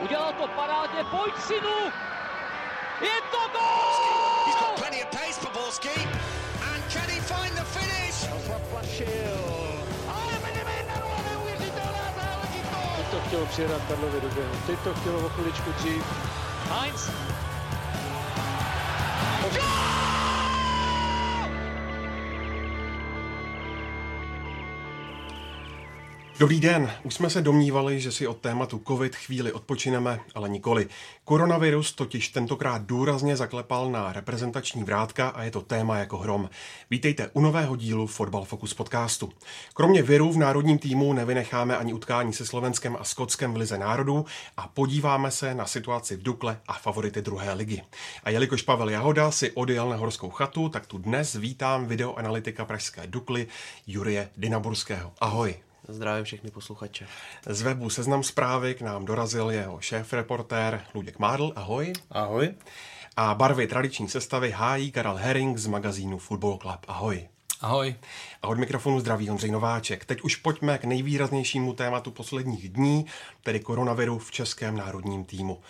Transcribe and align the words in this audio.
Udělal 0.00 0.32
to 0.32 0.48
parádně, 0.48 1.04
pojď 1.10 1.34
synu! 1.40 1.78
Je 3.00 3.16
to 3.30 3.38
gol! 3.52 4.46
He's 4.46 4.56
got 4.60 4.74
plenty 4.78 5.02
of 5.02 5.10
pace 5.10 5.46
Borski. 5.54 6.08
And 6.72 6.92
can 6.92 7.08
he 7.08 7.20
find 7.20 7.54
the 7.54 7.64
finish? 7.64 8.18
Zaplašil. 8.48 9.36
Ale 10.08 10.32
Benevena, 10.42 10.94
neuvěřitelná 11.30 12.06
záležitost! 12.20 12.96
Teď 12.96 13.06
to 13.10 13.20
chtělo 13.26 13.46
přijedat 13.46 13.82
Karlovi 13.88 14.20
do 14.20 14.28
běhu. 14.28 14.54
Teď 14.66 14.78
to 14.78 14.94
chtělo 14.94 15.18
o 15.26 15.28
chviličku 15.28 15.72
dřív. 15.72 16.04
Heinz. 16.70 17.10
Dobrý 26.38 26.60
den, 26.60 26.92
už 27.04 27.14
jsme 27.14 27.30
se 27.30 27.42
domnívali, 27.42 28.00
že 28.00 28.12
si 28.12 28.26
od 28.26 28.36
tématu 28.36 28.82
COVID 28.86 29.16
chvíli 29.16 29.52
odpočineme, 29.52 30.20
ale 30.34 30.48
nikoli. 30.48 30.88
Koronavirus 31.24 31.92
totiž 31.92 32.28
tentokrát 32.28 32.82
důrazně 32.82 33.36
zaklepal 33.36 33.90
na 33.90 34.12
reprezentační 34.12 34.84
vrátka 34.84 35.28
a 35.28 35.42
je 35.42 35.50
to 35.50 35.62
téma 35.62 35.98
jako 35.98 36.18
hrom. 36.18 36.50
Vítejte 36.90 37.30
u 37.32 37.40
nového 37.40 37.76
dílu 37.76 38.06
Fotbal 38.06 38.44
Focus 38.44 38.74
podcastu. 38.74 39.32
Kromě 39.74 40.02
viru 40.02 40.32
v 40.32 40.36
národním 40.36 40.78
týmu 40.78 41.12
nevynecháme 41.12 41.76
ani 41.76 41.92
utkání 41.92 42.32
se 42.32 42.46
Slovenskem 42.46 42.96
a 43.00 43.04
Skotskem 43.04 43.54
v 43.54 43.56
Lize 43.56 43.78
národů 43.78 44.24
a 44.56 44.68
podíváme 44.68 45.30
se 45.30 45.54
na 45.54 45.66
situaci 45.66 46.16
v 46.16 46.22
Dukle 46.22 46.60
a 46.68 46.72
favority 46.72 47.22
druhé 47.22 47.52
ligy. 47.52 47.82
A 48.24 48.30
jelikož 48.30 48.62
Pavel 48.62 48.90
Jahoda 48.90 49.30
si 49.30 49.50
odjel 49.50 49.88
na 49.88 49.96
horskou 49.96 50.30
chatu, 50.30 50.68
tak 50.68 50.86
tu 50.86 50.98
dnes 50.98 51.34
vítám 51.34 51.86
videoanalytika 51.86 52.64
Pražské 52.64 53.06
Dukly 53.06 53.46
Jurie 53.86 54.30
Dynaburského. 54.36 55.12
Ahoj. 55.20 55.54
Zdravím 55.88 56.24
všechny 56.24 56.50
posluchače. 56.50 57.06
Z 57.46 57.62
webu 57.62 57.90
Seznam 57.90 58.22
zprávy 58.22 58.74
k 58.74 58.80
nám 58.80 59.04
dorazil 59.04 59.50
jeho 59.50 59.80
šéf-reportér 59.80 60.80
Luděk 60.94 61.18
Mádl. 61.18 61.52
Ahoj. 61.56 61.92
Ahoj. 62.10 62.54
A 63.16 63.34
barvy 63.34 63.66
tradiční 63.66 64.08
sestavy 64.08 64.50
hájí 64.50 64.92
Karel 64.92 65.14
Herring 65.14 65.58
z 65.58 65.66
magazínu 65.66 66.18
Football 66.18 66.58
Club. 66.58 66.86
Ahoj. 66.88 67.28
Ahoj. 67.60 67.94
A 68.42 68.48
od 68.48 68.58
mikrofonu 68.58 69.00
zdraví 69.00 69.30
Ondřej 69.30 69.50
Nováček. 69.50 70.04
Teď 70.04 70.20
už 70.20 70.36
pojďme 70.36 70.78
k 70.78 70.84
nejvýraznějšímu 70.84 71.72
tématu 71.72 72.10
posledních 72.10 72.68
dní, 72.68 73.06
tedy 73.42 73.60
koronaviru 73.60 74.18
v 74.18 74.30
českém 74.30 74.76
národním 74.76 75.24
týmu. 75.24 75.60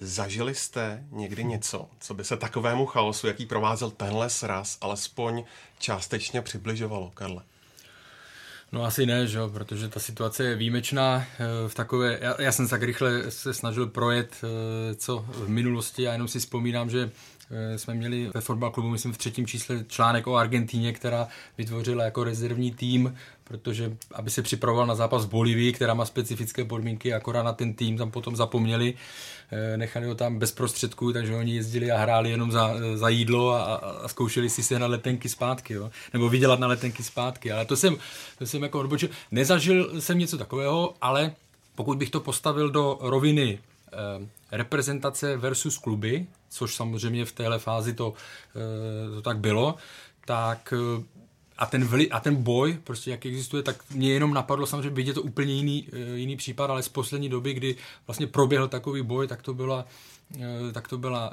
Zažili 0.00 0.54
jste 0.54 1.04
někdy 1.10 1.44
něco, 1.44 1.88
co 2.00 2.14
by 2.14 2.24
se 2.24 2.36
takovému 2.36 2.86
chaosu, 2.86 3.26
jaký 3.26 3.46
provázel 3.46 3.90
tenhle 3.90 4.30
sraz, 4.30 4.78
alespoň 4.80 5.44
částečně 5.78 6.42
přibližovalo, 6.42 7.10
Karle? 7.14 7.42
No 8.72 8.84
asi 8.84 9.06
ne, 9.06 9.26
že 9.26 9.38
jo, 9.38 9.48
protože 9.48 9.88
ta 9.88 10.00
situace 10.00 10.44
je 10.44 10.56
výjimečná. 10.56 11.24
eh, 11.38 11.68
V 11.68 11.74
takové, 11.74 12.18
já, 12.22 12.42
já 12.42 12.52
jsem 12.52 12.66
se 12.66 12.70
tak 12.70 12.82
rychle 12.82 13.30
se 13.30 13.54
snažil 13.54 13.86
projet, 13.86 14.30
eh, 14.42 14.94
co 14.94 15.24
v 15.28 15.48
minulosti, 15.48 16.02
já 16.02 16.12
jenom 16.12 16.28
si 16.28 16.38
vzpomínám, 16.38 16.90
že 16.90 17.10
jsme 17.76 17.94
měli 17.94 18.30
ve 18.34 18.40
fotbal 18.40 18.70
klubu, 18.70 18.88
myslím 18.88 19.12
v 19.12 19.18
třetím 19.18 19.46
čísle, 19.46 19.84
článek 19.88 20.26
o 20.26 20.36
Argentíně, 20.36 20.92
která 20.92 21.28
vytvořila 21.58 22.04
jako 22.04 22.24
rezervní 22.24 22.72
tým, 22.72 23.14
protože 23.44 23.96
aby 24.12 24.30
se 24.30 24.42
připravoval 24.42 24.86
na 24.86 24.94
zápas 24.94 25.24
v 25.24 25.28
Bolivii, 25.28 25.72
která 25.72 25.94
má 25.94 26.04
specifické 26.04 26.64
podmínky, 26.64 27.14
akorát 27.14 27.42
na 27.42 27.52
ten 27.52 27.74
tým 27.74 27.96
tam 27.96 28.10
potom 28.10 28.36
zapomněli, 28.36 28.94
eh, 29.50 29.76
nechali 29.76 30.06
ho 30.06 30.14
tam 30.14 30.38
bez 30.38 30.52
prostředků, 30.52 31.12
takže 31.12 31.34
oni 31.34 31.54
jezdili 31.54 31.90
a 31.90 31.98
hráli 31.98 32.30
jenom 32.30 32.52
za, 32.52 32.74
za 32.94 33.08
jídlo 33.08 33.50
a, 33.50 33.62
a, 33.62 34.08
zkoušeli 34.08 34.50
si 34.50 34.62
se 34.62 34.78
na 34.78 34.86
letenky 34.86 35.28
zpátky, 35.28 35.74
jo? 35.74 35.90
nebo 36.12 36.28
vydělat 36.28 36.60
na 36.60 36.66
letenky 36.66 37.02
zpátky, 37.02 37.52
ale 37.52 37.64
to 37.64 37.76
jsem, 37.76 37.96
to 38.38 38.46
jsem 38.46 38.62
jako 38.62 38.80
odbočil. 38.80 39.08
Nezažil 39.30 40.00
jsem 40.00 40.18
něco 40.18 40.38
takového, 40.38 40.94
ale 41.00 41.32
pokud 41.74 41.98
bych 41.98 42.10
to 42.10 42.20
postavil 42.20 42.70
do 42.70 42.98
roviny 43.00 43.58
eh, 43.58 43.69
reprezentace 44.52 45.36
versus 45.36 45.78
kluby, 45.78 46.26
což 46.48 46.74
samozřejmě 46.74 47.24
v 47.24 47.32
téhle 47.32 47.58
fázi 47.58 47.94
to, 47.94 48.14
eh, 48.56 49.14
to 49.14 49.22
tak 49.22 49.38
bylo, 49.38 49.74
tak 50.24 50.74
eh, 50.76 51.04
a 51.58 51.66
ten, 51.66 51.84
vli, 51.84 52.10
a 52.10 52.20
ten 52.20 52.36
boj, 52.36 52.78
prostě 52.84 53.10
jak 53.10 53.26
existuje, 53.26 53.62
tak 53.62 53.90
mě 53.90 54.12
jenom 54.12 54.34
napadlo 54.34 54.66
samozřejmě 54.66 54.90
vidět 54.90 55.14
to 55.14 55.22
úplně 55.22 55.54
jiný, 55.54 55.88
eh, 55.92 55.98
jiný 55.98 56.36
případ, 56.36 56.70
ale 56.70 56.82
z 56.82 56.88
poslední 56.88 57.28
doby, 57.28 57.54
kdy 57.54 57.76
vlastně 58.06 58.26
proběhl 58.26 58.68
takový 58.68 59.02
boj, 59.02 59.28
tak 59.28 59.42
to 59.42 59.54
byla 59.54 59.84
eh, 59.86 60.19
tak 60.72 60.88
to 60.88 60.98
byla 60.98 61.32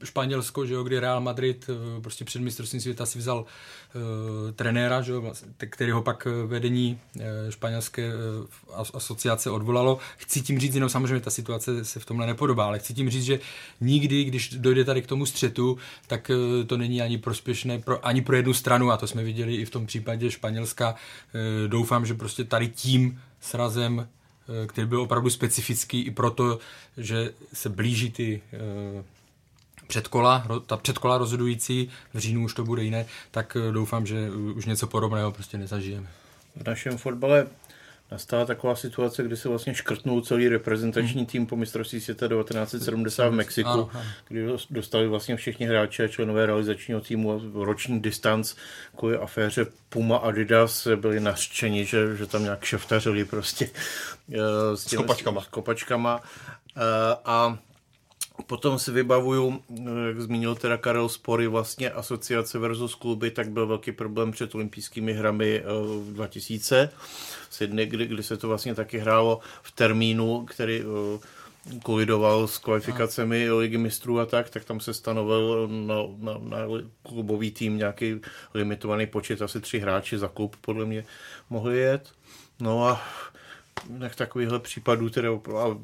eh, 0.00 0.06
Španělsko, 0.06 0.66
že 0.66 0.74
jo, 0.74 0.84
kdy 0.84 0.98
Real 0.98 1.20
Madrid 1.20 1.70
eh, 1.70 2.00
prostě 2.00 2.24
před 2.24 2.42
mistrovstvím 2.42 2.80
světa 2.80 3.06
si 3.06 3.18
vzal 3.18 3.44
trenéra, 4.56 5.02
že 5.02 5.12
jo, 5.12 5.20
vlastně, 5.20 5.48
který 5.70 5.90
ho 5.90 6.02
pak 6.02 6.26
eh, 6.26 6.46
vedení 6.46 7.00
eh, 7.20 7.22
španělské 7.50 8.02
eh, 8.06 8.12
as- 8.74 8.90
asociace 8.94 9.50
odvolalo. 9.50 9.98
Chci 10.16 10.40
tím 10.42 10.58
říct, 10.58 10.74
jenom 10.74 10.90
samozřejmě 10.90 11.20
ta 11.20 11.30
situace 11.30 11.84
se 11.84 12.00
v 12.00 12.04
tomhle 12.04 12.26
nepodobá, 12.26 12.66
ale 12.66 12.78
chci 12.78 12.94
tím 12.94 13.10
říct, 13.10 13.24
že 13.24 13.40
nikdy, 13.80 14.24
když 14.24 14.48
dojde 14.48 14.84
tady 14.84 15.02
k 15.02 15.06
tomu 15.06 15.26
střetu, 15.26 15.78
tak 16.06 16.30
eh, 16.30 16.64
to 16.64 16.76
není 16.76 17.02
ani 17.02 17.18
prospěšné 17.18 17.78
pro, 17.78 18.06
ani 18.06 18.22
pro 18.22 18.36
jednu 18.36 18.54
stranu 18.54 18.90
a 18.90 18.96
to 18.96 19.06
jsme 19.06 19.24
viděli 19.24 19.54
i 19.54 19.64
v 19.64 19.70
tom 19.70 19.86
případě 19.86 20.30
Španělska. 20.30 20.94
Eh, 21.34 21.68
Doufám, 21.68 22.06
že 22.06 22.14
prostě 22.14 22.44
tady 22.44 22.68
tím 22.68 23.20
srazem 23.40 24.00
eh, 24.00 24.17
který 24.66 24.86
byl 24.86 25.00
opravdu 25.00 25.30
specifický 25.30 26.02
i 26.02 26.10
proto, 26.10 26.58
že 26.96 27.32
se 27.52 27.68
blíží 27.68 28.10
ty 28.10 28.42
eh, 28.52 29.04
předkola, 29.86 30.46
ta 30.66 30.76
předkola 30.76 31.18
rozhodující, 31.18 31.90
v 32.14 32.18
říjnu 32.18 32.44
už 32.44 32.54
to 32.54 32.64
bude 32.64 32.82
jiné, 32.82 33.06
tak 33.30 33.56
eh, 33.56 33.72
doufám, 33.72 34.06
že 34.06 34.30
už 34.30 34.66
něco 34.66 34.86
podobného 34.86 35.32
prostě 35.32 35.58
nezažijeme. 35.58 36.08
V 36.56 36.66
našem 36.66 36.98
fotbale 36.98 37.46
nastala 38.10 38.44
taková 38.44 38.76
situace, 38.76 39.22
kdy 39.22 39.36
se 39.36 39.48
vlastně 39.48 39.74
škrtnul 39.74 40.22
celý 40.22 40.48
reprezentační 40.48 41.26
tým 41.26 41.46
po 41.46 41.56
mistrovství 41.56 42.00
světa 42.00 42.28
1970 42.28 43.28
v 43.28 43.32
Mexiku, 43.32 43.68
Ano, 43.68 43.90
ano. 43.94 44.02
kdy 44.28 44.46
dostali 44.70 45.08
vlastně 45.08 45.36
všichni 45.36 45.66
hráči 45.66 46.02
a 46.04 46.08
členové 46.08 46.46
realizačního 46.46 47.00
týmu 47.00 47.40
roční 47.64 48.00
distanc 48.02 48.54
kvůli 48.96 49.16
aféře 49.16 49.66
Puma 49.88 50.16
Adidas 50.16 50.86
byli 50.96 51.20
nařčeni, 51.20 51.84
že, 51.84 52.16
že 52.16 52.26
tam 52.26 52.42
nějak 52.42 52.64
šeftařili 52.64 53.24
prostě 53.24 53.70
eh, 54.32 54.76
s, 54.76 54.84
těmi- 54.84 55.02
kopačkama. 55.02 55.40
S 55.40 55.46
kopačkama. 55.46 56.22
Eh, 56.76 56.80
A 57.24 57.58
Potom 58.46 58.78
si 58.78 58.90
vybavuju, 58.90 59.62
jak 60.08 60.20
zmínil 60.20 60.54
teda 60.54 60.76
Karel 60.76 61.08
Spory, 61.08 61.46
vlastně 61.46 61.90
asociace 61.90 62.58
versus 62.58 62.94
kluby, 62.94 63.30
tak 63.30 63.50
byl 63.50 63.66
velký 63.66 63.92
problém 63.92 64.30
před 64.30 64.54
olympijskými 64.54 65.12
hrami 65.12 65.60
eh, 65.60 65.64
v 66.10 66.12
2000 66.12 66.90
v 67.48 67.54
Sydney, 67.54 67.86
kdy, 67.86 68.06
kdy 68.06 68.22
se 68.22 68.36
to 68.36 68.48
vlastně 68.48 68.74
taky 68.74 68.98
hrálo 68.98 69.40
v 69.62 69.72
termínu, 69.72 70.44
který 70.44 70.82
eh, 70.82 71.18
kolidoval 71.82 72.48
s 72.48 72.58
kvalifikacemi 72.58 73.50
ligy 73.50 73.78
mistrů 73.78 74.20
a 74.20 74.26
tak, 74.26 74.50
tak 74.50 74.64
tam 74.64 74.80
se 74.80 74.94
stanovil 74.94 75.68
na, 75.68 75.94
na, 76.18 76.38
na 76.38 76.58
klubový 77.02 77.50
tým 77.50 77.78
nějaký 77.78 78.20
limitovaný 78.54 79.06
počet, 79.06 79.42
asi 79.42 79.60
tři 79.60 79.78
hráči 79.78 80.18
za 80.18 80.28
klub 80.28 80.56
podle 80.60 80.84
mě 80.84 81.04
mohli 81.50 81.78
jet. 81.78 82.12
No 82.60 82.86
a 82.86 83.02
tak 84.00 84.14
takovýchhle 84.14 84.58
případů 84.58 85.10
teda 85.10 85.30
a 85.32 85.78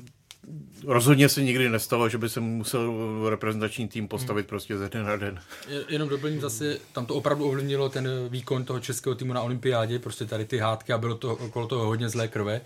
rozhodně 0.87 1.29
se 1.29 1.43
nikdy 1.43 1.69
nestalo, 1.69 2.09
že 2.09 2.19
by 2.19 2.29
se 2.29 2.41
musel 2.41 2.93
reprezentační 3.31 3.89
tým 3.89 4.09
postavit 4.09 4.47
prostě 4.47 4.79
ze 4.79 4.89
dne 4.89 5.03
na 5.03 5.17
den. 5.17 5.41
Je- 5.69 5.85
Jenom 5.89 6.09
doplním 6.09 6.41
zase, 6.41 6.79
tam 6.93 7.07
to 7.07 7.15
opravdu 7.15 7.45
ovlivnilo 7.49 7.89
ten 7.89 8.09
výkon 8.29 8.65
toho 8.65 8.81
českého 8.81 9.15
týmu 9.15 9.33
na 9.33 9.43
olympiádě, 9.43 9.99
prostě 9.99 10.25
tady 10.25 10.45
ty 10.45 10.59
hádky 10.59 10.93
a 10.93 10.99
bylo 10.99 11.15
to 11.15 11.33
okolo 11.33 11.67
toho 11.67 11.87
hodně 11.87 12.09
zlé 12.09 12.29
krve, 12.29 12.61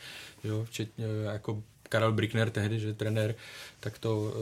jo, 0.45 0.65
včetně 0.65 1.05
jako 1.25 1.63
Karel 1.89 2.13
Brickner 2.13 2.51
tehdy, 2.51 2.81
že 2.81 2.95
trenér, 2.95 3.35
tak 3.81 3.99
to 3.99 4.19
uh, 4.19 4.33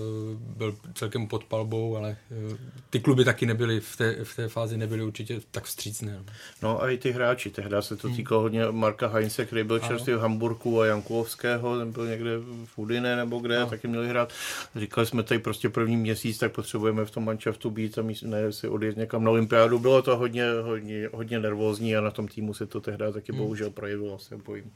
byl 0.57 0.77
celkem 0.95 1.27
pod 1.29 1.45
palbou, 1.45 1.97
ale 1.97 2.17
uh, 2.51 2.57
ty 2.91 3.01
kluby 3.01 3.25
taky 3.25 3.47
nebyly 3.47 3.81
v 3.81 3.97
té, 3.97 4.25
v 4.25 4.37
té 4.37 4.49
fázi 4.49 4.77
nebyly 4.77 5.03
určitě 5.03 5.41
tak 5.51 5.65
vstřícné. 5.65 6.13
no. 6.13 6.33
No 6.63 6.83
a 6.83 6.91
i 6.91 6.99
ty 6.99 7.11
hráči, 7.13 7.51
tehdy 7.51 7.77
se 7.81 7.97
to 7.97 8.09
týkalo 8.09 8.41
hodně 8.41 8.61
Marka 8.71 9.07
Heinze, 9.09 9.47
který 9.47 9.65
byl 9.65 9.79
čerstvý 9.79 10.13
v 10.13 10.19
Hamburku 10.19 10.81
a 10.81 10.87
Jankulovského, 10.87 11.79
ten 11.79 11.93
byl 11.93 12.07
někde 12.07 12.31
v 12.65 12.79
Udine 12.79 13.17
nebo 13.17 13.39
kde, 13.39 13.61
No. 13.61 13.67
taky 13.67 13.89
měli 13.89 14.09
hrát. 14.09 14.33
Říkali 14.77 15.07
jsme 15.07 15.23
tady 15.23 15.41
prostě 15.41 15.69
první 15.69 15.97
měsíc, 15.97 16.39
tak 16.39 16.53
potřebujeme 16.53 17.05
v 17.05 17.11
tom 17.11 17.25
manšaftu 17.25 17.71
být 17.71 17.99
a 17.99 18.03
míst, 18.03 18.23
ne 18.23 18.53
si 18.53 18.69
odjet 18.69 18.97
někam 18.97 19.25
na 19.25 19.31
olympiádu. 19.31 19.79
Bylo 19.79 20.03
to 20.03 20.17
hodně, 20.17 20.45
hodně, 20.63 21.09
hodně 21.13 21.39
nervózní 21.39 21.97
a 21.97 22.01
na 22.01 22.11
tom 22.11 22.29
týmu 22.29 22.55
se 22.55 22.67
to 22.67 22.81
tehdy 22.81 23.05
taky 23.13 23.33
bohužel 23.33 23.71
projevilo, 23.71 24.19
se 24.19 24.37
bojím. 24.37 24.73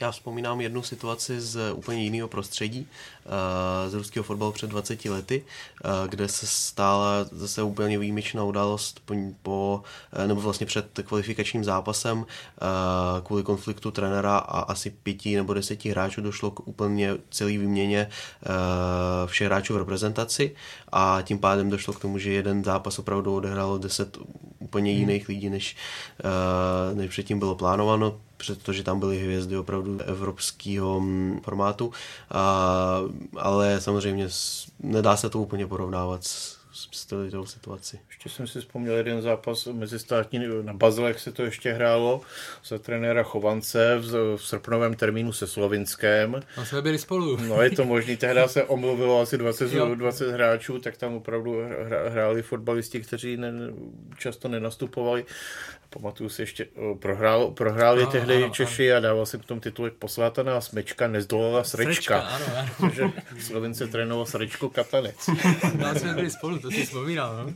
Já 0.00 0.10
vzpomínám 0.10 0.60
jednu 0.60 0.82
situaci 0.82 1.40
z 1.40 1.72
úplně 1.72 2.02
jiného 2.02 2.28
prostředí, 2.28 2.86
eh, 3.26 3.90
z 3.90 3.94
ruského 3.94 4.24
fotbalu 4.24 4.52
před 4.52 4.70
20 4.70 5.10
lety, 5.10 5.44
eh, 5.84 5.88
kde 6.08 6.28
se 6.28 6.46
stala 6.46 7.26
zase 7.30 7.62
úplně 7.62 7.98
výjimečná 7.98 8.44
událost 8.44 9.00
po, 9.04 9.14
po 9.42 9.82
eh, 10.12 10.26
nebo 10.26 10.40
vlastně 10.40 10.66
před 10.66 11.00
kvalifikačním 11.04 11.64
zápasem 11.64 12.26
kvůli 13.22 13.42
konfliktu 13.42 13.90
trenéra 13.90 14.38
a 14.38 14.60
asi 14.60 14.90
pěti 14.90 15.36
nebo 15.36 15.54
deseti 15.54 15.90
hráčů 15.90 16.20
došlo 16.20 16.50
k 16.50 16.68
úplně 16.68 17.16
celý 17.30 17.58
výměně 17.58 18.08
všech 19.26 19.46
hráčů 19.46 19.74
v 19.74 19.76
reprezentaci. 19.76 20.54
A 20.92 21.18
tím 21.22 21.38
pádem 21.38 21.70
došlo 21.70 21.92
k 21.92 22.00
tomu, 22.00 22.18
že 22.18 22.32
jeden 22.32 22.64
zápas 22.64 22.98
opravdu 22.98 23.34
odehrálo 23.34 23.78
10 23.78 24.18
úplně 24.58 24.92
jiných 24.92 25.28
lidí, 25.28 25.50
než, 25.50 25.76
než 26.94 27.10
předtím 27.10 27.38
bylo 27.38 27.54
plánováno 27.54 28.20
protože 28.36 28.82
tam 28.82 29.00
byly 29.00 29.18
hvězdy 29.18 29.56
opravdu 29.56 30.00
evropského 30.00 31.00
mm, 31.00 31.40
formátu, 31.44 31.92
a, 32.30 33.00
ale 33.36 33.80
samozřejmě 33.80 34.28
nedá 34.78 35.16
se 35.16 35.30
to 35.30 35.40
úplně 35.40 35.66
porovnávat 35.66 36.24
s, 36.24 36.63
s 36.74 37.06
tou 37.06 37.46
situaci. 37.46 38.00
Ještě 38.08 38.28
jsem 38.28 38.46
si 38.46 38.60
vzpomněl 38.60 38.96
jeden 38.96 39.22
zápas 39.22 39.66
mezi 39.66 39.98
státní, 39.98 40.40
na 40.62 40.72
Bazlech 40.72 41.20
se 41.20 41.32
to 41.32 41.42
ještě 41.42 41.72
hrálo 41.72 42.20
za 42.64 42.78
trenéra 42.78 43.22
Chovance 43.22 43.98
v, 43.98 44.36
v 44.36 44.46
srpnovém 44.46 44.94
termínu 44.94 45.32
se 45.32 45.46
Slovinskem. 45.46 46.40
A 46.56 46.64
jsme 46.64 46.82
byli 46.82 46.98
spolu. 46.98 47.36
No 47.36 47.62
je 47.62 47.70
to 47.70 47.84
možný, 47.84 48.16
tehdy 48.16 48.40
se 48.46 48.64
omluvilo 48.64 49.20
asi 49.20 49.38
20, 49.38 49.70
20 49.94 50.30
hráčů, 50.30 50.78
tak 50.78 50.96
tam 50.96 51.14
opravdu 51.14 51.56
hráli 52.08 52.42
fotbalisti, 52.42 53.00
kteří 53.00 53.36
ne, 53.36 53.52
často 54.18 54.48
nenastupovali 54.48 55.24
pamatuju 55.94 56.28
si 56.28 56.42
ještě, 56.42 56.66
prohrál, 56.98 57.50
prohráli 57.50 58.02
no, 58.02 58.10
tehdy 58.10 58.36
ano, 58.36 58.54
Češi 58.54 58.92
ano. 58.92 58.98
a 58.98 59.00
dával 59.00 59.26
jsem 59.26 59.40
k 59.40 59.44
tomu 59.44 59.60
titulek 59.60 59.92
poslátaná 59.94 60.60
smečka, 60.60 61.08
nezdolala 61.08 61.64
srečka. 61.64 61.92
srečka 61.92 62.20
ano, 62.20 62.44
ano. 62.56 62.70
Takže 62.80 63.04
Slovince 63.40 63.86
trénoval 63.86 64.26
srečku 64.26 64.68
Katanec. 64.68 65.30
No, 65.78 65.94
jsme 65.94 66.14
byli 66.14 66.30
spolu, 66.30 66.58
to 66.64 66.70
si 66.70 66.86
vzpomínám. 66.86 67.36
No? 67.36 67.54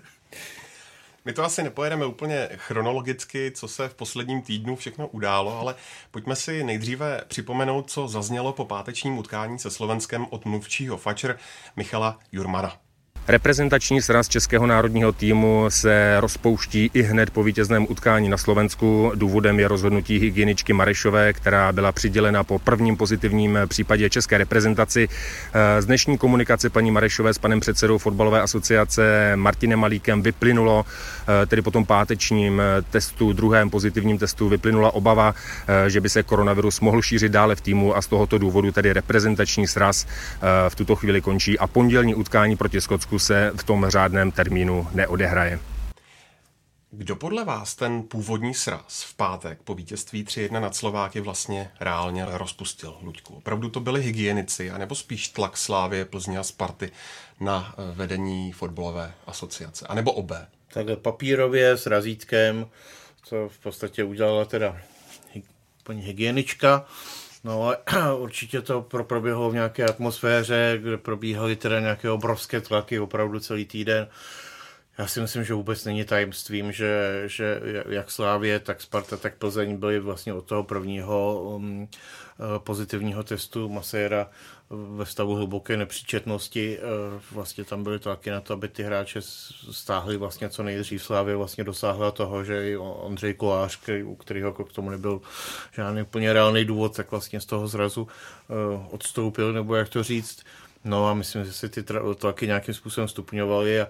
My 1.25 1.33
to 1.33 1.45
asi 1.45 1.63
nepojedeme 1.63 2.07
úplně 2.07 2.49
chronologicky, 2.57 3.53
co 3.55 3.69
se 3.69 3.89
v 3.89 3.95
posledním 3.95 4.43
týdnu 4.43 4.77
všechno 4.77 5.09
událo, 5.09 5.59
ale 5.59 5.75
pojďme 6.11 6.37
si 6.37 6.65
nejdříve 6.65 7.25
připomenout, 7.29 7.91
co 7.91 8.09
zaznělo 8.09 8.53
po 8.53 8.65
pátečním 8.65 9.19
utkání 9.19 9.59
se 9.59 9.71
Slovenskem 9.71 10.27
od 10.31 10.45
mluvčího 10.45 10.97
fačer 10.97 11.39
Michala 11.77 12.19
Jurmana. 12.33 12.88
Reprezentační 13.31 14.03
sraz 14.03 14.29
českého 14.29 14.67
národního 14.67 15.13
týmu 15.13 15.65
se 15.69 16.17
rozpouští 16.21 16.91
i 16.95 17.03
hned 17.03 17.31
po 17.31 17.43
vítězném 17.43 17.87
utkání 17.89 18.29
na 18.29 18.37
Slovensku. 18.37 19.13
Důvodem 19.15 19.61
je 19.61 19.69
rozhodnutí 19.69 20.19
hygieničky 20.19 20.73
Marešové, 20.73 21.33
která 21.33 21.73
byla 21.73 21.93
přidělena 21.93 22.45
po 22.45 22.59
prvním 22.59 22.97
pozitivním 22.97 23.59
případě 23.69 24.11
české 24.11 24.39
reprezentaci. 24.39 25.09
Z 25.81 25.87
dnešní 25.87 26.19
komunikace 26.19 26.71
paní 26.71 26.91
Marešové 26.91 27.35
s 27.35 27.39
panem 27.39 27.61
předsedou 27.61 27.99
fotbalové 27.99 28.43
asociace 28.43 29.33
Martinem 29.35 29.79
Malíkem 29.79 30.23
vyplynulo, 30.23 30.85
tedy 31.47 31.63
po 31.63 31.71
tom 31.71 31.85
pátečním 31.85 32.63
testu, 32.91 33.33
druhém 33.33 33.71
pozitivním 33.71 34.19
testu, 34.19 34.49
vyplynula 34.49 34.95
obava, 34.95 35.35
že 35.87 36.01
by 36.01 36.09
se 36.09 36.23
koronavirus 36.23 36.81
mohl 36.81 37.03
šířit 37.03 37.33
dále 37.33 37.57
v 37.57 37.61
týmu 37.61 37.97
a 37.97 38.03
z 38.03 38.07
tohoto 38.07 38.39
důvodu 38.39 38.73
tedy 38.73 38.93
reprezentační 38.93 39.67
sraz 39.67 40.07
v 40.69 40.75
tuto 40.75 40.97
chvíli 40.97 41.21
končí 41.21 41.59
a 41.59 41.67
pondělní 41.67 42.15
utkání 42.15 42.57
proti 42.57 42.81
Skotsku 42.81 43.18
se 43.19 43.53
v 43.57 43.65
tom 43.65 43.87
řádném 43.89 44.33
termínu 44.33 44.89
neodehraje. 44.95 45.61
Kdo 46.91 47.17
podle 47.17 47.45
vás 47.45 47.75
ten 47.75 48.03
původní 48.03 48.55
sraz 48.55 49.03
v 49.03 49.15
pátek 49.15 49.59
po 49.65 49.75
vítězství 49.75 50.25
3-1 50.25 50.61
nad 50.61 50.77
Slováky 50.77 51.21
vlastně 51.21 51.71
reálně 51.81 52.27
rozpustil, 52.29 52.97
Luďku? 53.03 53.35
Opravdu 53.35 53.71
to 53.71 53.81
byli 53.81 54.03
hygienici, 54.03 54.71
anebo 54.71 54.95
spíš 54.95 55.29
tlak 55.29 55.57
Slávě, 55.57 56.05
Plzně 56.05 56.39
a 56.39 56.43
Sparty 56.43 56.91
na 57.41 57.75
eh, 57.79 57.95
vedení 57.95 58.53
fotbalové 58.53 59.15
asociace, 59.27 59.87
anebo 59.87 60.13
obé? 60.13 60.47
Takhle 60.73 60.97
papírově 60.97 61.71
s 61.71 61.87
razítkem, 61.87 62.67
co 63.23 63.49
v 63.49 63.59
podstatě 63.59 64.05
udělala 64.05 64.45
teda 64.45 64.77
paní 65.83 66.03
hygienička, 66.03 66.87
No 67.45 67.63
ale 67.63 67.77
určitě 68.17 68.61
to 68.61 68.83
proběhlo 68.83 69.51
v 69.51 69.55
nějaké 69.55 69.85
atmosféře, 69.85 70.79
kde 70.83 70.97
probíhaly 70.97 71.57
teda 71.57 71.81
nějaké 71.81 72.11
obrovské 72.11 72.61
tlaky 72.61 72.99
opravdu 73.01 73.41
celý 73.41 73.65
týden. 73.65 74.09
Já 74.99 75.07
si 75.07 75.21
myslím, 75.21 75.45
že 75.45 75.55
vůbec 75.55 75.85
není 75.85 76.05
tajemstvím, 76.05 76.73
že, 76.73 77.23
že 77.27 77.61
jak 77.89 78.11
Slávě, 78.11 78.61
tak 78.61 78.81
Sparta, 78.81 79.17
tak 79.17 79.35
Plzeň 79.35 79.77
byli 79.77 80.01
vlastně 80.01 80.35
od 80.35 80.45
toho 80.45 80.63
prvního 80.63 81.43
um, 81.43 81.89
eh, 81.93 82.59
pozitivního 82.59 83.23
testu 83.23 83.69
Masera 83.69 84.31
ve 84.71 85.07
stavu 85.07 85.35
hluboké 85.35 85.77
nepříčetnosti. 85.77 86.79
Eh, 86.79 86.83
vlastně 87.33 87.65
tam 87.65 87.83
byly 87.83 87.99
tlaky 87.99 88.31
na 88.31 88.41
to, 88.41 88.53
aby 88.53 88.69
ty 88.69 88.83
hráče 88.83 89.21
stáhli 89.71 90.17
vlastně 90.17 90.49
co 90.49 90.63
nejdřív. 90.63 91.03
Slávě 91.03 91.37
vlastně 91.37 91.65
dosáhla 91.65 92.11
toho, 92.11 92.45
že 92.45 92.71
i 92.71 92.77
Ondřej 92.77 93.35
Kolář, 93.35 93.77
který, 93.77 94.03
u 94.03 94.15
kterého 94.15 94.53
k 94.53 94.73
tomu 94.73 94.91
nebyl 94.91 95.21
žádný 95.73 96.03
úplně 96.03 96.33
reálný 96.33 96.65
důvod, 96.65 96.97
tak 96.97 97.11
vlastně 97.11 97.41
z 97.41 97.47
toho 97.47 97.69
zrazu 97.69 98.09
eh, 98.51 98.55
odstoupil, 98.91 99.53
nebo 99.53 99.75
jak 99.75 99.89
to 99.89 100.03
říct. 100.03 100.45
No 100.85 101.09
a 101.09 101.15
myslím, 101.15 101.45
že 101.45 101.53
se 101.53 101.69
ty 101.69 101.83
tlaky 102.19 102.47
nějakým 102.47 102.75
způsobem 102.75 103.09
stupňovaly 103.09 103.81
a 103.81 103.89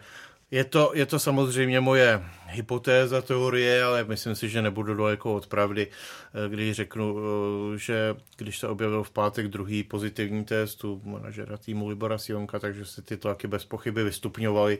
je 0.50 0.64
to, 0.64 0.92
je 0.94 1.06
to 1.06 1.18
samozřejmě 1.18 1.80
moje 1.80 2.24
hypotéza, 2.46 3.22
teorie, 3.22 3.82
ale 3.82 4.04
myslím 4.04 4.34
si, 4.34 4.48
že 4.48 4.62
nebudu 4.62 4.94
daleko 4.94 5.34
od 5.34 5.46
pravdy, 5.46 5.86
eh, 5.86 6.48
když 6.48 6.76
řeknu, 6.76 7.16
eh, 7.18 7.78
že 7.78 8.16
když 8.36 8.58
se 8.58 8.68
objevil 8.68 9.02
v 9.02 9.10
pátek 9.10 9.48
druhý 9.48 9.82
pozitivní 9.82 10.44
test 10.44 10.84
u 10.84 11.02
manažera 11.04 11.56
týmu 11.56 11.88
Libora 11.88 12.18
Sionka, 12.18 12.58
takže 12.58 12.84
se 12.84 13.02
ty 13.02 13.16
tlaky 13.16 13.46
bez 13.46 13.64
pochyby 13.64 14.04
vystupňovaly. 14.04 14.78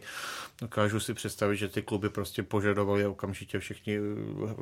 Dokážu 0.61 1.00
si 1.00 1.15
představit, 1.15 1.56
že 1.56 1.69
ty 1.69 1.82
kluby 1.82 2.09
prostě 2.09 2.43
požadovali 2.43 3.06
okamžitě 3.06 3.59
všichni 3.59 3.97
eh, 3.97 4.00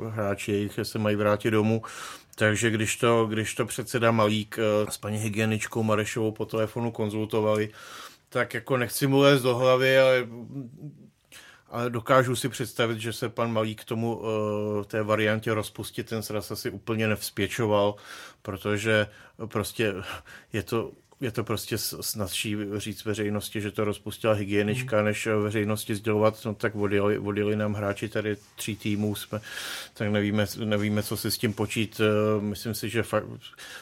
hráči, 0.09 0.51
jejich 0.51 0.79
se 0.83 0.99
mají 0.99 1.15
vrátit 1.15 1.51
domů. 1.51 1.81
Takže 2.35 2.69
když 2.69 2.97
to, 2.97 3.25
když 3.25 3.55
to 3.55 3.65
předseda 3.65 4.11
Malík 4.11 4.59
s 4.89 4.97
paní 4.97 5.17
hygieničkou 5.17 5.83
Marešovou 5.83 6.31
po 6.31 6.45
telefonu 6.45 6.91
konzultovali, 6.91 7.69
tak 8.29 8.53
jako 8.53 8.77
nechci 8.77 9.07
mu 9.07 9.19
lézt 9.19 9.43
do 9.43 9.55
hlavy, 9.55 9.99
ale 9.99 10.27
ale 11.69 11.89
dokážu 11.89 12.35
si 12.35 12.49
představit, 12.49 12.99
že 12.99 13.13
se 13.13 13.29
pan 13.29 13.53
Malík 13.53 13.81
k 13.81 13.85
tomu 13.85 14.15
uh, 14.15 14.27
té 14.83 15.03
variantě 15.03 15.53
rozpustit 15.53 16.09
ten 16.09 16.23
sraz 16.23 16.51
asi 16.51 16.69
úplně 16.69 17.07
nevzpěčoval, 17.07 17.95
protože 18.41 19.07
prostě 19.45 19.93
je 20.53 20.63
to 20.63 20.91
je 21.21 21.31
to 21.31 21.43
prostě 21.43 21.77
snadší 21.77 22.57
říct 22.77 23.05
veřejnosti, 23.05 23.61
že 23.61 23.71
to 23.71 23.85
rozpustila 23.85 24.33
hygienička, 24.33 24.99
mm. 24.99 25.05
než 25.05 25.27
veřejnosti 25.27 25.95
sdělovat, 25.95 26.45
no 26.45 26.53
tak 26.53 26.75
odjeli, 26.75 27.19
odjeli 27.19 27.55
nám 27.55 27.73
hráči 27.73 28.09
tady 28.09 28.37
tří 28.55 28.75
týmů, 28.75 29.15
jsme, 29.15 29.41
tak 29.93 30.09
nevíme, 30.09 30.45
nevíme, 30.65 31.03
co 31.03 31.17
si 31.17 31.31
s 31.31 31.37
tím 31.37 31.53
počít. 31.53 32.01
Eh, 32.01 32.41
myslím 32.41 32.73
si, 32.73 32.89
že 32.89 33.03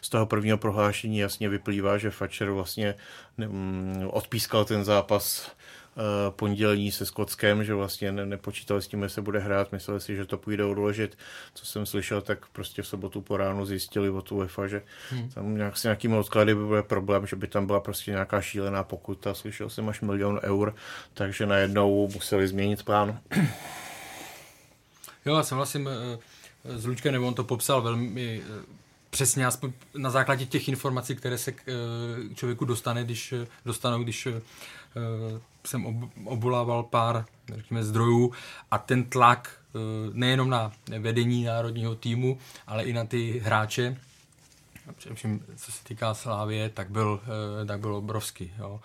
z 0.02 0.10
toho 0.10 0.26
prvního 0.26 0.58
prohlášení 0.58 1.20
jasně 1.20 1.50
vyplývá, 1.50 1.98
že 1.98 2.12
Fatcher 2.12 2.50
vlastně 2.50 2.96
mm, 3.38 4.10
odpískal 4.12 4.66
ten 4.66 4.84
zápas 4.84 5.52
Eh, 5.98 6.32
pondělní 6.32 6.92
se 6.92 7.06
Skotskem, 7.06 7.64
že 7.64 7.74
vlastně 7.74 8.12
ne, 8.12 8.26
nepočítali 8.26 8.82
s 8.82 8.88
tím, 8.88 9.04
že 9.04 9.10
se 9.10 9.22
bude 9.22 9.40
hrát, 9.40 9.72
mysleli 9.72 10.02
si, 10.02 10.16
že 10.16 10.26
to 10.26 10.38
půjde 10.38 10.64
odložit. 10.64 11.18
Co 11.54 11.66
jsem 11.66 11.86
slyšel, 11.86 12.22
tak 12.22 12.46
prostě 12.48 12.82
v 12.82 12.88
sobotu 12.88 13.22
po 13.22 13.38
ránu 13.38 13.66
zjistili 13.66 14.10
od 14.10 14.32
UEFA, 14.32 14.68
že 14.68 14.82
hmm. 15.10 15.30
tam 15.30 15.58
nějak, 15.58 15.78
s 15.78 15.84
nějakými 15.84 16.16
odklady 16.16 16.56
by 16.56 16.66
byl 16.66 16.84
problém, 16.84 17.28
že 17.28 17.36
by 17.36 17.48
tam 17.48 17.66
byla 17.66 17.80
prostě 17.80 18.12
nějaká 18.12 18.42
šílená 18.42 18.84
pokuta, 18.84 19.34
slyšel 19.34 19.70
jsem 19.70 19.90
až 19.90 20.02
milion 20.02 20.40
eur, 20.44 20.76
takže 21.14 21.46
najednou 21.46 22.10
museli 22.14 22.48
změnit 22.48 22.84
plán. 22.84 23.20
Jo, 25.26 25.36
já 25.36 25.44
jsem 25.44 25.58
vlastně 25.58 25.82
s 26.64 26.86
Lučkem, 26.86 27.14
nebo 27.14 27.28
on 27.28 27.34
to 27.34 27.44
popsal 27.44 27.82
velmi 27.82 28.42
eh, 28.46 28.76
přesně, 29.10 29.46
aspoň 29.46 29.72
na 29.94 30.10
základě 30.10 30.46
těch 30.46 30.68
informací, 30.68 31.16
které 31.16 31.38
se 31.38 31.52
k 31.52 31.64
člověku 32.36 32.66
dostane, 32.66 33.04
když 33.04 33.34
dostanou, 33.66 34.04
když 34.04 34.28
jsem 35.66 35.86
ob, 35.86 35.96
obvolával 36.26 36.84
pár 36.84 37.26
řekněme, 37.54 37.84
zdrojů 37.84 38.32
a 38.72 38.78
ten 38.78 39.04
tlak 39.04 39.60
eh, 39.76 39.80
nejenom 40.14 40.50
na 40.50 40.72
vedení 41.00 41.44
národního 41.44 41.96
týmu, 41.96 42.38
ale 42.68 42.84
i 42.84 42.94
na 42.94 43.06
ty 43.06 43.40
hráče, 43.40 43.98
především 44.96 45.46
co 45.56 45.72
se 45.72 45.84
týká 45.84 46.14
Slávě, 46.14 46.70
tak 46.70 46.90
byl, 46.90 47.22
eh, 47.62 47.66
tak 47.66 47.80
byl 47.80 47.96
obrovský. 47.96 48.52
Jo. 48.58 48.80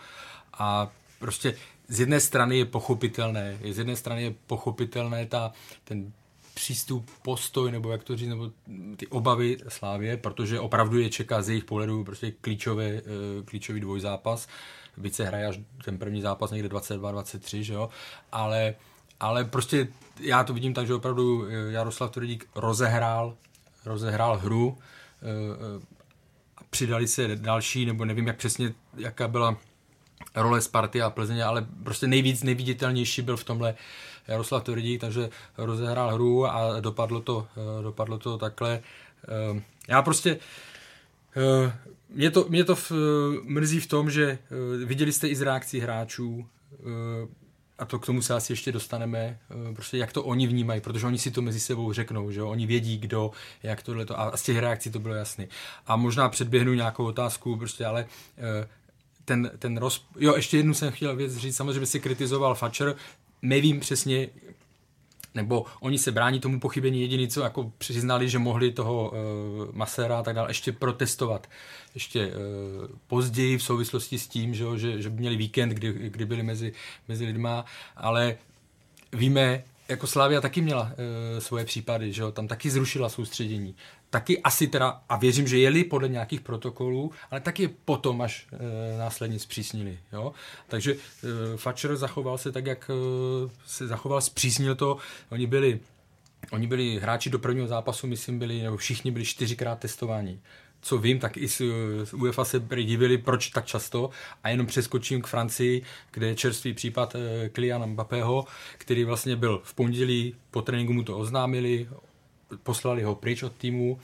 A 0.58 0.90
prostě 1.18 1.56
z 1.88 2.00
jedné 2.00 2.20
strany 2.20 2.58
je 2.58 2.64
pochopitelné, 2.64 3.58
z 3.70 3.78
jedné 3.78 3.96
strany 3.96 4.22
je 4.22 4.34
pochopitelné 4.46 5.26
ta, 5.26 5.52
ten 5.84 6.12
přístup, 6.54 7.10
postoj, 7.22 7.72
nebo 7.72 7.90
jak 7.90 8.04
to 8.04 8.16
říct, 8.16 8.28
nebo 8.28 8.50
ty 8.96 9.06
obavy 9.06 9.56
Slávě, 9.68 10.16
protože 10.16 10.60
opravdu 10.60 10.98
je 10.98 11.10
čeká 11.10 11.42
z 11.42 11.48
jejich 11.48 11.64
pohledu 11.64 12.04
prostě 12.04 12.30
klíčové, 12.30 12.88
eh, 12.88 13.02
klíčový 13.44 13.80
dvojzápas. 13.80 14.48
Byť 14.96 15.14
se 15.14 15.24
hraje 15.24 15.46
až 15.46 15.60
ten 15.84 15.98
první 15.98 16.20
zápas 16.20 16.50
někde 16.50 16.68
22-23, 16.68 17.60
že 17.60 17.74
jo, 17.74 17.88
ale, 18.32 18.74
ale 19.20 19.44
prostě 19.44 19.88
já 20.20 20.44
to 20.44 20.54
vidím 20.54 20.74
tak, 20.74 20.86
že 20.86 20.94
opravdu 20.94 21.46
eh, 21.46 21.72
Jaroslav 21.72 22.10
Tvrdík 22.10 22.48
rozehrál, 22.54 23.34
rozehrál 23.84 24.38
hru, 24.38 24.78
eh, 25.22 25.86
přidali 26.70 27.08
se 27.08 27.36
další, 27.36 27.86
nebo 27.86 28.04
nevím, 28.04 28.26
jak 28.26 28.36
přesně, 28.36 28.72
jaká 28.96 29.28
byla 29.28 29.56
role 30.34 30.60
Sparty 30.60 31.02
a 31.02 31.10
Plzeně, 31.10 31.44
ale 31.44 31.66
prostě 31.84 32.06
nejvíc, 32.06 32.42
nejviditelnější 32.42 33.22
byl 33.22 33.36
v 33.36 33.44
tomhle 33.44 33.74
Jaroslav 34.28 34.64
Tvrdík, 34.64 35.00
takže 35.00 35.30
rozehrál 35.58 36.14
hru 36.14 36.46
a 36.46 36.80
dopadlo 36.80 37.20
to, 37.20 37.46
eh, 37.56 37.82
dopadlo 37.82 38.18
to 38.18 38.38
takhle. 38.38 38.80
Eh, 39.28 39.62
já 39.88 40.02
prostě 40.02 40.30
eh, 40.30 40.69
mě 42.08 42.30
to, 42.30 42.46
mě 42.48 42.64
to 42.64 42.76
v, 42.76 42.92
mrzí 43.42 43.80
v 43.80 43.86
tom, 43.86 44.10
že 44.10 44.38
viděli 44.84 45.12
jste 45.12 45.28
i 45.28 45.36
z 45.36 45.42
reakcí 45.42 45.80
hráčů, 45.80 46.46
a 47.80 47.84
to 47.84 47.98
k 47.98 48.06
tomu 48.06 48.22
se 48.22 48.34
asi 48.34 48.52
ještě 48.52 48.72
dostaneme, 48.72 49.18
eh, 49.50 49.74
prostě 49.74 49.98
jak 49.98 50.12
to 50.12 50.24
oni 50.24 50.46
vnímají, 50.46 50.80
protože 50.80 51.06
oni 51.06 51.18
si 51.18 51.30
to 51.30 51.42
mezi 51.42 51.60
sebou 51.60 51.92
řeknou, 51.92 52.30
že 52.30 52.42
oni 52.42 52.66
vědí, 52.66 52.98
kdo, 52.98 53.30
jak 53.62 53.82
tohle 53.82 54.06
to, 54.06 54.20
a 54.20 54.36
z 54.36 54.42
těch 54.42 54.58
reakcí 54.58 54.90
to 54.90 54.98
bylo 54.98 55.14
jasný. 55.14 55.48
A 55.86 55.96
možná 55.96 56.28
předběhnu 56.28 56.74
nějakou 56.74 57.04
otázku, 57.04 57.56
prostě, 57.56 57.86
ale 57.86 58.06
eh, 58.38 58.68
ten, 59.24 59.50
ten 59.58 59.76
roz... 59.76 60.06
Jo, 60.18 60.36
ještě 60.36 60.56
jednu 60.56 60.74
jsem 60.74 60.92
chtěl 60.92 61.16
věc 61.16 61.36
říct, 61.36 61.56
samozřejmě 61.56 61.86
si 61.86 62.00
kritizoval 62.00 62.54
Fatcher, 62.54 62.94
nevím 63.42 63.80
přesně, 63.80 64.28
nebo 65.34 65.64
oni 65.80 65.98
se 65.98 66.12
brání 66.12 66.40
tomu 66.40 66.60
pochybení 66.60 67.00
jediný, 67.00 67.28
co 67.28 67.40
jako 67.40 67.72
přiznali, 67.78 68.28
že 68.28 68.38
mohli 68.38 68.72
toho 68.72 69.10
uh, 69.10 69.74
Masera 69.74 70.18
a 70.18 70.22
tak 70.22 70.34
dále 70.34 70.50
ještě 70.50 70.72
protestovat. 70.72 71.46
Ještě 71.94 72.26
uh, 72.26 72.32
později 73.06 73.58
v 73.58 73.62
souvislosti 73.62 74.18
s 74.18 74.28
tím, 74.28 74.54
že, 74.54 74.64
že, 74.76 75.02
že 75.02 75.10
měli 75.10 75.36
víkend, 75.36 75.68
kdy, 75.68 75.92
kdy 75.92 76.24
byli 76.24 76.42
mezi, 76.42 76.72
mezi 77.08 77.24
lidma, 77.24 77.64
ale 77.96 78.36
víme, 79.12 79.64
jako 79.90 80.06
Slávia 80.06 80.40
taky 80.40 80.60
měla 80.60 80.82
uh, 80.82 81.38
svoje 81.38 81.64
případy, 81.64 82.12
že 82.12 82.22
jo, 82.22 82.32
tam 82.32 82.48
taky 82.48 82.70
zrušila 82.70 83.08
soustředění 83.08 83.74
taky 84.10 84.42
asi 84.42 84.66
teda, 84.66 85.02
a 85.08 85.16
věřím, 85.16 85.48
že 85.48 85.58
jeli 85.58 85.84
podle 85.84 86.08
nějakých 86.08 86.40
protokolů, 86.40 87.12
ale 87.30 87.40
taky 87.40 87.68
potom 87.68 88.22
až 88.22 88.46
e, 88.52 88.98
následně 88.98 89.38
zpřísnili. 89.38 89.98
Jo? 90.12 90.32
Takže 90.68 90.92
e, 90.92 90.96
Fatcher 91.56 91.96
zachoval 91.96 92.38
se 92.38 92.52
tak, 92.52 92.66
jak 92.66 92.90
e, 92.90 92.94
se 93.66 93.86
zachoval, 93.86 94.20
zpřísnil 94.20 94.74
to. 94.74 94.96
Oni 95.30 95.46
byli, 95.46 95.80
oni 96.50 96.66
byli 96.66 96.98
hráči 96.98 97.30
do 97.30 97.38
prvního 97.38 97.66
zápasu, 97.66 98.06
myslím, 98.06 98.38
byli, 98.38 98.62
nebo 98.62 98.76
všichni 98.76 99.10
byli 99.10 99.24
čtyřikrát 99.24 99.78
testováni 99.78 100.40
co 100.80 100.98
vím, 100.98 101.18
tak 101.18 101.36
i 101.36 101.48
z, 101.48 101.62
z 102.04 102.14
UEFA 102.14 102.44
se 102.44 102.62
divili, 102.82 103.18
proč 103.18 103.48
tak 103.48 103.66
často. 103.66 104.10
A 104.42 104.48
jenom 104.48 104.66
přeskočím 104.66 105.22
k 105.22 105.26
Francii, 105.26 105.82
kde 106.10 106.26
je 106.26 106.34
čerstvý 106.34 106.74
případ 106.74 107.14
e, 107.14 107.48
Kyliana 107.48 107.86
Mbappého, 107.86 108.44
který 108.78 109.04
vlastně 109.04 109.36
byl 109.36 109.60
v 109.64 109.74
pondělí, 109.74 110.34
po 110.50 110.62
tréninku 110.62 110.92
mu 110.92 111.02
to 111.02 111.18
oznámili, 111.18 111.88
poslali 112.62 113.02
ho 113.02 113.14
pryč 113.14 113.42
od 113.42 113.52
týmu. 113.52 113.98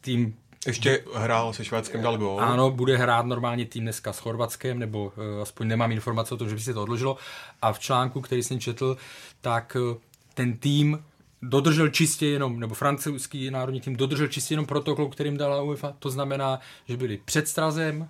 Tým 0.00 0.36
ještě 0.66 1.04
hrál 1.14 1.52
se 1.52 1.64
Švédskem, 1.64 2.02
dal 2.02 2.18
gol. 2.18 2.40
Ano, 2.40 2.70
bude 2.70 2.96
hrát 2.96 3.26
normálně 3.26 3.64
tým 3.64 3.82
dneska 3.82 4.12
s 4.12 4.18
Chorvatskem, 4.18 4.78
nebo 4.78 5.04
uh, 5.04 5.42
aspoň 5.42 5.68
nemám 5.68 5.92
informace 5.92 6.34
o 6.34 6.36
tom, 6.36 6.48
že 6.48 6.54
by 6.54 6.60
se 6.60 6.74
to 6.74 6.82
odložilo. 6.82 7.16
A 7.62 7.72
v 7.72 7.78
článku, 7.78 8.20
který 8.20 8.42
jsem 8.42 8.60
četl, 8.60 8.96
tak 9.40 9.76
uh, 9.80 9.96
ten 10.34 10.56
tým 10.56 11.04
dodržel 11.42 11.88
čistě 11.88 12.26
jenom, 12.26 12.60
nebo 12.60 12.74
francouzský 12.74 13.50
národní 13.50 13.80
tým 13.80 13.96
dodržel 13.96 14.28
čistě 14.28 14.54
jenom 14.54 14.66
protokol, 14.66 15.08
kterým 15.08 15.36
dala 15.36 15.62
UEFA. 15.62 15.94
To 15.98 16.10
znamená, 16.10 16.60
že 16.88 16.96
byli 16.96 17.20
před 17.24 17.48
strazem, 17.48 18.08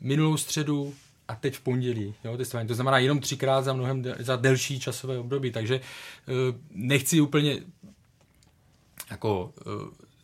minulou 0.00 0.36
středu 0.36 0.94
a 1.28 1.34
teď 1.34 1.54
v 1.56 1.60
pondělí. 1.60 2.14
Jo. 2.24 2.38
To 2.66 2.74
znamená 2.74 2.98
jenom 2.98 3.20
třikrát 3.20 3.62
za 3.62 3.72
mnohem 3.72 4.02
de- 4.02 4.16
za 4.18 4.36
delší 4.36 4.80
časové 4.80 5.18
období. 5.18 5.50
Takže 5.50 5.80
uh, 5.80 6.34
nechci 6.70 7.20
úplně 7.20 7.60
jako 9.10 9.52
uh, 9.66 9.72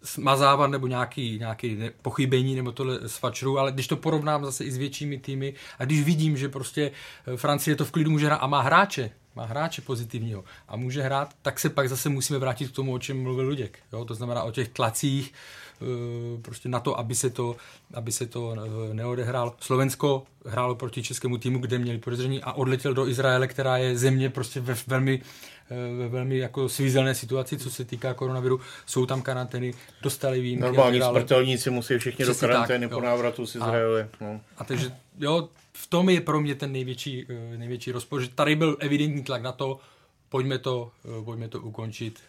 smazávat 0.04 0.70
nebo 0.70 0.86
nějaký, 0.86 1.38
nějaký 1.38 1.78
pochybení 2.02 2.54
nebo 2.54 2.72
tohle 2.72 3.08
s 3.08 3.16
Fatcheru, 3.16 3.58
ale 3.58 3.72
když 3.72 3.88
to 3.88 3.96
porovnám 3.96 4.44
zase 4.44 4.64
i 4.64 4.70
s 4.70 4.76
většími 4.76 5.18
týmy 5.18 5.54
a 5.78 5.84
když 5.84 6.02
vidím, 6.02 6.36
že 6.36 6.48
prostě 6.48 6.90
eh, 7.26 7.36
Francie 7.36 7.76
to 7.76 7.84
v 7.84 7.90
klidu 7.90 8.10
může 8.10 8.26
hrát 8.26 8.36
a 8.36 8.46
má 8.46 8.60
hráče, 8.60 9.10
má 9.36 9.44
hráče 9.44 9.82
pozitivního 9.82 10.44
a 10.68 10.76
může 10.76 11.02
hrát, 11.02 11.34
tak 11.42 11.60
se 11.60 11.70
pak 11.70 11.88
zase 11.88 12.08
musíme 12.08 12.38
vrátit 12.38 12.68
k 12.68 12.74
tomu, 12.74 12.92
o 12.92 12.98
čem 12.98 13.22
mluvil 13.22 13.46
Luděk. 13.46 13.78
Jo? 13.92 14.04
To 14.04 14.14
znamená 14.14 14.42
o 14.42 14.50
těch 14.50 14.68
tlacích, 14.68 15.34
Eh, 15.82 16.42
prostě 16.42 16.68
na 16.68 16.80
to, 16.80 16.98
aby 16.98 17.14
se 17.14 17.30
to, 17.30 17.56
aby 17.94 18.12
se 18.12 18.26
to 18.26 18.54
eh, 18.90 18.94
neodehrálo. 18.94 19.54
Slovensko 19.60 20.22
hrálo 20.46 20.74
proti 20.74 21.02
českému 21.02 21.38
týmu, 21.38 21.58
kde 21.58 21.78
měli 21.78 21.98
podezření 21.98 22.42
a 22.42 22.52
odletěl 22.52 22.94
do 22.94 23.08
Izraele, 23.08 23.46
která 23.46 23.76
je 23.76 23.98
země 23.98 24.30
prostě 24.30 24.60
ve 24.60 24.76
velmi 24.86 25.22
ve 25.70 26.08
velmi 26.08 26.38
jako 26.38 26.68
svízelné 26.68 27.14
situaci, 27.14 27.58
co 27.58 27.70
se 27.70 27.84
týká 27.84 28.14
koronaviru. 28.14 28.60
Jsou 28.86 29.06
tam 29.06 29.22
karantény, 29.22 29.74
dostali 30.02 30.40
výjimky. 30.40 30.62
Normální 30.64 31.00
smrtelníci 31.00 31.70
musí 31.70 31.98
všichni 31.98 32.24
Přesně 32.24 32.48
do 32.48 32.52
karantény 32.52 32.88
tak, 32.88 32.98
po 32.98 33.00
návratu 33.00 33.46
z 33.46 33.54
Izraele. 33.54 34.08
A, 34.20 34.24
no. 34.24 34.40
a 34.58 34.64
takže, 34.64 34.92
jo, 35.18 35.48
v 35.72 35.86
tom 35.86 36.08
je 36.08 36.20
pro 36.20 36.40
mě 36.40 36.54
ten 36.54 36.72
největší, 36.72 37.26
největší 37.56 37.92
rozpor, 37.92 38.20
že 38.20 38.28
tady 38.28 38.56
byl 38.56 38.76
evidentní 38.80 39.22
tlak 39.22 39.42
na 39.42 39.52
to, 39.52 39.80
pojďme 40.28 40.58
to, 40.58 40.90
pojďme 41.24 41.48
to 41.48 41.60
ukončit, 41.60 42.20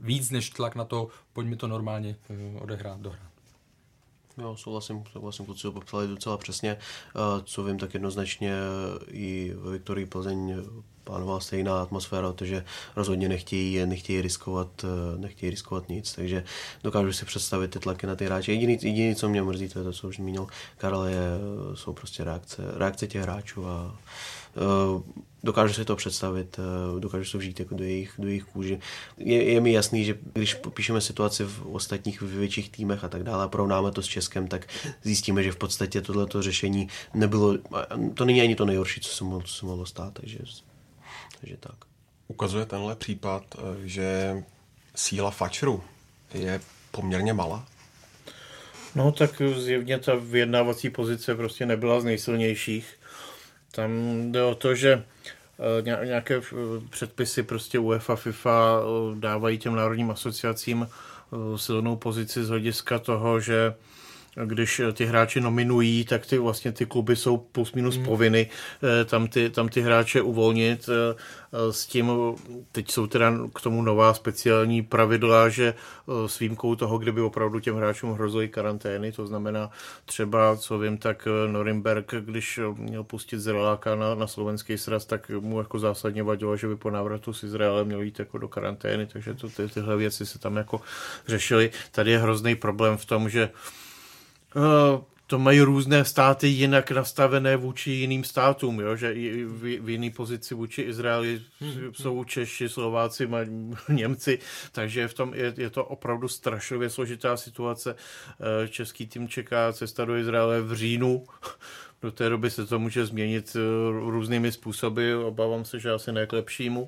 víc 0.00 0.30
než 0.30 0.50
tlak 0.50 0.74
na 0.74 0.84
to, 0.84 1.08
pojďme 1.32 1.56
to 1.56 1.68
normálně 1.68 2.16
eh, 2.30 2.60
odehrát, 2.60 3.00
dohrát. 3.00 3.32
Jo, 4.38 4.56
souhlasím, 4.56 5.04
souhlasím, 5.12 5.44
kluci 5.44 5.66
ho 5.66 5.72
popsali 5.72 6.08
docela 6.08 6.38
přesně. 6.38 6.70
Eh, 6.70 7.42
co 7.44 7.64
vím, 7.64 7.78
tak 7.78 7.94
jednoznačně 7.94 8.54
i 9.08 9.52
ve 9.56 9.72
Viktorii 9.72 10.06
Plzeň 10.06 10.54
plánovala 11.04 11.40
stejná 11.40 11.82
atmosféra, 11.82 12.32
takže 12.32 12.64
rozhodně 12.96 13.28
nechtějí, 13.28 13.86
nechtějí, 13.86 14.22
riskovat, 14.22 14.84
eh, 14.84 15.18
nechtějí 15.18 15.50
riskovat 15.50 15.88
nic, 15.88 16.12
takže 16.12 16.44
dokážu 16.84 17.12
si 17.12 17.24
představit 17.24 17.68
ty 17.68 17.78
tlaky 17.78 18.06
na 18.06 18.16
ty 18.16 18.24
hráče. 18.24 18.52
Jediný, 18.52 18.78
jediný 18.82 19.14
co 19.14 19.28
mě 19.28 19.42
mrzí, 19.42 19.68
to 19.68 19.78
je 19.78 19.84
to, 19.84 19.92
co 19.92 20.08
už 20.08 20.16
zmínil 20.16 20.46
Karel, 20.78 21.04
je, 21.04 21.18
jsou 21.74 21.92
prostě 21.92 22.24
reakce, 22.24 22.62
reakce 22.76 23.06
těch 23.06 23.22
hráčů 23.22 23.66
a 23.66 23.96
uh, 24.94 25.02
dokážu 25.42 25.74
si 25.74 25.84
to 25.84 25.96
představit, 25.96 26.60
dokážu 26.98 27.24
se 27.24 27.38
vžít 27.38 27.60
jako 27.60 27.74
do 27.74 27.84
jejich, 27.84 28.14
do 28.18 28.28
jejich 28.28 28.44
kůži. 28.44 28.80
Je, 29.18 29.52
je 29.52 29.60
mi 29.60 29.72
jasný, 29.72 30.04
že 30.04 30.18
když 30.32 30.54
popíšeme 30.54 31.00
situaci 31.00 31.44
v 31.44 31.66
ostatních 31.72 32.22
v 32.22 32.26
větších 32.26 32.70
týmech 32.70 33.04
a 33.04 33.08
tak 33.08 33.22
dále 33.22 33.44
a 33.44 33.48
porovnáme 33.48 33.92
to 33.92 34.02
s 34.02 34.06
Českem, 34.06 34.48
tak 34.48 34.66
zjistíme, 35.02 35.42
že 35.42 35.52
v 35.52 35.56
podstatě 35.56 36.00
tohleto 36.00 36.42
řešení 36.42 36.88
nebylo, 37.14 37.58
to 38.14 38.24
není 38.24 38.40
ani 38.40 38.54
to 38.54 38.64
nejhorší, 38.64 39.00
co 39.00 39.10
se 39.10 39.24
mohlo, 39.24 39.42
co 39.42 39.54
se 39.54 39.66
mohlo 39.66 39.86
stát, 39.86 40.12
takže 40.12 40.38
takže 41.42 41.56
tak. 41.56 41.74
Ukazuje 42.28 42.66
tenhle 42.66 42.96
případ, 42.96 43.42
eh, 43.58 43.88
že 43.88 44.36
síla 44.94 45.30
Fatcheru 45.30 45.82
je 46.34 46.60
poměrně 46.90 47.32
malá? 47.32 47.66
No 48.94 49.12
tak 49.12 49.42
zjevně 49.56 49.98
ta 49.98 50.14
vyjednávací 50.14 50.90
pozice 50.90 51.34
prostě 51.34 51.66
nebyla 51.66 52.00
z 52.00 52.04
nejsilnějších. 52.04 52.94
Tam 53.72 53.90
jde 54.32 54.42
o 54.42 54.54
to, 54.54 54.74
že 54.74 55.04
eh, 55.78 56.04
nějaké 56.06 56.36
eh, 56.36 56.42
předpisy 56.90 57.42
prostě 57.42 57.78
UEFA, 57.78 58.16
FIFA 58.16 58.80
dávají 59.18 59.58
těm 59.58 59.74
národním 59.74 60.10
asociacím 60.10 60.88
silnou 61.56 61.96
pozici 61.96 62.44
z 62.44 62.48
hlediska 62.48 62.98
toho, 62.98 63.40
že 63.40 63.74
když 64.44 64.80
eh, 64.80 64.92
ty 64.92 65.06
hráči 65.06 65.40
nominují, 65.40 66.04
tak 66.04 66.26
ty 66.26 66.38
vlastně 66.38 66.72
ty 66.72 66.86
kluby 66.86 67.16
jsou 67.16 67.36
plus 67.36 67.72
minus 67.72 67.96
hmm. 67.96 68.04
povinny 68.04 68.50
eh, 68.82 69.04
tam 69.04 69.28
ty, 69.28 69.50
tam 69.50 69.68
ty 69.68 69.80
hráče 69.80 70.22
uvolnit. 70.22 70.88
Eh, 70.88 71.22
s 71.72 71.86
tím 71.86 72.12
teď 72.72 72.90
jsou 72.90 73.06
teda 73.06 73.32
k 73.54 73.60
tomu 73.60 73.82
nová 73.82 74.14
speciální 74.14 74.82
pravidla, 74.82 75.48
že 75.48 75.74
s 76.26 76.38
výjimkou 76.38 76.74
toho, 76.74 76.98
kdyby 76.98 77.20
opravdu 77.20 77.60
těm 77.60 77.76
hráčům 77.76 78.12
hrozily 78.12 78.48
karantény, 78.48 79.12
to 79.12 79.26
znamená 79.26 79.70
třeba, 80.04 80.56
co 80.56 80.78
vím, 80.78 80.98
tak 80.98 81.28
Norimberg, 81.46 82.14
když 82.20 82.60
měl 82.76 83.04
pustit 83.04 83.38
Zreláka 83.38 83.94
na, 83.94 84.14
na 84.14 84.26
slovenský 84.26 84.78
sraz, 84.78 85.04
tak 85.04 85.30
mu 85.30 85.58
jako 85.58 85.78
zásadně 85.78 86.22
vadilo, 86.22 86.56
že 86.56 86.68
by 86.68 86.76
po 86.76 86.90
návratu 86.90 87.32
z 87.32 87.42
Izraele 87.42 87.84
měl 87.84 88.00
jít 88.00 88.18
jako 88.18 88.38
do 88.38 88.48
karantény, 88.48 89.06
takže 89.06 89.34
to, 89.34 89.48
ty, 89.48 89.68
tyhle 89.68 89.96
věci 89.96 90.26
se 90.26 90.38
tam 90.38 90.56
jako 90.56 90.80
řešily. 91.26 91.70
Tady 91.90 92.10
je 92.10 92.18
hrozný 92.18 92.54
problém 92.54 92.96
v 92.96 93.04
tom, 93.04 93.28
že 93.28 93.50
to 95.32 95.38
mají 95.38 95.60
různé 95.60 96.04
státy 96.04 96.48
jinak 96.48 96.90
nastavené 96.90 97.56
vůči 97.56 97.90
jiným 97.90 98.24
státům, 98.24 98.80
jo? 98.80 98.96
že 98.96 99.12
i 99.12 99.44
v, 99.44 99.80
v 99.80 99.88
jiné 99.88 100.10
pozici 100.10 100.54
vůči 100.54 100.82
Izraeli 100.82 101.40
hmm. 101.60 101.94
jsou 101.94 102.24
Češi, 102.24 102.68
Slováci, 102.68 103.28
Němci, 103.88 104.38
takže 104.72 105.08
v 105.08 105.14
tom 105.14 105.34
je, 105.34 105.54
je 105.56 105.70
to 105.70 105.84
opravdu 105.84 106.28
strašlivě 106.28 106.90
složitá 106.90 107.36
situace. 107.36 107.94
Eh, 107.94 108.68
český 108.68 109.06
tým 109.06 109.28
čeká 109.28 109.72
cesta 109.72 110.04
do 110.04 110.16
Izraele 110.16 110.60
v 110.62 110.74
říjnu, 110.74 111.24
do 112.02 112.12
té 112.12 112.28
doby 112.28 112.50
se 112.50 112.66
to 112.66 112.78
může 112.78 113.06
změnit 113.06 113.56
eh, 113.56 113.60
různými 113.90 114.52
způsoby, 114.52 115.14
obávám 115.14 115.64
se, 115.64 115.80
že 115.80 115.90
asi 115.90 116.12
ne 116.12 116.26
k 116.26 116.32
lepšímu. 116.32 116.86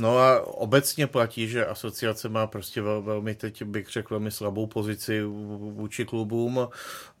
No 0.00 0.18
a 0.18 0.46
obecně 0.46 1.06
platí, 1.06 1.48
že 1.48 1.66
asociace 1.66 2.28
má 2.28 2.46
prostě 2.46 2.82
vel, 2.82 3.02
velmi, 3.02 3.34
teď 3.34 3.62
bych 3.62 3.88
řekl, 3.88 4.14
velmi 4.14 4.30
slabou 4.30 4.66
pozici 4.66 5.22
vůči 5.22 6.04
klubům. 6.04 6.68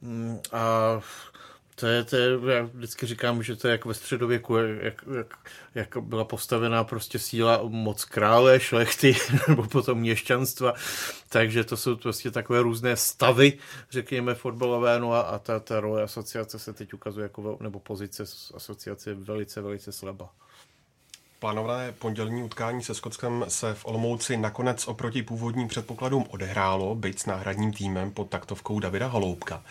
Mm, 0.02 0.38
a 0.52 1.00
to 1.74 1.86
je, 1.86 2.04
to 2.04 2.16
je, 2.16 2.38
já 2.54 2.62
vždycky 2.62 3.06
říkám, 3.06 3.42
že 3.42 3.56
to 3.56 3.68
je 3.68 3.72
jak 3.72 3.84
ve 3.84 3.94
středověku, 3.94 4.56
jak, 4.56 5.04
jak, 5.16 5.34
jak 5.74 5.96
byla 6.00 6.24
postavená 6.24 6.84
prostě 6.84 7.18
síla 7.18 7.60
moc 7.68 8.04
krále, 8.04 8.60
šlechty 8.60 9.16
nebo 9.48 9.66
potom 9.66 9.98
měšťanstva, 9.98 10.74
takže 11.28 11.64
to 11.64 11.76
jsou 11.76 11.96
prostě 11.96 12.30
takové 12.30 12.62
různé 12.62 12.96
stavy, 12.96 13.58
řekněme, 13.90 14.34
fotbalové, 14.34 15.00
no 15.00 15.12
a, 15.12 15.20
a 15.20 15.38
ta, 15.38 15.60
ta 15.60 15.80
role 15.80 16.02
asociace 16.02 16.58
se 16.58 16.72
teď 16.72 16.94
ukazuje 16.94 17.22
jako, 17.22 17.58
nebo 17.60 17.80
pozice 17.80 18.24
asociace 18.54 19.10
je 19.10 19.14
velice, 19.14 19.60
velice 19.60 19.92
slabá. 19.92 20.30
Plánované 21.40 21.92
pondělní 21.92 22.42
utkání 22.42 22.82
se 22.82 22.94
Skotskem 22.94 23.44
se 23.48 23.74
v 23.74 23.86
Olomouci 23.86 24.36
nakonec 24.36 24.88
oproti 24.88 25.22
původním 25.22 25.68
předpokladům 25.68 26.24
odehrálo, 26.30 26.94
byť 26.94 27.18
s 27.18 27.26
náhradním 27.26 27.72
týmem 27.72 28.10
pod 28.10 28.30
taktovkou 28.30 28.80
Davida 28.80 29.06
Holoubka. 29.06 29.62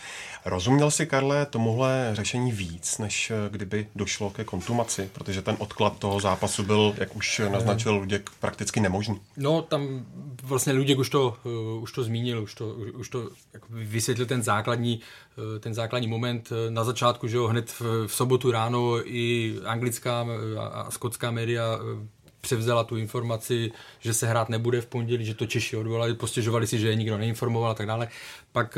Rozuměl 0.46 0.92
si, 0.92 1.06
Karle, 1.06 1.46
tomuhle 1.46 2.10
řešení 2.14 2.52
víc, 2.52 2.98
než 2.98 3.32
kdyby 3.50 3.88
došlo 3.96 4.30
ke 4.30 4.44
kontumaci, 4.44 5.10
protože 5.14 5.42
ten 5.42 5.56
odklad 5.60 6.00
toho 6.00 6.20
zápasu 6.20 6.64
byl, 6.64 6.96
jak 6.98 7.16
už 7.16 7.42
naznačil 7.52 7.96
Luděk, 7.96 8.30
prakticky 8.40 8.80
nemožný. 8.80 9.22
No, 9.38 9.62
tam 9.62 10.06
vlastně 10.44 10.74
Luděk 10.74 11.00
už 11.00 11.10
to, 11.10 11.38
uh, 11.44 11.84
už 11.84 11.92
to 11.92 12.04
zmínil, 12.04 12.44
už 12.44 12.56
to, 12.56 12.70
už 12.74 13.10
to 13.10 13.30
vysvětlil 13.70 14.28
ten 14.28 14.44
základní, 14.44 15.00
ten 15.60 15.74
základní 15.74 16.08
moment 16.08 16.54
na 16.70 16.84
začátku, 16.84 17.28
že 17.28 17.38
jo, 17.38 17.48
hned 17.48 17.72
v, 17.72 18.08
v 18.08 18.14
sobotu 18.16 18.52
ráno 18.52 19.02
i 19.06 19.56
anglická 19.66 20.26
a, 20.60 20.66
a 20.66 20.92
skotská 20.92 21.32
média 21.32 21.80
eh, 21.80 22.08
převzala 22.42 22.84
tu 22.84 22.98
informaci, 22.98 23.72
že 24.00 24.14
se 24.14 24.28
hrát 24.28 24.50
nebude 24.50 24.82
v 24.82 24.86
pondělí, 24.86 25.26
že 25.26 25.34
to 25.34 25.46
Češi 25.46 25.78
odvolali, 25.78 26.14
postěžovali 26.14 26.68
si, 26.68 26.80
že 26.80 26.90
je 26.90 26.96
nikdo 26.96 27.18
neinformoval 27.18 27.72
a 27.72 27.74
tak 27.74 27.88
dále. 27.88 28.08
Pak 28.52 28.78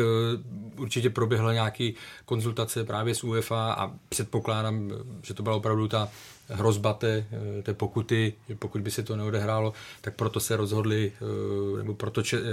určitě 0.78 1.10
proběhla 1.10 1.54
nějaký 1.54 1.96
konzultace 2.25 2.84
právě 2.84 3.16
s 3.16 3.24
UEFA 3.24 3.74
a 3.74 3.92
předpokládám, 4.10 4.92
že 5.24 5.34
to 5.34 5.44
byla 5.44 5.56
opravdu 5.56 5.88
ta 5.88 6.10
hrozba 6.50 6.94
té, 6.94 7.25
eh, 7.32 7.62
té 7.63 7.74
pokuty, 7.74 8.34
pokud 8.60 8.82
by 8.82 8.91
se 8.91 9.03
to 9.03 9.15
neodehrálo, 9.15 9.74
tak 10.01 10.15
proto 10.15 10.39
se 10.39 10.58
rozhodli, 10.58 11.12
uh, 11.22 11.77
nebo 11.77 11.94
proto 11.94 12.24
če, 12.24 12.39
uh, 12.39 12.46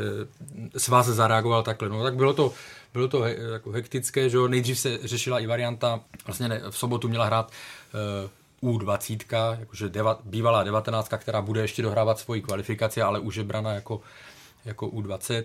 svaz 0.77 1.07
zareagoval 1.07 1.63
takhle. 1.63 1.89
No 1.89 2.03
tak 2.03 2.17
bylo 2.17 2.33
to, 2.33 2.53
bylo 2.93 3.09
to 3.09 3.21
he, 3.21 3.37
jako 3.53 3.71
hektické, 3.71 4.29
že 4.29 4.39
nejdřív 4.49 4.79
se 4.79 4.99
řešila 5.03 5.41
i 5.41 5.47
varianta, 5.47 6.01
vlastně 6.27 6.49
ne, 6.49 6.63
v 6.71 6.79
sobotu 6.79 7.09
měla 7.09 7.25
hrát 7.25 7.53
uh, 8.63 8.71
u20, 8.79 9.57
jakože 9.61 9.89
deva, 9.89 10.21
bývalá 10.25 10.63
19, 10.63 11.09
která 11.19 11.43
bude 11.43 11.61
ještě 11.61 11.83
dohrávat 11.83 12.19
svoji 12.19 12.43
kvalifikaci, 12.43 13.03
ale 13.03 13.21
už 13.21 13.37
je 13.37 13.45
brana 13.45 13.73
jako, 13.73 14.01
jako 14.65 14.87
U20, 14.87 15.45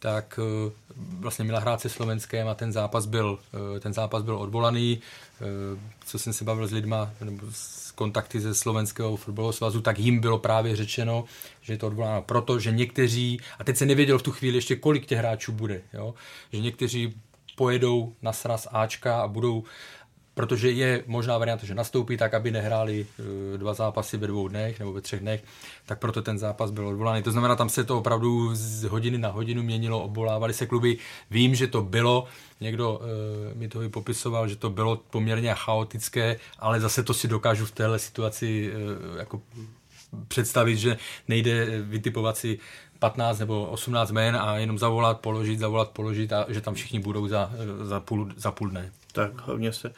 tak 0.00 0.40
eh, 0.42 0.72
vlastně 1.20 1.44
měla 1.44 1.60
hrát 1.60 1.80
se 1.80 1.88
Slovenskem 1.88 2.48
a 2.48 2.54
ten 2.54 2.72
zápas 2.72 3.06
byl, 3.06 3.38
eh, 3.76 3.80
ten 3.80 3.92
zápas 3.92 4.22
byl 4.22 4.36
odvolaný. 4.36 5.00
Eh, 5.40 5.44
co 6.06 6.18
jsem 6.18 6.32
se 6.32 6.44
bavil 6.44 6.66
s 6.66 6.72
lidma, 6.72 7.10
nebo 7.24 7.46
s 7.52 7.89
kontakty 8.00 8.40
ze 8.40 8.54
Slovenského 8.54 9.16
fotbalového 9.16 9.52
svazu, 9.52 9.80
tak 9.80 9.98
jim 9.98 10.20
bylo 10.20 10.38
právě 10.38 10.76
řečeno, 10.76 11.24
že 11.60 11.72
je 11.72 11.76
to 11.76 11.86
odvoláno 11.86 12.22
proto, 12.22 12.58
že 12.58 12.72
někteří, 12.72 13.40
a 13.58 13.64
teď 13.64 13.76
se 13.76 13.86
nevěděl 13.86 14.18
v 14.18 14.22
tu 14.22 14.32
chvíli 14.32 14.56
ještě, 14.56 14.76
kolik 14.76 15.06
těch 15.06 15.18
hráčů 15.18 15.52
bude, 15.52 15.82
jo? 15.92 16.14
že 16.52 16.60
někteří 16.60 17.14
pojedou 17.56 18.14
na 18.22 18.32
sraz 18.32 18.68
Ačka 18.72 19.20
a 19.20 19.28
budou 19.28 19.64
protože 20.40 20.70
je 20.70 21.04
možná 21.06 21.38
varianta, 21.38 21.66
že 21.66 21.74
nastoupí 21.74 22.16
tak, 22.16 22.34
aby 22.34 22.50
nehráli 22.50 23.06
eh, 23.54 23.58
dva 23.58 23.74
zápasy 23.74 24.16
ve 24.16 24.26
dvou 24.26 24.48
dnech 24.48 24.78
nebo 24.78 24.92
ve 24.92 25.00
třech 25.00 25.20
dnech, 25.20 25.44
tak 25.86 25.98
proto 25.98 26.22
ten 26.22 26.38
zápas 26.38 26.70
byl 26.70 26.88
odvolaný. 26.88 27.22
To 27.22 27.30
znamená, 27.30 27.56
tam 27.56 27.68
se 27.68 27.84
to 27.84 27.98
opravdu 27.98 28.54
z 28.54 28.84
hodiny 28.84 29.18
na 29.18 29.28
hodinu 29.28 29.62
měnilo, 29.62 30.02
obolávali 30.02 30.54
se 30.54 30.66
kluby. 30.66 30.98
Vím, 31.30 31.54
že 31.54 31.66
to 31.66 31.82
bylo, 31.82 32.24
někdo 32.60 33.00
e, 33.52 33.54
mi 33.54 33.68
to 33.68 33.82
i 33.82 33.88
popisoval, 33.88 34.48
že 34.48 34.56
to 34.56 34.70
bylo 34.70 34.96
poměrně 34.96 35.54
chaotické, 35.54 36.36
ale 36.58 36.80
zase 36.80 37.02
to 37.02 37.14
si 37.14 37.28
dokážu 37.28 37.66
v 37.66 37.70
téhle 37.70 37.98
situaci 37.98 38.72
e, 38.72 39.18
jako 39.18 39.42
představit, 40.28 40.76
že 40.76 40.96
nejde 41.28 41.80
vytipovat 41.82 42.36
si 42.36 42.58
15 42.98 43.38
nebo 43.38 43.66
18 43.66 44.10
men 44.10 44.36
a 44.36 44.56
jenom 44.56 44.78
zavolat, 44.78 45.20
položit, 45.20 45.58
zavolat, 45.58 45.90
položit 45.90 46.32
a 46.32 46.46
že 46.48 46.60
tam 46.60 46.74
všichni 46.74 47.00
budou 47.00 47.28
za, 47.28 47.52
za, 47.82 48.00
půl, 48.00 48.28
za 48.36 48.50
půl 48.50 48.68
dne. 48.68 48.92
Tak 49.12 49.46
hlavně 49.46 49.72
se, 49.72 49.92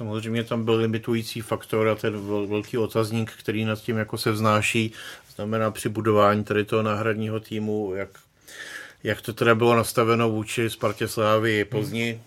samozřejmě 0.00 0.44
tam 0.44 0.64
byl 0.64 0.74
limitující 0.74 1.40
faktor 1.40 1.88
a 1.88 1.94
ten 1.94 2.46
velký 2.48 2.78
otazník, 2.78 3.32
který 3.32 3.64
nad 3.64 3.80
tím 3.80 3.96
jako 3.96 4.18
se 4.18 4.30
vznáší, 4.32 4.92
znamená 5.34 5.70
při 5.70 5.88
budování 5.88 6.44
tady 6.44 6.64
toho 6.64 6.82
náhradního 6.82 7.40
týmu, 7.40 7.94
jak, 7.94 8.08
jak 9.02 9.22
to 9.22 9.32
teda 9.32 9.54
bylo 9.54 9.76
nastaveno 9.76 10.30
vůči 10.30 10.70
Spartě 10.70 11.08
Slávy 11.08 11.64
Plzni. 11.64 12.12
Hmm. 12.12 12.22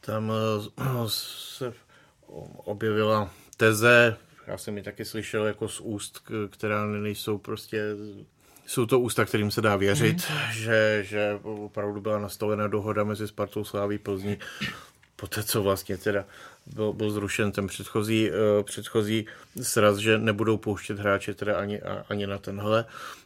Tam 0.00 0.32
eh, 0.32 1.04
se 1.08 1.72
objevila 2.56 3.30
teze, 3.56 4.16
já 4.46 4.58
jsem 4.58 4.76
ji 4.76 4.82
taky 4.82 5.04
slyšel 5.04 5.46
jako 5.46 5.68
z 5.68 5.80
úst, 5.80 6.22
která 6.50 6.86
nejsou 6.86 7.38
prostě 7.38 7.82
jsou 8.66 8.86
to 8.86 9.00
ústa, 9.00 9.24
kterým 9.24 9.50
se 9.50 9.60
dá 9.60 9.76
věřit, 9.76 10.30
mm. 10.30 10.52
že, 10.52 11.04
že 11.08 11.38
opravdu 11.42 12.00
byla 12.00 12.18
nastavena 12.18 12.68
dohoda 12.68 13.04
mezi 13.04 13.28
Spartou 13.28 13.64
Sláví 13.64 13.98
Plzní 13.98 14.38
poté, 15.20 15.42
co 15.42 15.62
vlastně 15.62 15.96
teda 15.96 16.24
byl, 16.66 16.92
byl 16.92 17.10
zrušen 17.10 17.52
ten 17.52 17.66
předchozí, 17.66 18.30
uh, 18.30 18.36
předchozí 18.62 19.26
sraz, 19.62 19.96
že 19.96 20.18
nebudou 20.18 20.56
pouštět 20.56 20.98
hráče 20.98 21.34
teda 21.34 21.58
ani, 21.58 21.82
a, 21.82 22.04
ani 22.08 22.26
na 22.26 22.38
tenhle. 22.38 22.84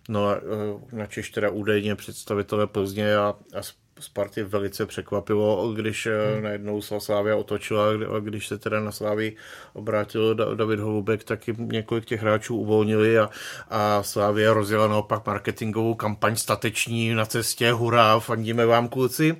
No 0.08 0.28
a 0.28 0.36
uh, 0.36 0.80
na 0.92 1.06
Češ 1.06 1.30
teda 1.30 1.50
údajně 1.50 1.94
představitelé 1.94 2.66
Plzně 2.66 3.16
a, 3.16 3.34
a 3.58 3.62
Sparty 4.00 4.42
velice 4.42 4.86
překvapilo, 4.86 5.72
když 5.72 6.08
hmm. 6.34 6.42
najednou 6.42 6.82
Slávia 6.82 7.36
otočila, 7.36 7.84
když 8.20 8.48
se 8.48 8.58
teda 8.58 8.80
na 8.80 8.92
Slávii 8.92 9.36
obrátil 9.72 10.34
David 10.34 10.80
Holubek, 10.80 11.24
taky 11.24 11.54
několik 11.58 12.04
těch 12.04 12.20
hráčů 12.20 12.56
uvolnili 12.56 13.18
a, 13.18 13.30
a 13.70 14.02
Slávia 14.02 14.52
rozjela 14.52 14.88
naopak 14.88 15.26
marketingovou 15.26 15.94
kampaň 15.94 16.36
stateční 16.36 17.14
na 17.14 17.26
cestě, 17.26 17.72
hurá, 17.72 18.20
fandíme 18.20 18.66
vám 18.66 18.88
kluci. 18.88 19.32
Uh, 19.32 19.38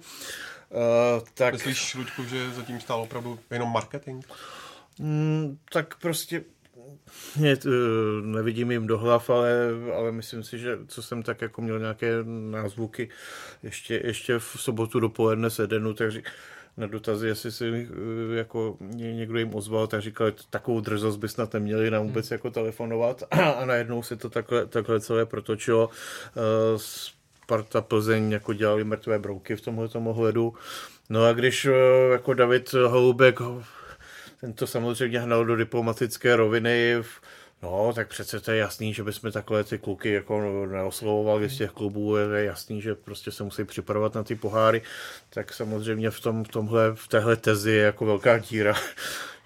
tak... 1.35 1.55
Myslíš, 1.55 1.95
Luďku, 1.95 2.25
že 2.25 2.51
zatím 2.51 2.81
stál 2.81 3.01
opravdu 3.01 3.39
jenom 3.51 3.73
marketing? 3.73 4.25
Mm, 4.99 5.59
tak 5.73 5.99
prostě 5.99 6.45
mě, 7.37 7.57
nevidím 8.23 8.71
jim 8.71 8.87
do 8.87 8.99
hlav, 8.99 9.31
ale, 9.31 9.51
ale 9.97 10.13
myslím 10.13 10.43
si, 10.43 10.59
že 10.59 10.79
co 10.89 11.03
jsem 11.03 11.23
tak 11.23 11.43
jako 11.43 11.63
měl 11.63 11.79
nějaké 11.79 12.13
názvuky 12.51 13.09
ještě, 13.63 14.01
ještě 14.05 14.39
v 14.39 14.57
sobotu 14.59 15.01
dopoledne 15.01 15.51
se 15.51 15.67
denu, 15.67 15.95
tak 15.95 16.13
na 16.77 16.87
dotazy, 16.87 17.27
jestli 17.27 17.53
si 17.53 17.89
eh, 17.91 18.37
jako 18.37 18.77
někdo 18.91 19.39
jim 19.39 19.55
ozval, 19.55 19.87
tak 19.87 20.03
říkali, 20.03 20.33
takovou 20.51 20.81
drzost 20.81 21.19
by 21.19 21.29
snad 21.29 21.53
neměli 21.53 21.91
nám 21.91 22.03
vůbec 22.03 22.31
jako 22.31 22.51
telefonovat 22.51 23.23
a 23.31 23.65
najednou 23.65 24.03
se 24.03 24.17
to 24.17 24.31
takhle, 24.31 24.67
takhle 24.67 25.01
celé 25.01 25.27
protočilo. 25.27 25.91
Eh, 26.37 26.79
Sparta 27.45 27.81
Plzeň 27.81 28.33
jako 28.33 28.53
dělali 28.53 28.85
mrtvé 28.85 29.19
brouky 29.19 29.57
v 29.57 29.61
tomhle 29.61 29.89
ohledu. 29.95 30.55
No 31.11 31.25
a 31.25 31.33
když 31.33 31.65
eh, 31.65 31.73
jako 32.13 32.35
David 32.35 32.73
Holoubek 32.73 33.41
ten 34.41 34.53
to 34.53 34.67
samozřejmě 34.67 35.21
hnal 35.21 35.45
do 35.45 35.57
diplomatické 35.57 36.37
roviny. 36.37 36.97
No, 37.63 37.93
tak 37.95 38.09
přece 38.09 38.41
to 38.41 38.51
je 38.51 38.57
jasný, 38.57 38.95
že 38.95 39.05
bychom 39.05 39.33
takhle 39.33 39.65
ty 39.65 39.79
kluky 39.79 40.13
jako 40.13 40.67
neoslovovali 40.67 41.51
z 41.51 41.57
těch 41.57 41.71
klubů, 41.71 42.17
je 42.17 42.45
jasný, 42.45 42.83
že 42.83 42.95
prostě 42.95 43.33
se 43.33 43.45
musí 43.45 43.65
připravovat 43.65 44.15
na 44.15 44.23
ty 44.23 44.35
poháry, 44.35 44.83
tak 45.31 45.53
samozřejmě 45.53 46.11
v, 46.11 46.21
tom, 46.21 46.45
v 46.45 46.49
tomhle, 46.49 46.95
v 46.95 47.09
téhle 47.09 47.37
tezi 47.37 47.71
je 47.71 47.83
jako 47.83 48.07
velká 48.07 48.39
díra 48.39 48.75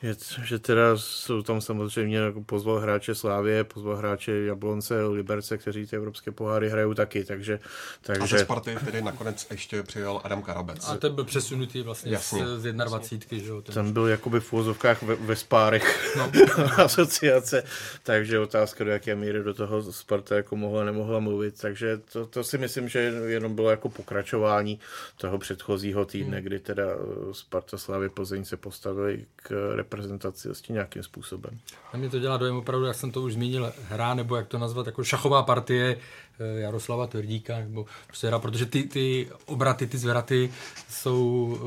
že, 0.02 0.16
že 0.44 0.58
teda 0.58 0.96
jsou 0.96 1.42
tam 1.42 1.60
samozřejmě 1.60 2.18
jako 2.18 2.42
pozval 2.42 2.78
hráče 2.78 3.14
Slávě, 3.14 3.64
pozval 3.64 3.96
hráče 3.96 4.32
Jablonce, 4.32 5.02
Liberce, 5.02 5.58
kteří 5.58 5.86
ty 5.86 5.96
evropské 5.96 6.30
poháry 6.30 6.70
hrajou 6.70 6.94
taky, 6.94 7.24
takže... 7.24 7.60
takže... 8.00 8.22
A 8.22 8.26
ze 8.26 8.38
Sparty 8.38 8.76
tedy 8.84 9.02
nakonec 9.02 9.46
ještě 9.50 9.82
přijel 9.82 10.20
Adam 10.24 10.42
Karabec. 10.42 10.88
A 10.88 10.96
ten 10.96 11.14
byl 11.14 11.24
přesunutý 11.24 11.82
vlastně 11.82 12.12
Jasně. 12.12 12.46
z 12.58 12.72
21. 12.72 13.44
Že 13.44 13.50
jo, 13.50 13.62
ten... 13.62 13.74
ten 13.74 13.92
byl 13.92 14.06
jakoby 14.06 14.40
v 14.40 14.52
úvozovkách 14.52 15.02
ve, 15.02 15.14
ve 15.14 15.36
spárech 15.36 16.16
no. 16.16 16.32
asociace, 16.84 17.62
takže 18.02 18.38
otázka, 18.38 18.84
do 18.84 18.90
jaké 18.90 19.14
míry 19.14 19.42
do 19.42 19.54
toho 19.54 19.92
Sparta 19.92 20.36
jako 20.36 20.56
mohla, 20.56 20.84
nemohla 20.84 21.20
mluvit, 21.20 21.60
takže 21.60 22.00
to, 22.12 22.26
to 22.26 22.44
si 22.44 22.58
myslím, 22.58 22.88
že 22.88 22.98
jenom 23.26 23.54
bylo 23.54 23.70
jako 23.70 23.88
pokračování 23.88 24.80
toho 25.16 25.38
předchozího 25.38 26.04
týdne, 26.04 26.36
hmm. 26.36 26.44
kdy 26.44 26.58
teda 26.58 26.84
Sparta 27.32 27.78
Slávy 27.78 28.08
Plzeň 28.08 28.44
se 28.44 28.56
postavili 28.56 29.26
k 29.36 29.74
reprezentaci 29.88 30.48
vlastně 30.48 30.72
nějakým 30.72 31.02
způsobem. 31.02 31.58
A 31.92 31.96
mě 31.96 32.08
to 32.08 32.18
dělá 32.18 32.36
dojem 32.36 32.56
opravdu, 32.56 32.86
jak 32.86 32.96
jsem 32.96 33.10
to 33.10 33.22
už 33.22 33.32
zmínil, 33.32 33.72
hra, 33.88 34.14
nebo 34.14 34.36
jak 34.36 34.46
to 34.46 34.58
nazvat, 34.58 34.86
jako 34.86 35.04
šachová 35.04 35.42
partie 35.42 35.96
eh, 36.40 36.60
Jaroslava 36.60 37.06
Tvrdíka, 37.06 37.58
nebo 37.58 37.86
prostě 38.06 38.26
hra, 38.26 38.38
protože 38.38 38.66
ty, 38.66 38.82
ty 38.82 39.28
obraty, 39.46 39.86
ty 39.86 39.98
zvraty 39.98 40.50
jsou 40.88 41.58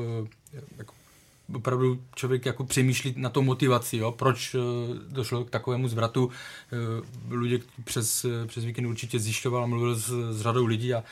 eh, 0.54 0.60
jako 0.78 0.94
opravdu 1.54 2.02
člověk 2.14 2.46
jako 2.46 2.64
přemýšlí 2.64 3.14
na 3.16 3.28
to 3.28 3.42
motivaci, 3.42 3.96
jo? 3.96 4.12
proč 4.12 4.54
eh, 4.54 4.58
došlo 5.08 5.44
k 5.44 5.50
takovému 5.50 5.88
zvratu. 5.88 6.30
Lidé 7.30 7.64
přes, 7.84 8.26
přes 8.46 8.64
víkend 8.64 8.86
určitě 8.86 9.18
zjišťoval 9.18 9.62
a 9.62 9.66
mluvil 9.66 9.96
s, 9.96 10.12
s 10.30 10.40
řadou 10.40 10.64
lidí 10.64 10.94
a 10.94 11.04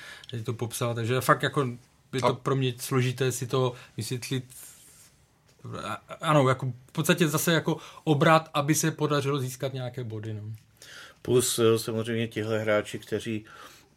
to 0.45 0.53
popsal, 0.53 0.95
takže 0.95 1.21
fakt 1.21 1.43
jako 1.43 1.69
je 2.13 2.21
to 2.21 2.35
pro 2.35 2.57
mě 2.57 2.75
složité 2.79 3.33
si 3.33 3.47
to 3.47 3.73
vysvětlit 3.97 4.45
ano, 6.21 6.49
jako 6.49 6.73
v 6.87 6.93
podstatě 6.93 7.29
zase 7.29 7.53
jako 7.53 7.77
obrat, 8.05 8.51
aby 8.55 8.75
se 8.75 8.91
podařilo 8.91 9.39
získat 9.39 9.73
nějaké 9.73 10.05
body. 10.05 10.35
No. 10.35 10.43
Plus 11.23 11.59
eh, 11.59 11.79
samozřejmě 11.79 12.29
tihle 12.29 12.59
hráči, 12.59 12.99
kteří 12.99 13.45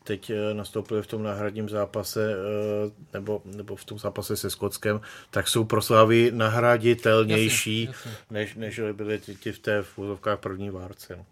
teď 0.04 0.30
eh, 0.30 0.54
nastoupili 0.54 1.02
v 1.02 1.08
tom 1.08 1.24
náhradním 1.24 1.70
zápase 1.70 2.34
eh, 2.34 2.92
nebo, 3.14 3.42
nebo 3.46 3.76
v 3.76 3.86
tom 3.86 4.00
zápase 4.00 4.38
se 4.38 4.50
Skotskem, 4.50 5.02
tak 5.32 5.48
jsou 5.48 5.64
pro 5.64 5.82
Slávy 5.82 6.32
nahraditelnější, 6.34 7.84
jasně, 7.84 8.12
jasně. 8.12 8.26
než, 8.30 8.56
než 8.56 8.82
byly 8.94 9.22
ti 9.40 9.52
v 9.52 9.60
té 9.60 9.82
v 9.82 10.00
úzovkách 10.00 10.40
první 10.40 10.70
várce. 10.70 11.16
No. 11.16 11.26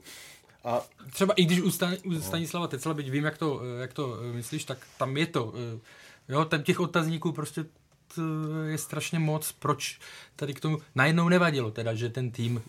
A 0.64 0.82
třeba 1.14 1.34
i 1.34 1.46
když 1.46 1.62
u, 1.62 1.72
Stan, 1.72 1.96
u 2.06 2.22
Stanislava 2.22 2.68
Tecla, 2.68 2.94
byť 2.94 3.10
vím, 3.10 3.26
jak 3.26 3.38
to, 3.38 3.62
jak 3.82 3.94
to 3.94 4.18
myslíš, 4.32 4.64
tak 4.64 4.78
tam 4.98 5.18
je 5.18 5.28
to. 5.28 5.54
Jo, 6.30 6.46
ten 6.46 6.64
těch 6.64 6.80
otazníků 6.80 7.32
prostě 7.32 7.66
je 8.68 8.78
strašně 8.78 9.20
moc, 9.20 9.52
proč 9.52 10.00
tady 10.36 10.54
k 10.54 10.60
tomu 10.60 10.78
najednou 10.96 11.30
nevadilo 11.30 11.72
teda, 11.72 11.94
že 11.94 12.10
ten 12.10 12.32
tým 12.32 12.62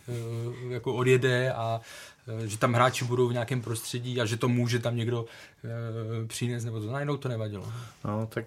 jako 0.68 0.94
odjede 0.94 1.52
a 1.52 1.80
Eh, 2.21 2.21
že 2.44 2.58
tam 2.58 2.72
hráči 2.72 3.04
budou 3.04 3.28
v 3.28 3.32
nějakém 3.32 3.62
prostředí 3.62 4.20
a 4.20 4.24
že 4.24 4.36
to 4.36 4.48
může 4.48 4.78
tam 4.78 4.96
někdo 4.96 5.24
e, 5.64 6.26
přinést, 6.26 6.64
nebo 6.64 6.80
to 6.80 6.92
najednou 6.92 7.16
to 7.16 7.28
nevadilo. 7.28 7.72
No, 8.04 8.26
tak 8.26 8.44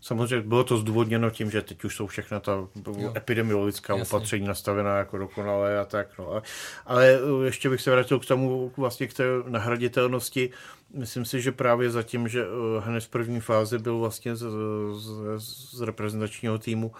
samozřejmě 0.00 0.48
bylo 0.48 0.64
to 0.64 0.78
zdůvodněno 0.78 1.30
tím, 1.30 1.50
že 1.50 1.62
teď 1.62 1.84
už 1.84 1.96
jsou 1.96 2.06
všechna 2.06 2.40
ta 2.40 2.52
jo. 2.98 3.12
epidemiologická 3.16 3.96
Jasně. 3.96 4.16
opatření 4.16 4.46
nastavená 4.46 4.98
jako 4.98 5.18
dokonalé 5.18 5.78
a 5.78 5.84
tak. 5.84 6.18
No. 6.18 6.42
Ale 6.86 7.06
eh, 7.14 7.44
ještě 7.44 7.70
bych 7.70 7.80
se 7.80 7.90
vrátil 7.90 8.18
k 8.18 8.26
tomu, 8.26 8.72
vlastně 8.76 9.06
k 9.06 9.14
té 9.14 9.24
nahraditelnosti. 9.48 10.50
Myslím 10.94 11.24
si, 11.24 11.40
že 11.40 11.52
právě 11.52 11.90
zatím, 11.90 12.28
že 12.28 12.44
hned 12.80 13.04
v 13.04 13.08
první 13.08 13.40
fázi 13.40 13.78
byl 13.78 13.98
vlastně 13.98 14.36
z, 14.36 14.46
z, 14.92 15.76
z 15.76 15.80
reprezentačního 15.80 16.58
týmu 16.58 16.92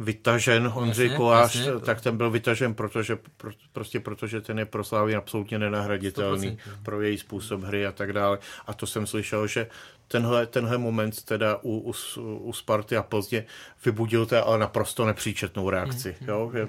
vytažen 0.00 0.72
Ondřej 0.74 1.06
jasně, 1.06 1.16
Kolář, 1.16 1.56
jasně, 1.56 1.80
tak 1.80 2.00
ten 2.00 2.16
byl 2.16 2.30
vytažen, 2.30 2.74
protože, 2.74 3.18
pro, 3.36 3.50
prostě 3.72 4.00
protože 4.00 4.40
ten 4.40 4.58
je 4.58 4.66
pro 4.66 4.84
Slávy 4.84 5.16
absolutně 5.16 5.58
nenahraditelný 5.58 6.50
100%. 6.50 6.82
pro 6.82 7.00
její 7.00 7.18
způsob 7.18 7.62
hry 7.62 7.86
a 7.86 7.92
tak 7.92 8.12
dále. 8.12 8.38
A 8.66 8.74
to 8.74 8.86
jsem 8.86 9.06
slyšel, 9.06 9.46
že 9.46 9.66
tenhle, 10.08 10.46
tenhle 10.46 10.78
moment 10.78 11.22
teda 11.22 11.58
u, 11.62 11.92
u, 12.16 12.20
u 12.20 12.52
Sparty 12.52 12.96
a 12.96 13.02
pozdě 13.02 13.44
vybudil 13.84 14.26
té 14.26 14.40
ale 14.40 14.58
naprosto 14.58 15.06
nepříčetnou 15.06 15.70
reakci. 15.70 16.16
Mm, 16.20 16.28
jo? 16.28 16.50
Že, 16.52 16.68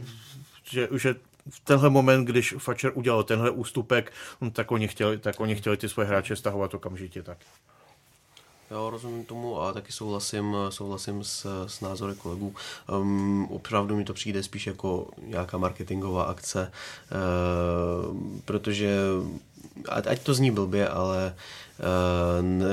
že, 0.64 0.88
že 1.00 1.16
v 1.50 1.60
tenhle 1.60 1.90
moment, 1.90 2.26
když 2.26 2.56
Fatscher 2.58 2.92
udělal 2.96 3.24
tenhle 3.24 3.50
ústupek, 3.50 4.14
no, 4.42 4.52
tak 4.52 4.72
oni 4.72 4.88
chtěli, 4.88 5.18
tak 5.18 5.40
oni 5.40 5.56
chtěli 5.56 5.78
ty 5.78 5.90
svoje 5.90 6.08
hráče 6.08 6.36
stahovat 6.36 6.74
okamžitě 6.74 7.24
tak. 7.24 7.38
Jo, 8.72 8.90
rozumím 8.90 9.26
tomu 9.26 9.62
a 9.62 9.74
taky 9.74 9.92
souhlasím, 9.92 10.56
souhlasím 10.70 11.24
s, 11.24 11.66
s 11.68 11.82
názory 11.82 12.16
kolegů. 12.16 12.56
Um, 12.90 13.48
opravdu 13.52 13.96
mi 13.96 14.04
to 14.04 14.14
přijde 14.14 14.44
spíš 14.44 14.68
jako 14.68 15.08
nějaká 15.28 15.58
marketingová 15.58 16.24
akce, 16.24 16.72
uh, 17.12 18.18
protože 18.46 18.98
ať, 19.90 20.24
to 20.24 20.34
zní 20.34 20.52
blbě, 20.52 20.88
ale 20.90 21.36
uh, 21.36 21.42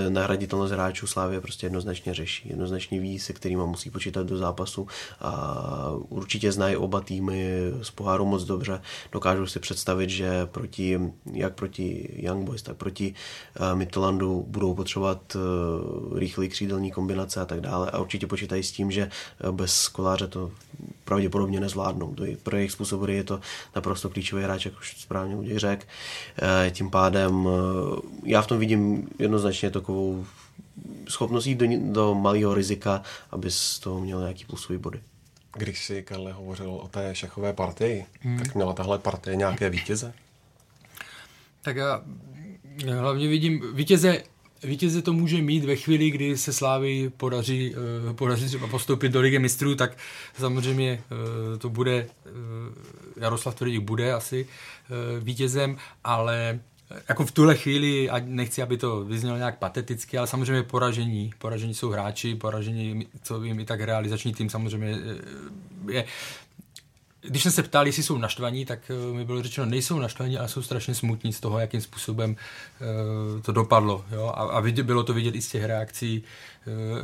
nahraditelnost 0.08 0.72
hráčů 0.72 1.06
Slávě 1.06 1.40
prostě 1.40 1.66
jednoznačně 1.66 2.14
řeší. 2.14 2.48
Jednoznačně 2.48 3.00
ví, 3.00 3.18
se 3.18 3.32
kterými 3.32 3.62
musí 3.66 3.90
počítat 3.90 4.26
do 4.26 4.36
zápasu 4.36 4.86
a 5.20 5.92
určitě 6.08 6.52
znají 6.52 6.76
oba 6.76 7.00
týmy 7.00 7.60
z 7.82 7.90
poháru 7.90 8.24
moc 8.24 8.44
dobře. 8.44 8.80
Dokážou 9.12 9.46
si 9.46 9.60
představit, 9.60 10.10
že 10.10 10.46
proti, 10.46 11.00
jak 11.32 11.54
proti 11.54 12.08
Young 12.16 12.44
Boys, 12.44 12.62
tak 12.62 12.76
proti 12.76 13.14
uh, 13.60 13.78
Midlandu 13.78 14.44
budou 14.48 14.74
potřebovat 14.74 15.36
uh, 15.36 16.18
rychlý 16.18 16.48
křídelní 16.48 16.90
kombinace 16.90 17.40
a 17.40 17.44
tak 17.44 17.60
dále 17.60 17.90
a 17.90 17.98
určitě 17.98 18.26
počítají 18.26 18.62
s 18.62 18.72
tím, 18.72 18.90
že 18.90 19.10
bez 19.50 19.88
koláře 19.88 20.26
to 20.26 20.50
pravděpodobně 21.04 21.60
nezvládnou. 21.60 22.14
Pro 22.42 22.56
jejich 22.56 22.72
způsob 22.72 23.08
je 23.08 23.24
to 23.24 23.40
naprosto 23.76 24.10
klíčový 24.10 24.42
hráč, 24.42 24.64
jak 24.64 24.78
už 24.78 25.00
správně 25.00 25.36
u 25.36 25.58
řekl. 25.58 25.86
Tím 26.70 26.90
pádem 26.90 27.48
já 28.24 28.42
v 28.42 28.46
tom 28.46 28.58
vidím 28.58 28.97
jednoznačně 29.18 29.70
takovou 29.70 30.26
schopnost 31.08 31.46
jít 31.46 31.58
do, 31.58 31.66
do 31.92 32.14
malého 32.14 32.54
rizika, 32.54 33.02
aby 33.30 33.50
z 33.50 33.78
toho 33.78 34.00
měl 34.00 34.20
nějaký 34.20 34.44
plusový 34.44 34.78
body. 34.78 35.00
Když 35.56 35.84
si, 35.84 36.02
Karle, 36.02 36.32
hovořil 36.32 36.70
o 36.70 36.88
té 36.88 37.14
šachové 37.14 37.52
partii, 37.52 38.04
hmm. 38.20 38.38
tak 38.38 38.54
měla 38.54 38.72
tahle 38.72 38.98
partie 38.98 39.36
nějaké 39.36 39.70
vítěze? 39.70 40.12
Tak 41.62 41.76
já, 41.76 42.02
já 42.84 43.00
hlavně 43.00 43.28
vidím 43.28 43.74
vítěze 43.74 44.22
vítěze 44.62 45.02
to 45.02 45.12
může 45.12 45.42
mít 45.42 45.64
ve 45.64 45.76
chvíli, 45.76 46.10
kdy 46.10 46.38
se 46.38 46.52
Slávy 46.52 47.10
podaří, 47.16 47.74
uh, 48.06 48.12
podaří 48.16 48.46
třeba 48.46 48.66
postoupit 48.66 49.08
do 49.08 49.20
Ligy 49.20 49.38
mistrů, 49.38 49.74
tak 49.74 49.96
samozřejmě 50.38 51.02
uh, 51.52 51.58
to 51.58 51.68
bude, 51.68 52.06
uh, 52.26 52.32
Jaroslav 53.22 53.54
Tvrdík 53.54 53.80
bude 53.80 54.12
asi 54.12 54.46
uh, 54.46 55.24
vítězem, 55.24 55.76
ale 56.04 56.60
jako 57.08 57.26
v 57.26 57.32
tuhle 57.32 57.54
chvíli, 57.54 58.10
a 58.10 58.18
nechci, 58.24 58.62
aby 58.62 58.76
to 58.76 59.04
vyznělo 59.04 59.36
nějak 59.36 59.58
pateticky, 59.58 60.18
ale 60.18 60.26
samozřejmě 60.26 60.62
poražení. 60.62 61.32
Poražení 61.38 61.74
jsou 61.74 61.90
hráči, 61.90 62.34
poražení, 62.34 63.06
co 63.22 63.40
vím, 63.40 63.60
i 63.60 63.64
tak 63.64 63.80
realizační 63.80 64.34
tým 64.34 64.50
samozřejmě 64.50 64.98
eh, 65.88 65.92
je 65.92 66.04
když 67.20 67.42
jsem 67.42 67.52
se 67.52 67.62
ptal, 67.62 67.86
jestli 67.86 68.02
jsou 68.02 68.18
naštvaní, 68.18 68.64
tak 68.64 68.78
eh, 68.90 69.12
mi 69.12 69.24
bylo 69.24 69.42
řečeno, 69.42 69.66
nejsou 69.66 69.98
naštvaní, 69.98 70.38
ale 70.38 70.48
jsou 70.48 70.62
strašně 70.62 70.94
smutní 70.94 71.32
z 71.32 71.40
toho, 71.40 71.58
jakým 71.58 71.80
způsobem 71.80 72.36
uh, 72.80 73.42
to 73.42 73.52
dopadlo. 73.52 74.04
Jo? 74.12 74.32
A, 74.34 74.42
a 74.42 74.60
vidět, 74.60 74.82
bylo 74.82 75.02
to 75.02 75.14
vidět 75.14 75.34
i 75.34 75.42
z 75.42 75.48
těch 75.48 75.64
reakcí 75.64 76.24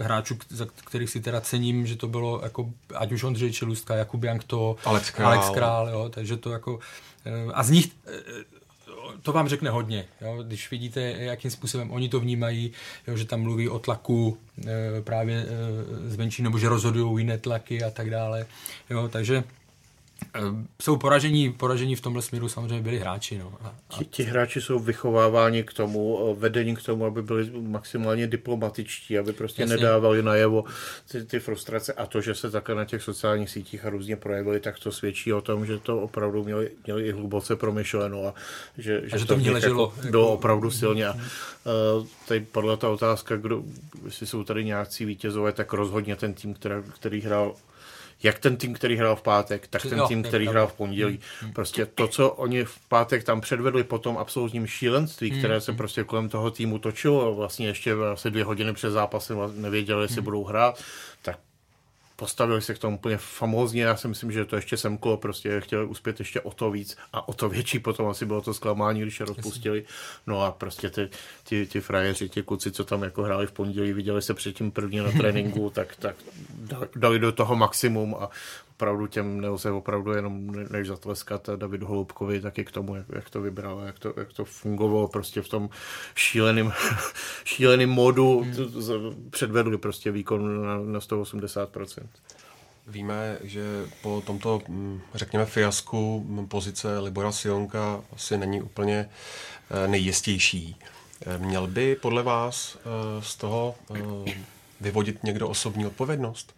hráčů, 0.01 0.39
za 0.49 0.67
kterých 0.85 1.11
si 1.11 1.21
teda 1.21 1.41
cením, 1.41 1.87
že 1.87 1.97
to 1.97 2.09
bylo 2.09 2.41
jako, 2.43 2.71
ať 2.95 3.13
už 3.13 3.25
Ondřej 3.25 3.53
Čelustka, 3.53 3.95
Jakub 3.95 4.25
Jankto, 4.25 4.77
Alex 4.85 5.11
Král, 5.11 5.33
Alex 5.33 5.51
Král 5.51 5.89
jo? 5.89 6.09
takže 6.09 6.37
to 6.37 6.51
jako... 6.51 6.79
A 7.55 7.63
z 7.63 7.71
nich 7.71 7.91
to 9.23 9.33
vám 9.33 9.49
řekne 9.49 9.71
hodně, 9.71 10.05
jo? 10.21 10.43
když 10.43 10.71
vidíte, 10.71 11.01
jakým 11.01 11.51
způsobem 11.51 11.91
oni 11.91 12.09
to 12.09 12.21
vnímají, 12.21 12.73
jo? 13.07 13.17
že 13.17 13.25
tam 13.25 13.41
mluví 13.41 13.69
o 13.69 13.79
tlaku 13.79 14.39
e, 14.67 15.03
právě 15.03 15.37
e, 15.37 15.47
zvenčí, 16.11 16.43
nebo 16.43 16.59
že 16.59 16.69
rozhodují 16.69 17.19
jiné 17.25 17.39
tlaky 17.39 17.83
a 17.83 17.91
tak 17.91 18.11
dále. 18.11 18.47
Jo? 18.91 19.09
Takže 19.09 19.45
jsou 20.83 20.97
poražení, 20.97 21.53
poražení 21.53 21.97
v 21.97 22.01
tomhle 22.01 22.23
směru 22.23 22.49
samozřejmě 22.49 22.81
byli 22.81 22.99
hráči. 22.99 23.39
No. 23.39 23.53
A, 23.63 23.75
a... 23.91 23.99
Ti, 23.99 24.05
ti 24.05 24.23
hráči 24.23 24.61
jsou 24.61 24.79
vychováváni 24.79 25.63
k 25.63 25.73
tomu, 25.73 26.19
eh, 26.31 26.41
vedení 26.41 26.77
k 26.77 26.83
tomu, 26.83 27.05
aby 27.05 27.23
byli 27.23 27.51
maximálně 27.61 28.27
diplomatičtí, 28.27 29.19
aby 29.19 29.33
prostě 29.33 29.63
Jasně. 29.63 29.77
nedávali 29.77 30.23
najevo 30.23 30.65
ty, 31.13 31.25
ty 31.25 31.41
frustrace 31.41 31.93
a 31.93 32.07
to, 32.07 32.21
že 32.21 32.35
se 32.35 32.51
také 32.51 32.75
na 32.75 32.85
těch 32.85 33.03
sociálních 33.03 33.51
sítích 33.51 33.85
a 33.85 33.91
různě 33.91 34.17
projevili, 34.17 34.61
tak 34.61 34.79
to 34.79 34.93
svědčí 34.93 35.33
o 35.33 35.41
tom, 35.41 35.67
že 35.67 35.79
to 35.79 36.01
opravdu 36.01 36.45
měli, 36.45 36.71
měli 36.87 37.07
i 37.07 37.13
hluboce 37.13 37.57
promyšleno 37.57 38.27
a 38.27 38.35
že, 38.79 39.01
že, 39.05 39.11
a 39.13 39.19
že 39.19 39.27
to, 39.27 39.35
to 39.35 39.41
mě 39.41 39.51
leželo. 39.51 39.93
Jako, 39.97 40.11
bylo 40.11 40.33
opravdu 40.33 40.71
silně. 40.71 41.07
A, 41.07 41.15
uh, 41.15 42.07
tady 42.29 42.41
padla 42.41 42.77
ta 42.77 42.89
otázka, 42.89 43.37
kdo, 43.37 43.63
jestli 44.05 44.27
jsou 44.27 44.45
tady 44.45 44.65
nějací 44.65 45.05
vítězové, 45.05 45.53
tak 45.53 45.73
rozhodně 45.73 46.17
ten 46.17 46.35
tým, 46.35 46.55
který, 46.55 46.75
který 46.95 47.21
hrál 47.21 47.55
jak 48.23 48.39
ten 48.39 48.57
tým, 48.57 48.75
který 48.75 48.97
hrál 48.97 49.17
v 49.17 49.23
pátek, 49.23 49.67
tak 49.67 49.83
ten 49.83 50.01
tým, 50.09 50.23
který 50.23 50.47
hrál 50.47 50.67
v 50.67 50.73
pondělí. 50.73 51.21
Hmm. 51.41 51.53
Prostě 51.53 51.87
to, 51.87 52.09
co 52.09 52.31
oni 52.31 52.65
v 52.65 52.79
pátek 52.89 53.25
tam 53.25 53.41
předvedli 53.41 53.85
po 53.85 53.99
tom 53.99 54.19
absolutním 54.19 54.67
šílenství, 54.67 55.31
hmm. 55.31 55.39
které 55.39 55.61
se 55.61 55.73
prostě 55.73 56.05
kolem 56.05 56.29
toho 56.29 56.51
týmu 56.51 56.79
točilo, 56.79 57.35
vlastně 57.35 57.67
ještě 57.67 57.95
asi 58.13 58.31
dvě 58.31 58.45
hodiny 58.45 58.73
před 58.73 58.91
zápasem 58.91 59.39
nevěděli, 59.55 60.05
jestli 60.05 60.23
budou 60.23 60.45
hrát, 60.45 60.83
tak 61.23 61.39
postavili 62.17 62.63
se 62.63 62.75
k 62.75 62.79
tomu 62.79 62.97
úplně 62.97 63.17
famózně, 63.17 63.83
já 63.83 63.97
si 63.97 64.09
myslím, 64.09 64.33
že 64.33 64.45
to 64.45 64.57
ještě 64.57 64.77
semklo, 64.77 65.17
prostě 65.17 65.61
chtěli 65.61 65.87
uspět 65.87 66.19
ještě 66.19 66.41
o 66.41 66.51
to 66.51 66.71
víc 66.71 66.97
a 67.13 67.29
o 67.29 67.33
to 67.33 67.49
větší 67.49 67.79
potom 67.79 68.09
asi 68.09 68.27
bylo 68.27 68.41
to 68.41 68.55
zklamání, 68.55 69.01
když 69.01 69.17
se 69.17 69.25
rozpustili. 69.25 69.85
No 70.27 70.43
a 70.43 70.53
prostě 70.53 70.91
ty, 70.91 71.09
ty, 71.49 71.67
ty 71.67 71.81
frajeři, 71.81 72.29
ti 72.29 72.43
kluci, 72.43 72.73
co 72.73 72.85
tam 72.85 73.03
jako 73.03 73.23
hráli 73.23 73.47
v 73.47 73.53
pondělí, 73.53 73.93
viděli 73.93 74.23
se 74.23 74.35
předtím 74.35 74.71
první 74.71 74.99
na 74.99 75.13
tréninku, 75.13 75.71
tak, 75.75 75.97
tak 75.97 76.17
dali 76.97 77.19
do 77.19 77.33
toho 77.33 77.57
maximum 77.57 78.15
a 78.15 78.31
opravdu 78.77 79.07
těm 79.07 79.41
nelze 79.41 79.71
opravdu 79.71 80.13
jenom 80.13 80.51
než 80.71 80.89
zatleskat 80.89 81.51
Davidu 81.57 81.87
Holoubkovi 81.87 82.41
taky 82.41 82.65
k 82.65 82.71
tomu, 82.71 82.95
jak, 82.95 83.07
jak 83.15 83.31
to 83.31 83.41
vybral, 83.41 83.83
jak 83.87 83.99
to, 83.99 84.15
jak 84.17 84.33
to 84.33 84.45
fungovalo 84.45 85.09
prostě 85.09 85.43
v 85.43 85.49
tom 85.49 85.71
šíleným, 86.15 86.73
šíleným 87.45 87.91
modu, 87.91 88.41
hmm. 88.41 89.31
předvedli 89.31 89.79
prostě 89.79 90.11
výkon 90.11 90.67
na, 90.67 90.79
na 90.79 90.99
180%. 90.99 92.07
Víme, 92.87 93.39
že 93.43 93.87
po 94.03 94.23
tomto, 94.27 94.63
mm, 94.69 95.01
řekněme, 95.15 95.47
fiasku 95.47 96.27
pozice 96.49 96.99
Libora 96.99 97.33
Sionka 97.33 98.01
asi 98.13 98.39
není 98.39 98.63
úplně 98.63 99.09
eh, 99.71 99.89
nejistější. 99.89 100.77
Eh, 101.27 101.39
měl 101.39 101.67
by 101.67 101.97
podle 101.97 102.23
vás 102.23 102.77
eh, 102.79 102.81
z 103.23 103.37
toho 103.37 103.75
vyvodit 104.81 105.25
někdo 105.25 105.49
osobní 105.49 105.87
odpovědnost? 105.87 106.55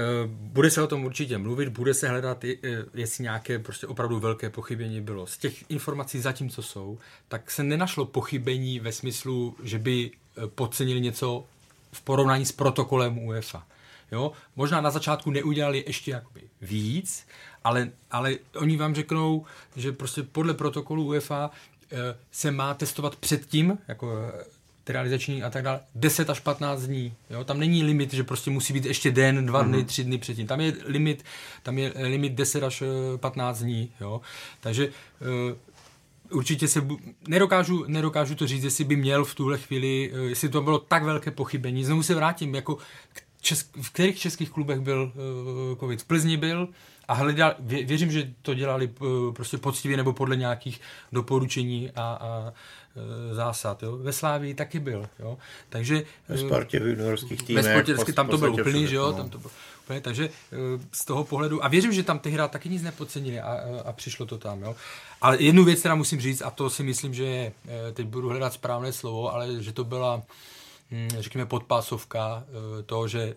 Eh, 0.00 0.26
bude 0.26 0.70
se 0.70 0.82
o 0.82 0.86
tom 0.86 1.04
určitě 1.04 1.38
mluvit, 1.38 1.68
bude 1.68 1.94
se 1.94 2.08
hledat, 2.08 2.44
eh, 2.44 2.56
jestli 2.94 3.24
nějaké 3.24 3.58
prostě 3.58 3.86
opravdu 3.86 4.20
velké 4.20 4.50
pochybení 4.50 5.00
bylo. 5.00 5.26
Z 5.26 5.38
těch 5.38 5.70
informací 5.70 6.20
zatím, 6.20 6.50
co 6.50 6.62
jsou, 6.62 6.98
tak 7.28 7.50
se 7.50 7.62
nenašlo 7.62 8.06
pochybení 8.06 8.80
ve 8.80 8.92
smyslu, 8.92 9.56
že 9.62 9.78
by 9.78 10.10
eh, 10.10 10.46
podcenili 10.46 11.00
něco 11.00 11.44
v 11.92 12.02
porovnání 12.02 12.46
s 12.46 12.52
protokolem 12.52 13.18
UEFA. 13.18 13.66
Jo? 14.12 14.32
Možná 14.56 14.80
na 14.80 14.90
začátku 14.90 15.30
neudělali 15.30 15.84
ještě 15.86 16.10
jakoby 16.10 16.40
víc, 16.60 17.26
ale, 17.64 17.90
ale 18.10 18.34
oni 18.56 18.76
vám 18.76 18.94
řeknou, 18.94 19.46
že 19.76 19.92
prostě 19.92 20.22
podle 20.22 20.54
protokolu 20.54 21.04
UEFA 21.04 21.50
se 22.30 22.50
má 22.50 22.74
testovat 22.74 23.16
předtím, 23.16 23.78
jako 23.88 24.32
realizační 24.88 25.42
a 25.42 25.50
tak 25.50 25.62
dále, 25.62 25.80
10 25.94 26.30
až 26.30 26.40
15 26.40 26.82
dní. 26.82 27.14
Jo? 27.30 27.44
Tam 27.44 27.60
není 27.60 27.82
limit, 27.82 28.14
že 28.14 28.24
prostě 28.24 28.50
musí 28.50 28.72
být 28.72 28.84
ještě 28.84 29.10
den, 29.10 29.46
dva 29.46 29.62
dny, 29.62 29.78
mm-hmm. 29.78 29.84
tři 29.84 30.04
dny 30.04 30.18
předtím. 30.18 30.46
Tam 30.46 30.60
je 30.60 30.72
limit, 30.84 31.24
tam 31.62 31.78
je 31.78 31.92
limit 31.96 32.32
10 32.32 32.62
až 32.62 32.82
15 33.16 33.58
dní. 33.58 33.92
Jo? 34.00 34.20
Takže 34.60 34.88
uh, 34.88 36.36
určitě 36.36 36.68
se, 36.68 36.80
bu- 36.80 37.00
nedokážu, 37.28 37.84
nedokážu 37.86 38.34
to 38.34 38.46
říct, 38.46 38.64
jestli 38.64 38.84
by 38.84 38.96
měl 38.96 39.24
v 39.24 39.34
tuhle 39.34 39.58
chvíli, 39.58 40.12
jestli 40.28 40.48
to 40.48 40.62
bylo 40.62 40.78
tak 40.78 41.04
velké 41.04 41.30
pochybení. 41.30 41.84
Znovu 41.84 42.02
se 42.02 42.14
vrátím, 42.14 42.54
jako 42.54 42.78
česk- 43.42 43.82
v 43.82 43.90
kterých 43.90 44.18
českých 44.18 44.50
klubech 44.50 44.80
byl 44.80 45.12
uh, 45.14 45.78
covid? 45.78 46.02
V 46.02 46.04
Plzni 46.04 46.36
byl, 46.36 46.68
a 47.08 47.14
hledal, 47.14 47.54
vě, 47.58 47.84
věřím, 47.84 48.12
že 48.12 48.32
to 48.42 48.54
dělali 48.54 48.90
uh, 49.00 49.34
prostě 49.34 49.58
poctivě 49.58 49.96
nebo 49.96 50.12
podle 50.12 50.36
nějakých 50.36 50.80
doporučení 51.12 51.90
a, 51.90 52.02
a 52.02 52.52
zásad. 53.32 53.82
Jo. 53.82 53.96
Ve 53.96 54.12
Slávii 54.12 54.54
taky 54.54 54.80
byl. 54.80 55.08
Jo. 55.18 55.38
Takže, 55.68 56.02
ve 56.28 56.38
Spartě 56.38 56.80
v 56.80 56.86
juniorských 56.86 57.42
týmech. 57.42 57.64
Ve 57.64 57.82
Spartě, 57.84 58.12
tam 58.12 58.28
to 58.28 58.38
bylo 58.38 58.52
úplný, 58.52 58.86
že 58.86 58.96
jo, 58.96 59.06
no. 59.06 59.12
tam 59.12 59.30
to 59.30 59.38
bylo 59.38 59.52
úplně, 59.84 60.00
takže 60.00 60.28
uh, 60.28 60.82
z 60.92 61.04
toho 61.04 61.24
pohledu, 61.24 61.64
a 61.64 61.68
věřím, 61.68 61.92
že 61.92 62.02
tam 62.02 62.18
ty 62.18 62.30
hra 62.30 62.48
taky 62.48 62.68
nic 62.68 62.82
nepodcenili 62.82 63.40
a, 63.40 63.60
a, 63.84 63.92
přišlo 63.92 64.26
to 64.26 64.38
tam, 64.38 64.62
jo. 64.62 64.76
Ale 65.20 65.42
jednu 65.42 65.64
věc 65.64 65.82
teda 65.82 65.94
musím 65.94 66.20
říct, 66.20 66.42
a 66.42 66.50
to 66.50 66.70
si 66.70 66.82
myslím, 66.82 67.14
že 67.14 67.24
je, 67.24 67.52
teď 67.92 68.06
budu 68.06 68.28
hledat 68.28 68.52
správné 68.52 68.92
slovo, 68.92 69.34
ale 69.34 69.62
že 69.62 69.72
to 69.72 69.84
byla 69.84 70.22
řekněme, 71.18 71.46
podpásovka 71.46 72.44
eh, 72.48 72.82
toho, 72.82 73.08
že 73.08 73.20
eh, 73.22 73.34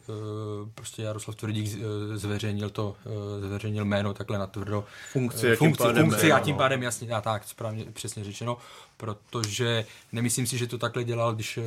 prostě 0.76 1.02
Jaroslav 1.02 1.36
Tvrdík 1.36 1.78
eh, 1.78 2.18
zveřejnil 2.18 2.70
to, 2.70 2.96
zveřejnil 3.39 3.86
jméno 3.86 4.13
takhle 4.13 4.38
na 4.38 4.48
tvrdo. 4.48 4.86
Funkci, 5.12 5.56
funkci, 5.56 5.84
tím 5.84 5.96
funkci 5.96 6.32
a 6.32 6.39
tím 6.39 6.56
pádem 6.56 6.84
jasně, 6.84 7.10
a 7.10 7.22
tak, 7.22 7.44
správně, 7.44 7.86
přesně 7.94 8.24
řečeno, 8.24 8.58
protože 8.98 9.86
nemyslím 10.12 10.48
si, 10.48 10.58
že 10.58 10.68
to 10.68 10.78
takhle 10.78 11.04
dělal, 11.04 11.36
když 11.36 11.60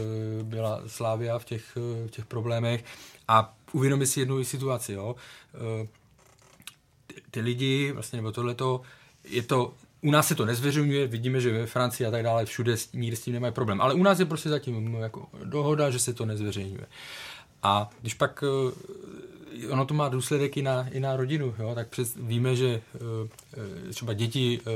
byla 0.42 0.82
Slávia 0.86 1.38
v 1.38 1.44
těch, 1.44 1.76
v 1.76 2.10
těch 2.10 2.24
problémech 2.24 2.84
a 3.28 3.54
uvědomi 3.72 4.06
si 4.06 4.20
jednu 4.20 4.44
situaci, 4.44 4.92
jo. 4.92 5.16
Ty, 7.06 7.22
ty 7.30 7.40
lidi, 7.40 7.92
vlastně, 7.92 8.16
nebo 8.16 8.32
tohleto, 8.32 8.80
je 9.24 9.42
to 9.42 9.74
u 10.06 10.10
nás 10.10 10.28
se 10.28 10.34
to 10.34 10.44
nezveřejňuje, 10.44 11.06
vidíme, 11.06 11.40
že 11.40 11.52
ve 11.52 11.66
Francii 11.66 12.06
a 12.06 12.10
tak 12.10 12.22
dále 12.22 12.44
všude 12.44 12.76
nikdy 12.92 13.16
s 13.16 13.22
tím 13.22 13.34
nemají 13.34 13.52
problém. 13.52 13.80
Ale 13.80 13.94
u 13.94 14.02
nás 14.02 14.18
je 14.18 14.24
prostě 14.24 14.48
zatím 14.48 14.94
jako 14.94 15.26
dohoda, 15.44 15.90
že 15.90 15.98
se 15.98 16.14
to 16.14 16.26
nezveřejňuje. 16.26 16.86
A 17.62 17.90
když 18.00 18.14
pak 18.14 18.44
ono 19.70 19.86
to 19.86 19.94
má 19.94 20.08
důsledek 20.08 20.56
i 20.56 20.62
na, 20.62 20.88
i 20.92 21.00
na 21.00 21.16
rodinu, 21.16 21.54
jo? 21.58 21.74
tak 21.74 21.88
přes, 21.88 22.16
víme, 22.16 22.56
že 22.56 22.66
e, 22.68 23.92
třeba 23.92 24.12
děti 24.12 24.60
e, 24.66 24.70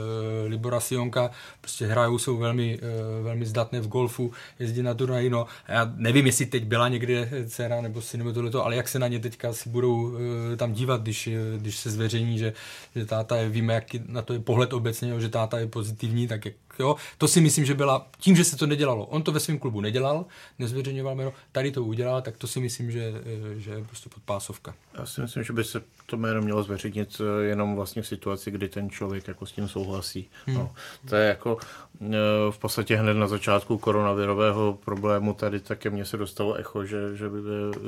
Libora 0.49 0.81
Sionka 0.81 1.31
prostě 1.61 1.87
hrajou, 1.87 2.19
jsou 2.19 2.37
velmi, 2.37 2.79
e, 2.83 3.23
velmi 3.23 3.47
zdatné 3.47 3.81
v 3.81 3.89
golfu, 3.89 4.33
jezdí 4.59 4.83
na 4.83 4.95
turnaj, 4.95 5.31
no 5.31 5.47
já 5.69 5.93
nevím, 5.97 6.27
jestli 6.27 6.47
teď 6.47 6.65
byla 6.65 6.89
někde 6.89 7.31
dcera 7.47 7.81
nebo 7.81 8.03
syn 8.03 8.19
nebo 8.19 8.33
tohleto, 8.33 8.65
ale 8.65 8.77
jak 8.77 8.89
se 8.89 8.99
na 8.99 9.09
ně 9.09 9.19
teďka 9.19 9.53
si 9.53 9.69
budou 9.69 10.13
e, 10.53 10.57
tam 10.57 10.73
dívat, 10.73 11.03
když, 11.03 11.29
když 11.57 11.77
se 11.77 11.91
zveřejní, 11.91 12.39
že, 12.39 12.53
že 12.97 13.07
táta 13.07 13.37
je, 13.37 13.49
víme, 13.49 13.75
jaký 13.75 14.01
na 14.07 14.23
to 14.23 14.33
je 14.33 14.41
pohled 14.41 14.73
obecně, 14.73 15.11
jo, 15.11 15.21
že 15.21 15.29
táta 15.29 15.59
je 15.59 15.67
pozitivní, 15.67 16.29
tak 16.29 16.45
jak, 16.45 16.55
jo, 16.79 16.97
to 17.19 17.29
si 17.29 17.41
myslím, 17.41 17.65
že 17.65 17.75
byla, 17.75 18.07
tím, 18.19 18.37
že 18.37 18.45
se 18.45 18.57
to 18.57 18.67
nedělalo, 18.67 19.07
on 19.07 19.23
to 19.23 19.33
ve 19.33 19.41
svém 19.41 19.59
klubu 19.59 19.81
nedělal, 19.81 20.25
nezveřejňoval 20.59 21.15
jméno, 21.15 21.33
tady 21.53 21.71
to 21.71 21.85
udělal, 21.85 22.23
tak 22.23 22.37
to 22.37 22.47
si 22.47 22.61
myslím, 22.61 22.91
že, 22.91 23.13
že 23.57 23.71
je 23.71 23.85
prostě 23.85 24.09
podpásovka. 24.09 24.75
Já 24.99 25.07
si 25.07 25.21
myslím, 25.21 25.43
že 25.45 25.53
by 25.53 25.65
se 25.65 25.83
to 26.07 26.17
jméno 26.17 26.43
mělo 26.43 26.63
zveřejnit 26.63 27.21
eh, 27.21 27.45
jenom 27.45 27.77
vlastně 27.77 28.03
v 28.03 28.07
situaci, 28.07 28.51
kdy 28.51 28.69
ten 28.69 28.91
člověk 28.91 29.29
jako 29.29 29.47
s 29.47 29.53
tím 29.53 29.69
souhlasí. 29.69 30.29
Hmm. 30.47 30.57
No, 30.57 30.73
to 31.09 31.17
je 31.17 31.29
jako 31.29 31.59
eh, 32.01 32.07
v 32.51 32.59
podstatě 32.59 32.97
hned 32.97 33.15
na 33.15 33.27
začátku 33.27 33.79
koronavirového 33.79 34.79
problému 34.85 35.35
tady 35.35 35.61
také 35.61 35.91
mně 35.91 36.05
se 36.05 36.17
dostalo 36.17 36.55
echo, 36.55 36.85
že, 36.85 37.17
že 37.17 37.25
je, 37.25 37.31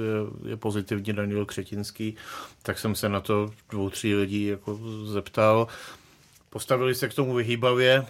je, 0.03 0.51
je 0.51 0.57
pozitivní 0.57 1.13
Daniel 1.13 1.47
Křetinský, 1.47 2.17
tak 2.63 2.79
jsem 2.79 2.95
se 2.95 3.09
na 3.09 3.21
to 3.21 3.51
dvou, 3.71 3.91
tří 3.91 4.15
lidí 4.15 4.47
jako 4.47 4.81
zeptal. 5.05 5.67
Postavili 6.51 6.95
se 6.95 7.09
k 7.09 7.15
tomu 7.15 7.35
vyhýbavě, 7.35 8.07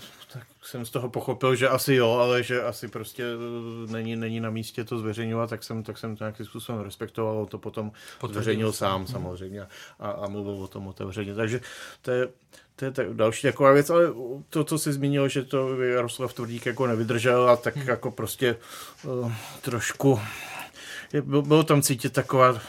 jsem 0.62 0.86
z 0.86 0.90
toho 0.90 1.08
pochopil, 1.08 1.54
že 1.54 1.68
asi 1.68 1.94
jo, 1.94 2.10
ale 2.10 2.42
že 2.42 2.62
asi 2.62 2.88
prostě 2.88 3.24
eh, 3.24 3.92
není, 3.92 4.16
není 4.16 4.40
na 4.40 4.50
místě 4.50 4.84
to 4.84 4.98
zveřejňovat, 4.98 5.50
tak 5.50 5.64
jsem, 5.64 5.82
tak 5.82 5.98
jsem 5.98 6.16
to 6.16 6.24
nějakým 6.24 6.46
způsobem 6.46 6.80
respektoval, 6.80 7.46
to 7.46 7.58
potom 7.58 7.92
Potvrdil 8.20 8.42
zveřejnil 8.42 8.72
sám 8.72 9.00
hmm. 9.00 9.06
samozřejmě 9.06 9.66
a, 10.00 10.10
a 10.10 10.28
mluvil 10.28 10.54
o 10.54 10.68
tom 10.68 10.86
otevřeně. 10.86 11.34
Takže 11.34 11.60
to 12.02 12.10
je, 12.10 12.28
to 12.76 12.84
je 12.84 12.90
tak 12.90 13.14
další 13.14 13.42
taková 13.42 13.72
věc, 13.72 13.90
ale 13.90 14.02
to, 14.50 14.64
co 14.64 14.78
jsi 14.78 14.92
zmínil, 14.92 15.28
že 15.28 15.42
to 15.42 15.82
Jaroslav 15.82 16.34
Tvrdík 16.34 16.66
jako 16.66 16.86
nevydržel 16.86 17.50
a 17.50 17.56
tak 17.56 17.76
hmm. 17.76 17.88
jako 17.88 18.10
prostě 18.10 18.56
uh, 19.04 19.32
trošku 19.60 20.20
je, 21.12 21.22
bylo 21.22 21.62
tam 21.62 21.82
cítit 21.82 22.12
taková 22.12 22.60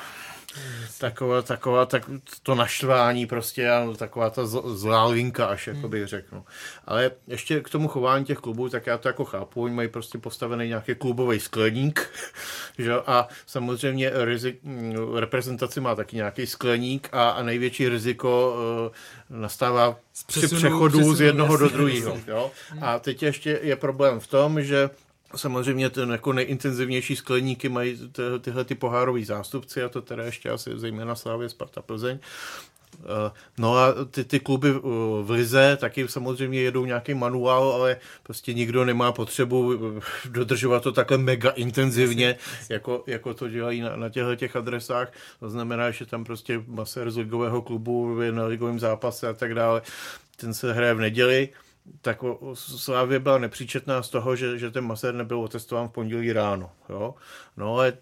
taková, 0.97 1.41
taková 1.41 1.85
tak 1.85 2.09
to 2.43 2.55
naštvání 2.55 3.25
prostě 3.25 3.69
taková 3.97 4.29
ta 4.29 4.45
zlá 4.45 5.05
linka 5.05 5.45
až, 5.45 5.67
jako 5.67 5.87
bych 5.89 6.07
řekl. 6.07 6.43
Ale 6.85 7.11
ještě 7.27 7.61
k 7.61 7.69
tomu 7.69 7.87
chování 7.87 8.25
těch 8.25 8.37
klubů, 8.37 8.69
tak 8.69 8.87
já 8.87 8.97
to 8.97 9.07
jako 9.07 9.25
chápu, 9.25 9.63
oni 9.63 9.75
mají 9.75 9.87
prostě 9.87 10.17
postavený 10.17 10.67
nějaký 10.67 10.95
klubový 10.95 11.39
skleník, 11.39 12.09
že? 12.77 12.93
a 12.93 13.27
samozřejmě 13.45 14.11
rizik, 14.13 14.59
reprezentaci 15.15 15.79
má 15.79 15.95
taky 15.95 16.15
nějaký 16.15 16.47
skleník 16.47 17.09
a, 17.11 17.29
a 17.29 17.43
největší 17.43 17.89
riziko 17.89 18.55
uh, 19.29 19.39
nastává 19.39 19.97
při 20.27 20.47
přechodu 20.47 21.15
z 21.15 21.21
jednoho 21.21 21.57
do 21.57 21.69
druhého. 21.69 22.17
A 22.81 22.99
teď 22.99 23.23
ještě 23.23 23.59
je 23.63 23.75
problém 23.75 24.19
v 24.19 24.27
tom, 24.27 24.63
že 24.63 24.89
Samozřejmě 25.35 25.89
ten 25.89 26.11
jako 26.11 26.33
nejintenzivnější 26.33 27.15
skleníky 27.15 27.69
mají 27.69 27.97
ty, 28.11 28.21
tyhle 28.41 28.63
ty 28.63 28.75
pohárové 28.75 29.25
zástupci 29.25 29.83
a 29.83 29.89
to 29.89 30.01
teda 30.01 30.23
ještě 30.23 30.49
asi 30.49 30.79
zejména 30.79 31.15
Slávě 31.15 31.49
Sparta 31.49 31.81
Plzeň. 31.81 32.19
Eh, 32.99 33.31
no 33.57 33.77
a 33.77 33.93
ty, 34.11 34.23
ty 34.23 34.39
kluby 34.39 34.69
eh, 34.69 34.79
v 35.21 35.31
Lize 35.31 35.77
taky 35.77 36.07
samozřejmě 36.07 36.61
jedou 36.61 36.85
nějaký 36.85 37.13
manuál, 37.13 37.71
ale 37.71 37.97
prostě 38.23 38.53
nikdo 38.53 38.85
nemá 38.85 39.11
potřebu 39.11 39.73
eh, 39.73 40.01
dodržovat 40.29 40.83
to 40.83 40.91
takhle 40.91 41.17
mega 41.17 41.49
intenzivně, 41.49 42.35
jako, 42.69 43.03
jako 43.07 43.33
to 43.33 43.49
dělají 43.49 43.81
na, 43.81 43.95
na 43.95 44.09
těchto 44.09 44.35
těch 44.35 44.55
adresách. 44.55 45.11
To 45.39 45.49
znamená, 45.49 45.91
že 45.91 46.05
tam 46.05 46.23
prostě 46.23 46.63
masér 46.67 47.11
z 47.11 47.17
ligového 47.17 47.61
klubu 47.61 48.21
je 48.21 48.31
na 48.31 48.45
ligovém 48.45 48.79
zápase 48.79 49.27
a 49.27 49.33
tak 49.33 49.55
dále. 49.55 49.81
Ten 50.35 50.53
se 50.53 50.73
hraje 50.73 50.93
v 50.93 50.99
neděli 50.99 51.49
tak 52.01 52.23
Slávě 52.53 53.19
byla 53.19 53.37
nepříčetná 53.37 54.03
z 54.03 54.09
toho, 54.09 54.35
že, 54.35 54.59
že 54.59 54.71
ten 54.71 54.85
masér 54.85 55.13
nebyl 55.13 55.39
otestován 55.39 55.87
v 55.87 55.91
pondělí 55.91 56.33
ráno. 56.33 56.71
Jo? 56.89 57.15
No 57.57 57.73
ale 57.73 57.93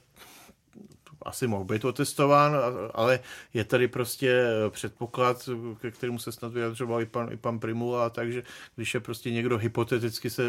asi 1.21 1.47
mohl 1.47 1.63
být 1.63 1.85
otestován, 1.85 2.55
ale 2.93 3.19
je 3.53 3.63
tady 3.63 3.87
prostě 3.87 4.45
předpoklad, 4.69 5.49
ke 5.81 5.91
kterému 5.91 6.19
se 6.19 6.31
snad 6.31 6.53
vyjadřoval 6.53 7.01
i 7.01 7.05
pan, 7.05 7.31
i 7.31 7.37
pan 7.37 7.59
Primula, 7.59 8.09
takže 8.09 8.43
když 8.75 8.93
je 8.93 8.99
prostě 8.99 9.31
někdo 9.31 9.57
hypoteticky 9.57 10.29
se 10.29 10.43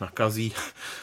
nakazí 0.00 0.50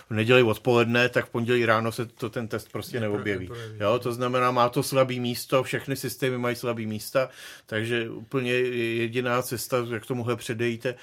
v 0.10 0.12
neděli 0.12 0.44
odpoledne, 0.44 1.10
tak 1.10 1.26
v 1.26 1.30
pondělí 1.30 1.66
ráno 1.66 1.92
se 1.92 2.06
to 2.06 2.30
ten 2.30 2.48
test 2.48 2.72
prostě 2.72 3.00
neobjeví. 3.00 3.50
Jo, 3.80 4.00
to 4.00 4.14
znamená, 4.14 4.52
má 4.52 4.70
to 4.70 4.84
slabý 4.84 5.20
místo, 5.20 5.64
všechny 5.64 5.96
systémy 5.96 6.38
mají 6.38 6.56
slabý 6.56 6.86
místa, 6.86 7.30
takže 7.66 8.10
úplně 8.10 8.52
jediná 8.52 9.42
cesta, 9.42 9.78
jak 9.90 10.06
tomuhle 10.06 10.36
předejte, 10.36 10.96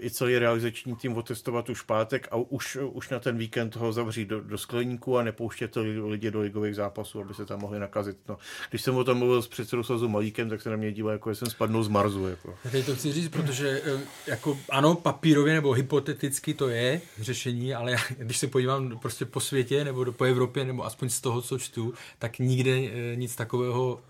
i 0.00 0.10
celý 0.10 0.38
realizační 0.38 0.96
tým 0.96 1.16
otestovat 1.16 1.68
už 1.68 1.82
pátek 1.82 2.28
a 2.30 2.36
už, 2.36 2.78
už 2.92 3.08
na 3.08 3.18
ten 3.18 3.38
víkend 3.38 3.76
ho 3.76 3.92
zavřít 3.92 4.28
do, 4.28 4.40
do 4.40 4.58
skleníku 4.58 5.18
a 5.18 5.22
nepouštět 5.22 5.70
to 5.70 5.82
lidi 5.82 6.30
do 6.30 6.40
ligových 6.40 6.74
zápasů, 6.74 7.20
aby 7.20 7.34
se 7.34 7.46
tam 7.46 7.60
mohli 7.60 7.78
nakazit. 7.78 8.16
No, 8.28 8.38
když 8.70 8.82
jsem 8.82 8.96
o 8.96 9.04
tom 9.04 9.18
mluvil 9.18 9.42
s 9.42 9.48
předsedou 9.48 9.82
svazu 9.82 10.08
Malíkem, 10.08 10.48
tak 10.48 10.62
se 10.62 10.70
na 10.70 10.76
mě 10.76 10.92
díval, 10.92 11.12
jako 11.12 11.34
jsem 11.34 11.50
spadnul 11.50 11.82
z 11.82 11.88
Marzu. 11.88 12.28
Jako. 12.28 12.54
Teď 12.70 12.86
to 12.86 12.94
chci 12.94 13.12
říct, 13.12 13.28
protože 13.28 13.82
eh, 13.84 14.00
jako, 14.26 14.58
ano, 14.70 14.94
papírově 14.94 15.54
nebo 15.54 15.72
hypoteticky 15.72 16.54
to 16.54 16.68
je, 16.68 17.00
řešení, 17.20 17.35
ale 17.76 17.92
já, 17.92 17.98
když 18.18 18.38
se 18.38 18.46
podívám 18.46 18.98
prostě 18.98 19.24
po 19.24 19.40
světě 19.40 19.84
nebo 19.84 20.04
do, 20.04 20.12
po 20.12 20.24
Evropě, 20.24 20.64
nebo 20.64 20.84
aspoň 20.84 21.08
z 21.08 21.20
toho, 21.20 21.42
co 21.42 21.58
čtu, 21.58 21.94
tak 22.18 22.38
nikde 22.38 22.70
e, 22.70 23.16
nic 23.16 23.36
takového 23.36 24.00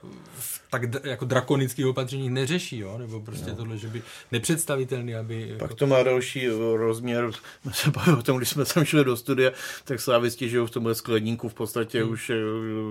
tak 0.71 1.05
jako 1.05 1.25
drakonických 1.25 1.87
opatření 1.87 2.31
neřeší, 2.31 2.79
jo? 2.79 2.99
nebo 2.99 3.21
prostě 3.21 3.51
no. 3.51 3.57
tohle, 3.57 3.79
že 3.79 3.89
by 3.89 4.03
nepředstavitelný, 4.33 5.15
aby... 5.15 5.57
Pak 5.59 5.75
to 5.75 5.87
má 5.87 6.03
další 6.03 6.49
rozměr, 6.77 7.31
jsme 7.62 7.73
se 7.73 7.91
bavili 7.91 8.19
o 8.19 8.23
tom, 8.23 8.37
když 8.37 8.49
jsme 8.49 8.65
tam 8.65 8.85
šli 8.85 9.05
do 9.05 9.17
studia, 9.17 9.51
tak 9.85 10.01
slávisti 10.01 10.49
žijou 10.49 10.67
v 10.67 10.71
tomhle 10.71 10.95
skleníku 10.95 11.49
v 11.49 11.55
podstatě 11.55 12.03
hmm. 12.03 12.12
už 12.12 12.31
e, 12.31 12.35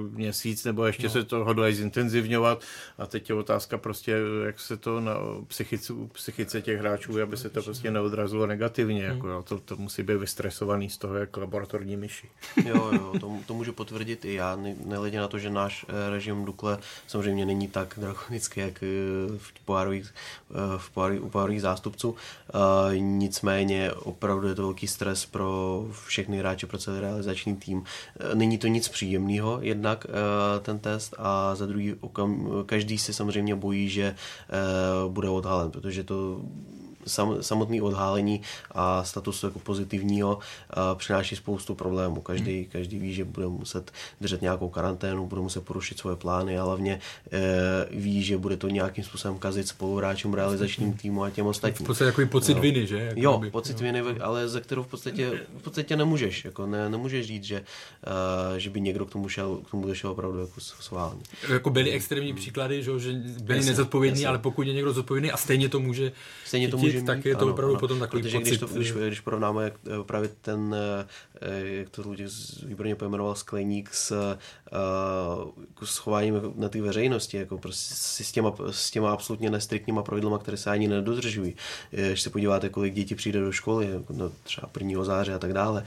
měsíc, 0.10 0.63
nebo 0.65 0.86
ještě 0.86 1.04
no. 1.04 1.10
se 1.10 1.24
to 1.24 1.45
hodlají 1.45 1.76
zintenzivňovat 1.76 2.63
a 2.98 3.06
teď 3.06 3.30
je 3.30 3.36
otázka 3.36 3.78
prostě, 3.78 4.17
jak 4.45 4.60
se 4.60 4.78
to 4.78 5.00
na 5.00 5.15
psychice, 5.48 5.93
psychice 6.12 6.62
těch 6.62 6.80
hráčů, 6.80 7.21
aby 7.21 7.38
se 7.38 7.50
to 7.50 7.62
prostě 7.62 7.91
neodrazilo 7.91 8.48
negativně, 8.48 9.08
hmm. 9.08 9.15
jako, 9.15 9.28
jo? 9.28 9.43
To, 9.43 9.60
to 9.60 9.76
musí 9.76 10.04
být 10.04 10.17
vystresovaný 10.26 10.90
z 10.90 10.98
toho 10.98 11.16
jako 11.16 11.40
laboratorní 11.40 11.98
myši. 11.98 12.28
Jo, 12.66 12.90
jo, 12.92 13.14
to, 13.20 13.32
to 13.46 13.54
můžu 13.54 13.74
potvrdit 13.74 14.26
i 14.26 14.34
já, 14.34 14.58
nehledě 14.86 15.20
na 15.20 15.28
to, 15.28 15.40
že 15.40 15.50
náš 15.50 15.86
eh, 15.90 16.10
režim 16.10 16.46
Dukle 16.46 16.78
samozřejmě 17.08 17.46
není 17.46 17.68
tak 17.68 17.94
drakonický, 17.98 18.60
jak 18.60 18.84
eh, 18.84 18.88
v 19.38 19.66
pohárových, 19.66 20.14
v 20.78 20.90
pohárových, 20.90 21.24
u 21.24 21.30
pohárových 21.30 21.62
zástupců. 21.62 22.16
Nicméně 22.98 23.92
opravdu 23.92 24.48
je 24.48 24.56
to 24.56 24.62
velký 24.62 24.88
stres 24.88 25.26
pro 25.26 25.86
všechny 26.06 26.38
hráče, 26.38 26.68
pro 26.68 26.78
celý 26.78 27.00
realizační 27.00 27.56
tým. 27.56 27.84
Není 28.34 28.58
to 28.58 28.68
nic 28.68 28.88
příjemného 28.88 29.60
jednak 29.62 30.08
ten 30.62 30.80
test 30.80 31.16
a 31.18 31.56
za 31.56 31.66
druhý 31.66 31.96
každý 32.66 32.98
si 32.98 33.14
samozřejmě 33.14 33.56
bojí, 33.56 33.90
že 33.90 34.16
bude 35.08 35.30
odhalen, 35.30 35.72
protože 35.72 36.04
to 36.04 36.42
sam, 37.08 37.44
samotný 37.44 37.82
odhálení 37.82 38.41
a 38.72 39.04
statusu 39.04 39.46
jako 39.46 39.60
pozitivního 39.60 40.39
přináší 40.96 41.36
spoustu 41.36 41.76
problémů. 41.76 42.22
Každý, 42.22 42.56
hmm. 42.62 42.70
každý 42.72 43.00
ví, 43.00 43.13
že 43.13 43.26
bude 43.26 43.48
muset 43.48 43.91
držet 44.22 44.41
nějakou 44.41 44.70
karanténu, 44.70 45.28
bude 45.28 45.41
muset 45.41 45.65
porušit 45.65 45.98
svoje 45.98 46.15
plány 46.15 46.60
a 46.60 46.63
hlavně 46.63 47.00
e, 47.32 47.39
ví, 47.91 48.24
že 48.24 48.38
bude 48.38 48.58
to 48.58 48.70
nějakým 48.70 49.04
způsobem 49.04 49.38
kazit 49.38 49.68
spoluhráčům, 49.68 50.34
realizačním 50.34 50.94
týmu 50.94 51.24
a 51.24 51.30
těm 51.30 51.46
ostatním. 51.46 51.86
V 51.86 51.88
podstatě 51.88 52.12
takový 52.12 52.28
pocit 52.28 52.60
viny, 52.60 52.88
že? 52.88 52.98
Jako 52.98 53.20
jo, 53.20 53.38
by, 53.38 53.52
pocit 53.52 53.82
jo. 53.82 53.84
viny, 53.84 54.02
ale 54.02 54.50
ze 54.50 54.62
kterou 54.62 54.84
v 54.84 54.88
podstatě, 54.88 55.32
v 55.58 55.62
podstatě 55.62 55.96
nemůžeš. 55.96 56.46
Jako 56.46 56.68
ne, 56.68 56.89
nemůžeš 56.89 57.28
říct, 57.28 57.44
že, 57.44 57.62
uh, 57.62 58.58
že 58.58 58.70
by 58.70 58.82
někdo 58.82 59.06
k 59.06 59.12
tomu, 59.12 59.30
šel, 59.30 59.58
k 59.68 59.72
tomu 59.72 59.88
došel 59.88 60.12
opravdu 60.12 60.39
jako 60.39 60.62
sválně. 60.62 61.22
Jako 61.50 61.70
byly 61.70 61.91
extrémní 61.91 62.34
příklady, 62.34 62.84
že, 62.84 63.00
že 63.00 63.13
byli 63.41 63.65
nezodpovědní, 63.65 64.26
ale 64.26 64.39
pokud 64.39 64.68
je 64.68 64.74
někdo 64.74 64.94
zodpovědný 64.94 65.32
a 65.32 65.38
stejně 65.38 65.70
to 65.70 65.80
může 65.80 66.12
stejně 66.46 66.68
to 66.68 66.78
může 66.78 66.94
může 66.99 67.05
tak 67.05 67.25
je 67.25 67.36
to 67.36 67.41
ano, 67.41 67.53
opravdu 67.53 67.73
ano. 67.73 67.79
potom 67.79 67.99
takový 67.99 68.23
Protože 68.23 68.38
pocit. 68.38 68.49
Když, 68.49 68.60
to, 68.60 68.67
když, 68.67 68.91
když 68.91 69.19
porovnáme 69.19 69.63
jak, 69.63 69.73
eh, 69.88 70.03
právě 70.03 70.29
ten, 70.41 70.75
eh, 70.75 71.08
jak 71.65 71.89
to 71.89 72.03
výborně 72.65 72.95
pojmenoval 72.95 73.36
Skleník 73.36 73.93
s, 73.93 74.36
uh, 74.71 75.51
s 75.84 75.97
chováním 75.97 76.53
na 76.55 76.69
té 76.69 76.81
veřejnosti, 76.81 77.38
jako 77.38 77.58
prostě 77.58 77.95
s 78.23 78.31
těma, 78.31 78.53
s 78.71 78.91
těma 78.91 79.12
absolutně 79.12 79.49
nestriktníma 79.49 80.03
pravidlama, 80.03 80.38
které 80.38 80.58
se 80.58 80.69
ani 80.69 80.88
nedodržují. 80.88 81.55
Když 81.91 82.21
se 82.21 82.29
podíváte, 82.29 82.69
kolik 82.69 82.93
dětí 82.93 83.15
přijde 83.15 83.39
do 83.39 83.51
školy, 83.51 83.89
jako 83.91 84.13
no, 84.13 84.31
třeba 84.43 84.69
1. 84.79 85.03
záře 85.03 85.34
a 85.34 85.39
tak 85.39 85.53
dále, 85.53 85.86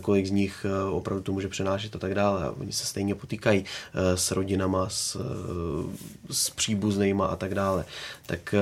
kolik 0.00 0.26
z 0.26 0.30
nich 0.30 0.66
opravdu 0.90 1.22
to 1.22 1.32
může 1.32 1.48
přenášet 1.48 1.96
a 1.96 1.98
tak 1.98 2.14
dále. 2.14 2.44
A 2.44 2.50
oni 2.50 2.72
se 2.72 2.86
stejně 2.86 3.14
potýkají 3.14 3.64
s 4.14 4.30
rodinama, 4.30 4.88
s, 4.88 5.16
s 6.30 6.50
příbuznýma 6.50 7.26
a 7.26 7.36
tak 7.36 7.54
dále. 7.54 7.84
Tak 8.26 8.54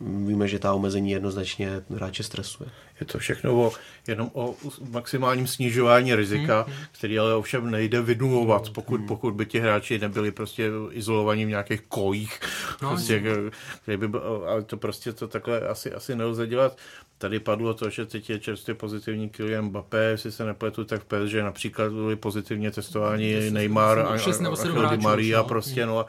víme, 0.00 0.48
že 0.48 0.58
ta 0.58 0.72
omezení 0.72 1.10
jednoznačně 1.10 1.82
hráče 1.90 2.22
stresuje. 2.22 2.70
Je 3.00 3.06
to 3.06 3.18
všechno 3.18 3.62
o, 3.62 3.72
jenom 4.06 4.30
o 4.32 4.54
maximálním 4.90 5.46
snižování 5.46 6.14
rizika, 6.14 6.62
hmm. 6.62 6.76
který 6.92 7.18
ale 7.18 7.34
ovšem 7.34 7.70
nejde 7.70 8.02
vynulovat, 8.02 8.64
hmm. 8.64 8.74
pokud, 8.74 9.00
pokud 9.08 9.34
by 9.34 9.46
ti 9.46 9.60
hráči 9.60 9.98
nebyli 9.98 10.30
prostě 10.30 10.70
izolovaní 10.90 11.46
v 11.46 11.48
nějakých 11.48 11.80
kojích, 11.80 12.40
no, 12.82 12.88
prostě, 12.88 13.22
by, 13.86 14.08
ale 14.46 14.62
to 14.62 14.76
prostě 14.76 15.12
to 15.12 15.28
takhle 15.28 15.60
asi, 15.60 15.92
asi 15.92 16.16
nelze 16.16 16.46
dělat. 16.46 16.78
Tady 17.18 17.40
padlo 17.40 17.74
to, 17.74 17.90
že 17.90 18.06
teď 18.06 18.30
je 18.30 18.38
čerstvě 18.38 18.74
pozitivní 18.74 19.28
Kylian 19.28 19.64
Mbappé, 19.64 20.04
jestli 20.04 20.32
se 20.32 20.44
nepletu, 20.44 20.84
tak 20.84 21.02
v 21.10 21.26
že 21.26 21.42
například 21.42 21.92
byli 21.92 22.16
pozitivně 22.16 22.70
testováni 22.70 23.50
Neymar 23.50 23.98
a, 23.98 24.02
a, 24.02 24.88
a 24.88 24.96
Maria 24.96 25.42
prostě, 25.42 25.86
no, 25.86 26.06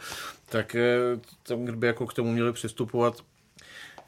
tak 0.49 0.75
eh, 0.75 0.97
tam, 1.43 1.65
kdyby 1.65 1.88
jako 1.88 2.08
k 2.08 2.13
tomu 2.13 2.32
měli 2.32 2.54
přistupovat 2.54 3.21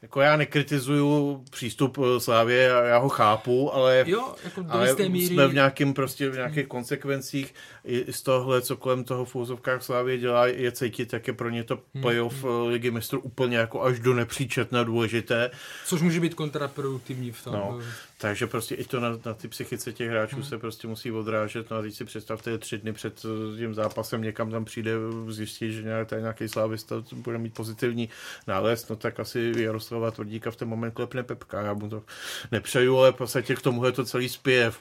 jako 0.01 0.21
já 0.21 0.37
nekritizuju 0.37 1.43
přístup 1.51 1.97
eh, 1.97 2.19
Slávě, 2.19 2.71
já 2.83 2.97
ho 2.97 3.09
chápu, 3.09 3.73
ale, 3.73 4.03
jo, 4.07 4.35
jako 4.43 4.65
ale 4.69 4.95
míry... 5.09 5.27
jsme 5.27 5.47
v 5.47 5.53
nějakým 5.53 5.93
prostě 5.93 6.29
v 6.29 6.35
nějakých 6.35 6.67
konsekvencích 6.67 7.53
i 7.85 8.13
z 8.13 8.21
tohle, 8.21 8.61
co 8.61 8.77
kolem 8.77 9.03
toho 9.03 9.25
v 9.25 9.35
úzovkách 9.35 9.83
Slávě 9.83 10.17
dělá, 10.17 10.47
je 10.47 10.71
cítit, 10.71 11.13
jak 11.13 11.27
je 11.27 11.33
pro 11.33 11.49
ně 11.49 11.63
to 11.63 11.79
hmm, 11.93 12.01
playoff 12.01 12.43
hmm. 12.43 12.67
ligy 12.67 12.91
mistrů 12.91 13.19
úplně 13.19 13.57
jako 13.57 13.83
až 13.83 13.99
do 13.99 14.13
nepříčetné 14.13 14.85
důležité. 14.85 15.51
Což 15.85 16.01
může 16.01 16.19
být 16.19 16.33
kontraproduktivní 16.33 17.31
v 17.31 17.43
tom. 17.43 17.53
No, 17.53 17.79
takže 18.21 18.47
prostě 18.47 18.75
i 18.75 18.83
to 18.83 18.99
na, 18.99 19.09
na 19.25 19.33
ty 19.33 19.47
psychice 19.47 19.93
těch 19.93 20.09
hráčů 20.09 20.35
hmm. 20.35 20.45
se 20.45 20.57
prostě 20.57 20.87
musí 20.87 21.11
odrážet. 21.11 21.69
No 21.69 21.77
a 21.77 21.81
teď 21.81 21.95
si 21.95 22.05
představte, 22.05 22.57
tři 22.57 22.77
dny 22.77 22.93
před 22.93 23.25
eh, 23.25 23.57
tím 23.57 23.73
zápasem 23.73 24.21
někam 24.21 24.51
tam 24.51 24.65
přijde 24.65 24.91
zjistit, 25.27 25.71
že 25.71 25.83
nějaký, 25.83 26.15
nějaký 26.15 26.47
slávista 26.47 27.03
bude 27.13 27.37
mít 27.37 27.53
pozitivní 27.53 28.09
nález, 28.47 28.89
no 28.89 28.95
tak 28.95 29.19
asi 29.19 29.53
Jaroslava 29.57 30.11
Tvrdíka 30.11 30.51
v 30.51 30.55
ten 30.55 30.67
moment 30.67 30.91
klepne 30.91 31.23
Pepka. 31.23 31.61
Já 31.61 31.73
mu 31.73 31.89
to 31.89 32.03
nepřeju, 32.51 32.97
ale 32.97 33.11
v 33.11 33.15
podstatě 33.15 33.55
k 33.55 33.61
tomuhle 33.61 33.91
to 33.91 34.05
celý 34.05 34.29
spěje. 34.29 34.71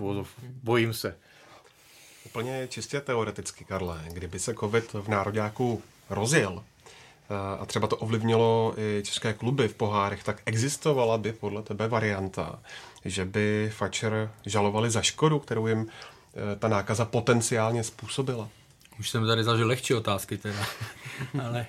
Bojím 0.63 0.95
se. 0.95 1.17
Úplně 2.27 2.69
čistě 2.69 3.01
teoreticky, 3.01 3.65
Karle, 3.65 4.05
kdyby 4.13 4.39
se 4.39 4.55
covid 4.55 4.93
v 4.93 5.09
Nároďáku 5.09 5.83
rozjel, 6.11 6.65
a 7.61 7.67
třeba 7.67 7.87
to 7.87 7.97
ovlivnilo 7.97 8.75
i 8.77 9.03
české 9.05 9.33
kluby 9.33 9.69
v 9.69 9.75
pohárech, 9.75 10.25
tak 10.25 10.43
existovala 10.47 11.19
by 11.19 11.33
podle 11.33 11.63
tebe 11.63 11.89
varianta, 11.89 12.59
že 13.05 13.25
by 13.25 13.73
Fatscher 13.75 14.31
žalovali 14.47 14.91
za 14.91 15.03
škodu, 15.03 15.39
kterou 15.39 15.67
jim 15.67 15.87
eh, 15.87 16.57
ta 16.57 16.69
nákaza 16.69 17.05
potenciálně 17.05 17.85
způsobila? 17.85 18.49
Už 18.99 19.11
jsem 19.11 19.27
tady 19.27 19.45
zažil 19.45 19.67
lehčí 19.67 19.95
otázky 19.95 20.39
teda, 20.39 20.67
ale, 21.45 21.67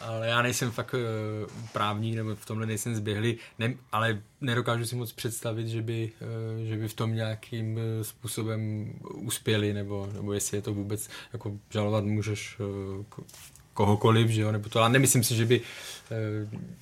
ale 0.00 0.28
já 0.28 0.42
nejsem 0.42 0.70
fakt 0.70 0.94
eh, 0.94 1.46
právník, 1.72 2.16
nebo 2.16 2.36
v 2.36 2.46
tomhle 2.46 2.66
nejsem 2.66 2.96
zběhlý, 2.96 3.38
ne, 3.58 3.74
ale 3.92 4.22
nedokážu 4.40 4.86
si 4.86 4.96
moc 4.96 5.12
představit, 5.12 5.68
že 5.68 5.82
by, 5.82 6.12
eh, 6.20 6.66
že 6.66 6.76
by 6.76 6.88
v 6.88 6.94
tom 6.94 7.14
nějakým 7.14 7.78
způsobem 8.02 8.92
uspěli, 9.14 9.72
nebo, 9.72 10.08
nebo 10.12 10.32
jestli 10.32 10.56
je 10.56 10.62
to 10.62 10.74
vůbec, 10.74 11.08
jako 11.32 11.52
žalovat 11.70 12.04
můžeš 12.04 12.58
kohokoliv, 13.80 14.28
že 14.28 14.40
jo, 14.40 14.52
nebo 14.52 14.68
to, 14.68 14.80
ale 14.80 14.88
nemyslím 14.88 15.24
si, 15.24 15.34
že 15.36 15.46
by 15.46 15.60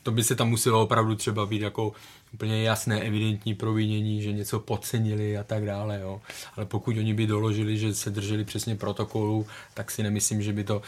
to 0.02 0.10
by 0.10 0.24
se 0.24 0.34
tam 0.34 0.48
muselo 0.48 0.82
opravdu 0.82 1.14
třeba 1.14 1.46
být 1.46 1.62
jako 1.62 1.92
úplně 2.34 2.62
jasné, 2.62 3.00
evidentní 3.00 3.54
provinění, 3.54 4.22
že 4.22 4.32
něco 4.32 4.60
podcenili 4.60 5.38
a 5.38 5.44
tak 5.44 5.64
dále. 5.64 6.00
Jo. 6.00 6.20
Ale 6.56 6.66
pokud 6.66 6.96
oni 6.96 7.14
by 7.14 7.26
doložili, 7.26 7.78
že 7.78 7.94
se 7.94 8.10
drželi 8.10 8.44
přesně 8.44 8.76
protokolu, 8.76 9.46
tak 9.74 9.90
si 9.90 10.02
nemyslím, 10.02 10.42
že 10.42 10.52
by 10.52 10.64
to 10.64 10.82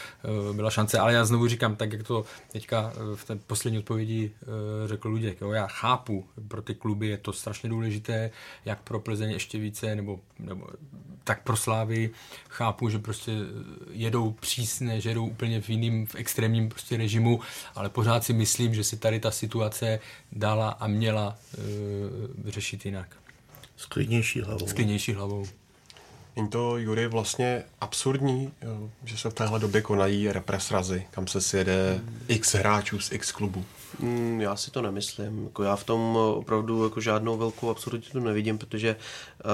uh, 0.48 0.57
byla 0.57 0.70
šance. 0.70 0.98
Ale 0.98 1.12
já 1.12 1.24
znovu 1.24 1.48
říkám, 1.48 1.76
tak 1.76 1.92
jak 1.92 2.03
to 2.03 2.24
teďka 2.53 2.92
uh, 2.96 3.16
v 3.16 3.24
té 3.24 3.37
poslední 3.37 3.79
odpovědi 3.79 4.31
uh, 4.42 4.88
řekl 4.88 5.09
Luděk, 5.09 5.40
jo, 5.40 5.50
já 5.50 5.66
chápu, 5.66 6.24
pro 6.48 6.62
ty 6.62 6.74
kluby 6.74 7.07
je 7.07 7.18
to 7.18 7.33
strašně 7.33 7.68
důležité, 7.68 8.31
jak 8.64 8.83
pro 8.83 9.00
Plzeň 9.00 9.31
ještě 9.31 9.59
více, 9.59 9.96
nebo, 9.96 10.20
nebo 10.38 10.66
tak 11.24 11.42
pro 11.42 11.57
Slávy 11.57 12.11
chápu, 12.48 12.88
že 12.88 12.98
prostě 12.98 13.33
jedou 13.90 14.31
přísně, 14.31 15.00
že 15.00 15.11
jedou 15.11 15.26
úplně 15.26 15.61
v 15.61 15.68
jiným, 15.70 16.07
v 16.07 16.14
extrémním 16.14 16.68
prostě 16.68 16.96
režimu, 16.96 17.40
ale 17.74 17.88
pořád 17.88 18.24
si 18.24 18.33
myslím, 18.33 18.74
že 18.74 18.85
si 18.85 18.96
tady 18.96 19.20
ta 19.20 19.31
situace 19.31 20.00
dala 20.33 20.70
a 20.70 20.87
měla 20.87 21.29
uh, 21.58 22.50
řešit 22.50 22.86
jinak. 22.86 23.16
S 23.76 23.86
klidnější 23.86 24.40
hlavou. 24.40 24.66
S 24.66 24.72
klidnější 24.72 25.12
hlavou. 25.12 25.46
Není 26.36 26.48
to, 26.48 26.78
Jury, 26.78 27.08
vlastně 27.08 27.64
absurdní, 27.80 28.52
jo, 28.62 28.90
že 29.04 29.16
se 29.16 29.30
v 29.30 29.34
téhle 29.34 29.58
době 29.58 29.82
konají 29.82 30.32
represrazy, 30.32 31.06
kam 31.10 31.26
se 31.26 31.40
sjede 31.40 31.94
hmm. 31.94 32.20
x 32.28 32.54
hráčů 32.54 33.00
z 33.00 33.12
x 33.12 33.32
klubů? 33.32 33.64
Mm, 33.98 34.40
já 34.40 34.56
si 34.56 34.70
to 34.70 34.82
nemyslím. 34.82 35.44
Jako 35.44 35.62
já 35.62 35.76
v 35.76 35.84
tom 35.84 36.16
opravdu 36.16 36.84
jako 36.84 37.00
žádnou 37.00 37.36
velkou 37.36 37.70
absurditu 37.70 38.20
nevidím, 38.20 38.58
protože 38.58 38.96
uh, 38.96 39.50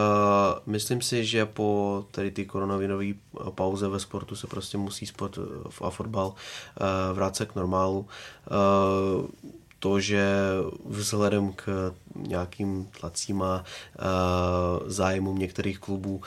myslím 0.66 1.02
si, 1.02 1.24
že 1.24 1.46
po 1.46 2.04
tady 2.10 2.30
ty 2.30 2.44
koronavirové 2.44 3.06
pauze 3.50 3.88
ve 3.88 4.00
sportu 4.00 4.36
se 4.36 4.46
prostě 4.46 4.78
musí 4.78 5.06
sport 5.06 5.38
a 5.84 5.90
fotbal 5.90 6.26
uh, 6.26 6.36
vrátit 7.16 7.52
k 7.52 7.54
normálu. 7.54 8.06
Uh, 9.20 9.26
to, 9.86 10.00
že 10.00 10.26
vzhledem 10.84 11.52
k 11.52 11.94
nějakým 12.16 12.88
tlacím 13.00 13.42
a 13.42 13.64
zájmům 14.86 15.38
některých 15.38 15.78
klubů 15.78 16.20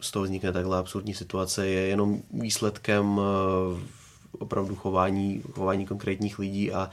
z 0.00 0.10
toho 0.10 0.22
vznikne 0.22 0.52
takhle 0.52 0.78
absurdní 0.78 1.14
situace, 1.14 1.66
je 1.66 1.80
jenom 1.80 2.20
výsledkem 2.32 3.20
opravdu 4.38 4.76
chování, 4.76 5.42
chování 5.52 5.86
konkrétních 5.86 6.38
lidí 6.38 6.72
a 6.72 6.90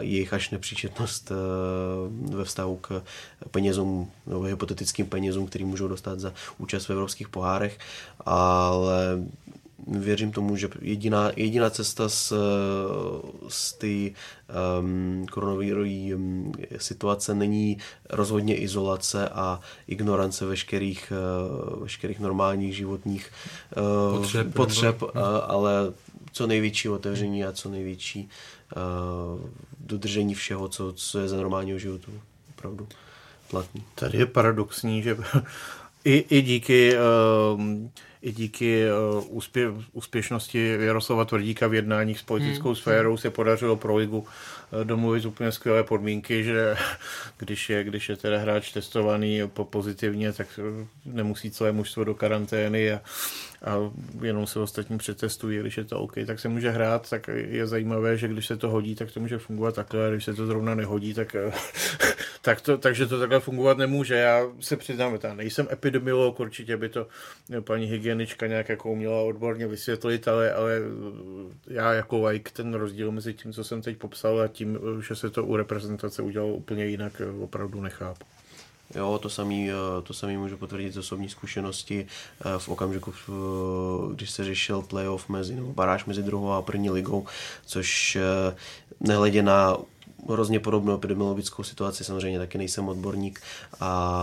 jejich 0.00 0.32
až 0.32 0.50
nepříčetnost 0.50 1.32
ve 2.34 2.44
vztahu 2.44 2.76
k 2.76 3.02
penězům 3.50 4.10
nebo 4.26 4.42
hypotetickým 4.42 5.06
penězům, 5.06 5.46
který 5.46 5.64
můžou 5.64 5.88
dostat 5.88 6.20
za 6.20 6.32
účast 6.58 6.86
v 6.86 6.90
evropských 6.90 7.28
pohárech, 7.28 7.78
ale 8.26 9.22
věřím 9.86 10.32
tomu, 10.32 10.56
že 10.56 10.68
jediná, 10.80 11.30
jediná 11.36 11.70
cesta 11.70 12.08
z, 12.08 12.32
z 13.48 13.72
té 13.72 14.10
um, 14.80 15.26
koronavirové 15.30 16.14
um, 16.14 16.52
situace 16.76 17.34
není 17.34 17.78
rozhodně 18.10 18.56
izolace 18.56 19.28
a 19.28 19.60
ignorance 19.88 20.46
veškerých, 20.46 21.12
uh, 21.72 21.82
veškerých 21.82 22.20
normálních 22.20 22.76
životních 22.76 23.30
uh, 23.76 24.18
potřeb, 24.18 24.54
potřeb 24.54 25.02
uh, 25.02 25.10
ale 25.46 25.92
co 26.32 26.46
největší 26.46 26.88
otevření 26.88 27.44
a 27.44 27.52
co 27.52 27.70
největší 27.70 28.28
uh, 28.76 29.50
dodržení 29.80 30.34
všeho, 30.34 30.68
co, 30.68 30.92
co 30.92 31.18
je 31.18 31.28
za 31.28 31.36
normálního 31.36 31.78
životu. 31.78 32.12
Opravdu. 32.58 32.88
platný. 33.50 33.84
Tady 33.94 34.18
je 34.18 34.26
paradoxní, 34.26 35.02
že 35.02 35.16
i, 36.04 36.24
i 36.28 36.42
díky 36.42 36.94
uh, 36.96 37.60
i 38.22 38.32
díky 38.32 38.84
uh, 38.84 39.36
úspě, 39.36 39.72
úspěšnosti 39.92 40.76
Jaroslava 40.80 41.24
Tvrdíka 41.24 41.66
v 41.66 41.74
jednáních 41.74 42.18
s 42.18 42.22
politickou 42.22 42.68
hmm. 42.68 42.76
sférou 42.76 43.16
se 43.16 43.30
podařilo 43.30 43.76
pro 43.76 43.96
ligu 43.96 44.18
uh, 44.18 44.84
domluvit 44.84 45.24
úplně 45.24 45.52
skvělé 45.52 45.84
podmínky, 45.84 46.44
že 46.44 46.76
když 47.38 47.70
je, 47.70 47.84
když 47.84 48.08
je 48.08 48.16
teda 48.16 48.38
hráč 48.38 48.72
testovaný 48.72 49.40
po 49.46 49.64
pozitivně, 49.64 50.32
tak 50.32 50.60
nemusí 51.04 51.50
celé 51.50 51.72
mužstvo 51.72 52.04
do 52.04 52.14
karantény 52.14 52.92
a, 52.92 53.00
a 53.64 53.92
jenom 54.22 54.46
se 54.46 54.60
ostatní 54.60 54.98
přetestují, 54.98 55.58
když 55.58 55.76
je 55.76 55.84
to 55.84 56.00
OK, 56.00 56.14
tak 56.26 56.40
se 56.40 56.48
může 56.48 56.70
hrát, 56.70 57.10
tak 57.10 57.28
je 57.28 57.66
zajímavé, 57.66 58.16
že 58.16 58.28
když 58.28 58.46
se 58.46 58.56
to 58.56 58.70
hodí, 58.70 58.94
tak 58.94 59.10
to 59.10 59.20
může 59.20 59.38
fungovat 59.38 59.74
takhle, 59.74 60.06
a 60.06 60.10
když 60.10 60.24
se 60.24 60.34
to 60.34 60.46
zrovna 60.46 60.74
nehodí, 60.74 61.14
tak, 61.14 61.36
tak 62.42 62.60
to, 62.60 62.78
takže 62.78 63.06
to 63.06 63.18
takhle 63.18 63.40
fungovat 63.40 63.78
nemůže. 63.78 64.14
Já 64.14 64.46
se 64.60 64.76
přiznám, 64.76 65.18
já 65.22 65.34
nejsem 65.34 65.68
epidemiolog, 65.70 66.40
určitě 66.40 66.76
by 66.76 66.88
to 66.88 67.06
paní 67.60 67.86
hygienička 67.86 68.46
nějak 68.46 68.68
jako 68.68 68.90
uměla 68.90 69.22
odborně 69.22 69.66
vysvětlit, 69.66 70.28
ale, 70.28 70.52
ale 70.52 70.80
já 71.66 71.92
jako 71.92 72.26
like 72.26 72.52
ten 72.52 72.74
rozdíl 72.74 73.12
mezi 73.12 73.34
tím, 73.34 73.52
co 73.52 73.64
jsem 73.64 73.82
teď 73.82 73.96
popsal 73.96 74.40
a 74.40 74.48
tím, 74.48 74.78
že 75.08 75.14
se 75.14 75.30
to 75.30 75.44
u 75.44 75.56
reprezentace 75.56 76.22
udělalo 76.22 76.54
úplně 76.54 76.86
jinak, 76.86 77.22
opravdu 77.40 77.80
nechápu. 77.80 78.24
Jo, 78.94 79.18
to 79.22 79.30
samý, 79.30 79.70
eh, 79.70 79.74
to 80.02 80.14
samý 80.14 80.36
můžu 80.36 80.56
potvrdit 80.56 80.94
z 80.94 80.96
osobní 80.96 81.28
zkušenosti 81.28 82.06
eh, 82.40 82.58
v 82.58 82.68
okamžiku, 82.68 83.12
když 84.14 84.30
se 84.30 84.44
řešil 84.44 84.82
playoff 84.82 85.28
mezi, 85.28 85.54
nebo 85.54 85.72
baráž 85.72 86.04
mezi 86.04 86.22
druhou 86.22 86.52
a 86.52 86.62
první 86.62 86.90
ligou, 86.90 87.26
což 87.66 88.16
eh, 88.16 88.56
nehledě 89.00 89.42
na 89.42 89.76
hrozně 90.28 90.60
podobnou 90.60 90.94
epidemiologickou 90.94 91.62
situaci, 91.62 92.04
samozřejmě 92.04 92.38
taky 92.38 92.58
nejsem 92.58 92.88
odborník 92.88 93.40
a 93.80 94.20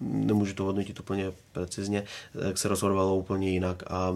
nemůžu 0.00 0.54
to 0.54 0.64
hodnotit 0.64 1.00
úplně 1.00 1.32
precizně, 1.52 2.04
tak 2.40 2.58
se 2.58 2.68
rozhodovalo 2.68 3.16
úplně 3.16 3.50
jinak. 3.50 3.82
A 3.86 4.14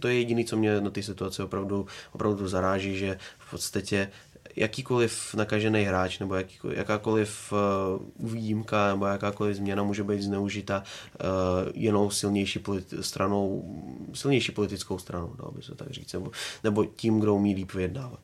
to 0.00 0.08
je 0.08 0.14
jediné, 0.14 0.44
co 0.44 0.56
mě 0.56 0.80
na 0.80 0.90
té 0.90 1.02
situaci 1.02 1.42
opravdu, 1.42 1.86
opravdu 2.12 2.48
zaráží, 2.48 2.98
že 2.98 3.18
v 3.38 3.50
podstatě 3.50 4.10
jakýkoliv 4.56 5.34
nakažený 5.34 5.82
hráč 5.82 6.18
nebo 6.18 6.34
jakýkoliv, 6.34 6.78
jakákoliv 6.78 7.52
uh, 7.52 8.30
výjimka 8.32 8.88
nebo 8.88 9.06
jakákoliv 9.06 9.56
změna 9.56 9.82
může 9.82 10.04
být 10.04 10.22
zneužita 10.22 10.82
uh, 10.82 11.26
jenom 11.74 12.10
silnější, 12.10 12.58
politi- 12.58 13.00
stranou, 13.00 13.64
silnější 14.14 14.52
politickou 14.52 14.98
stranou, 14.98 15.34
dalo 15.38 15.52
by 15.52 15.62
se 15.62 15.74
tak 15.74 15.90
říct, 15.90 16.12
nebo, 16.12 16.30
nebo 16.64 16.84
tím, 16.84 17.20
kdo 17.20 17.34
umí 17.34 17.54
líp 17.54 17.72
vyjednávat. 17.72 18.20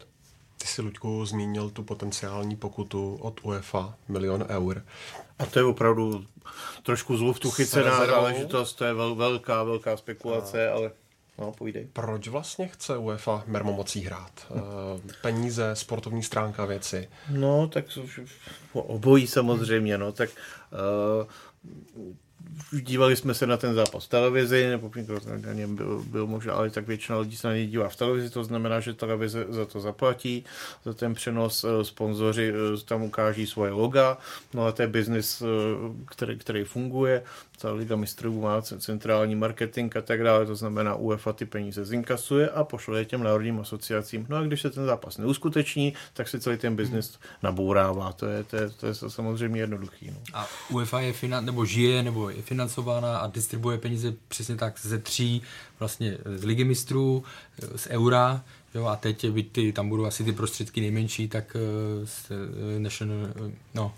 Ty 0.58 0.66
jsi, 0.66 0.82
Luďku, 0.82 1.26
zmínil 1.26 1.70
tu 1.70 1.82
potenciální 1.82 2.56
pokutu 2.56 3.18
od 3.20 3.40
UEFA, 3.42 3.94
milion 4.08 4.44
eur. 4.48 4.82
A 5.38 5.46
to 5.46 5.58
je 5.58 5.64
opravdu 5.64 6.24
trošku 6.82 7.16
zlu 7.16 7.32
v 7.32 7.38
tu 7.38 7.50
chycená 7.50 8.06
záležitost, 8.06 8.74
to 8.74 8.84
je 8.84 8.94
vel, 8.94 9.14
velká, 9.14 9.62
velká 9.62 9.96
spekulace, 9.96 10.68
a... 10.70 10.74
ale 10.74 10.90
No, 11.38 11.52
půjdej. 11.52 11.88
Proč 11.92 12.28
vlastně 12.28 12.68
chce 12.68 12.96
UEFA 12.96 13.44
mermomocí 13.46 14.00
hrát? 14.00 14.46
E, 14.50 15.12
peníze, 15.22 15.70
sportovní 15.76 16.22
stránka 16.22 16.64
věci? 16.64 17.08
No, 17.30 17.68
tak 17.68 17.84
obojí 18.72 19.26
samozřejmě, 19.26 19.98
no, 19.98 20.12
tak 20.12 20.30
uh, 22.00 22.14
dívali 22.72 23.16
jsme 23.16 23.34
se 23.34 23.46
na 23.46 23.56
ten 23.56 23.74
zápas 23.74 24.04
v 24.04 24.08
televizi, 24.08 24.66
nebo 24.66 24.90
na 25.46 25.52
něm 25.52 25.76
byl, 25.76 26.04
byl 26.06 26.26
možná, 26.26 26.54
ale 26.54 26.70
tak 26.70 26.86
většina 26.86 27.18
lidí 27.18 27.36
se 27.36 27.48
na 27.48 27.54
něj 27.54 27.66
dívá 27.66 27.88
v 27.88 27.96
televizi, 27.96 28.30
to 28.30 28.44
znamená, 28.44 28.80
že 28.80 28.94
televize 28.94 29.46
za 29.48 29.66
to 29.66 29.80
zaplatí, 29.80 30.44
za 30.84 30.94
ten 30.94 31.14
přenos 31.14 31.64
eh, 31.64 31.84
sponzoři 31.84 32.52
eh, 32.52 32.84
tam 32.84 33.02
ukáží 33.02 33.46
svoje 33.46 33.72
loga, 33.72 34.18
no 34.54 34.66
a 34.66 34.72
to 34.72 34.82
je 34.82 34.88
biznis, 34.88 35.42
eh, 35.42 35.46
který, 36.06 36.38
který 36.38 36.64
funguje, 36.64 37.22
ta 37.58 37.72
Liga 37.72 37.96
mistrů 37.96 38.40
má 38.40 38.62
centrální 38.62 39.34
marketing 39.34 39.96
a 39.96 40.00
tak 40.00 40.22
dále, 40.22 40.46
to 40.46 40.56
znamená 40.56 40.94
UEFA 40.94 41.32
ty 41.32 41.46
peníze 41.46 41.84
zinkasuje 41.84 42.50
a 42.50 42.64
pošle 42.64 42.98
je 42.98 43.04
těm 43.04 43.22
národním 43.22 43.60
asociacím. 43.60 44.26
No 44.28 44.36
a 44.36 44.42
když 44.42 44.60
se 44.60 44.70
ten 44.70 44.86
zápas 44.86 45.18
neuskuteční, 45.18 45.94
tak 46.12 46.28
se 46.28 46.40
celý 46.40 46.56
ten 46.56 46.76
biznis 46.76 47.18
nabourává. 47.42 48.12
To 48.12 48.26
je, 48.26 48.44
to 48.44 48.56
je, 48.56 48.68
to 48.68 48.86
je 48.86 48.94
samozřejmě 48.94 49.60
jednoduchý. 49.60 50.10
No. 50.10 50.16
A 50.34 50.48
UEFA 50.70 51.00
je 51.00 51.12
finan, 51.12 51.44
nebo 51.44 51.64
žije, 51.64 52.02
nebo 52.02 52.30
financována 52.40 53.18
a 53.18 53.26
distribuje 53.26 53.78
peníze 53.78 54.14
přesně 54.28 54.56
tak 54.56 54.80
ze 54.80 54.98
tří, 54.98 55.42
vlastně 55.78 56.18
z 56.36 56.44
Ligy 56.44 56.64
mistrů, 56.64 57.24
z 57.76 57.86
Eura, 57.90 58.42
Jo, 58.76 58.86
a 58.86 58.96
teď, 58.96 59.30
byť 59.30 59.52
ty, 59.52 59.72
tam 59.72 59.88
budou 59.88 60.04
asi 60.04 60.24
ty 60.24 60.32
prostředky 60.32 60.80
nejmenší, 60.80 61.28
tak 61.28 61.56
uh, 61.56 62.06
z, 62.06 62.30
uh, 62.30 62.82
National, 62.82 63.16
no, 63.74 63.94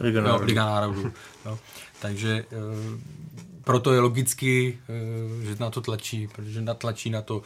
Liga, 0.00 0.20
no, 0.20 0.44
Liga 0.44 0.64
národů. 0.64 1.12
No. 1.44 1.58
Takže 2.00 2.44
proto 3.64 3.92
je 3.92 4.00
logicky, 4.00 4.78
že 5.42 5.56
na 5.60 5.70
to 5.70 5.80
tlačí, 5.80 6.28
protože 6.28 6.60
natlačí 6.60 7.10
na 7.10 7.22
to 7.22 7.42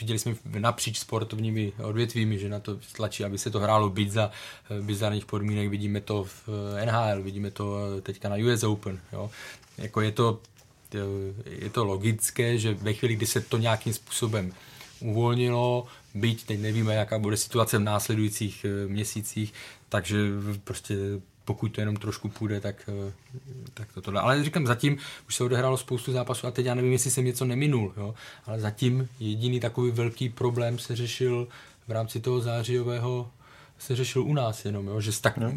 viděli 0.00 0.18
jsme 0.18 0.34
napříč 0.58 0.98
sportovními 0.98 1.72
odvětvími, 1.82 2.38
že 2.38 2.48
na 2.48 2.60
to 2.60 2.78
tlačí, 2.96 3.24
aby 3.24 3.38
se 3.38 3.50
to 3.50 3.60
hrálo 3.60 3.90
být 3.90 4.12
za 4.12 4.30
bizarních 4.80 5.26
podmínek. 5.26 5.68
Vidíme 5.68 6.00
to 6.00 6.24
v 6.24 6.48
NHL, 6.84 7.22
vidíme 7.22 7.50
to 7.50 7.76
teďka 8.02 8.28
na 8.28 8.36
US 8.36 8.62
Open. 8.62 9.00
Jo. 9.12 9.30
Jako 9.78 10.00
je 10.00 10.12
to, 10.12 10.40
je 11.44 11.70
to 11.70 11.84
logické, 11.84 12.58
že 12.58 12.74
ve 12.74 12.92
chvíli, 12.92 13.14
kdy 13.14 13.26
se 13.26 13.40
to 13.40 13.58
nějakým 13.58 13.92
způsobem 13.92 14.52
uvolnilo, 15.00 15.86
byť 16.14 16.46
teď 16.46 16.60
nevíme, 16.60 16.94
jaká 16.94 17.18
bude 17.18 17.36
situace 17.36 17.78
v 17.78 17.82
následujících 17.82 18.64
eh, 18.64 18.88
měsících, 18.88 19.52
takže 19.88 20.16
prostě 20.64 20.94
pokud 21.44 21.68
to 21.68 21.80
jenom 21.80 21.96
trošku 21.96 22.28
půjde, 22.28 22.60
tak, 22.60 22.90
eh, 23.08 23.12
tak 23.74 23.92
to 23.92 24.02
tohle. 24.02 24.20
Ale 24.20 24.44
říkám, 24.44 24.66
zatím 24.66 24.98
už 25.28 25.34
se 25.34 25.44
odehrálo 25.44 25.76
spoustu 25.76 26.12
zápasů 26.12 26.46
a 26.46 26.50
teď 26.50 26.66
já 26.66 26.74
nevím, 26.74 26.92
jestli 26.92 27.10
jsem 27.10 27.24
něco 27.24 27.44
neminul, 27.44 27.92
jo? 27.96 28.14
ale 28.46 28.60
zatím 28.60 29.08
jediný 29.20 29.60
takový 29.60 29.90
velký 29.90 30.28
problém 30.28 30.78
se 30.78 30.96
řešil 30.96 31.48
v 31.88 31.90
rámci 31.90 32.20
toho 32.20 32.40
zářijového 32.40 33.30
se 33.78 33.96
řešil 33.96 34.22
u 34.22 34.34
nás 34.34 34.64
jenom, 34.64 34.86
jo? 34.86 35.00
že 35.00 35.12
s 35.12 35.20
tak, 35.20 35.36
no. 35.36 35.52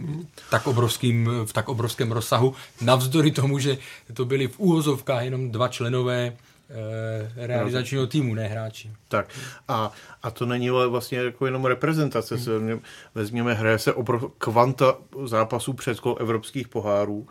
tak 0.50 0.68
obrovským, 0.68 1.30
v 1.46 1.54
tak 1.54 1.70
obrovském 1.70 2.12
rozsahu, 2.12 2.54
navzdory 2.82 3.32
tomu, 3.32 3.60
že 3.60 3.78
to 4.14 4.26
byly 4.26 4.48
v 4.48 4.60
úhozovkách 4.60 5.24
jenom 5.24 5.52
dva 5.52 5.68
členové 5.68 6.34
Eh, 6.74 7.48
realizačního 7.48 8.08
týmu, 8.08 8.36
ne 8.36 8.48
hráči. 8.48 8.92
Tak 9.08 9.30
a, 9.68 9.92
a 10.24 10.32
to 10.32 10.46
není 10.46 10.70
vlastně 10.70 11.18
jako 11.18 11.46
jenom 11.46 11.66
reprezentace. 11.66 12.36
Hmm. 12.36 12.82
Vezměme, 13.16 13.54
hraje 13.54 13.80
se 13.80 13.94
obrov, 13.94 14.24
kvanta 14.38 14.96
zápasů 15.26 15.74
před 15.74 15.98
evropských 16.20 16.68
pohárů. 16.68 17.28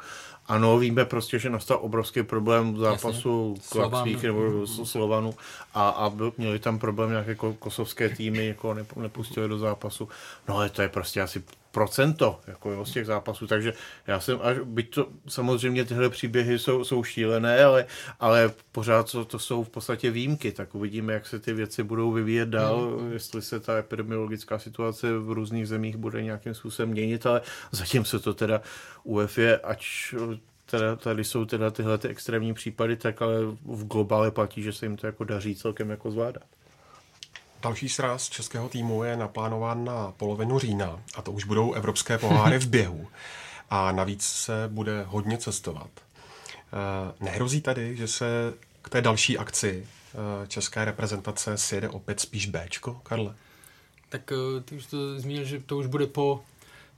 Ano, 0.46 0.78
víme 0.78 1.04
prostě, 1.04 1.38
že 1.38 1.50
nastal 1.50 1.78
obrovský 1.80 2.22
problém 2.22 2.76
zápasu 2.76 3.54
Klaxvík 3.68 4.22
nebo 4.22 4.66
Slovanu 4.66 5.34
a, 5.74 5.88
a 5.88 6.10
byl, 6.10 6.32
měli 6.38 6.58
tam 6.58 6.78
problém 6.78 7.10
nějaké 7.10 7.34
kosovské 7.58 8.08
týmy, 8.08 8.46
jako 8.46 8.76
nepustili 8.96 9.48
do 9.48 9.58
zápasu. 9.58 10.08
No 10.48 10.56
ale 10.56 10.70
to 10.70 10.82
je 10.82 10.88
prostě 10.88 11.22
asi 11.22 11.42
procento 11.70 12.40
jako 12.46 12.70
jo, 12.70 12.84
z 12.84 12.92
těch 12.92 13.06
zápasů, 13.06 13.46
takže 13.46 13.72
já 14.06 14.20
jsem 14.20 14.38
až, 14.42 14.56
byť 14.64 14.94
to 14.94 15.08
samozřejmě 15.28 15.84
tyhle 15.84 16.10
příběhy 16.10 16.58
jsou, 16.58 16.84
jsou 16.84 17.04
šílené, 17.04 17.64
ale, 17.64 17.86
ale 18.20 18.52
pořád 18.72 19.12
to, 19.12 19.24
to 19.24 19.38
jsou 19.38 19.64
v 19.64 19.68
podstatě 19.68 20.10
výjimky, 20.10 20.52
tak 20.52 20.74
uvidíme, 20.74 21.12
jak 21.12 21.26
se 21.26 21.38
ty 21.38 21.52
věci 21.52 21.82
budou 21.82 22.12
vyvíjet 22.12 22.48
dál, 22.48 22.98
mm. 23.00 23.12
jestli 23.12 23.42
se 23.42 23.60
ta 23.60 23.78
epidemiologická 23.78 24.58
situace 24.58 25.18
v 25.18 25.30
různých 25.30 25.68
zemích 25.68 25.96
bude 25.96 26.22
nějakým 26.22 26.54
způsobem 26.54 26.88
měnit, 26.88 27.26
ale 27.26 27.40
zatím 27.72 28.04
se 28.04 28.18
to 28.18 28.34
teda 28.34 28.60
UEFA, 29.04 29.56
ač 29.62 30.14
teda, 30.70 30.96
tady 30.96 31.24
jsou 31.24 31.44
teda 31.44 31.70
tyhle 31.70 31.98
ty 31.98 32.08
extrémní 32.08 32.54
případy, 32.54 32.96
tak 32.96 33.22
ale 33.22 33.40
v 33.64 33.86
globále 33.86 34.30
platí, 34.30 34.62
že 34.62 34.72
se 34.72 34.86
jim 34.86 34.96
to 34.96 35.06
jako 35.06 35.24
daří 35.24 35.54
celkem 35.54 35.90
jako 35.90 36.10
zvládat. 36.10 36.42
Další 37.62 37.88
sraz 37.88 38.28
českého 38.28 38.68
týmu 38.68 39.04
je 39.04 39.16
naplánován 39.16 39.84
na 39.84 40.12
polovinu 40.16 40.58
října 40.58 41.02
a 41.14 41.22
to 41.22 41.32
už 41.32 41.44
budou 41.44 41.72
evropské 41.72 42.18
poháry 42.18 42.58
v 42.58 42.66
běhu. 42.66 43.08
A 43.70 43.92
navíc 43.92 44.22
se 44.24 44.68
bude 44.68 45.02
hodně 45.02 45.38
cestovat. 45.38 45.90
Eh, 46.72 47.24
nehrozí 47.24 47.60
tady, 47.60 47.96
že 47.96 48.08
se 48.08 48.54
k 48.82 48.88
té 48.88 49.00
další 49.00 49.38
akci 49.38 49.86
eh, 49.86 50.46
české 50.46 50.84
reprezentace 50.84 51.58
sjede 51.58 51.88
opět 51.88 52.20
spíš 52.20 52.46
Bčko, 52.46 52.94
Karle? 52.94 53.34
Tak 54.08 54.32
eh, 54.32 54.60
ty 54.60 54.76
už 54.76 54.86
to 54.86 55.18
zmínil, 55.18 55.44
že 55.44 55.60
to 55.60 55.76
už 55.76 55.86
bude 55.86 56.06
po 56.06 56.40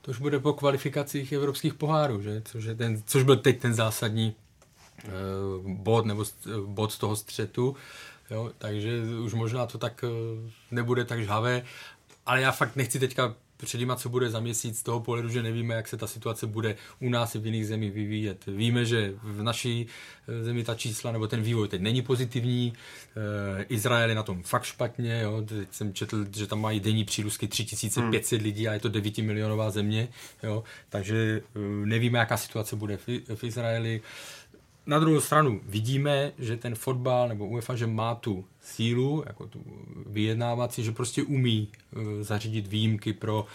to 0.05 0.11
už 0.11 0.19
bude 0.19 0.39
po 0.39 0.53
kvalifikacích 0.53 1.31
evropských 1.31 1.73
pohárů, 1.73 2.21
že? 2.21 2.41
Což, 2.45 2.63
je 2.63 2.75
ten, 2.75 3.03
což 3.05 3.23
byl 3.23 3.37
teď 3.37 3.59
ten 3.59 3.73
zásadní 3.73 4.35
bod 5.63 6.05
nebo 6.05 6.25
bod 6.65 6.91
z 6.91 6.97
toho 6.97 7.15
střetu. 7.15 7.75
Jo, 8.31 8.51
takže 8.57 9.01
už 9.23 9.33
možná 9.33 9.65
to 9.65 9.77
tak 9.77 10.03
eh, 10.03 10.51
nebude 10.71 11.05
tak 11.05 11.23
žhavé, 11.23 11.63
ale 12.25 12.41
já 12.41 12.51
fakt 12.51 12.75
nechci 12.75 12.99
teďka 12.99 13.35
předjímat, 13.63 13.99
co 13.99 14.09
bude 14.09 14.29
za 14.29 14.39
měsíc 14.39 14.79
z 14.79 14.83
toho 14.83 14.99
pohledu, 14.99 15.29
že 15.29 15.43
nevíme, 15.43 15.75
jak 15.75 15.87
se 15.87 15.97
ta 15.97 16.07
situace 16.07 16.47
bude 16.47 16.75
u 16.99 17.09
nás 17.09 17.35
i 17.35 17.39
v 17.39 17.45
jiných 17.45 17.67
zemích 17.67 17.91
vyvíjet. 17.91 18.45
Víme, 18.47 18.85
že 18.85 19.13
v 19.23 19.43
naší 19.43 19.87
eh, 20.27 20.43
zemi 20.43 20.63
ta 20.63 20.75
čísla 20.75 21.11
nebo 21.11 21.27
ten 21.27 21.41
vývoj 21.41 21.67
teď 21.67 21.81
není 21.81 22.01
pozitivní. 22.01 22.73
Eh, 23.59 23.65
Izrael 23.69 24.09
je 24.09 24.15
na 24.15 24.23
tom 24.23 24.43
fakt 24.43 24.63
špatně. 24.63 25.21
Jo. 25.21 25.41
Teď 25.47 25.67
jsem 25.71 25.93
četl, 25.93 26.25
že 26.35 26.47
tam 26.47 26.61
mají 26.61 26.79
denní 26.79 27.05
přírůstky 27.05 27.47
3500 27.47 28.39
hmm. 28.39 28.45
lidí 28.45 28.67
a 28.67 28.73
je 28.73 28.79
to 28.79 28.89
9 28.89 29.17
milionová 29.17 29.69
země. 29.71 30.07
Jo. 30.43 30.63
Takže 30.89 31.41
nevíme, 31.85 32.19
jaká 32.19 32.37
situace 32.37 32.75
bude 32.75 32.97
v 33.35 33.43
Izraeli. 33.43 34.01
Na 34.85 34.99
druhou 34.99 35.21
stranu 35.21 35.61
vidíme, 35.65 36.31
že 36.37 36.57
ten 36.57 36.75
fotbal 36.75 37.27
nebo 37.27 37.47
UEFA, 37.47 37.75
že 37.75 37.87
má 37.87 38.15
tu 38.15 38.45
sílu, 38.61 39.23
jako 39.27 39.47
tu 39.47 39.63
vyjednávací, 40.05 40.83
že 40.83 40.91
prostě 40.91 41.23
umí 41.23 41.67
uh, 41.95 42.03
zařídit 42.21 42.67
výjimky 42.67 43.13
pro... 43.13 43.45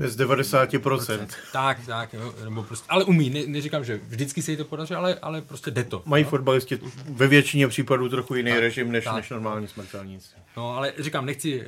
Uh, 0.00 0.06
z 0.06 0.16
90%. 0.16 1.26
Tak, 1.52 1.86
tak, 1.86 2.12
jo, 2.14 2.34
nebo 2.44 2.62
prostě, 2.62 2.86
ale 2.88 3.04
umí, 3.04 3.30
ne, 3.30 3.46
neříkám, 3.46 3.84
že 3.84 4.00
vždycky 4.08 4.42
se 4.42 4.50
jí 4.50 4.56
to 4.56 4.64
podaří, 4.64 4.94
ale, 4.94 5.14
ale 5.14 5.40
prostě 5.40 5.70
jde 5.70 5.84
to. 5.84 6.02
Mají 6.06 6.24
no? 6.24 6.30
fotbalisti 6.30 6.78
ve 7.08 7.28
většině 7.28 7.68
případů 7.68 8.08
trochu 8.08 8.34
jiný 8.34 8.50
tak, 8.50 8.60
režim 8.60 8.92
než, 8.92 9.04
tak, 9.04 9.16
než 9.16 9.30
normální 9.30 9.68
smrtelníci. 9.68 10.34
No, 10.56 10.76
ale 10.76 10.92
říkám, 10.98 11.26
nechci, 11.26 11.60
uh, 11.60 11.66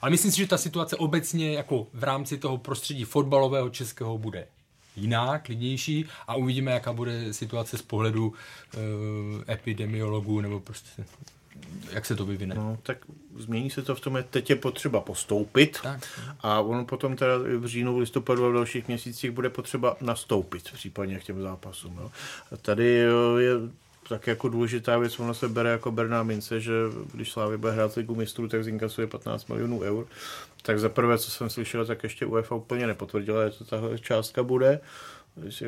ale 0.00 0.10
myslím 0.10 0.32
si, 0.32 0.38
že 0.38 0.46
ta 0.46 0.58
situace 0.58 0.96
obecně 0.96 1.54
jako 1.54 1.86
v 1.92 2.04
rámci 2.04 2.38
toho 2.38 2.58
prostředí 2.58 3.04
fotbalového 3.04 3.70
českého 3.70 4.18
bude 4.18 4.46
jiná, 4.96 5.38
klidnější 5.38 6.06
a 6.26 6.34
uvidíme, 6.34 6.72
jaká 6.72 6.92
bude 6.92 7.32
situace 7.32 7.78
z 7.78 7.82
pohledu 7.82 8.26
uh, 8.26 8.82
epidemiologů 9.48 10.40
nebo 10.40 10.60
prostě 10.60 11.04
jak 11.90 12.06
se 12.06 12.16
to 12.16 12.26
vyvine. 12.26 12.54
No, 12.54 12.78
tak 12.82 12.98
změní 13.36 13.70
se 13.70 13.82
to 13.82 13.94
v 13.94 14.00
tom, 14.00 14.16
že 14.16 14.22
teď 14.22 14.50
je 14.50 14.56
potřeba 14.56 15.00
postoupit 15.00 15.78
tak. 15.82 16.08
a 16.40 16.60
ono 16.60 16.84
potom 16.84 17.16
teda 17.16 17.38
v 17.58 17.66
říjnu, 17.66 17.94
v 17.94 17.98
listopadu 17.98 18.46
a 18.46 18.48
v 18.48 18.52
dalších 18.52 18.88
měsících 18.88 19.30
bude 19.30 19.50
potřeba 19.50 19.96
nastoupit 20.00 20.70
případně 20.72 21.18
k 21.18 21.24
těm 21.24 21.42
zápasům. 21.42 21.96
No. 21.96 22.10
A 22.52 22.56
tady 22.56 22.84
je 23.38 23.52
tak 24.08 24.26
jako 24.26 24.48
důležitá 24.48 24.98
věc, 24.98 25.20
ono 25.20 25.34
se 25.34 25.48
bere 25.48 25.70
jako 25.70 25.90
Berná 25.90 26.22
mince, 26.22 26.60
že 26.60 26.72
když 27.14 27.32
Slávy 27.32 27.58
bude 27.58 27.72
hrát 27.72 27.94
ligu 27.94 28.14
mistrů, 28.14 28.48
tak 28.48 28.64
zinkasuje 28.64 29.06
15 29.06 29.46
milionů 29.48 29.80
eur. 29.80 30.06
Tak 30.66 30.78
za 30.78 30.88
prvé, 30.88 31.18
co 31.18 31.30
jsem 31.30 31.50
slyšel, 31.50 31.86
tak 31.86 32.02
ještě 32.02 32.26
UEFA 32.26 32.54
úplně 32.54 32.86
nepotvrdila, 32.86 33.48
že 33.48 33.58
to 33.58 33.64
tahle 33.64 33.98
částka 33.98 34.42
bude 34.42 34.80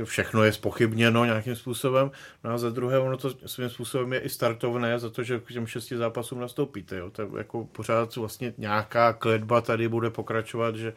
všechno 0.04 0.44
je 0.44 0.52
spochybněno 0.52 1.24
nějakým 1.24 1.56
způsobem. 1.56 2.10
No 2.44 2.50
a 2.50 2.58
za 2.58 2.70
druhé, 2.70 2.98
ono 2.98 3.16
to 3.16 3.30
svým 3.46 3.70
způsobem 3.70 4.12
je 4.12 4.20
i 4.20 4.28
startovné 4.28 4.98
za 4.98 5.10
to, 5.10 5.22
že 5.22 5.40
k 5.40 5.52
těm 5.52 5.66
šesti 5.66 5.96
zápasům 5.96 6.40
nastoupíte. 6.40 6.96
Jo. 6.96 7.10
To 7.10 7.36
jako 7.38 7.64
pořád 7.64 8.16
vlastně 8.16 8.54
nějaká 8.58 9.12
kledba 9.12 9.60
tady 9.60 9.88
bude 9.88 10.10
pokračovat, 10.10 10.76
že 10.76 10.92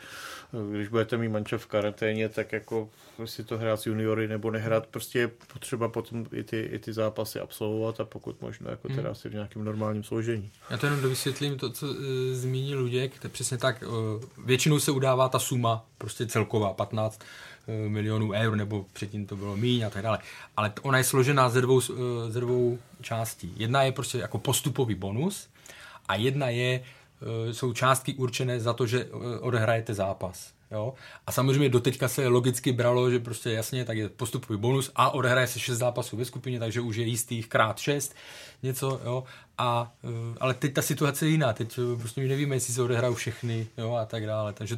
eh, 0.54 0.76
když 0.76 0.88
budete 0.88 1.18
mít 1.18 1.30
manče 1.30 1.58
v 1.58 1.66
karanténě, 1.66 2.30
tak 2.30 2.52
jako 2.52 2.90
si 3.26 3.44
to 3.44 3.58
hrát 3.58 3.82
s 3.82 3.86
juniory 3.86 4.28
nebo 4.28 4.52
nehrát, 4.52 4.88
prostě 4.88 5.20
je 5.20 5.28
potřeba 5.28 5.88
potom 5.88 6.26
i 6.34 6.44
ty, 6.44 6.60
i 6.60 6.80
ty 6.80 6.94
zápasy 6.94 7.40
absolvovat 7.40 8.00
a 8.00 8.06
pokud 8.06 8.42
možno 8.42 8.70
jako 8.70 8.88
teda 8.88 9.02
hmm. 9.02 9.12
asi 9.12 9.30
v 9.30 9.34
nějakém 9.34 9.64
normálním 9.64 10.04
složení. 10.04 10.52
Já 10.70 10.78
to 10.78 10.86
jenom 10.86 11.02
dovysvětlím 11.02 11.58
to, 11.58 11.70
co 11.70 11.88
e, 11.92 12.36
zmínil 12.36 12.80
Luděk, 12.80 13.20
to 13.20 13.30
přesně 13.30 13.58
tak, 13.58 13.84
e, 13.84 13.88
většinou 14.46 14.80
se 14.80 14.92
udává 14.92 15.30
ta 15.30 15.40
suma, 15.40 15.86
prostě 15.98 16.28
celková 16.28 16.74
15 16.74 17.22
Eh, 17.59 17.59
milionů 17.88 18.32
eur, 18.32 18.56
nebo 18.56 18.86
předtím 18.94 19.26
to 19.26 19.36
bylo 19.36 19.58
míň 19.58 19.86
a 19.86 19.90
tak 19.90 20.04
dále. 20.04 20.20
Ale 20.58 20.74
ona 20.82 20.98
je 20.98 21.04
složená 21.04 21.50
ze 21.50 21.62
dvou, 21.62 21.82
eh, 21.82 22.32
ze 22.32 22.40
dvou 22.40 22.80
částí. 23.02 23.54
Jedna 23.58 23.84
je 23.84 23.92
prostě 23.92 24.18
jako 24.18 24.38
postupový 24.40 24.96
bonus 24.96 25.48
a 26.08 26.16
jedna 26.16 26.50
je, 26.50 26.84
eh, 27.22 27.54
jsou 27.54 27.74
částky 27.74 28.14
určené 28.14 28.60
za 28.60 28.74
to, 28.74 28.88
že 28.88 29.08
odehrajete 29.40 29.94
zápas. 29.94 30.52
Jo? 30.72 30.94
A 31.28 31.32
samozřejmě 31.32 31.70
doteďka 31.70 32.08
se 32.08 32.28
logicky 32.28 32.72
bralo, 32.72 33.12
že 33.12 33.20
prostě 33.20 33.52
jasně, 33.52 33.86
tak 33.86 33.98
je 33.98 34.10
postupový 34.10 34.60
bonus 34.60 34.92
a 34.96 35.10
odehraje 35.10 35.48
se 35.48 35.60
6 35.60 35.78
zápasů 35.78 36.18
ve 36.18 36.26
skupině, 36.26 36.60
takže 36.60 36.82
už 36.82 36.96
je 36.96 37.06
jistých 37.06 37.48
krát 37.48 37.80
6 37.80 38.16
něco, 38.64 39.02
jo, 39.06 39.24
a, 39.60 39.92
eh, 40.04 40.38
ale 40.40 40.54
teď 40.54 40.74
ta 40.74 40.82
situace 40.82 41.26
je 41.26 41.30
jiná, 41.30 41.54
teď 41.54 41.80
eh, 41.80 42.00
prostě 42.00 42.22
nevíme, 42.22 42.56
jestli 42.56 42.74
se 42.74 42.82
odehrajou 42.82 43.14
všechny, 43.14 43.68
jo, 43.78 43.94
a 43.94 44.06
tak 44.06 44.26
dále, 44.26 44.54
takže 44.54 44.78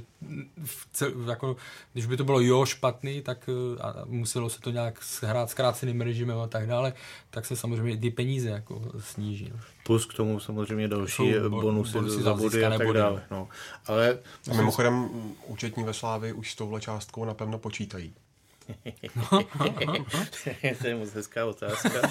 v 0.65 0.87
cel, 0.93 1.11
jako, 1.29 1.55
když 1.93 2.05
by 2.05 2.17
to 2.17 2.23
bylo 2.23 2.39
jo 2.39 2.65
špatný, 2.65 3.21
tak 3.21 3.49
eh, 3.49 3.81
a 3.81 3.95
muselo 4.05 4.49
se 4.49 4.61
to 4.61 4.71
nějak 4.71 4.99
hrát 5.21 5.49
s 5.49 5.53
kráceným 5.53 6.01
režimem 6.01 6.39
a 6.39 6.47
tak 6.47 6.67
dále, 6.67 6.93
tak 7.29 7.45
se 7.45 7.55
samozřejmě 7.55 7.97
ty 7.97 8.09
peníze 8.09 8.49
jako 8.49 8.81
sníží. 8.99 9.49
No. 9.53 9.59
Plus 9.83 10.05
k 10.05 10.13
tomu 10.13 10.39
samozřejmě 10.39 10.87
další 10.87 11.33
Jsou 11.33 11.49
bonusy, 11.49 11.93
bonusy 11.93 12.21
za 12.21 12.33
body 12.33 12.65
a 12.65 12.69
tak 12.69 12.87
body. 12.87 12.99
dále. 12.99 13.23
No. 13.31 13.47
Ale 13.87 14.19
a 14.51 14.53
mimochodem 14.53 15.09
účetní 15.45 15.83
ve 15.83 15.93
Slávy 15.93 16.33
už 16.33 16.51
s 16.51 16.55
touhle 16.55 16.81
částkou 16.81 17.25
napevno 17.25 17.57
počítají. 17.57 18.13
to 20.81 20.87
je 20.87 20.95
moc 20.95 21.13
hezká 21.13 21.45
otázka. 21.45 22.01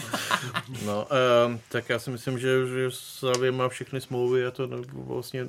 No, 0.87 1.07
uh, 1.11 1.57
tak 1.69 1.89
já 1.89 1.99
si 1.99 2.11
myslím, 2.11 2.39
že, 2.39 2.67
že 2.67 2.91
Slavě 2.91 3.53
má 3.53 3.69
všechny 3.69 4.01
smlouvy 4.01 4.47
a 4.47 4.51
to 4.51 4.69
vlastně 4.93 5.41
eh, 5.41 5.47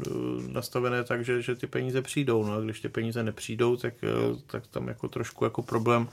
nastavené 0.48 1.04
tak, 1.04 1.26
že, 1.26 1.42
že 1.42 1.56
ty 1.56 1.68
peníze 1.68 2.02
přijdou. 2.02 2.46
No 2.46 2.54
a 2.54 2.62
když 2.62 2.82
ty 2.82 2.90
peníze 2.90 3.24
nepřijdou, 3.24 3.78
tak, 3.78 3.94
uh, 4.04 4.40
tak 4.48 4.68
tam 4.68 4.88
jako 4.88 5.08
trošku 5.08 5.44
jako 5.44 5.62
problém 5.62 6.08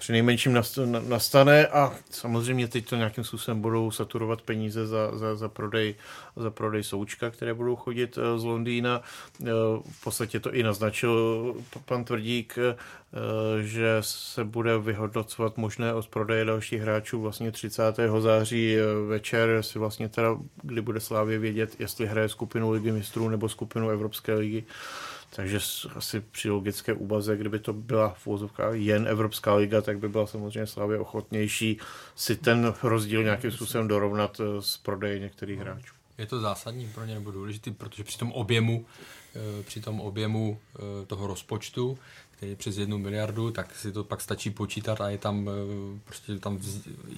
při 0.00 0.12
nejmenším 0.12 0.62
nastane 1.08 1.66
a 1.66 1.92
samozřejmě 2.10 2.68
teď 2.68 2.88
to 2.88 2.96
nějakým 2.96 3.24
způsobem 3.24 3.60
budou 3.60 3.90
saturovat 3.90 4.42
peníze 4.42 4.86
za, 4.86 5.18
za, 5.18 5.36
za, 5.36 5.48
prodej, 5.48 5.94
za 6.36 6.50
prodej 6.50 6.82
součka, 6.82 7.30
které 7.30 7.54
budou 7.54 7.76
chodit 7.76 8.18
eh, 8.18 8.38
z 8.38 8.44
Londýna. 8.44 9.02
Eh, 9.42 9.50
v 9.90 10.04
podstatě 10.04 10.40
to 10.40 10.54
i 10.54 10.62
naznačil 10.62 11.54
pan 11.84 12.04
Tvrdík, 12.04 12.58
eh, 12.58 12.76
že 13.62 13.96
se 14.00 14.44
bude 14.44 14.78
vyhodnocovat 14.78 15.56
možné 15.56 15.94
od 15.94 16.08
prodeje 16.08 16.44
dalších 16.44 16.80
hráčů 16.82 17.20
vlastně 17.20 17.52
30. 17.52 18.20
září 18.20 18.76
večer, 19.08 19.62
si 19.62 19.78
vlastně 19.78 20.08
teda, 20.08 20.36
kdy 20.62 20.80
bude 20.80 21.00
Slávě 21.00 21.38
vědět, 21.38 21.76
jestli 21.78 22.06
hraje 22.06 22.28
skupinu 22.28 22.70
Ligy 22.70 22.92
mistrů 22.92 23.28
nebo 23.28 23.48
skupinu 23.48 23.90
Evropské 23.90 24.34
ligy. 24.34 24.64
Takže 25.36 25.58
asi 25.94 26.20
při 26.20 26.50
logické 26.50 26.92
úvaze, 26.92 27.36
kdyby 27.36 27.58
to 27.58 27.72
byla 27.72 28.16
v 28.26 28.28
jen 28.72 29.08
Evropská 29.08 29.54
liga, 29.54 29.80
tak 29.80 29.98
by 29.98 30.08
byla 30.08 30.26
samozřejmě 30.26 30.66
Slavě 30.66 30.98
ochotnější 30.98 31.78
si 32.16 32.36
ten 32.36 32.74
rozdíl 32.82 33.22
nějakým 33.22 33.50
způsobem 33.50 33.88
dorovnat 33.88 34.40
eh, 34.40 34.62
s 34.62 34.76
prodejem 34.76 35.22
některých 35.22 35.58
hráčů. 35.58 35.94
Je 36.18 36.26
to 36.26 36.40
zásadní 36.40 36.88
pro 36.94 37.04
ně 37.04 37.14
nebo 37.14 37.30
důležitý, 37.30 37.70
protože 37.70 38.04
při 38.04 38.18
tom 38.18 38.32
objemu, 38.32 38.84
eh, 39.34 39.62
při 39.62 39.80
tom 39.80 40.00
objemu 40.00 40.58
eh, 40.76 41.06
toho 41.06 41.26
rozpočtu, 41.26 41.98
který 42.30 42.50
je 42.52 42.56
přes 42.56 42.78
jednu 42.78 42.98
miliardu, 42.98 43.50
tak 43.50 43.76
si 43.76 43.92
to 43.92 44.04
pak 44.04 44.20
stačí 44.20 44.50
počítat 44.50 45.00
a 45.00 45.08
je 45.08 45.18
tam 45.18 45.50
prostě 46.04 46.38
tam 46.38 46.58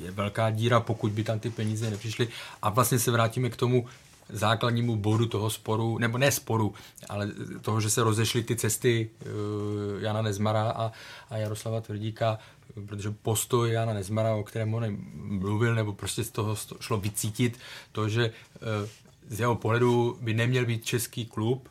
je 0.01 0.11
velká 0.11 0.51
díra, 0.51 0.81
pokud 0.81 1.13
by 1.13 1.25
tam 1.25 1.39
ty 1.39 1.51
peníze 1.51 1.91
nepřišly. 1.91 2.29
A 2.63 2.71
vlastně 2.71 2.99
se 2.99 3.11
vrátíme 3.11 3.51
k 3.51 3.57
tomu, 3.57 3.89
základnímu 4.33 4.97
bodu 4.97 5.27
toho 5.27 5.51
sporu, 5.51 5.99
nebo 5.99 6.19
ne 6.19 6.33
sporu, 6.33 6.75
ale 7.09 7.29
toho, 7.61 7.81
že 7.81 7.91
se 7.91 8.03
rozešly 8.03 8.43
ty 8.43 8.57
cesty 8.57 9.11
uh, 9.21 10.03
Jana 10.03 10.23
Nezmara 10.23 10.71
a, 10.71 10.93
a 11.31 11.37
Jaroslava 11.37 11.81
Tvrdíka, 11.81 12.39
protože 12.87 13.11
postoj 13.23 13.73
Jana 13.73 13.93
Nezmara, 13.93 14.35
o 14.35 14.43
kterém 14.43 14.75
on 14.75 14.85
mluvil, 15.15 15.75
nebo 15.75 15.93
prostě 15.93 16.25
z 16.25 16.31
toho 16.31 16.57
šlo 16.81 17.01
vycítit, 17.01 17.59
to, 17.93 18.09
že 18.09 18.31
uh, 18.31 18.89
z 19.29 19.41
jeho 19.41 19.55
pohledu 19.55 20.19
by 20.21 20.35
neměl 20.35 20.67
být 20.67 20.85
český 20.85 21.27
klub 21.27 21.69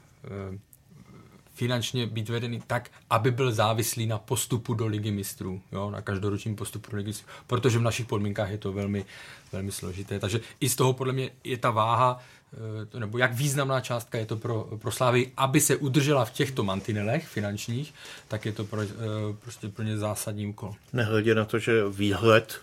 uh, 0.51 0.57
finančně 1.53 2.07
být 2.07 2.29
vedený 2.29 2.61
tak, 2.67 2.89
aby 3.09 3.31
byl 3.31 3.51
závislý 3.51 4.05
na 4.05 4.17
postupu 4.17 4.73
do 4.73 4.87
ligy 4.87 5.11
mistrů, 5.11 5.61
jo, 5.71 5.91
na 5.91 6.01
každoročním 6.01 6.55
postupu 6.55 6.91
do 6.91 6.97
ligy 6.97 7.07
mistrů, 7.07 7.27
protože 7.47 7.79
v 7.79 7.81
našich 7.81 8.05
podmínkách 8.05 8.49
je 8.49 8.57
to 8.57 8.73
velmi, 8.73 9.05
velmi 9.51 9.71
složité. 9.71 10.19
Takže 10.19 10.39
i 10.59 10.69
z 10.69 10.75
toho 10.75 10.93
podle 10.93 11.13
mě 11.13 11.29
je 11.43 11.57
ta 11.57 11.71
váha 11.71 12.19
Eh, 12.19 12.40
nebo 12.99 13.17
jak 13.17 13.33
významná 13.33 13.81
částka 13.81 14.17
je 14.17 14.25
to 14.25 14.35
pro, 14.35 14.67
pro 14.81 14.91
Slávy, 14.91 15.31
aby 15.37 15.61
se 15.61 15.75
udržela 15.75 16.25
v 16.25 16.31
těchto 16.31 16.63
mantinelech 16.63 17.27
finančních, 17.27 17.93
tak 18.27 18.45
je 18.45 18.51
to 18.51 18.63
pro, 18.65 18.81
eh, 18.81 18.87
prostě 19.41 19.69
pro 19.69 19.83
ně 19.83 19.97
zásadní 19.97 20.47
úkol. 20.47 20.75
Nehledě 20.93 21.35
na 21.35 21.45
to, 21.45 21.59
že 21.59 21.89
výhled 21.89 22.61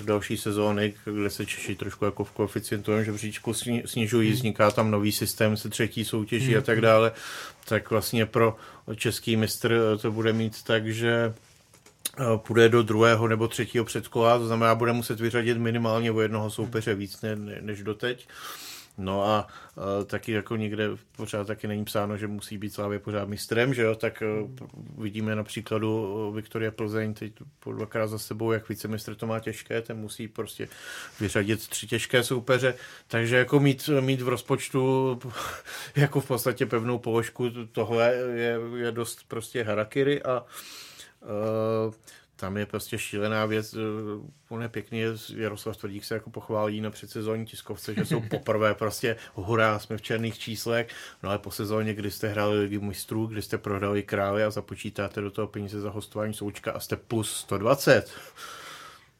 do 0.00 0.04
další 0.04 0.36
sezóny, 0.36 0.94
kde 1.04 1.30
se 1.30 1.46
Češi 1.46 1.74
trošku 1.74 2.04
jako 2.04 2.24
v 2.24 2.30
koeficientovém 2.30 3.04
žebříčku 3.04 3.54
snižují, 3.84 4.28
hmm. 4.28 4.36
vzniká 4.36 4.70
tam 4.70 4.90
nový 4.90 5.12
systém 5.12 5.56
se 5.56 5.68
třetí 5.68 6.04
soutěží 6.04 6.50
hmm. 6.50 6.58
a 6.58 6.60
tak 6.60 6.80
dále, 6.80 7.12
tak 7.64 7.90
vlastně 7.90 8.26
pro 8.26 8.56
český 8.96 9.36
mistr 9.36 9.98
to 10.02 10.12
bude 10.12 10.32
mít 10.32 10.62
tak, 10.62 10.86
že 10.86 11.34
eh, 12.18 12.24
půjde 12.36 12.68
do 12.68 12.82
druhého 12.82 13.28
nebo 13.28 13.48
třetího 13.48 13.84
předkola, 13.84 14.38
to 14.38 14.46
znamená, 14.46 14.74
bude 14.74 14.92
muset 14.92 15.20
vyřadit 15.20 15.58
minimálně 15.58 16.12
o 16.12 16.20
jednoho 16.20 16.50
soupeře 16.50 16.94
víc 16.94 17.20
ne, 17.20 17.36
ne, 17.36 17.58
než 17.60 17.82
doteď 17.82 18.28
No 18.98 19.24
a 19.24 19.46
uh, 19.76 20.04
taky 20.04 20.32
jako 20.32 20.56
někde 20.56 20.88
pořád 21.16 21.46
taky 21.46 21.66
není 21.66 21.84
psáno, 21.84 22.16
že 22.16 22.26
musí 22.26 22.58
být 22.58 22.74
Slávě 22.74 22.98
pořád 22.98 23.28
mistrem, 23.28 23.74
že 23.74 23.82
jo, 23.82 23.94
tak 23.94 24.22
uh, 24.42 24.50
vidíme 25.02 25.36
na 25.36 25.44
příkladu 25.44 26.32
Viktoria 26.34 26.70
Plzeň 26.70 27.14
teď 27.14 27.32
po 27.60 27.72
dvakrát 27.72 28.06
za 28.06 28.18
sebou, 28.18 28.52
jak 28.52 28.68
vicemistr 28.68 29.14
to 29.14 29.26
má 29.26 29.40
těžké, 29.40 29.82
ten 29.82 29.96
musí 29.96 30.28
prostě 30.28 30.68
vyřadit 31.20 31.68
tři 31.68 31.86
těžké 31.86 32.22
soupeře, 32.22 32.74
takže 33.08 33.36
jako 33.36 33.60
mít, 33.60 33.90
mít 34.00 34.20
v 34.20 34.28
rozpočtu 34.28 35.18
jako 35.96 36.20
v 36.20 36.26
podstatě 36.26 36.66
pevnou 36.66 36.98
položku, 36.98 37.50
tohle 37.72 38.14
je, 38.14 38.58
je 38.76 38.92
dost 38.92 39.28
prostě 39.28 39.62
harakiri 39.62 40.22
a 40.22 40.44
uh, 41.22 41.94
tam 42.40 42.56
je 42.56 42.66
prostě 42.66 42.98
šílená 42.98 43.46
věc. 43.46 43.74
On 44.48 44.62
je 44.62 44.68
pěkný, 44.68 45.02
Jaroslav 45.36 45.76
Tvrdík 45.76 46.04
se 46.04 46.14
jako 46.14 46.30
pochválí 46.30 46.80
na 46.80 46.90
předsezónní 46.90 47.46
tiskovce, 47.46 47.94
že 47.94 48.04
jsou 48.04 48.20
poprvé 48.30 48.74
prostě 48.74 49.16
hurá, 49.34 49.78
jsme 49.78 49.96
v 49.96 50.02
černých 50.02 50.38
číslech, 50.38 50.88
no 51.22 51.28
ale 51.28 51.38
po 51.38 51.50
sezóně, 51.50 51.94
kdy 51.94 52.10
jste 52.10 52.28
hráli 52.28 52.60
ligy 52.60 52.78
mistrů, 52.78 53.26
kdy 53.26 53.42
jste 53.42 53.58
prohrali 53.58 54.02
králi 54.02 54.44
a 54.44 54.50
započítáte 54.50 55.20
do 55.20 55.30
toho 55.30 55.46
peníze 55.46 55.80
za 55.80 55.90
hostování 55.90 56.34
součka 56.34 56.72
a 56.72 56.80
jste 56.80 56.96
plus 56.96 57.36
120 57.36 58.10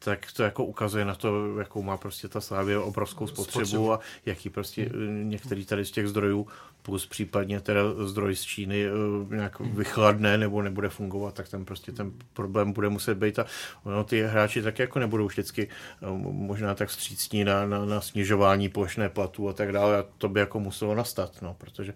tak 0.09 0.31
to 0.31 0.43
jako 0.43 0.65
ukazuje 0.65 1.05
na 1.05 1.15
to, 1.15 1.59
jakou 1.59 1.81
má 1.81 1.97
prostě 1.97 2.27
ta 2.27 2.41
Slávě 2.41 2.77
obrovskou 2.77 3.27
spotřebu, 3.27 3.65
spotřebu. 3.65 3.93
a 3.93 3.99
jaký 4.25 4.49
prostě 4.49 4.83
hmm. 4.83 5.29
některý 5.29 5.65
tady 5.65 5.85
z 5.85 5.91
těch 5.91 6.07
zdrojů 6.07 6.47
plus 6.81 7.05
případně 7.05 7.61
teda 7.61 7.81
zdroj 8.05 8.35
z 8.35 8.41
Číny 8.41 8.85
eh, 8.85 9.35
nějak 9.35 9.59
vychladne 9.59 10.37
nebo 10.37 10.61
nebude 10.61 10.89
fungovat, 10.89 11.33
tak 11.33 11.49
ten 11.49 11.65
prostě 11.65 11.91
ten 11.91 12.11
problém 12.33 12.73
bude 12.73 12.89
muset 12.89 13.17
být 13.17 13.39
a 13.39 13.45
ono, 13.83 14.03
ty 14.03 14.23
hráči 14.23 14.61
tak 14.61 14.79
jako 14.79 14.99
nebudou 14.99 15.27
vždycky 15.27 15.67
eh, 15.67 16.05
možná 16.31 16.75
tak 16.75 16.89
střícní 16.89 17.43
na, 17.43 17.65
na, 17.65 17.85
na 17.85 18.01
snižování 18.01 18.69
plošné 18.69 19.09
platu 19.09 19.49
a 19.49 19.53
tak 19.53 19.71
dále 19.71 19.97
a 19.97 20.05
to 20.17 20.29
by 20.29 20.39
jako 20.39 20.59
muselo 20.59 20.95
nastat, 20.95 21.41
no, 21.41 21.55
protože 21.57 21.93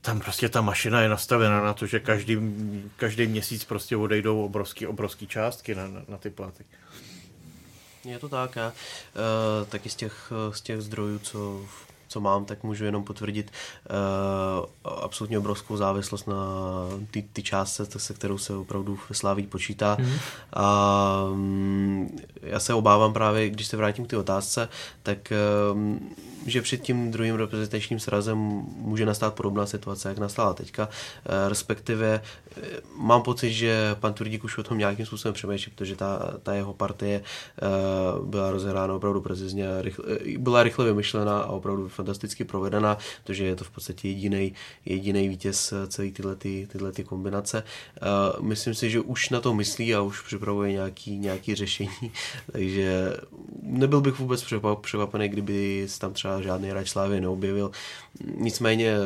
tam 0.00 0.20
prostě 0.20 0.48
ta 0.48 0.60
mašina 0.60 1.00
je 1.00 1.08
nastavena 1.08 1.62
na 1.62 1.74
to, 1.74 1.86
že 1.86 2.00
každý, 2.00 2.38
každý 2.96 3.26
měsíc 3.26 3.64
prostě 3.64 3.96
odejdou 3.96 4.44
obrovský, 4.44 4.86
obrovský 4.86 5.26
částky 5.26 5.74
na, 5.74 5.88
na, 5.88 6.02
na 6.08 6.16
ty 6.16 6.30
platy. 6.30 6.64
Je 8.06 8.18
to 8.18 8.28
tak, 8.28 8.56
já 8.56 8.68
uh, 8.68 9.66
taky 9.68 9.90
z 9.90 9.94
těch, 9.94 10.32
z 10.50 10.60
těch 10.60 10.80
zdrojů, 10.82 11.18
co 11.18 11.66
co 12.08 12.20
mám, 12.20 12.44
tak 12.44 12.62
můžu 12.62 12.84
jenom 12.84 13.04
potvrdit 13.04 13.50
uh, 13.90 14.92
absolutně 15.02 15.38
obrovskou 15.38 15.76
závislost 15.76 16.26
na 16.26 16.36
ty, 17.10 17.24
ty 17.32 17.42
částce, 17.42 17.86
se 17.96 18.14
kterou 18.14 18.38
se 18.38 18.54
opravdu 18.54 18.98
ve 19.08 19.14
Sláví 19.14 19.46
počítá. 19.46 19.96
Mm. 20.00 20.12
A 20.52 21.28
um, 21.32 22.18
já 22.42 22.60
se 22.60 22.74
obávám 22.74 23.12
právě, 23.12 23.50
když 23.50 23.66
se 23.66 23.76
vrátím 23.76 24.06
k 24.06 24.10
té 24.10 24.16
otázce, 24.16 24.68
tak 25.02 25.32
um, 25.72 26.10
že 26.46 26.62
před 26.62 26.82
tím 26.82 27.10
druhým 27.10 27.34
reprezentačním 27.34 28.00
srazem 28.00 28.38
může 28.76 29.06
nastat 29.06 29.34
podobná 29.34 29.66
situace, 29.66 30.08
jak 30.08 30.18
nastala 30.18 30.54
teďka, 30.54 30.88
eh, 30.88 31.48
respektive 31.48 32.20
eh, 32.56 32.62
mám 32.96 33.22
pocit, 33.22 33.52
že 33.52 33.96
pan 34.00 34.14
Tvrdík 34.14 34.44
už 34.44 34.58
o 34.58 34.62
tom 34.62 34.78
nějakým 34.78 35.06
způsobem 35.06 35.34
přemýšlí, 35.34 35.72
protože 35.76 35.96
ta, 35.96 36.34
ta 36.42 36.54
jeho 36.54 36.74
partie 36.74 37.20
eh, 37.20 37.62
byla 38.24 38.50
rozehrána 38.50 38.94
opravdu 38.94 39.20
precizně, 39.20 39.66
rychle, 39.80 40.04
byla 40.38 40.62
rychle 40.62 40.84
vymyšlená 40.84 41.38
a 41.38 41.46
opravdu 41.46 41.88
fantasticky 41.96 42.44
provedena, 42.44 42.98
protože 43.24 43.44
je 43.44 43.56
to 43.56 43.64
v 43.64 43.70
podstatě 43.70 44.08
jediný 44.08 44.52
jediný 44.84 45.28
vítěz 45.28 45.74
celé 45.88 46.10
tyhle, 46.10 46.36
ty, 46.36 46.68
tyhle 46.72 46.92
ty 46.92 47.04
kombinace. 47.04 47.62
Myslím 48.40 48.74
si, 48.74 48.90
že 48.90 49.00
už 49.00 49.30
na 49.30 49.40
to 49.40 49.54
myslí 49.54 49.94
a 49.94 50.02
už 50.02 50.20
připravuje 50.20 50.72
nějaký, 50.72 51.18
nějaký 51.18 51.54
řešení, 51.54 52.12
takže 52.52 53.16
nebyl 53.62 54.00
bych 54.00 54.18
vůbec 54.18 54.44
překvapený, 54.80 55.28
kdyby 55.28 55.86
tam 55.98 56.12
třeba 56.12 56.42
žádný 56.42 56.68
hráč 56.68 56.88
Slávy 56.88 57.20
neobjevil. 57.20 57.70
Nicméně 58.36 58.96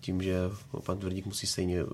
tím, 0.00 0.22
že 0.22 0.36
pan 0.84 0.98
Tvrdík 0.98 1.26
musí 1.26 1.46
stejně 1.46 1.84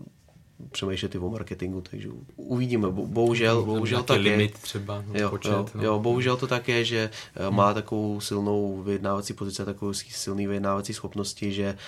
přemýšlet 0.70 1.14
i 1.14 1.18
o 1.18 1.30
marketingu, 1.30 1.80
takže 1.90 2.08
uvidíme. 2.36 2.88
Bohužel, 2.90 3.62
bohužel 3.64 4.02
tak 4.02 4.20
limit 4.20 4.58
třeba, 4.58 5.04
jo, 5.14 5.30
počet, 5.30 5.50
jo, 5.50 5.66
no. 5.74 5.82
jo, 5.82 5.98
bohužel 5.98 6.36
to 6.36 6.46
tak 6.46 6.68
je, 6.68 6.84
že 6.84 7.10
hmm. 7.34 7.56
má 7.56 7.74
takovou 7.74 8.20
silnou 8.20 8.82
vyjednávací 8.82 9.34
pozici, 9.34 9.64
takovou 9.64 9.92
silný 9.92 10.46
vyjednávací 10.46 10.94
schopnosti, 10.94 11.52
že 11.52 11.78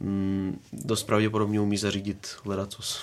mm, 0.00 0.60
dost 0.72 1.02
pravděpodobně 1.02 1.60
umí 1.60 1.76
zařídit 1.76 2.36
ledacos. 2.44 3.02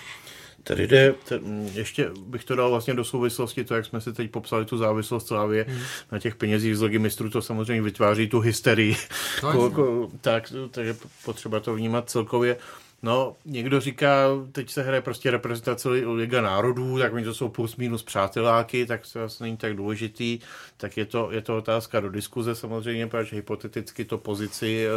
Tady 0.64 0.88
jde, 0.88 1.16
t- 1.28 1.40
ještě 1.74 2.12
bych 2.26 2.44
to 2.44 2.56
dal 2.56 2.70
vlastně 2.70 2.94
do 2.94 3.04
souvislosti, 3.04 3.64
to, 3.64 3.76
jak 3.76 3.86
jsme 3.86 4.02
si 4.02 4.14
teď 4.14 4.32
popsali 4.32 4.66
tu 4.66 4.78
závislost 4.78 5.28
Slávě 5.28 5.66
hmm. 5.70 5.82
na 6.12 6.20
těch 6.20 6.36
penězích 6.36 6.78
z 6.78 6.82
Ligy 6.82 7.00
mistrů, 7.00 7.30
to 7.30 7.42
samozřejmě 7.42 7.82
vytváří 7.82 8.28
tu 8.28 8.40
hysterii. 8.40 8.96
No, 9.44 10.10
tak, 10.22 10.54
takže 10.72 10.96
potřeba 11.26 11.60
to 11.60 11.76
vnímat 11.76 12.10
celkově. 12.10 12.58
No, 13.06 13.36
někdo 13.46 13.80
říká, 13.80 14.28
teď 14.52 14.70
se 14.70 14.84
hraje 14.84 15.02
prostě 15.02 15.32
reprezentace 15.32 15.90
Liga 15.90 16.42
národů, 16.42 17.00
tak 17.00 17.14
oni 17.14 17.26
to 17.26 17.34
jsou 17.34 17.50
plus 17.50 17.76
minus 17.76 18.04
přáteláky, 18.04 18.86
tak 18.86 19.02
to 19.14 19.20
vlastně 19.20 19.44
není 19.44 19.58
tak 19.58 19.76
důležitý, 19.76 20.40
tak 20.78 20.98
je 20.98 21.06
to, 21.06 21.32
je 21.32 21.42
to 21.42 21.58
otázka 21.58 22.00
do 22.00 22.10
diskuze 22.10 22.56
samozřejmě, 22.56 23.08
protože 23.08 23.36
hypoteticky 23.36 24.06
to 24.06 24.18
pozici 24.18 24.88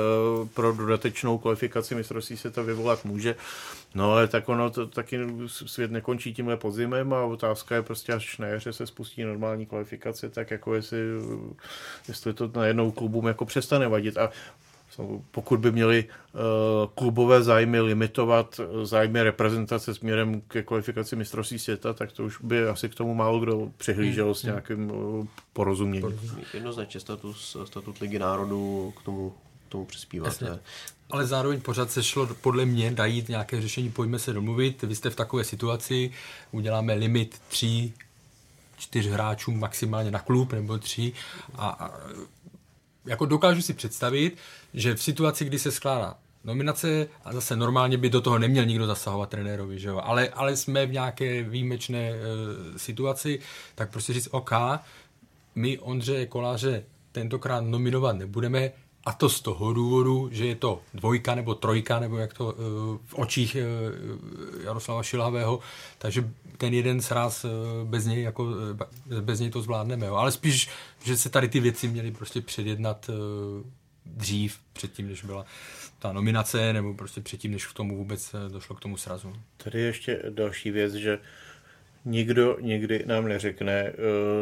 uh, 0.40 0.48
pro 0.48 0.72
dodatečnou 0.72 1.38
kvalifikaci 1.38 1.94
mistrovství 1.94 2.36
se 2.36 2.50
to 2.50 2.64
vyvolat 2.64 3.04
může. 3.04 3.34
No 3.94 4.12
ale 4.12 4.28
tak 4.28 4.48
ono 4.48 4.70
to 4.70 4.86
taky 4.86 5.18
svět 5.46 5.90
nekončí 5.90 6.34
tímhle 6.34 6.56
podzimem 6.56 7.12
a 7.12 7.24
otázka 7.24 7.74
je 7.74 7.82
prostě, 7.82 8.12
až 8.12 8.38
na 8.38 8.46
jaře 8.46 8.72
se 8.72 8.86
spustí 8.86 9.24
normální 9.24 9.66
kvalifikace, 9.66 10.28
tak 10.28 10.50
jako 10.50 10.74
jestli, 10.74 10.98
jestli 12.08 12.34
to 12.34 12.50
na 12.54 12.66
jednou 12.66 12.90
klubům 12.90 13.26
jako 13.26 13.44
přestane 13.44 13.88
vadit. 13.88 14.18
A 14.18 14.30
pokud 15.30 15.60
by 15.60 15.72
měli 15.72 16.04
uh, 16.04 16.40
klubové 16.94 17.42
zájmy 17.42 17.80
limitovat 17.80 18.60
eh, 18.60 18.86
zájmy 18.86 19.22
reprezentace 19.22 19.94
směrem 19.94 20.40
ke 20.40 20.62
kvalifikaci 20.62 21.16
mistrovství 21.16 21.58
světa, 21.58 21.92
tak 21.92 22.12
to 22.12 22.24
už 22.24 22.40
by 22.40 22.68
asi 22.68 22.88
k 22.88 22.94
tomu 22.94 23.14
málo 23.14 23.40
kdo 23.40 23.70
přihlížel 23.76 24.34
s 24.34 24.42
hmm. 24.42 24.52
nějakým 24.52 24.90
uh, 24.90 25.26
porozuměním. 25.52 26.20
Jednoznačně 26.54 27.00
status, 27.00 27.56
statut 27.64 27.98
Ligy 27.98 28.18
národů 28.18 28.92
k 28.96 29.02
tomu, 29.02 29.34
k 29.68 29.70
tomu 29.70 29.84
přispívá. 29.84 30.30
Ale 31.10 31.26
zároveň 31.26 31.60
pořád 31.60 31.90
se 31.90 32.02
šlo 32.02 32.28
podle 32.40 32.64
mě 32.64 32.90
najít 32.90 33.28
nějaké 33.28 33.60
řešení, 33.60 33.90
pojďme 33.90 34.18
se 34.18 34.32
domluvit, 34.32 34.82
vy 34.82 34.94
jste 34.94 35.10
v 35.10 35.16
takové 35.16 35.44
situaci, 35.44 36.10
uděláme 36.52 36.94
limit 36.94 37.40
tří, 37.48 37.94
čtyř 38.78 39.06
hráčů 39.06 39.52
maximálně 39.52 40.10
na 40.10 40.18
klub 40.18 40.52
nebo 40.52 40.78
tři 40.78 41.12
a, 41.54 41.68
a 41.68 41.90
jako 43.08 43.26
dokážu 43.26 43.62
si 43.62 43.74
představit, 43.74 44.36
že 44.74 44.94
v 44.94 45.02
situaci, 45.02 45.44
kdy 45.44 45.58
se 45.58 45.72
skládá 45.72 46.16
nominace 46.44 47.06
a 47.24 47.32
zase 47.32 47.56
normálně 47.56 47.96
by 47.98 48.10
do 48.10 48.20
toho 48.20 48.38
neměl 48.38 48.64
nikdo 48.64 48.86
zasahovat 48.86 49.30
trenérovi, 49.30 49.78
že 49.78 49.88
jo? 49.88 50.00
Ale, 50.04 50.28
ale 50.28 50.56
jsme 50.56 50.86
v 50.86 50.92
nějaké 50.92 51.42
výjimečné 51.42 52.10
e, 52.10 52.14
situaci, 52.76 53.38
tak 53.74 53.90
prostě 53.90 54.12
říct, 54.12 54.28
OK, 54.30 54.52
my 55.54 55.78
Ondřeje 55.78 56.26
Koláře 56.26 56.84
tentokrát 57.12 57.60
nominovat 57.60 58.16
nebudeme, 58.16 58.72
a 59.08 59.12
to 59.12 59.28
z 59.28 59.40
toho 59.40 59.72
důvodu, 59.72 60.28
že 60.32 60.46
je 60.46 60.54
to 60.54 60.82
dvojka 60.94 61.34
nebo 61.34 61.54
trojka, 61.54 62.00
nebo 62.00 62.18
jak 62.18 62.34
to 62.34 62.52
e, 62.52 62.54
v 63.06 63.14
očích 63.14 63.56
e, 63.56 63.64
Jaroslava 64.64 65.02
Šilhavého, 65.02 65.60
takže 65.98 66.30
ten 66.58 66.74
jeden 66.74 67.00
sraz 67.00 67.44
e, 67.44 67.48
bez 67.84 68.06
něj, 68.06 68.22
jako, 68.22 68.48
bez 69.20 69.40
něj 69.40 69.50
to 69.50 69.62
zvládneme. 69.62 70.06
Jo. 70.06 70.14
Ale 70.14 70.32
spíš, 70.32 70.68
že 71.04 71.16
se 71.16 71.28
tady 71.28 71.48
ty 71.48 71.60
věci 71.60 71.88
měly 71.88 72.10
prostě 72.10 72.40
předjednat 72.40 73.10
dřív, 74.06 74.58
předtím, 74.72 75.08
než 75.08 75.24
byla 75.24 75.46
ta 75.98 76.12
nominace, 76.12 76.72
nebo 76.72 76.94
prostě 76.94 77.20
předtím, 77.20 77.52
než 77.52 77.66
k 77.66 77.72
tomu 77.72 77.96
vůbec 77.96 78.34
došlo 78.48 78.76
k 78.76 78.80
tomu 78.80 78.96
srazu. 78.96 79.32
Tady 79.56 79.80
ještě 79.80 80.22
další 80.30 80.70
věc, 80.70 80.94
že 80.94 81.18
nikdo 82.04 82.56
nikdy 82.60 83.04
nám 83.06 83.28
neřekne 83.28 83.92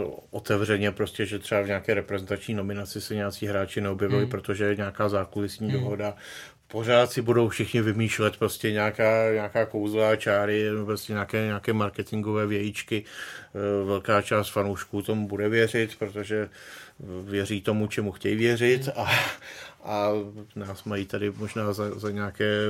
uh, 0.07 0.13
otevřeně 0.31 0.93
prostě, 0.93 1.27
že 1.27 1.39
třeba 1.39 1.61
v 1.61 1.67
nějaké 1.67 1.95
reprezentační 1.95 2.55
nominaci 2.55 3.01
se 3.01 3.15
nějací 3.15 3.47
hráči 3.47 3.81
neobjevili, 3.81 4.23
hmm. 4.23 4.31
protože 4.31 4.65
je 4.65 4.77
nějaká 4.77 5.09
zákulisní 5.09 5.71
hmm. 5.71 5.81
dohoda. 5.81 6.17
Pořád 6.69 7.13
si 7.13 7.23
budou 7.23 7.49
všichni 7.49 7.83
vymýšlet 7.83 8.37
prostě 8.37 8.73
nějaká, 8.73 9.33
nějaká 9.33 9.67
kouzla, 9.67 10.17
čáry, 10.17 10.65
prostě 10.85 11.13
nějaké, 11.13 11.45
nějaké 11.45 11.73
marketingové 11.73 12.47
vějíčky. 12.47 13.05
Uh, 13.83 13.89
velká 13.89 14.23
část 14.23 14.49
fanoušků 14.49 15.03
tomu 15.03 15.29
bude 15.29 15.49
věřit, 15.49 15.97
protože 15.99 16.49
věří 17.01 17.63
tomu, 17.63 17.87
čemu 17.87 18.13
chtějí 18.13 18.37
věřit 18.37 18.89
a, 18.97 19.11
a 19.85 20.11
nás 20.57 20.85
mají 20.85 21.07
tady 21.07 21.31
možná 21.31 21.73
za, 21.73 21.99
za 21.99 22.11
nějaké 22.11 22.61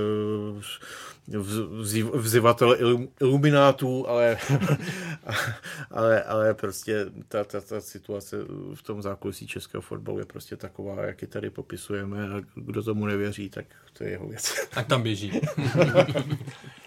vzývatel 2.14 2.76
iluminátů, 3.20 4.08
ale, 4.08 4.38
ale, 5.90 6.22
ale 6.22 6.54
prostě 6.54 7.06
ta, 7.28 7.44
ta, 7.44 7.60
ta 7.60 7.80
situace 7.80 8.36
v 8.74 8.82
tom 8.82 9.02
zákulisí 9.02 9.46
českého 9.46 9.82
fotbalu 9.82 10.18
je 10.18 10.24
prostě 10.24 10.56
taková, 10.56 11.02
jak 11.02 11.22
ji 11.22 11.28
tady 11.28 11.50
popisujeme 11.50 12.28
a 12.28 12.40
kdo 12.54 12.82
tomu 12.82 13.06
nevěří, 13.06 13.48
tak 13.50 13.66
to 13.92 14.04
je 14.04 14.10
jeho 14.10 14.28
věc. 14.28 14.68
Tak 14.74 14.86
tam 14.86 15.02
běží. 15.02 15.32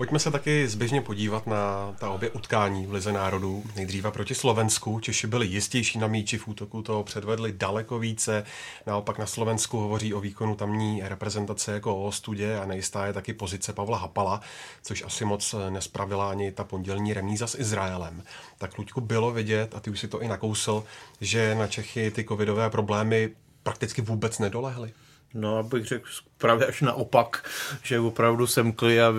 Pojďme 0.00 0.18
se 0.18 0.30
taky 0.30 0.68
zběžně 0.68 1.00
podívat 1.00 1.46
na 1.46 1.94
ta 1.98 2.10
obě 2.10 2.30
utkání 2.30 2.86
v 2.86 2.92
Lize 2.92 3.12
národů. 3.12 3.64
Nejdříve 3.76 4.10
proti 4.10 4.34
Slovensku. 4.34 5.00
Češi 5.00 5.26
byli 5.26 5.46
jistější 5.46 5.98
na 5.98 6.06
míči 6.06 6.38
v 6.38 6.48
útoku, 6.48 6.82
toho 6.82 7.04
předvedli 7.04 7.52
daleko 7.52 7.98
více. 7.98 8.44
Naopak 8.86 9.18
na 9.18 9.26
Slovensku 9.26 9.78
hovoří 9.78 10.14
o 10.14 10.20
výkonu 10.20 10.54
tamní 10.54 11.02
reprezentace 11.04 11.72
jako 11.72 12.04
o 12.04 12.12
studě 12.12 12.58
a 12.58 12.66
nejistá 12.66 13.06
je 13.06 13.12
taky 13.12 13.32
pozice 13.32 13.72
Pavla 13.72 13.98
Hapala, 13.98 14.40
což 14.82 15.02
asi 15.02 15.24
moc 15.24 15.54
nespravila 15.70 16.30
ani 16.30 16.52
ta 16.52 16.64
pondělní 16.64 17.12
remíza 17.12 17.46
s 17.46 17.58
Izraelem. 17.58 18.22
Tak 18.58 18.78
Luďku 18.78 19.00
bylo 19.00 19.30
vidět, 19.30 19.74
a 19.74 19.80
ty 19.80 19.90
už 19.90 20.00
si 20.00 20.08
to 20.08 20.22
i 20.22 20.28
nakousl, 20.28 20.84
že 21.20 21.54
na 21.54 21.66
Čechy 21.66 22.10
ty 22.10 22.24
covidové 22.24 22.70
problémy 22.70 23.30
prakticky 23.62 24.02
vůbec 24.02 24.38
nedolehly. 24.38 24.92
No, 25.34 25.56
abych 25.58 25.86
řekl 25.86 26.08
právě 26.38 26.66
až 26.66 26.80
naopak, 26.80 27.50
že 27.82 28.00
opravdu 28.00 28.46
semkli 28.46 29.02
a 29.02 29.12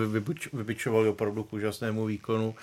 vybičovali 0.52 1.08
opravdu 1.08 1.44
k 1.44 1.52
úžasnému 1.52 2.06
výkonu. 2.06 2.54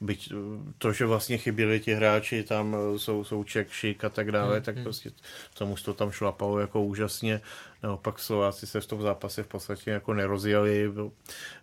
Byť 0.00 0.32
to, 0.78 0.92
že 0.92 1.06
vlastně 1.06 1.38
chyběli 1.38 1.80
ti 1.80 1.94
hráči, 1.94 2.42
tam 2.42 2.76
jsou, 2.96 3.24
jsou 3.24 3.44
Šik 3.70 4.04
a 4.04 4.08
tak 4.08 4.32
dále, 4.32 4.54
hmm, 4.54 4.62
tak 4.62 4.74
hmm. 4.74 4.84
prostě 4.84 5.10
tomu 5.58 5.76
to 5.84 5.94
tam 5.94 6.10
šlapalo 6.10 6.58
jako 6.58 6.82
úžasně. 6.82 7.40
Naopak 7.82 8.18
Slováci 8.18 8.66
se 8.66 8.80
v 8.80 8.86
tom 8.86 9.02
zápase 9.02 9.42
v 9.42 9.46
podstatě 9.46 9.90
jako 9.90 10.14
nerozjeli. 10.14 10.92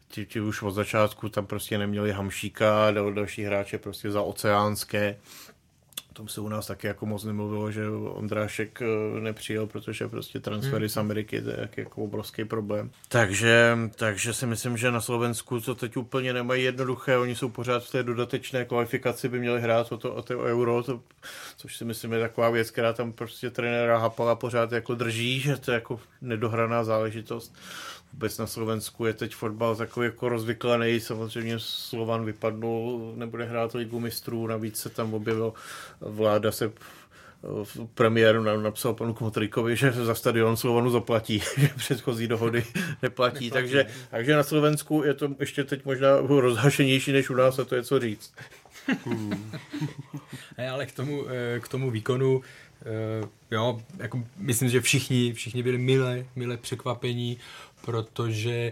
Ti, 0.07 0.25
ti 0.25 0.41
už 0.41 0.61
od 0.61 0.71
začátku 0.71 1.29
tam 1.29 1.45
prostě 1.45 1.77
neměli 1.77 2.11
Hamšíka 2.11 2.87
a 2.87 2.91
další 2.91 3.43
hráče 3.43 3.77
prostě 3.77 4.11
za 4.11 4.21
oceánské 4.21 5.15
tom 6.19 6.27
se 6.27 6.41
u 6.41 6.49
nás 6.49 6.67
taky 6.67 6.87
jako 6.87 7.05
moc 7.05 7.23
nemluvilo, 7.23 7.71
že 7.71 7.89
Ondrášek 7.89 8.81
eh, 8.81 9.19
nepřijel, 9.19 9.67
protože 9.67 10.07
prostě 10.07 10.39
transfery 10.39 10.85
hmm. 10.85 10.89
z 10.89 10.97
Ameriky 10.97 11.41
to 11.41 11.49
je 11.49 11.69
jako 11.77 12.03
obrovský 12.03 12.45
problém. 12.45 12.91
Takže, 13.07 13.77
takže 13.95 14.33
si 14.33 14.45
myslím, 14.45 14.77
že 14.77 14.91
na 14.91 15.01
Slovensku 15.01 15.59
to 15.59 15.75
teď 15.75 15.97
úplně 15.97 16.33
nemají 16.33 16.63
jednoduché, 16.63 17.17
oni 17.17 17.35
jsou 17.35 17.49
pořád 17.49 17.83
v 17.83 17.91
té 17.91 18.03
dodatečné 18.03 18.65
kvalifikaci, 18.65 19.29
by 19.29 19.39
měli 19.39 19.61
hrát 19.61 19.91
o 19.91 19.97
to, 19.97 20.13
o 20.13 20.21
to 20.21 20.39
euro, 20.39 20.83
to, 20.83 21.01
což 21.57 21.77
si 21.77 21.85
myslím 21.85 22.13
je 22.13 22.19
taková 22.19 22.49
věc, 22.49 22.71
která 22.71 22.93
tam 22.93 23.11
prostě 23.11 23.49
trenéra 23.49 23.97
Hapala 23.97 24.35
pořád 24.35 24.71
jako 24.71 24.95
drží, 24.95 25.39
že 25.39 25.57
to 25.57 25.71
je 25.71 25.75
jako 25.75 25.99
nedohraná 26.21 26.83
záležitost 26.83 27.55
vůbec 28.13 28.37
na 28.37 28.47
Slovensku 28.47 29.05
je 29.05 29.13
teď 29.13 29.35
fotbal 29.35 29.75
takový 29.75 30.05
jako 30.05 30.29
rozvyklaný, 30.29 30.99
samozřejmě 30.99 31.55
Slovan 31.57 32.25
vypadnul, 32.25 33.13
nebude 33.15 33.45
hrát 33.45 33.73
ligu 33.73 33.99
mistrů, 33.99 34.47
navíc 34.47 34.77
se 34.77 34.89
tam 34.89 35.13
objevil 35.13 35.53
vláda 36.01 36.51
se 36.51 36.71
v 37.63 37.85
premiéru 37.93 38.43
napsal 38.43 38.93
panu 38.93 39.13
Kmotrikovi, 39.13 39.75
že 39.75 39.91
za 39.91 40.15
stadion 40.15 40.57
Slovanu 40.57 40.89
zaplatí, 40.89 41.39
že 41.57 41.69
předchozí 41.77 42.27
dohody 42.27 42.65
neplatí. 43.01 43.01
neplatí. 43.01 43.51
Takže, 43.51 43.85
takže 44.11 44.35
na 44.35 44.43
Slovensku 44.43 45.03
je 45.03 45.13
to 45.13 45.35
ještě 45.39 45.63
teď 45.63 45.85
možná 45.85 46.17
rozhašenější 46.21 47.11
než 47.11 47.29
u 47.29 47.35
nás 47.35 47.59
a 47.59 47.65
to 47.65 47.75
je 47.75 47.83
co 47.83 47.99
říct. 47.99 48.33
Hmm. 49.05 49.51
ale 50.71 50.85
k 50.85 50.91
tomu, 50.91 51.25
eh, 51.29 51.59
k 51.59 51.67
tomu 51.67 51.91
výkonu, 51.91 52.41
eh, 52.81 53.27
jo, 53.51 53.81
jako 53.97 54.23
myslím, 54.37 54.69
že 54.69 54.81
všichni, 54.81 55.33
všichni 55.33 55.63
byli 55.63 55.77
milé, 55.77 56.25
milé 56.35 56.57
překvapení 56.57 57.37
protože 57.81 58.51
eh, 58.51 58.71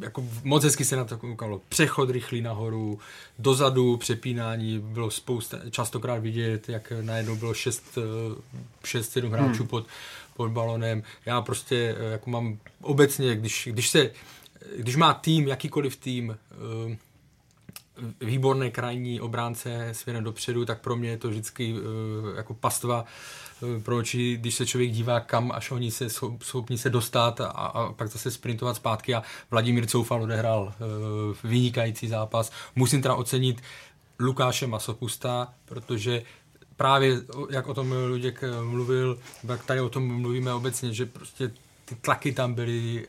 jako 0.00 0.24
moc 0.44 0.64
hezky 0.64 0.84
se 0.84 0.96
na 0.96 1.04
to 1.04 1.18
koukalo. 1.18 1.60
Přechod 1.68 2.10
rychlý 2.10 2.40
nahoru, 2.40 2.98
dozadu, 3.38 3.96
přepínání, 3.96 4.78
bylo 4.78 5.10
spousta, 5.10 5.58
častokrát 5.70 6.22
vidět, 6.22 6.68
jak 6.68 6.92
najednou 7.00 7.36
bylo 7.36 7.52
6-7 7.52 9.20
hmm. 9.20 9.30
hráčů 9.32 9.58
hmm. 9.58 9.68
pod, 9.68 9.86
pod 10.36 10.50
balonem. 10.50 11.02
Já 11.26 11.40
prostě 11.40 11.96
eh, 11.98 12.12
jako 12.12 12.30
mám 12.30 12.58
obecně, 12.80 13.34
když, 13.34 13.68
když 13.72 13.88
se, 13.90 14.10
když 14.76 14.96
má 14.96 15.14
tým, 15.14 15.48
jakýkoliv 15.48 15.96
tým, 15.96 16.36
eh, 16.90 16.96
výborné 18.20 18.70
krajní 18.70 19.20
obránce 19.20 19.88
směrem 19.92 20.24
dopředu, 20.24 20.64
tak 20.64 20.80
pro 20.80 20.96
mě 20.96 21.10
je 21.10 21.16
to 21.16 21.28
vždycky 21.28 21.74
jako 22.36 22.54
pastva 22.54 23.04
Eh, 23.62 23.80
pro 23.80 23.96
oči, 23.96 24.36
když 24.36 24.54
se 24.54 24.66
člověk 24.66 24.90
dívá, 24.90 25.20
kam 25.20 25.52
až 25.54 25.70
oni 25.70 25.90
se 25.90 26.06
schopni 26.42 26.78
se 26.78 26.90
dostat 26.90 27.40
a, 27.40 27.46
a 27.46 27.92
pak 27.92 28.08
zase 28.08 28.30
sprintovat 28.30 28.76
zpátky 28.76 29.14
a 29.14 29.22
Vladimír 29.50 29.86
Coufal 29.86 30.22
odehrál 30.22 30.62
uh, 30.62 31.50
vynikající 31.50 32.08
zápas. 32.08 32.52
Musím 32.76 33.02
teda 33.02 33.14
ocenit 33.14 33.62
Lukáše 34.18 34.66
Masopusta, 34.66 35.54
protože 35.64 36.22
právě, 36.76 37.20
jak 37.50 37.66
o 37.66 37.74
tom 37.74 37.94
Luděk 38.08 38.42
eh, 38.42 38.62
mluvil, 38.62 39.18
tak 39.46 39.64
tady 39.64 39.80
o 39.80 39.88
tom 39.88 40.20
mluvíme 40.20 40.54
obecně, 40.54 40.92
že 40.92 41.06
prostě 41.06 41.50
ty 41.84 41.94
tlaky 41.94 42.32
tam 42.32 42.54
byly 42.54 43.08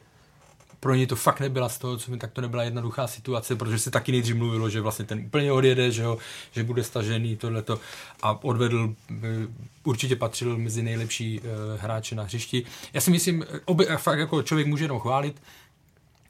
pro 0.84 0.96
ně 0.96 1.08
to 1.08 1.16
fakt 1.16 1.40
nebyla 1.40 1.70
z 1.70 1.78
toho, 1.78 1.98
co 1.98 2.12
mi 2.12 2.18
tak 2.18 2.32
to 2.32 2.42
nebyla 2.42 2.64
jednoduchá 2.64 3.08
situace, 3.08 3.56
protože 3.56 3.80
se 3.80 3.92
taky 3.92 4.12
nejdřív 4.12 4.36
mluvilo, 4.36 4.70
že 4.70 4.82
vlastně 4.82 5.06
ten 5.06 5.20
úplně 5.26 5.52
odjede, 5.52 5.92
že, 5.92 6.06
ho, 6.06 6.18
že 6.52 6.64
bude 6.64 6.84
stažený 6.84 7.38
tohleto 7.38 7.80
a 8.22 8.44
odvedl, 8.44 8.94
eh, 9.12 9.48
určitě 9.84 10.16
patřil 10.16 10.58
mezi 10.58 10.84
nejlepší 10.84 11.40
uh, 11.40 11.46
hráče 11.82 12.16
na 12.16 12.24
hřišti. 12.24 12.66
Já 12.94 13.02
si 13.02 13.12
myslím, 13.12 13.46
obě, 13.66 13.98
fakt 13.98 14.20
jako 14.20 14.44
člověk 14.44 14.68
může 14.68 14.84
jenom 14.84 15.00
chválit, 15.00 15.42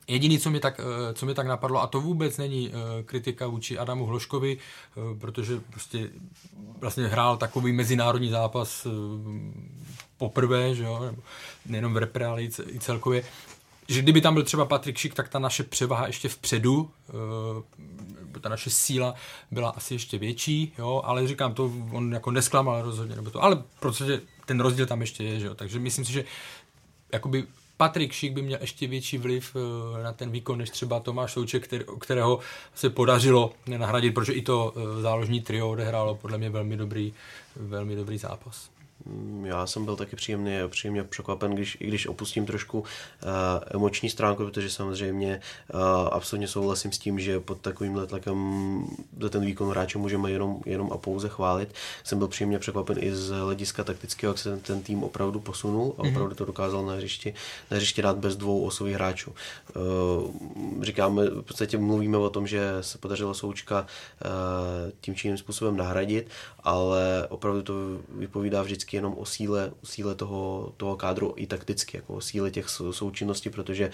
Jediný, 0.08 0.40
co 0.40 0.50
mi, 0.50 0.60
tak, 0.60 0.82
co 1.14 1.26
mi 1.26 1.34
tak 1.34 1.48
napadlo, 1.48 1.82
a 1.82 1.88
to 1.88 2.02
vůbec 2.02 2.38
není 2.38 2.72
kritika 3.06 3.48
vůči 3.48 3.78
Adamu 3.78 4.06
Hloškovi, 4.06 4.58
protože 5.20 5.62
prostě 5.70 6.10
vlastně 6.80 7.08
hrál 7.08 7.38
takový 7.38 7.72
mezinárodní 7.72 8.30
zápas 8.30 8.88
poprvé, 10.18 10.76
že 10.76 10.84
jo, 10.84 11.16
nejenom 11.66 11.94
v 11.94 11.98
repre, 11.98 12.28
i 12.44 12.80
celkově, 12.80 13.24
že 13.88 14.02
kdyby 14.02 14.22
tam 14.22 14.34
byl 14.34 14.44
třeba 14.44 14.66
Patrik 14.66 14.98
Šik, 14.98 15.14
tak 15.14 15.30
ta 15.30 15.40
naše 15.40 15.64
převaha 15.64 16.08
ještě 16.08 16.30
vpředu, 16.30 16.92
uh, 18.34 18.40
ta 18.42 18.50
naše 18.50 18.70
síla 18.70 19.14
byla 19.52 19.70
asi 19.70 19.94
ještě 19.94 20.18
větší, 20.18 20.74
jo, 20.78 21.02
ale 21.06 21.28
říkám, 21.28 21.54
to 21.54 21.72
on 21.92 22.14
jako 22.14 22.32
nesklamal 22.32 22.82
rozhodně, 22.82 23.16
nebo 23.16 23.30
to, 23.30 23.44
ale 23.44 23.64
protože 23.80 24.22
ten 24.46 24.60
rozdíl 24.60 24.86
tam 24.86 25.02
ještě 25.02 25.24
je, 25.24 25.40
že 25.40 25.46
jo, 25.46 25.56
takže 25.56 25.80
myslím 25.80 26.06
si, 26.06 26.12
že 26.12 26.26
jakoby 27.14 27.44
Patrik 27.78 28.14
Šik 28.14 28.34
by 28.34 28.42
měl 28.42 28.60
ještě 28.62 28.88
větší 28.88 29.18
vliv 29.18 29.56
uh, 29.56 30.04
na 30.04 30.14
ten 30.14 30.32
výkon, 30.32 30.58
než 30.58 30.70
třeba 30.70 31.00
Tomáš 31.00 31.34
Souček, 31.34 31.70
kterého 32.00 32.40
se 32.76 32.90
podařilo 32.90 33.54
nenahradit, 33.68 34.14
protože 34.14 34.34
i 34.34 34.42
to 34.42 34.74
uh, 34.76 35.02
záložní 35.02 35.42
trio 35.42 35.70
odehrálo 35.70 36.16
podle 36.16 36.38
mě 36.38 36.50
velmi 36.50 36.78
dobrý, 36.78 37.14
velmi 37.56 37.96
dobrý 37.96 38.18
zápas. 38.18 38.73
Já 39.44 39.68
jsem 39.68 39.86
byl 39.86 39.96
taky 39.96 40.16
příjemně, 40.16 40.68
příjemně 40.68 41.04
překvapen, 41.04 41.52
když, 41.52 41.78
i 41.80 41.88
když 41.88 42.08
opustím 42.08 42.46
trošku 42.46 42.80
uh, 42.80 42.86
emoční 43.70 44.10
stránku, 44.10 44.44
protože 44.44 44.70
samozřejmě 44.70 45.42
uh, 45.74 45.82
absolutně 46.12 46.48
souhlasím 46.48 46.92
s 46.92 46.98
tím, 46.98 47.20
že 47.20 47.40
pod 47.40 47.62
takovým 47.62 48.02
tlakem 48.08 48.38
za 49.20 49.30
ten 49.30 49.46
výkon 49.46 49.70
hráče 49.70 49.98
můžeme 49.98 50.32
jenom, 50.32 50.62
jenom 50.66 50.94
a 50.94 50.98
pouze 50.98 51.30
chválit. 51.30 51.74
Jsem 52.04 52.18
byl 52.18 52.28
příjemně 52.28 52.60
překvapen 52.60 52.98
i 53.00 53.16
z 53.16 53.30
hlediska 53.30 53.84
taktického, 53.84 54.32
jak 54.32 54.38
se 54.38 54.50
ten, 54.50 54.60
ten 54.60 54.82
tým 54.84 55.04
opravdu 55.04 55.40
posunul 55.40 55.96
a 55.98 56.04
mhm. 56.04 56.12
opravdu 56.12 56.36
to 56.36 56.46
dokázal 56.46 56.86
na 56.86 56.94
hřišti, 56.94 57.34
na 57.72 57.78
hřišti 57.78 58.02
dát 58.02 58.18
bez 58.18 58.36
dvou 58.36 58.66
osových 58.66 58.96
hráčů. 58.96 59.34
Uh, 59.76 60.84
říkáme, 60.84 61.26
v 61.26 61.42
podstatě 61.42 61.78
mluvíme 61.78 62.18
o 62.18 62.30
tom, 62.30 62.48
že 62.48 62.78
se 62.82 62.98
podařilo 62.98 63.34
Součka 63.34 63.82
uh, 63.82 64.92
tím 65.02 65.16
či 65.16 65.28
jiným 65.28 65.38
způsobem 65.38 65.78
nahradit, 65.78 66.28
ale 66.64 67.28
opravdu 67.30 67.64
to 67.64 67.74
vypovídá 68.10 68.62
vždycky 68.62 68.93
vždycky 68.94 68.98
jenom 68.98 69.16
o 69.18 69.26
síle, 69.26 69.72
o 69.84 69.86
síle 69.86 70.16
toho, 70.16 70.74
toho 70.78 70.96
kádru 70.96 71.34
i 71.38 71.48
takticky, 71.48 71.98
jako 71.98 72.14
o 72.14 72.22
síle 72.22 72.52
těch 72.52 72.70
součinností, 72.70 73.50
protože 73.50 73.92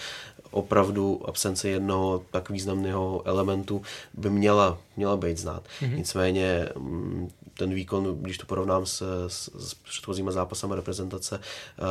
opravdu 0.52 1.22
absence 1.26 1.70
jednoho 1.70 2.24
tak 2.32 2.50
významného 2.50 3.22
elementu 3.26 3.82
by 4.14 4.30
měla, 4.30 4.78
měla 4.97 5.18
být 5.18 5.38
znát. 5.38 5.64
Mm-hmm. 5.64 5.95
Nicméně 5.95 6.70
mm, 6.76 7.30
ten 7.60 7.74
výkon, 7.74 8.18
když 8.22 8.38
to 8.38 8.45
porovnám 8.45 8.86
s, 8.86 9.28
s, 9.28 9.49
s 9.68 9.74
předchozíma 9.74 10.32
zápasama 10.32 10.76
reprezentace, 10.76 11.39
uh, 11.39 11.86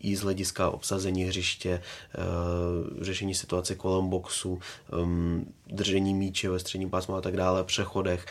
i 0.00 0.16
z 0.16 0.20
hlediska 0.20 0.70
obsazení 0.70 1.24
hřiště, 1.24 1.82
uh, 2.18 3.02
řešení 3.04 3.34
situace 3.34 3.74
kolem 3.74 4.08
boxu, 4.08 4.60
um, 5.02 5.46
držení 5.66 6.14
míče 6.14 6.50
ve 6.50 6.58
středním 6.58 6.90
pásmu 6.90 7.14
a 7.14 7.20
tak 7.20 7.36
dále, 7.36 7.64
přechodech, 7.64 8.26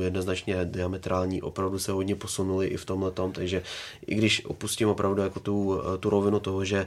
jednoznačně 0.00 0.64
diametrální, 0.64 1.42
opravdu 1.42 1.78
se 1.78 1.92
hodně 1.92 2.16
posunuli 2.16 2.66
i 2.66 2.76
v 2.76 2.84
tomhle 2.84 3.10
tom, 3.10 3.32
takže 3.32 3.62
i 4.06 4.14
když 4.14 4.44
opustím 4.44 4.88
opravdu 4.88 5.22
jako 5.22 5.40
tu, 5.40 5.80
tu 6.00 6.10
rovinu 6.10 6.40
toho, 6.40 6.64
že 6.64 6.86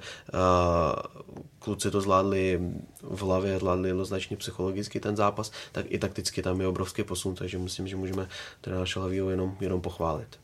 kluci 1.67 1.91
to 1.91 2.01
zvládli 2.01 2.59
v 3.01 3.21
hlavě, 3.21 3.59
zvládli 3.59 3.89
jednoznačně 3.89 4.37
psychologicky 4.37 4.99
ten 4.99 5.15
zápas, 5.15 5.51
tak 5.71 5.85
i 5.89 5.99
takticky 5.99 6.41
tam 6.41 6.61
je 6.61 6.67
obrovský 6.67 7.03
posun, 7.03 7.35
takže 7.35 7.57
myslím, 7.57 7.87
že 7.87 7.95
můžeme 7.95 8.27
teda 8.61 8.79
naše 8.79 8.99
Hlavího 8.99 9.29
jenom, 9.29 9.57
jenom 9.59 9.81
pochválit. 9.81 10.39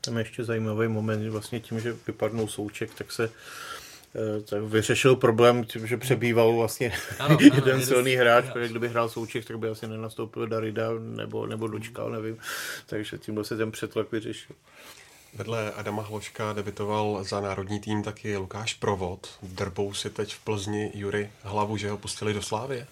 Tam 0.00 0.16
je 0.16 0.20
ještě 0.20 0.44
zajímavý 0.44 0.88
moment, 0.88 1.28
vlastně 1.28 1.60
tím, 1.60 1.80
že 1.80 1.96
vypadnul 2.06 2.48
souček, 2.48 2.94
tak 2.94 3.12
se 3.12 3.30
eh, 4.14 4.42
tak 4.42 4.62
vyřešil 4.62 5.16
problém 5.16 5.64
tím, 5.64 5.86
že 5.86 5.96
přebýval 5.96 6.52
vlastně 6.52 6.92
ano, 7.18 7.38
jeden 7.40 7.74
ano, 7.74 7.84
silný 7.84 8.14
hráč, 8.14 8.44
protože 8.52 8.68
kdyby 8.68 8.88
hrál 8.88 9.08
souček, 9.08 9.44
tak 9.44 9.58
by 9.58 9.68
asi 9.68 9.86
nenastoupil 9.86 10.46
Darida 10.46 10.88
nebo, 10.98 11.46
nebo 11.46 11.68
dočkal, 11.68 12.10
nevím. 12.10 12.38
Takže 12.86 13.18
tímhle 13.18 13.44
se 13.44 13.56
ten 13.56 13.70
přetlak 13.70 14.12
vyřešil. 14.12 14.56
Vedle 15.34 15.72
Adama 15.72 16.02
Hloška 16.02 16.52
debitoval 16.52 17.24
za 17.24 17.40
národní 17.40 17.80
tým 17.80 18.02
taky 18.02 18.36
Lukáš 18.36 18.74
Provod. 18.74 19.28
Drbou 19.42 19.94
si 19.94 20.10
teď 20.10 20.34
v 20.34 20.44
Plzni 20.44 20.92
Jury 20.94 21.30
hlavu, 21.42 21.76
že 21.76 21.90
ho 21.90 21.98
pustili 21.98 22.34
do 22.34 22.42
Slávy. 22.42 22.86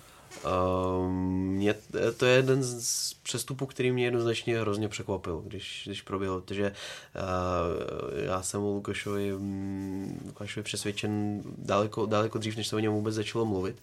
Um, 1.01 1.13
mě, 1.47 1.75
to 2.17 2.27
je 2.27 2.37
jeden 2.37 2.63
z 2.63 3.15
přestupů, 3.15 3.67
který 3.67 3.93
mě 3.93 4.05
jednoznačně 4.05 4.61
hrozně 4.61 4.89
překvapil, 4.89 5.43
když, 5.47 5.83
když 5.87 6.03
proběhl, 6.03 6.41
protože 6.41 6.73
uh, 6.73 8.25
já 8.25 8.43
jsem 8.43 8.63
o 8.63 8.75
Lukášovi, 8.75 9.35
um, 9.35 10.21
Lukášovi 10.27 10.65
přesvědčen 10.65 11.43
daleko, 11.59 12.07
daleko 12.07 12.39
dřív, 12.39 12.57
než 12.57 12.69
se 12.69 12.77
o 12.77 12.79
něm 12.79 12.93
vůbec 12.93 13.15
začalo 13.15 13.45
mluvit. 13.45 13.77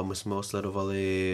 Uh, 0.00 0.08
my 0.08 0.16
jsme 0.16 0.34
ho 0.34 0.42
sledovali 0.42 1.28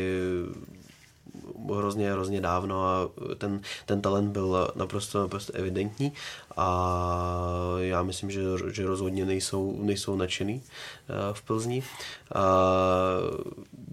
hrozně, 1.75 2.13
hrozně 2.13 2.41
dávno 2.41 2.85
a 2.85 3.11
ten, 3.39 3.61
ten 3.87 4.01
talent 4.01 4.33
byl 4.33 4.73
naprosto, 4.77 5.21
naprosto 5.21 5.53
evidentní 5.53 6.13
a 6.57 7.77
já 7.79 8.03
myslím, 8.03 8.31
že, 8.31 8.41
že 8.73 8.87
rozhodně 8.87 9.27
nejsou, 9.27 9.83
nejsou 9.83 10.17
nadšený 10.17 10.63
eh, 10.63 11.13
v 11.33 11.43
Plzni. 11.43 11.83
A 12.35 12.45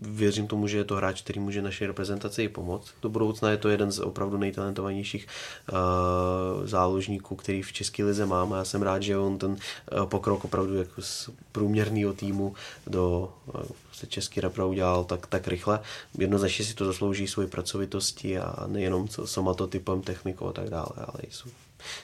věřím 0.01 0.47
tomu, 0.47 0.67
že 0.67 0.77
je 0.77 0.83
to 0.83 0.95
hráč, 0.95 1.21
který 1.21 1.39
může 1.39 1.61
naší 1.61 1.85
reprezentaci 1.85 2.43
i 2.43 2.49
pomoct. 2.49 2.93
Do 3.01 3.09
budoucna 3.09 3.49
je 3.49 3.57
to 3.57 3.69
jeden 3.69 3.91
z 3.91 3.99
opravdu 3.99 4.37
nejtalentovanějších 4.37 5.27
uh, 5.71 6.65
záložníků, 6.65 7.35
který 7.35 7.61
v 7.61 7.73
České 7.73 8.03
lize 8.03 8.25
máme. 8.25 8.57
Já 8.57 8.65
jsem 8.65 8.81
rád, 8.81 9.03
že 9.03 9.17
on 9.17 9.37
ten 9.37 9.51
uh, 9.51 10.05
pokrok 10.05 10.45
opravdu 10.45 10.75
jako 10.75 11.01
z 11.01 11.29
průměrného 11.51 12.13
týmu 12.13 12.53
do 12.87 13.33
se 13.97 14.07
český 14.07 14.41
repra 14.41 14.65
udělal 14.65 15.03
tak, 15.03 15.27
tak 15.27 15.47
rychle. 15.47 15.79
Jednoznačně 16.17 16.65
si 16.65 16.73
to 16.73 16.85
zaslouží 16.85 17.27
svoji 17.27 17.47
pracovitosti 17.47 18.39
a 18.39 18.67
nejenom 18.67 19.07
somatotypem, 19.25 20.01
technikou 20.01 20.47
a 20.47 20.53
tak 20.53 20.69
dále, 20.69 20.89
ale 20.97 21.19
i 21.27 21.29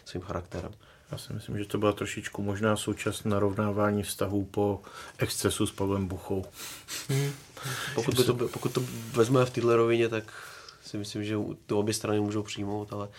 svým 0.05 0.21
charakterem. 0.21 0.71
Já 1.11 1.17
si 1.17 1.33
myslím, 1.33 1.57
že 1.57 1.65
to 1.65 1.77
byla 1.77 1.91
trošičku 1.91 2.41
možná 2.41 2.77
součást 2.77 3.25
narovnávání 3.25 4.03
vztahů 4.03 4.45
po 4.45 4.81
excesu 5.17 5.67
s 5.67 5.71
Pavlem 5.71 6.07
Buchou. 6.07 6.45
Hmm. 7.09 7.31
Pokud, 7.95 8.15
by 8.15 8.23
to, 8.23 8.33
pokud 8.33 8.71
to 8.71 8.83
vezme 9.11 9.45
v 9.45 9.49
této 9.49 9.75
rovině, 9.75 10.09
tak 10.09 10.33
si 10.85 10.97
myslím, 10.97 11.23
že 11.23 11.35
to 11.65 11.79
obě 11.79 11.93
strany 11.93 12.19
můžou 12.19 12.43
přijmout, 12.43 12.93
ale 12.93 13.09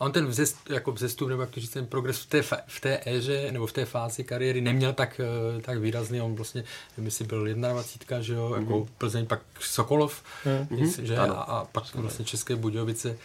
a 0.00 0.04
on 0.04 0.12
ten 0.12 0.26
vzest, 0.26 0.56
jako 0.70 0.92
vzestup, 0.92 1.28
nebo 1.28 1.42
jak 1.42 1.50
to 1.50 1.60
říct, 1.60 1.70
ten 1.70 1.86
progres 1.86 2.20
v 2.20 2.26
té, 2.26 2.42
v 2.66 2.80
té 2.80 3.00
éře, 3.06 3.52
nebo 3.52 3.66
v 3.66 3.72
té 3.72 3.84
fázi 3.84 4.24
kariéry 4.24 4.60
neměl 4.60 4.92
tak, 4.92 5.20
eh, 5.20 5.62
tak 5.62 5.78
výrazný. 5.78 6.20
On 6.20 6.34
vlastně, 6.34 6.64
myslím, 6.98 7.26
byl 7.26 7.54
21, 7.54 8.22
že 8.22 8.34
jo, 8.34 8.48
mm-hmm. 8.48 8.60
jako 8.60 8.78
mhm. 8.78 8.88
Plzeň, 8.98 9.26
pak 9.26 9.40
Sokolov, 9.60 10.22
mm-hmm. 10.44 11.02
že, 11.02 11.16
a, 11.16 11.32
a 11.32 11.64
pak 11.64 11.94
vlastně 11.94 12.24
České 12.24 12.56
Budějovice. 12.56 13.18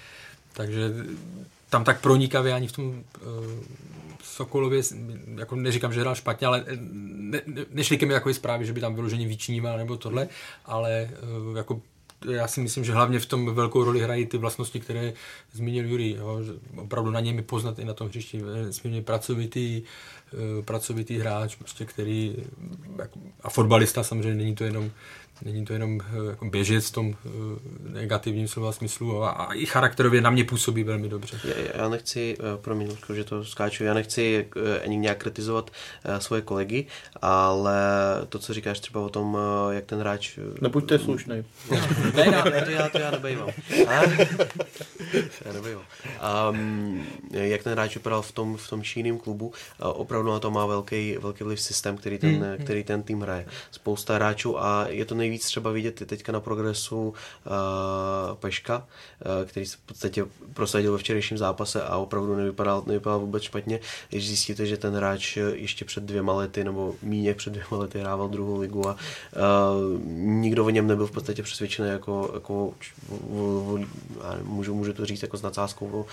Takže 0.54 0.94
tam 1.70 1.84
tak 1.84 2.02
pronikavě 2.02 2.54
ani 2.54 2.68
v 2.68 2.72
tom 2.72 2.88
uh, 2.88 3.04
Sokolově, 4.24 4.84
jako 5.36 5.56
neříkám, 5.56 5.94
že 5.94 6.02
hrál 6.02 6.16
špatně, 6.16 6.48
ale 6.48 6.66
ne, 6.92 7.42
ne, 7.46 7.66
nešli 7.72 7.98
ke 7.98 8.06
mi 8.06 8.14
takové 8.14 8.34
zprávy, 8.34 8.66
že 8.66 8.74
by 8.74 8.82
tam 8.82 8.96
vyloženě 8.96 9.28
vyčníval 9.28 9.78
nebo 9.78 9.98
tohle, 9.98 10.28
ale 10.66 11.10
uh, 11.50 11.58
jako 11.58 11.82
já 12.30 12.48
si 12.48 12.62
myslím, 12.62 12.84
že 12.84 12.94
hlavně 12.94 13.20
v 13.20 13.26
tom 13.26 13.56
velkou 13.56 13.84
roli 13.84 14.00
hrají 14.00 14.26
ty 14.26 14.38
vlastnosti, 14.38 14.80
které 14.80 15.14
zmínil 15.52 15.86
Juri. 15.86 16.16
Jo, 16.20 16.44
že 16.44 16.52
opravdu 16.76 17.12
na 17.12 17.20
něm 17.20 17.44
poznat 17.44 17.80
i 17.80 17.86
na 17.86 17.94
tom 17.94 18.08
hřišti 18.08 18.42
nesmírně 18.42 19.02
pracovitý, 19.02 19.82
uh, 20.34 20.66
pracovitý 20.66 21.18
hráč, 21.18 21.56
prostě, 21.56 21.86
který 21.86 22.36
a 23.42 23.50
fotbalista 23.50 24.04
samozřejmě 24.04 24.36
není 24.36 24.56
to 24.56 24.64
jenom 24.64 24.92
Není 25.46 25.66
to 25.66 25.74
jenom 25.74 26.00
eh, 26.02 26.30
jako 26.30 26.46
běžet 26.46 26.84
v 26.84 26.92
tom 26.92 27.16
eh, 27.26 27.30
negativním 27.90 28.48
slova 28.48 28.72
smyslu 28.72 29.24
a, 29.24 29.30
a 29.30 29.54
i 29.54 29.66
charakterově 29.66 30.22
na 30.22 30.30
mě 30.30 30.44
působí 30.44 30.84
velmi 30.84 31.10
dobře. 31.10 31.40
Já, 31.44 31.82
já 31.82 31.90
nechci, 31.90 32.38
eh, 32.40 32.58
promiň, 32.58 32.92
že 33.14 33.24
to 33.24 33.46
skáču, 33.46 33.84
já 33.84 33.94
nechci 33.94 34.48
ani 34.84 34.98
nějak 34.98 35.18
kritizovat 35.18 35.72
svoje 36.20 36.42
kolegy, 36.42 36.86
ale 37.22 37.76
to, 38.30 38.40
co 38.40 38.54
říkáš 38.54 38.80
třeba 38.80 39.02
o 39.02 39.10
tom, 39.10 39.38
jak 39.70 39.86
ten 39.86 40.00
hráč... 40.00 40.40
Nebuďte 40.62 41.00
slušný. 41.00 41.36
ne, 42.16 42.26
ne, 42.26 42.44
ne, 42.52 42.62
to 42.62 42.72
já, 42.72 42.90
to 42.90 42.98
já 42.98 43.12
nebejvám. 43.12 43.50
já 45.46 45.54
nebejvám. 45.54 45.84
Um, 46.52 47.06
jak 47.32 47.64
ten 47.64 47.74
hráč 47.74 47.96
vypadal 47.96 48.22
v 48.22 48.32
tom, 48.32 48.58
v 48.58 48.70
tom 48.70 48.84
číném 48.84 49.18
klubu, 49.18 49.54
opravdu 49.80 50.32
na 50.32 50.40
to 50.40 50.52
má 50.52 50.66
velký, 50.66 51.18
velký 51.18 51.44
vliv 51.44 51.62
systém, 51.62 51.98
který 51.98 52.18
ten, 52.18 52.44
hmm. 52.44 52.58
který 52.64 52.84
ten 52.84 53.04
tým 53.04 53.22
hraje. 53.22 53.46
Spousta 53.72 54.16
hráčů 54.16 54.64
a 54.64 54.86
je 54.90 55.06
to 55.06 55.16
nej 55.16 55.31
nejvíc 55.32 55.46
třeba 55.46 55.72
vidět 55.72 56.04
teďka 56.06 56.32
na 56.32 56.40
progresu 56.40 57.10
uh, 57.10 57.14
Peška, 58.40 58.78
uh, 58.78 59.48
který 59.48 59.66
se 59.66 59.78
v 59.78 59.80
podstatě 59.80 60.26
prosadil 60.54 60.92
ve 60.92 60.98
včerejším 60.98 61.38
zápase 61.38 61.84
a 61.84 61.98
opravdu 61.98 62.36
nevypadal, 62.36 62.84
nevypadal 62.86 63.20
vůbec 63.20 63.44
špatně. 63.44 63.80
Když 64.10 64.28
zjistíte, 64.28 64.66
že 64.66 64.78
ten 64.78 64.94
hráč 64.94 65.38
ještě 65.38 65.86
před 65.86 66.04
dvěma 66.04 66.34
lety 66.34 66.64
nebo 66.64 66.96
míně 67.02 67.34
před 67.34 67.54
dvěma 67.54 67.78
lety 67.78 68.00
hrával 68.00 68.30
druhou 68.30 68.60
ligu 68.60 68.90
a 68.90 68.94
uh, 68.94 70.02
nikdo 70.16 70.66
o 70.66 70.70
něm 70.70 70.88
nebyl 70.88 71.08
v 71.08 71.12
podstatě 71.12 71.44
přesvědčený 71.44 71.90
jako, 71.90 72.32
jako 72.34 72.74
v, 72.80 73.10
v, 73.10 74.44
můžu, 74.44 74.76
můžu 74.76 74.94
to 74.94 75.06
říct 75.06 75.22
jako 75.22 75.38
s 75.38 75.42
nadsázkou 75.42 75.86
uh, 75.86 76.06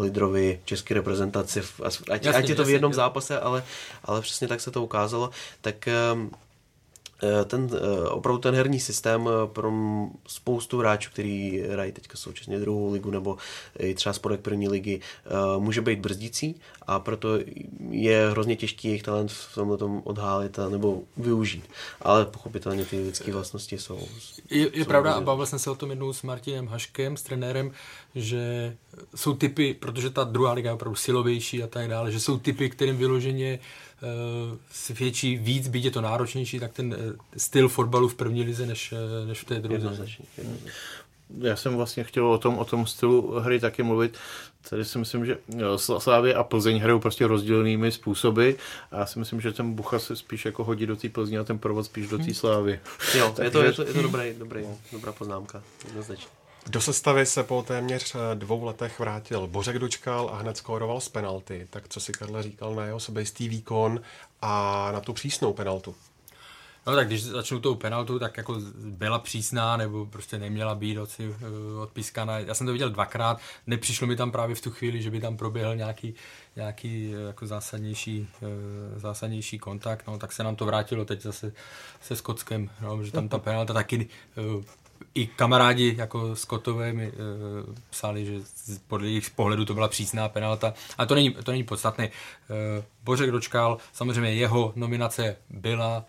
Lidrovi 0.00 0.60
české 0.64 0.94
reprezentaci, 0.94 1.62
ať, 1.84 2.24
jasně, 2.24 2.32
ať 2.32 2.48
je 2.48 2.54
to 2.54 2.64
v 2.64 2.70
jednom 2.70 2.94
zápase, 2.94 3.40
ale, 3.40 3.64
ale 4.04 4.20
přesně 4.20 4.48
tak 4.48 4.60
se 4.60 4.70
to 4.70 4.82
ukázalo, 4.82 5.30
tak 5.60 5.88
um, 6.12 6.30
ten, 7.44 7.70
eh, 7.72 8.08
opravdu 8.08 8.40
ten 8.40 8.54
herní 8.54 8.80
systém 8.80 9.28
eh, 9.28 9.46
pro 9.46 9.72
spoustu 10.26 10.78
hráčů, 10.78 11.10
který 11.10 11.60
hrají 11.60 11.92
teďka 11.92 12.16
současně 12.16 12.58
druhou 12.58 12.92
ligu 12.92 13.10
nebo 13.10 13.36
i 13.78 13.94
třeba 13.94 14.12
spodek 14.12 14.40
první 14.40 14.68
ligy, 14.68 15.00
může 15.58 15.80
být 15.80 15.98
brzdící 15.98 16.60
a 16.86 17.00
proto 17.00 17.38
je 17.90 18.30
hrozně 18.30 18.56
těžký 18.56 18.88
jejich 18.88 19.02
talent 19.02 19.32
v 19.32 19.54
tomhle 19.54 19.78
tom 19.78 20.02
odhálit 20.04 20.58
a 20.58 20.68
nebo 20.68 21.02
využít. 21.16 21.64
Ale 22.02 22.24
pochopitelně 22.24 22.84
ty 22.84 23.00
lidské 23.00 23.32
vlastnosti 23.32 23.78
jsou. 23.78 24.08
Je, 24.50 24.60
je 24.60 24.84
jsou 24.84 24.84
pravda 24.84 25.12
a 25.12 25.20
bavil 25.20 25.46
jsem 25.46 25.58
se 25.58 25.70
o 25.70 25.74
tom 25.74 25.90
jednou 25.90 26.12
s 26.12 26.22
Martinem 26.22 26.66
Haškem, 26.66 27.16
s 27.16 27.22
trenérem, 27.22 27.72
že 28.14 28.76
jsou 29.14 29.34
typy, 29.34 29.74
protože 29.74 30.10
ta 30.10 30.24
druhá 30.24 30.52
liga 30.52 30.70
je 30.70 30.74
opravdu 30.74 30.96
silovější 30.96 31.62
a 31.62 31.66
tak 31.66 31.88
dále, 31.88 32.12
že 32.12 32.20
jsou 32.20 32.38
typy, 32.38 32.70
kterým 32.70 32.96
vyloženě 32.96 33.58
uh, 33.58 33.87
svědčí 34.70 35.36
víc, 35.36 35.68
byť 35.68 35.84
je 35.84 35.90
to 35.90 36.00
náročnější, 36.00 36.60
tak 36.60 36.72
ten 36.72 36.86
uh, 36.86 37.12
styl 37.36 37.68
fotbalu 37.68 38.08
v 38.08 38.14
první 38.14 38.42
lize 38.42 38.66
než, 38.66 38.92
uh, 38.92 39.28
než 39.28 39.40
v 39.40 39.44
té 39.44 39.60
druhé. 39.60 39.74
Jednoznačně, 39.74 40.24
jednoznačně 40.36 40.72
já 41.36 41.56
jsem 41.56 41.76
vlastně 41.76 42.04
chtěl 42.04 42.26
o 42.26 42.38
tom, 42.38 42.58
o 42.58 42.64
tom 42.64 42.86
stylu 42.86 43.38
hry 43.40 43.60
taky 43.60 43.82
mluvit. 43.82 44.18
Tady 44.70 44.84
si 44.84 44.98
myslím, 44.98 45.26
že 45.26 45.38
Slávě 45.76 46.34
a 46.34 46.44
Plzeň 46.44 46.78
hrajou 46.78 47.00
prostě 47.00 47.26
rozdílnými 47.26 47.92
způsoby 47.92 48.50
a 48.90 48.98
já 48.98 49.06
si 49.06 49.18
myslím, 49.18 49.40
že 49.40 49.52
ten 49.52 49.74
Bucha 49.74 49.98
se 49.98 50.16
spíš 50.16 50.44
jako 50.44 50.64
hodí 50.64 50.86
do 50.86 50.96
té 50.96 51.08
Plzně 51.08 51.38
a 51.38 51.44
ten 51.44 51.58
provod 51.58 51.86
spíš 51.86 52.08
do 52.08 52.18
té 52.18 52.34
Slávy. 52.34 52.80
Jo, 53.14 53.34
je 53.42 53.50
to, 53.50 53.62
je 53.62 53.72
to, 53.72 53.82
je 53.82 53.92
to 53.92 54.02
dobrý, 54.02 54.34
dobrý, 54.38 54.66
dobrá 54.92 55.12
poznámka, 55.12 55.62
jednoznačně. 55.86 56.37
Do 56.66 56.80
sestavy 56.80 57.26
se 57.26 57.42
po 57.42 57.62
téměř 57.62 58.16
dvou 58.34 58.64
letech 58.64 58.98
vrátil 58.98 59.46
Bořek 59.46 59.78
Dočkal 59.78 60.30
a 60.32 60.36
hned 60.36 60.56
skóroval 60.56 61.00
z 61.00 61.08
penalty. 61.08 61.66
Tak 61.70 61.88
co 61.88 62.00
si 62.00 62.12
Karle 62.12 62.42
říkal 62.42 62.74
na 62.74 62.84
jeho 62.84 63.00
sebejistý 63.00 63.48
výkon 63.48 64.00
a 64.42 64.90
na 64.92 65.00
tu 65.00 65.12
přísnou 65.12 65.52
penaltu? 65.52 65.94
No 66.86 66.94
tak 66.94 67.06
když 67.06 67.24
začnu 67.24 67.60
tou 67.60 67.74
penaltu, 67.74 68.18
tak 68.18 68.36
jako 68.36 68.56
byla 68.74 69.18
přísná, 69.18 69.76
nebo 69.76 70.06
prostě 70.06 70.38
neměla 70.38 70.74
být 70.74 70.98
eh, 71.20 71.32
odpískaná. 71.82 72.38
Já 72.38 72.54
jsem 72.54 72.66
to 72.66 72.72
viděl 72.72 72.90
dvakrát, 72.90 73.40
nepřišlo 73.66 74.06
mi 74.06 74.16
tam 74.16 74.30
právě 74.30 74.54
v 74.54 74.60
tu 74.60 74.70
chvíli, 74.70 75.02
že 75.02 75.10
by 75.10 75.20
tam 75.20 75.36
proběhl 75.36 75.76
nějaký, 75.76 76.14
nějaký 76.56 77.14
eh, 77.14 77.26
jako 77.26 77.46
zásadnější, 77.46 78.28
eh, 78.42 79.00
zásadnější 79.00 79.58
kontakt, 79.58 80.06
no 80.06 80.18
tak 80.18 80.32
se 80.32 80.44
nám 80.44 80.56
to 80.56 80.66
vrátilo 80.66 81.04
teď 81.04 81.22
zase 81.22 81.52
se 82.00 82.16
Skotskem, 82.16 82.70
no, 82.80 83.04
že 83.04 83.12
tam 83.12 83.28
ta 83.28 83.38
penalta 83.38 83.74
taky 83.74 84.08
i 85.20 85.26
kamarádi 85.26 85.94
jako 85.98 86.36
Scottové 86.36 86.92
mi 86.92 87.06
e, 87.06 87.12
psali, 87.90 88.26
že 88.26 88.40
podle 88.86 89.06
jejich 89.06 89.30
pohledu 89.30 89.64
to 89.64 89.74
byla 89.74 89.88
přísná 89.88 90.28
penalta, 90.28 90.74
ale 90.98 91.06
to 91.06 91.14
není, 91.14 91.30
to 91.30 91.50
není 91.50 91.64
podstatné. 91.64 92.04
E, 92.04 92.10
Bořek 93.04 93.30
dočkal, 93.30 93.78
samozřejmě 93.92 94.34
jeho 94.34 94.72
nominace 94.76 95.36
byla 95.50 96.04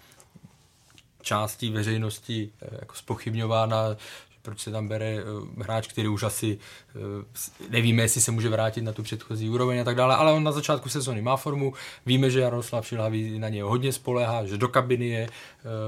částí 1.22 1.70
veřejnosti 1.70 2.50
eh, 2.62 2.68
jako 2.80 2.96
spochybňována, 2.96 3.96
proč 4.42 4.60
se 4.60 4.72
tam 4.72 4.88
bere 4.88 5.06
eh, 5.06 5.64
hráč, 5.64 5.88
který 5.88 6.08
už 6.08 6.24
asi 6.24 6.58
eh, 6.96 7.70
nevíme, 7.70 8.02
jestli 8.02 8.22
se 8.22 8.32
může 8.32 8.50
vrátit 8.50 8.82
na 8.82 8.94
tu 8.94 9.04
předchozí 9.04 9.50
úroveň 9.50 9.80
a 9.80 9.84
tak 9.84 9.96
dále, 9.96 10.16
ale 10.16 10.34
on 10.34 10.44
na 10.44 10.52
začátku 10.52 10.90
sezóny 10.90 11.22
má 11.22 11.38
formu, 11.38 11.74
víme, 12.06 12.30
že 12.30 12.40
Jaroslav 12.40 12.88
Šilhavý 12.88 13.40
na 13.40 13.50
něj 13.50 13.62
hodně 13.62 13.94
spolehá, 13.94 14.46
že 14.46 14.58
do 14.58 14.68
kabiny 14.68 15.08
je 15.08 15.30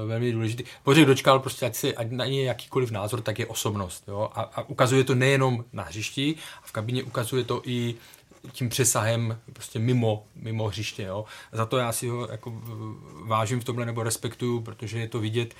velmi 0.06 0.32
důležitý. 0.32 0.64
Bořek 0.84 1.06
dočkal 1.06 1.38
prostě, 1.38 1.66
ať, 1.66 1.74
si, 1.74 1.96
ať 1.96 2.10
na 2.10 2.26
něj 2.26 2.44
jakýkoliv 2.44 2.90
názor, 2.90 3.20
tak 3.20 3.38
je 3.38 3.46
osobnost. 3.46 4.04
Jo? 4.08 4.30
A, 4.34 4.42
a 4.42 4.62
ukazuje 4.62 5.04
to 5.04 5.14
nejenom 5.14 5.64
na 5.72 5.82
hřišti, 5.82 6.34
a 6.62 6.66
v 6.66 6.72
kabině 6.72 7.02
ukazuje 7.02 7.44
to 7.44 7.62
i 7.64 7.94
tím 8.52 8.68
přesahem 8.68 9.38
prostě 9.52 9.78
mimo, 9.78 10.24
mimo 10.36 10.68
hřiště. 10.68 11.02
Jo. 11.02 11.24
Za 11.52 11.66
to 11.66 11.76
já 11.76 11.92
si 11.92 12.08
ho 12.08 12.28
jako 12.30 12.62
vážím 13.24 13.60
v 13.60 13.64
tomhle 13.64 13.86
nebo 13.86 14.02
respektuju, 14.02 14.60
protože 14.60 14.98
je 14.98 15.08
to 15.08 15.20
vidět, 15.20 15.54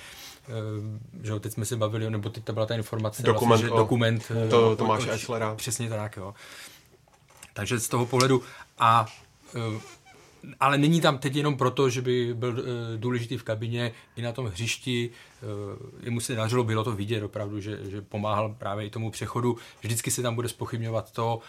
eh, 0.47 1.23
že 1.23 1.39
teď 1.39 1.53
jsme 1.53 1.65
se 1.65 1.77
bavili, 1.77 2.09
nebo 2.09 2.29
teď 2.29 2.43
to 2.43 2.53
byla 2.53 2.65
ta 2.65 2.75
informace, 2.75 3.23
dokument, 3.23 3.49
vlastně, 3.49 3.67
že 3.67 3.75
dokument 3.75 4.31
to, 4.49 4.75
Tomáše 4.75 5.11
Echlera. 5.11 5.55
Přesně 5.55 5.89
tak, 5.89 6.17
jo. 6.17 6.33
Takže 7.53 7.79
z 7.79 7.87
toho 7.87 8.05
pohledu 8.05 8.43
a 8.79 9.05
eh, 9.55 9.79
ale 10.59 10.77
není 10.77 11.01
tam 11.01 11.17
teď 11.17 11.35
jenom 11.35 11.57
proto, 11.57 11.89
že 11.89 12.01
by 12.01 12.33
byl 12.33 12.59
e, 12.59 12.97
důležitý 12.97 13.37
v 13.37 13.43
kabině 13.43 13.91
i 14.15 14.21
na 14.21 14.31
tom 14.31 14.45
hřišti. 14.45 15.09
Jemu 15.99 16.19
se 16.19 16.35
dařilo, 16.35 16.63
bylo 16.63 16.83
to 16.83 16.91
vidět 16.91 17.23
opravdu, 17.23 17.59
že, 17.59 17.79
že 17.89 18.01
pomáhal 18.01 18.55
právě 18.59 18.85
i 18.85 18.89
tomu 18.89 19.11
přechodu. 19.11 19.57
Vždycky 19.81 20.11
se 20.11 20.21
tam 20.21 20.35
bude 20.35 20.49
spochybňovat 20.49 21.11
to, 21.11 21.39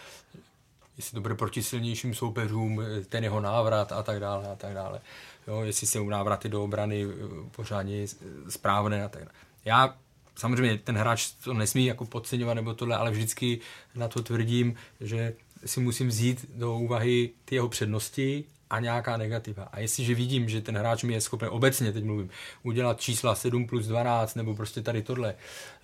jestli 0.97 1.15
to 1.15 1.21
bude 1.21 1.35
proti 1.35 1.63
silnějším 1.63 2.15
soupeřům, 2.15 2.81
ten 3.09 3.23
jeho 3.23 3.41
návrat 3.41 3.91
a 3.91 4.03
tak 4.03 4.19
dále 4.19 4.51
a 4.51 4.55
tak 4.55 4.73
dále. 4.73 5.01
Jo, 5.47 5.61
jestli 5.61 5.87
jsou 5.87 6.09
návraty 6.09 6.49
do 6.49 6.63
obrany 6.63 7.05
pořádně 7.51 8.05
správné 8.49 9.03
a 9.03 9.09
tak. 9.09 9.23
Já 9.65 9.97
samozřejmě 10.35 10.77
ten 10.77 10.97
hráč 10.97 11.31
to 11.31 11.53
nesmí 11.53 11.85
jako 11.85 12.05
podceňovat 12.05 12.53
nebo 12.53 12.73
tohle, 12.73 12.95
ale 12.95 13.11
vždycky 13.11 13.59
na 13.95 14.07
to 14.07 14.23
tvrdím, 14.23 14.75
že 15.01 15.33
si 15.65 15.79
musím 15.79 16.07
vzít 16.07 16.45
do 16.55 16.75
úvahy 16.75 17.29
ty 17.45 17.55
jeho 17.55 17.69
přednosti 17.69 18.43
a 18.69 18.79
nějaká 18.79 19.17
negativa. 19.17 19.63
A 19.63 19.79
jestliže 19.79 20.15
vidím, 20.15 20.49
že 20.49 20.61
ten 20.61 20.77
hráč 20.77 21.03
mi 21.03 21.13
je 21.13 21.21
schopen, 21.21 21.49
obecně 21.51 21.91
teď 21.91 22.03
mluvím, 22.03 22.29
udělat 22.63 23.01
čísla 23.01 23.35
7 23.35 23.67
plus 23.67 23.87
12 23.87 24.35
nebo 24.35 24.55
prostě 24.55 24.81
tady 24.81 25.01
tohle, 25.01 25.35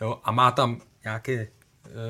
jo, 0.01 0.20
a 0.24 0.32
má 0.32 0.51
tam 0.51 0.82
nějaké 1.03 1.47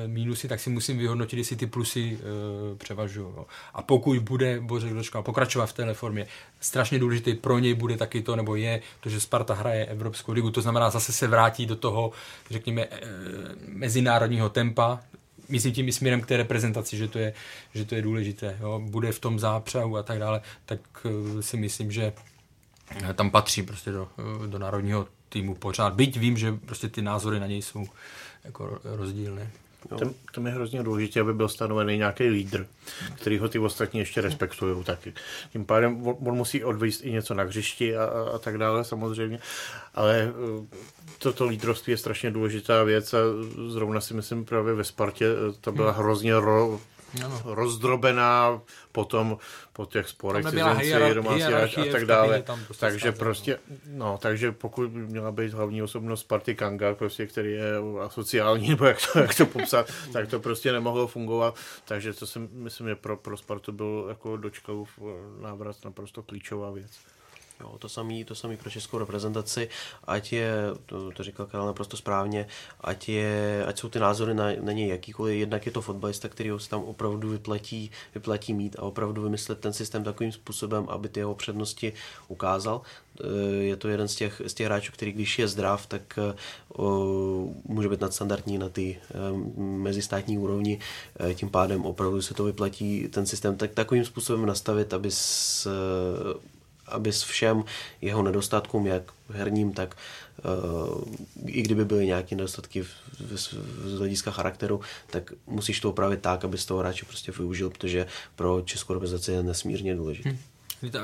mínusy, 0.06 0.48
tak 0.48 0.60
si 0.60 0.70
musím 0.70 0.98
vyhodnotit, 0.98 1.36
jestli 1.36 1.56
ty 1.56 1.66
plusy 1.66 2.18
e, 2.20 2.76
převažují. 2.76 3.34
A 3.74 3.82
pokud 3.82 4.18
bude 4.18 4.60
Bořek 4.60 4.92
Dočka 4.92 5.22
pokračovat 5.22 5.66
v 5.66 5.72
téhle 5.72 5.94
formě, 5.94 6.26
strašně 6.60 6.98
důležité 6.98 7.34
pro 7.34 7.58
něj 7.58 7.74
bude 7.74 7.96
taky 7.96 8.22
to, 8.22 8.36
nebo 8.36 8.56
je 8.56 8.82
to, 9.00 9.08
že 9.08 9.20
Sparta 9.20 9.54
hraje 9.54 9.86
Evropskou 9.86 10.32
ligu, 10.32 10.50
to 10.50 10.62
znamená 10.62 10.90
zase 10.90 11.12
se 11.12 11.28
vrátí 11.28 11.66
do 11.66 11.76
toho, 11.76 12.12
řekněme, 12.50 12.82
e, 12.82 12.88
mezinárodního 13.68 14.48
tempa, 14.48 15.00
myslím 15.48 15.72
tím 15.72 15.88
i 15.88 15.92
směrem 15.92 16.20
k 16.20 16.26
té 16.26 16.36
reprezentaci, 16.36 16.96
že 16.96 17.08
to 17.08 17.18
je, 17.18 17.32
že 17.74 17.84
to 17.84 17.94
je 17.94 18.02
důležité. 18.02 18.56
Jo. 18.60 18.80
Bude 18.84 19.12
v 19.12 19.20
tom 19.20 19.38
zápřahu 19.38 19.96
a 19.96 20.02
tak 20.02 20.18
dále, 20.18 20.40
tak 20.66 20.80
eh, 21.04 21.42
si 21.42 21.56
myslím, 21.56 21.92
že 21.92 22.12
tam 23.14 23.30
patří 23.30 23.62
prostě 23.62 23.90
do, 23.90 24.08
eh, 24.18 24.46
do 24.46 24.58
národního 24.58 25.08
týmu 25.28 25.54
pořád. 25.54 25.94
Byť 25.94 26.16
vím, 26.16 26.36
že 26.36 26.52
prostě 26.52 26.88
ty 26.88 27.02
názory 27.02 27.40
na 27.40 27.46
něj 27.46 27.62
jsou 27.62 27.86
jako 28.44 28.78
rozdílné. 28.84 29.50
Tam, 29.88 30.14
tam 30.34 30.46
je 30.46 30.52
hrozně 30.52 30.82
důležité, 30.82 31.20
aby 31.20 31.34
byl 31.34 31.48
stanovený 31.48 31.98
nějaký 31.98 32.28
lídr, 32.28 32.66
který 33.14 33.38
ho 33.38 33.48
ty 33.48 33.58
ostatní 33.58 34.00
ještě 34.00 34.20
respektují 34.20 34.84
taky. 34.84 35.12
Tím 35.52 35.64
pádem 35.64 36.06
on, 36.06 36.16
on 36.28 36.36
musí 36.36 36.64
odvíst 36.64 37.04
i 37.04 37.12
něco 37.12 37.34
na 37.34 37.42
hřišti 37.42 37.96
a, 37.96 38.04
a, 38.04 38.30
a 38.34 38.38
tak 38.38 38.58
dále 38.58 38.84
samozřejmě, 38.84 39.38
ale 39.94 40.32
eh, 40.62 40.76
toto 41.18 41.46
lídrovství 41.46 41.90
je 41.90 41.96
strašně 41.96 42.30
důležitá 42.30 42.82
věc 42.82 43.14
a 43.14 43.18
zrovna 43.68 44.00
si 44.00 44.14
myslím 44.14 44.44
právě 44.44 44.74
ve 44.74 44.84
Spartě 44.84 45.26
eh, 45.26 45.52
to 45.60 45.72
byla 45.72 45.92
hmm. 45.92 46.00
hrozně 46.00 46.34
ro, 46.34 46.80
ano. 47.24 47.42
rozdrobená 47.44 48.60
potom 48.92 49.38
po 49.72 49.86
těch 49.86 50.08
sporech 50.08 50.44
cizinci, 50.44 51.14
domácí 51.14 51.44
a 51.44 51.92
tak 51.92 52.04
dále. 52.04 52.44
Takže 52.78 53.12
prostě, 53.12 53.58
no, 53.86 54.18
takže 54.22 54.52
pokud 54.52 54.92
měla 54.92 55.32
být 55.32 55.52
hlavní 55.52 55.82
osobnost 55.82 56.20
Sparty 56.20 56.54
Kanga, 56.54 56.94
prostě, 56.94 57.26
který 57.26 57.52
je 57.52 57.72
asociální, 58.00 58.68
nebo 58.70 58.84
jak 58.84 58.98
to, 59.12 59.18
jak 59.18 59.34
to 59.34 59.46
popsat, 59.46 59.92
tak 60.12 60.28
to 60.28 60.40
prostě 60.40 60.72
nemohlo 60.72 61.06
fungovat. 61.06 61.56
Takže 61.84 62.12
to 62.12 62.26
si 62.26 62.38
myslím, 62.38 62.88
že 62.88 62.94
pro, 62.94 63.16
pro 63.16 63.36
Spartu 63.36 63.72
byl 63.72 64.06
jako 64.08 64.36
dočkalův 64.36 64.90
návrat 65.40 65.76
naprosto 65.84 66.22
klíčová 66.22 66.70
věc. 66.70 66.92
Jo, 67.60 67.78
to 67.78 67.88
samý, 67.88 68.24
to 68.24 68.34
samý 68.34 68.56
pro 68.56 68.70
českou 68.70 68.98
reprezentaci, 68.98 69.68
ať 70.04 70.32
je, 70.32 70.52
to, 70.86 71.10
to 71.10 71.22
říkal 71.22 71.46
Karel 71.46 71.66
naprosto 71.66 71.96
správně, 71.96 72.46
ať, 72.80 73.08
je, 73.08 73.64
ať 73.66 73.78
jsou 73.78 73.88
ty 73.88 73.98
názory 73.98 74.34
na, 74.34 74.44
na 74.60 74.72
něj 74.72 74.88
jakýkoliv, 74.88 75.40
jednak 75.40 75.66
je 75.66 75.72
to 75.72 75.82
fotbalista, 75.82 76.28
který 76.28 76.50
se 76.56 76.68
tam 76.68 76.82
opravdu 76.82 77.28
vyplatí, 77.28 77.90
vyplatí 78.14 78.54
mít 78.54 78.76
a 78.78 78.82
opravdu 78.82 79.22
vymyslet 79.22 79.58
ten 79.58 79.72
systém 79.72 80.04
takovým 80.04 80.32
způsobem, 80.32 80.86
aby 80.88 81.08
ty 81.08 81.20
jeho 81.20 81.34
přednosti 81.34 81.92
ukázal. 82.28 82.80
E, 83.20 83.54
je 83.54 83.76
to 83.76 83.88
jeden 83.88 84.08
z 84.08 84.14
těch, 84.14 84.42
z 84.46 84.54
těch 84.54 84.66
hráčů, 84.66 84.92
který 84.92 85.12
když 85.12 85.38
je 85.38 85.48
zdrav, 85.48 85.86
tak 85.86 86.18
o, 86.74 87.48
může 87.64 87.88
být 87.88 88.00
nadstandardní 88.00 88.58
na 88.58 88.68
ty 88.68 88.98
e, 89.10 89.60
mezistátní 89.60 90.38
úrovni, 90.38 90.78
tím 91.34 91.50
pádem 91.50 91.84
opravdu 91.84 92.22
se 92.22 92.34
to 92.34 92.44
vyplatí 92.44 93.08
ten 93.08 93.26
systém 93.26 93.56
tak, 93.56 93.70
takovým 93.70 94.04
způsobem 94.04 94.46
nastavit, 94.46 94.94
aby 94.94 95.10
s, 95.10 95.68
aby 96.92 97.12
s 97.12 97.22
všem 97.22 97.64
jeho 98.00 98.22
nedostatkům, 98.22 98.86
jak 98.86 99.02
herním, 99.30 99.72
tak 99.72 99.96
uh, 100.44 101.04
i 101.46 101.62
kdyby 101.62 101.84
byly 101.84 102.06
nějaké 102.06 102.36
nedostatky 102.36 102.84
z 103.34 103.54
hlediska 103.98 104.30
charakteru, 104.30 104.80
tak 105.06 105.32
musíš 105.46 105.80
to 105.80 105.90
upravit 105.90 106.20
tak, 106.20 106.44
aby 106.44 106.58
z 106.58 106.66
toho 106.66 106.80
hráče 106.80 107.06
prostě 107.06 107.32
využil, 107.32 107.70
protože 107.70 108.06
pro 108.36 108.62
českou 108.64 108.94
reprezentaci 108.94 109.32
je 109.32 109.42
nesmírně 109.42 109.94
důležitý. 109.94 110.28
Hmm. 110.28 110.38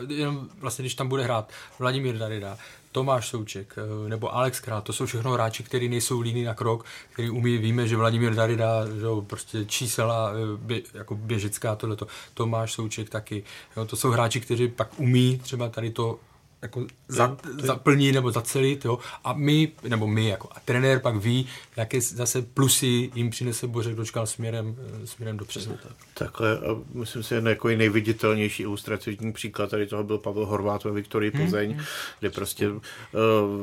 Jenom 0.08 0.48
vlastně, 0.58 0.82
když 0.82 0.94
tam 0.94 1.08
bude 1.08 1.22
hrát 1.22 1.52
Vladimír 1.78 2.18
Darida, 2.18 2.58
Tomáš 2.92 3.28
Souček 3.28 3.74
eh, 3.78 4.08
nebo 4.08 4.34
Alex 4.34 4.60
Král, 4.60 4.82
to 4.82 4.92
jsou 4.92 5.06
všechno 5.06 5.32
hráči, 5.32 5.62
kteří 5.62 5.88
nejsou 5.88 6.20
líní 6.20 6.44
na 6.44 6.54
krok, 6.54 6.84
který 7.12 7.30
umí, 7.30 7.58
víme, 7.58 7.88
že 7.88 7.96
Vladimír 7.96 8.34
Darida, 8.34 8.86
že 8.86 9.06
prostě 9.26 9.64
čísela, 9.64 10.30
eh, 10.32 10.56
bě, 10.56 10.82
jako 10.94 11.14
běžecká 11.14 11.76
tohleto, 11.76 12.06
Tomáš 12.34 12.72
Souček 12.72 13.10
taky, 13.10 13.44
jo, 13.76 13.84
to 13.84 13.96
jsou 13.96 14.10
hráči, 14.10 14.40
kteří 14.40 14.68
pak 14.68 15.00
umí 15.00 15.38
třeba 15.38 15.68
tady 15.68 15.90
to 15.90 16.18
jako 16.62 16.86
za, 17.08 17.36
zaplnit 17.62 18.12
nebo 18.12 18.30
zacelit, 18.30 18.84
jo. 18.84 18.98
A 19.24 19.32
my, 19.32 19.72
nebo 19.88 20.06
my 20.06 20.28
jako 20.28 20.48
a 20.52 20.60
trenér 20.64 21.00
pak 21.00 21.16
ví, 21.16 21.48
jaké 21.76 22.00
zase 22.00 22.42
plusy 22.42 23.10
jim 23.14 23.30
přinese 23.30 23.66
Bořek 23.66 23.94
Dočkal 23.94 24.26
směrem, 24.26 24.76
eh, 25.02 25.06
směrem 25.06 25.36
dopředu. 25.36 25.78
Tak. 25.82 25.92
Takhle, 26.14 26.58
a 26.58 26.76
myslím 26.92 27.22
si, 27.22 27.34
jako 27.34 27.68
nejviditelnější 27.68 28.62
ilustrativní 28.62 29.32
příklad 29.32 29.70
tady 29.70 29.86
toho 29.86 30.04
byl 30.04 30.18
Pavel 30.18 30.46
Horvát 30.46 30.84
ve 30.84 30.90
Viktorii 30.90 31.32
hmm, 31.32 31.42
Plzeň, 31.42 31.72
hmm. 31.72 31.84
kde 32.20 32.30
prostě 32.30 32.68
uh, 32.68 32.80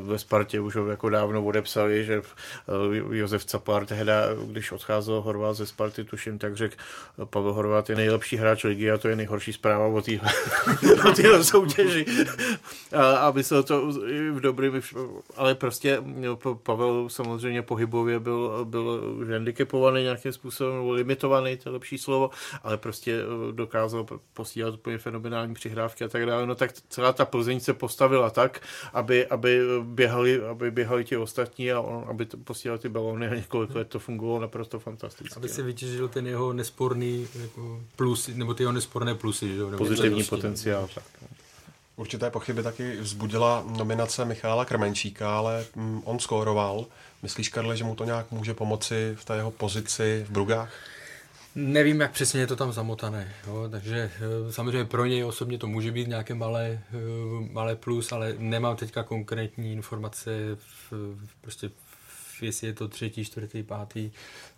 ve 0.02 0.18
Spartě 0.18 0.60
už 0.60 0.76
ho 0.76 0.86
jako 0.86 1.08
dávno 1.08 1.44
odepsali, 1.44 2.04
že 2.04 2.18
uh, 2.18 3.14
Josef 3.16 3.44
Capar 3.44 3.86
tehda, 3.86 4.14
když 4.46 4.72
odcházel 4.72 5.20
Horvát 5.20 5.56
ze 5.56 5.66
Sparty, 5.66 6.04
tuším, 6.04 6.38
tak 6.38 6.56
řekl, 6.56 6.76
Pavel 7.24 7.52
Horvát 7.52 7.90
je 7.90 7.96
nejlepší 7.96 8.36
hráč 8.36 8.64
ligy 8.64 8.90
a 8.90 8.98
to 8.98 9.08
je 9.08 9.16
nejhorší 9.16 9.52
zpráva 9.52 9.86
o 9.86 10.02
téhle 11.16 11.44
soutěži 11.44 12.06
a 12.92 13.30
myslel 13.30 13.62
to 13.62 13.86
v 14.32 14.40
dobrým, 14.40 14.82
ale 15.36 15.54
prostě 15.54 16.02
Pavel 16.62 17.08
samozřejmě 17.08 17.62
pohybově 17.62 18.20
byl, 18.20 18.64
byl 18.64 19.02
handicapovaný 19.32 20.02
nějakým 20.02 20.32
způsobem, 20.32 20.90
limitovaný, 20.90 21.56
to 21.56 21.68
je 21.68 21.72
lepší 21.72 21.98
slovo, 21.98 22.30
ale 22.62 22.76
prostě 22.76 23.20
eh, 23.20 23.52
dokázal 23.52 24.06
posílat 24.34 24.74
úplně 24.74 24.98
fenomenální 24.98 25.54
přihrávky 25.54 26.04
a 26.04 26.08
tak 26.08 26.26
dále. 26.26 26.46
No 26.46 26.54
tak 26.54 26.72
celá 26.72 27.12
ta 27.12 27.24
Plzeň 27.24 27.60
se 27.60 27.74
postavila 27.74 28.30
tak, 28.30 28.60
aby, 28.92 29.26
aby, 29.26 29.60
běhali, 29.82 30.46
aby 30.46 30.70
běhali 30.70 31.04
ti 31.04 31.16
ostatní 31.16 31.72
a 31.72 31.80
on, 31.80 32.04
aby 32.08 32.26
to 32.26 32.36
posílali 32.36 32.78
ty 32.78 32.88
balony 32.88 33.28
a 33.28 33.34
několik 33.34 33.74
let 33.74 33.88
to 33.88 33.98
fungovalo 33.98 34.40
naprosto 34.40 34.78
fantasticky. 34.78 35.34
Aby 35.36 35.48
se 35.48 35.62
vytěžil 35.62 36.08
ten 36.08 36.26
jeho 36.26 36.52
nesporný 36.52 37.28
jako 37.40 37.82
plus, 37.96 38.28
nebo 38.28 38.54
ty 38.54 38.62
jeho 38.62 38.72
nesporné 38.72 39.14
plusy. 39.14 39.54
Že? 39.54 39.76
Pozitivní 39.76 40.24
potenciál. 40.24 40.88
Tak. 40.94 41.04
Určité 41.96 42.30
pochyby 42.30 42.62
taky 42.62 42.96
vzbudila 42.96 43.64
nominace 43.76 44.24
Michála 44.24 44.64
Krmenčíka, 44.64 45.38
ale 45.38 45.66
mm, 45.74 46.02
on 46.04 46.18
skóroval. 46.18 46.86
Myslíš, 47.22 47.48
Karle, 47.48 47.76
že 47.76 47.84
mu 47.84 47.94
to 47.94 48.04
nějak 48.04 48.30
může 48.30 48.54
pomoci 48.54 49.16
v 49.18 49.24
té 49.24 49.36
jeho 49.36 49.50
pozici 49.50 50.24
v 50.28 50.30
Brugách? 50.30 50.72
Nevím, 51.54 52.00
jak 52.00 52.12
přesně 52.12 52.40
je 52.40 52.46
to 52.46 52.56
tam 52.56 52.72
zamotané, 52.72 53.34
jo? 53.46 53.68
takže 53.70 54.10
eh, 54.16 54.52
samozřejmě 54.52 54.84
pro 54.84 55.04
něj 55.04 55.24
osobně 55.24 55.58
to 55.58 55.66
může 55.66 55.92
být 55.92 56.08
nějaké 56.08 56.34
malé, 56.34 56.80
eh, 56.92 56.96
malé 57.52 57.76
plus, 57.76 58.12
ale 58.12 58.34
nemám 58.38 58.76
teďka 58.76 59.02
konkrétní 59.02 59.72
informace 59.72 60.30
v, 60.90 61.16
prostě 61.40 61.70
jestli 62.42 62.66
je 62.66 62.72
to 62.72 62.88
třetí, 62.88 63.24
čtvrtý, 63.24 63.62
pátý, 63.62 64.10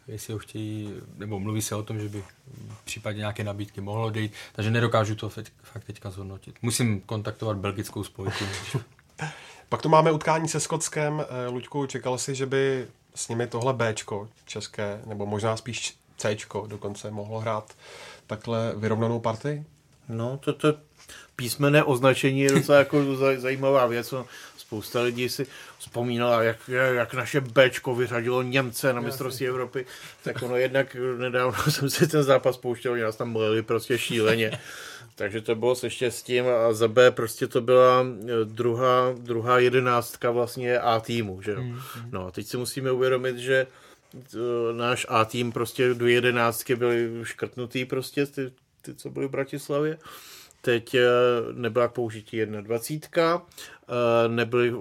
jestli 0.09 0.33
ho 0.33 0.39
chtějí, 0.39 0.95
nebo 1.17 1.41
mluví 1.41 1.63
se 1.63 1.75
o 1.75 1.83
tom, 1.83 2.01
že 2.01 2.09
by 2.09 2.25
v 2.71 2.85
případě 2.85 3.19
nějaké 3.19 3.45
nabídky 3.45 3.81
mohlo 3.81 4.11
dejít, 4.11 4.33
takže 4.53 4.71
nedokážu 4.71 5.15
to 5.15 5.29
teď, 5.29 5.53
fakt 5.63 5.85
teďka 5.85 6.11
zhodnotit. 6.11 6.55
Musím 6.63 7.01
kontaktovat 7.01 7.57
belgickou 7.57 8.05
spojku. 8.05 8.45
Pak 9.69 9.83
tu 9.83 9.89
máme 9.89 10.13
utkání 10.13 10.49
se 10.49 10.61
Skotskem. 10.61 11.25
Eh, 11.29 11.49
Luďku, 11.49 11.87
čekal 11.87 12.19
jsi, 12.19 12.35
že 12.35 12.47
by 12.47 12.87
s 13.15 13.29
nimi 13.29 13.47
tohle 13.47 13.73
Bčko 13.73 14.29
české, 14.45 15.01
nebo 15.07 15.27
možná 15.27 15.57
spíš 15.57 15.97
Cčko 16.17 16.67
dokonce 16.67 17.11
mohlo 17.11 17.39
hrát 17.41 17.77
takhle 18.27 18.73
vyrovnanou 18.77 19.21
partii? 19.21 19.65
No, 20.09 20.39
to, 20.39 20.53
to 20.53 20.75
písmené 21.37 21.85
označení 21.85 22.41
je 22.41 22.53
docela 22.53 22.79
jako 22.79 22.99
zajímavá 23.37 23.87
věc. 23.87 24.15
Spousta 24.69 25.03
lidí 25.03 25.29
si 25.29 25.47
vzpomínala, 25.79 26.43
jak, 26.43 26.69
jak 26.95 27.15
naše 27.15 27.41
Bčko 27.41 27.95
vyřadilo 27.95 28.43
Němce 28.43 28.93
na 28.93 29.01
mistrovství 29.01 29.47
Evropy. 29.47 29.87
Tak 30.25 30.43
ono 30.43 30.57
jednak 30.57 30.97
nedávno 31.19 31.63
jsem 31.73 31.91
si 31.91 32.07
ten 32.07 32.23
zápas 32.23 32.57
pouštěl, 32.57 32.93
oni 32.93 33.03
nás 33.03 33.17
tam 33.17 33.33
mleli 33.33 33.63
prostě 33.63 33.99
šíleně. 33.99 34.59
Takže 35.15 35.41
to 35.41 35.55
bylo 35.55 35.75
se 35.75 35.91
štěstím 35.91 36.45
a 36.49 36.73
za 36.73 36.89
B 36.89 37.11
prostě 37.11 37.47
to 37.47 37.61
byla 37.61 38.03
e, 38.03 38.45
druhá, 38.45 39.15
druhá 39.19 39.59
jedenáctka 39.59 40.31
vlastně 40.31 40.79
A 40.79 41.01
týmu, 41.01 41.43
že 41.43 41.51
jo. 41.51 41.61
Mm, 41.61 41.71
mm. 41.71 41.81
No 42.11 42.27
a 42.27 42.31
teď 42.31 42.47
si 42.47 42.57
musíme 42.57 42.93
uvědomit, 42.93 43.39
že 43.39 43.67
e, 44.15 44.39
náš 44.73 45.07
A 45.09 45.25
tým 45.25 45.53
prostě 45.53 45.95
do 45.95 46.07
jedenáctky 46.07 46.77
byly 46.77 47.11
škrtnutý 47.23 47.85
prostě 47.85 48.27
ty 48.27 48.53
ty, 48.83 48.95
co 48.95 49.11
byly 49.11 49.27
v 49.27 49.31
Bratislavě. 49.31 49.99
Teď 50.61 50.95
eh, 50.95 51.07
nebyla 51.53 51.89
k 51.89 51.93
použití 51.93 52.47
21. 52.47 53.43
Eh, 53.91 54.29
nebyly 54.29 54.73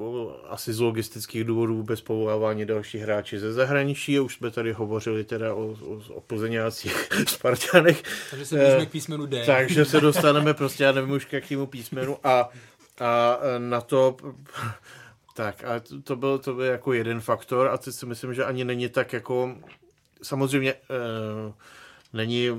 asi 0.49 0.74
z 0.74 0.80
logistických 0.80 1.43
důvodů 1.43 1.76
vůbec 1.76 2.01
povolávání 2.01 2.66
další 2.66 2.97
hráči 2.97 3.39
ze 3.39 3.53
zahraničí. 3.53 4.20
Už 4.20 4.36
jsme 4.36 4.51
tady 4.51 4.74
hovořili 4.74 5.24
teda 5.24 5.53
o, 5.53 5.62
o, 5.62 6.01
o 6.14 6.22
plzeňácích 6.22 7.10
Spartanech. 7.28 8.03
Takže 8.30 8.45
se 8.45 8.55
blížíme 8.55 8.86
k 8.86 8.91
písmenu 8.91 9.26
D. 9.26 9.45
Takže 9.45 9.86
se 9.86 10.01
dostaneme 10.01 10.53
prostě, 10.53 10.84
já 10.84 10.91
nevím 10.91 11.12
už 11.12 11.26
k 11.26 11.34
jakému 11.34 11.68
písmenu. 11.68 12.18
A, 12.24 12.49
a 12.99 13.39
na 13.58 13.82
to 13.82 14.18
tak 15.34 15.64
a 15.64 15.82
to 16.03 16.16
byl, 16.16 16.38
to 16.38 16.53
byl 16.53 16.64
jako 16.64 16.93
jeden 16.93 17.22
faktor 17.22 17.68
a 17.68 17.78
teď 17.78 17.93
si 17.93 18.05
myslím, 18.05 18.34
že 18.34 18.45
ani 18.45 18.66
není 18.66 18.89
tak 18.89 19.14
jako 19.14 19.55
samozřejmě 20.24 20.74
uh, 20.74 21.53
není 22.14 22.49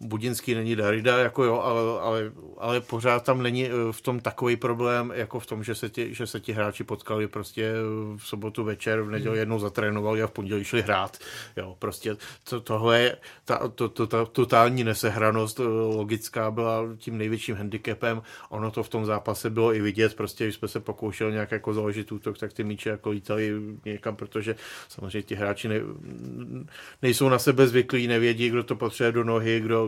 Budinský 0.00 0.54
není 0.54 0.76
Darida, 0.76 1.18
jako 1.18 1.44
jo, 1.44 1.60
ale, 1.60 2.00
ale, 2.00 2.32
ale 2.58 2.80
pořád 2.80 3.24
tam 3.24 3.42
není 3.42 3.66
eh, 3.66 3.70
v 3.90 4.00
tom 4.00 4.20
takový 4.20 4.56
problém, 4.56 5.12
jako 5.14 5.40
v 5.40 5.46
tom, 5.46 5.64
že 5.64 5.74
se 5.74 5.88
ti, 5.88 6.14
že 6.14 6.26
se 6.26 6.40
ti 6.40 6.52
hráči 6.52 6.84
potkali 6.84 7.28
prostě 7.28 7.72
v 8.16 8.22
sobotu 8.26 8.64
večer, 8.64 9.02
v 9.02 9.10
neděli 9.10 9.34
hmm. 9.34 9.38
jednou 9.38 9.58
zatrénovali 9.58 10.22
a 10.22 10.26
v 10.26 10.30
pondělí 10.30 10.64
šli 10.64 10.82
hrát. 10.82 11.18
Jo, 11.56 11.76
prostě 11.78 12.16
to, 12.48 12.60
tohle 12.60 13.00
je, 13.00 13.16
ta, 13.44 13.68
to, 13.68 13.88
to, 13.88 14.06
ta 14.06 14.24
totální 14.24 14.84
nesehranost 14.84 15.60
eh, 15.60 15.62
logická 15.96 16.50
byla 16.50 16.82
tím 16.98 17.18
největším 17.18 17.56
handicapem. 17.56 18.22
Ono 18.48 18.70
to 18.70 18.82
v 18.82 18.88
tom 18.88 19.06
zápase 19.06 19.50
bylo 19.50 19.74
i 19.74 19.80
vidět, 19.80 20.14
prostě 20.14 20.44
když 20.44 20.54
jsme 20.54 20.68
se 20.68 20.80
pokoušeli 20.80 21.32
nějak 21.32 21.52
jako 21.52 21.74
založit 21.74 22.12
útok, 22.12 22.38
tak 22.38 22.52
ty 22.52 22.64
míče 22.64 22.90
jako 22.90 23.10
lítali 23.10 23.52
někam, 23.84 24.16
protože 24.16 24.56
samozřejmě 24.88 25.22
ti 25.22 25.34
hráči 25.34 25.68
ne, 25.68 25.80
nejsou 27.02 27.28
na 27.28 27.38
sebe 27.38 27.66
zvyklí, 27.66 28.06
nevědí, 28.06 28.50
kdo 28.50 28.64
to 28.64 28.76
potřebuje 28.76 29.12
do 29.12 29.24
nohy, 29.24 29.60
kdo 29.60 29.87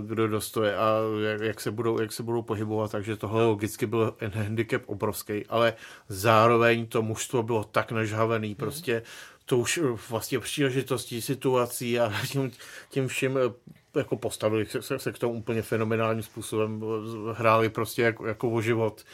kdo 0.00 0.28
dostoje 0.28 0.76
a 0.76 0.96
jak, 1.30 1.40
jak, 1.40 1.60
se 1.60 1.70
budou, 1.70 2.00
jak 2.00 2.12
se 2.12 2.22
budou 2.22 2.42
pohybovat, 2.42 2.90
takže 2.90 3.16
tohle 3.16 3.46
logicky 3.46 3.86
byl 3.86 4.16
handicap 4.34 4.82
obrovský, 4.86 5.46
ale 5.46 5.74
zároveň 6.08 6.86
to 6.86 7.02
mužstvo 7.02 7.42
bylo 7.42 7.64
tak 7.64 7.92
nažhavený, 7.92 8.48
mhm. 8.48 8.56
prostě 8.56 9.02
to 9.44 9.58
už 9.58 9.80
vlastně 10.10 10.38
příležitostí, 10.38 11.22
situací 11.22 12.00
a 12.00 12.12
tím, 12.30 12.50
tím 12.90 13.08
vším 13.08 13.38
jako 13.94 14.16
postavili 14.16 14.66
se, 14.66 14.98
se 14.98 15.12
k 15.12 15.18
tomu 15.18 15.34
úplně 15.34 15.62
fenomenálním 15.62 16.22
způsobem, 16.22 16.82
hráli 17.32 17.68
prostě 17.68 18.02
jako, 18.02 18.26
jako 18.26 18.50
o 18.50 18.60
život, 18.60 19.04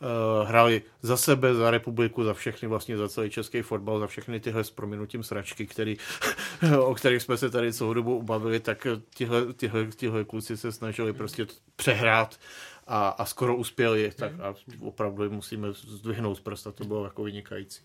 uh, 0.00 0.48
hráli 0.48 0.82
za 1.02 1.16
sebe, 1.16 1.54
za 1.54 1.70
republiku, 1.70 2.24
za 2.24 2.34
všechny, 2.34 2.68
vlastně 2.68 2.96
za 2.96 3.08
celý 3.08 3.30
český 3.30 3.62
fotbal, 3.62 3.98
za 3.98 4.06
všechny 4.06 4.40
tyhle 4.40 4.64
s 4.64 4.70
prominutím 4.70 5.22
sračky, 5.22 5.66
který, 5.66 5.96
o 6.80 6.94
kterých 6.94 7.22
jsme 7.22 7.36
se 7.36 7.50
tady 7.50 7.72
celou 7.72 7.94
dobu 7.94 8.16
ubavili, 8.18 8.60
tak 8.60 8.86
tihle, 9.14 9.52
tihle, 9.52 9.86
tihle 9.86 10.24
kluci 10.24 10.56
se 10.56 10.72
snažili 10.72 11.12
prostě 11.12 11.46
přehrát 11.76 12.38
a, 12.86 13.08
a 13.08 13.24
skoro 13.24 13.56
uspěli, 13.56 14.12
tak 14.16 14.32
a 14.40 14.54
opravdu 14.80 15.30
musíme 15.30 15.68
zdvihnout 15.72 16.40
prsta, 16.40 16.72
to 16.72 16.84
bylo 16.84 17.04
jako 17.04 17.22
vynikající. 17.22 17.82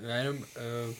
Já 0.00 0.16
jenom 0.16 0.36
uh 0.36 0.94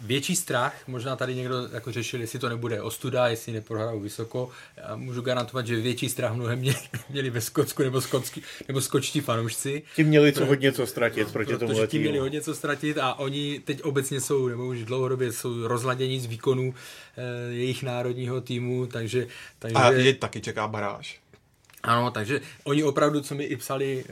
větší 0.00 0.36
strach, 0.36 0.74
možná 0.86 1.16
tady 1.16 1.34
někdo 1.34 1.68
jako 1.72 1.92
řešil, 1.92 2.20
jestli 2.20 2.38
to 2.38 2.48
nebude 2.48 2.82
ostuda, 2.82 3.28
jestli 3.28 3.52
neprohrajou 3.52 4.00
vysoko. 4.00 4.50
Já 4.76 4.96
můžu 4.96 5.22
garantovat, 5.22 5.66
že 5.66 5.76
větší 5.76 6.08
strach 6.08 6.34
mnohem 6.34 6.58
měli, 6.58 6.78
měli 7.08 7.30
ve 7.30 7.40
Skotsku 7.40 7.82
nebo, 7.82 8.00
skotský, 8.00 8.42
nebo 8.68 8.80
skočtí 8.80 9.20
fanoušci. 9.20 9.82
Ti 9.96 10.04
měli 10.04 10.32
co 10.32 10.46
hodně 10.46 10.72
co 10.72 10.86
ztratit 10.86 11.26
no, 11.26 11.32
proti 11.32 11.56
tomu 11.56 11.86
ti 11.86 11.98
měli 11.98 12.18
hodně 12.18 12.40
co 12.40 12.54
ztratit 12.54 12.98
a 12.98 13.14
oni 13.14 13.60
teď 13.64 13.82
obecně 13.82 14.20
jsou, 14.20 14.48
nebo 14.48 14.66
už 14.66 14.84
dlouhodobě 14.84 15.32
jsou 15.32 15.66
rozladění 15.66 16.20
z 16.20 16.26
výkonu 16.26 16.74
eh, 17.16 17.52
jejich 17.52 17.82
národního 17.82 18.40
týmu, 18.40 18.86
takže, 18.86 19.26
takže... 19.58 19.76
A 19.76 19.90
je 19.90 20.14
taky 20.14 20.40
čeká 20.40 20.68
baráž. 20.68 21.20
Ano, 21.82 22.10
takže 22.10 22.40
oni 22.64 22.84
opravdu, 22.84 23.20
co 23.20 23.34
mi 23.34 23.44
i 23.44 23.56
psali 23.56 24.04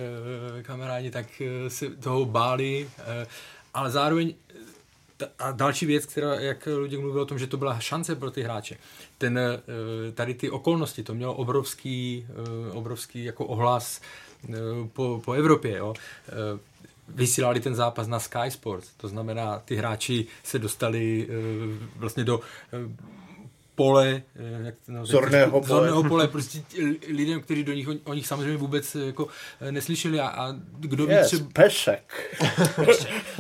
e, 0.59 0.63
kamarádi, 0.63 1.11
tak 1.11 1.27
e, 1.41 1.71
se 1.71 1.91
toho 1.91 2.25
báli, 2.25 2.91
e, 2.99 3.27
ale 3.75 3.91
zároveň 3.91 4.35
a 5.39 5.53
další 5.53 5.87
věc, 5.87 6.07
která, 6.07 6.35
jak 6.35 6.69
lidi 6.77 6.99
mluvili 6.99 7.23
o 7.23 7.27
tom, 7.27 7.39
že 7.39 7.47
to 7.47 7.57
byla 7.57 7.81
šance 7.81 8.15
pro 8.15 8.31
ty 8.31 8.43
hráče. 8.43 8.77
Ten, 9.19 9.39
eh, 9.39 10.13
tady 10.13 10.35
ty 10.35 10.51
okolnosti, 10.51 11.03
to 11.03 11.15
mělo 11.15 11.35
obrovský, 11.35 12.27
eh, 12.31 12.73
obrovský 12.73 13.25
jako 13.25 13.47
ohlas 13.47 14.01
eh, 14.49 14.57
po, 14.93 15.23
po 15.25 15.33
Evropě. 15.33 15.77
Jo. 15.77 15.95
Vysílali 17.09 17.61
ten 17.61 17.75
zápas 17.75 18.09
na 18.09 18.21
Sky 18.21 18.51
Sports, 18.51 18.91
to 18.97 19.09
znamená, 19.09 19.59
ty 19.59 19.77
hráči 19.77 20.27
se 20.43 20.59
dostali 20.59 21.29
vlastně 21.97 22.25
do 22.25 22.41
pole, 23.79 24.23
eh, 24.37 24.65
jak 24.65 24.75
to 24.87 25.07
zorného, 25.07 25.51
pole. 25.51 25.67
zorného 25.67 26.05
pole, 26.05 26.29
prostě 26.29 26.63
lidem, 27.09 27.41
kteří 27.41 27.65
do 27.65 27.73
nich, 27.73 27.89
o 28.05 28.15
nich 28.15 28.27
samozřejmě 28.27 28.57
vůbec 28.57 28.97
eh, 28.97 29.07
jako 29.07 29.29
eh, 29.61 29.73
neslyšeli 29.73 30.21
a, 30.21 30.29
a 30.29 30.55
kdo 30.79 31.07
ví 31.07 31.13
yes, 31.13 31.27
třeba... 31.27 31.49
Pešek. 31.53 32.37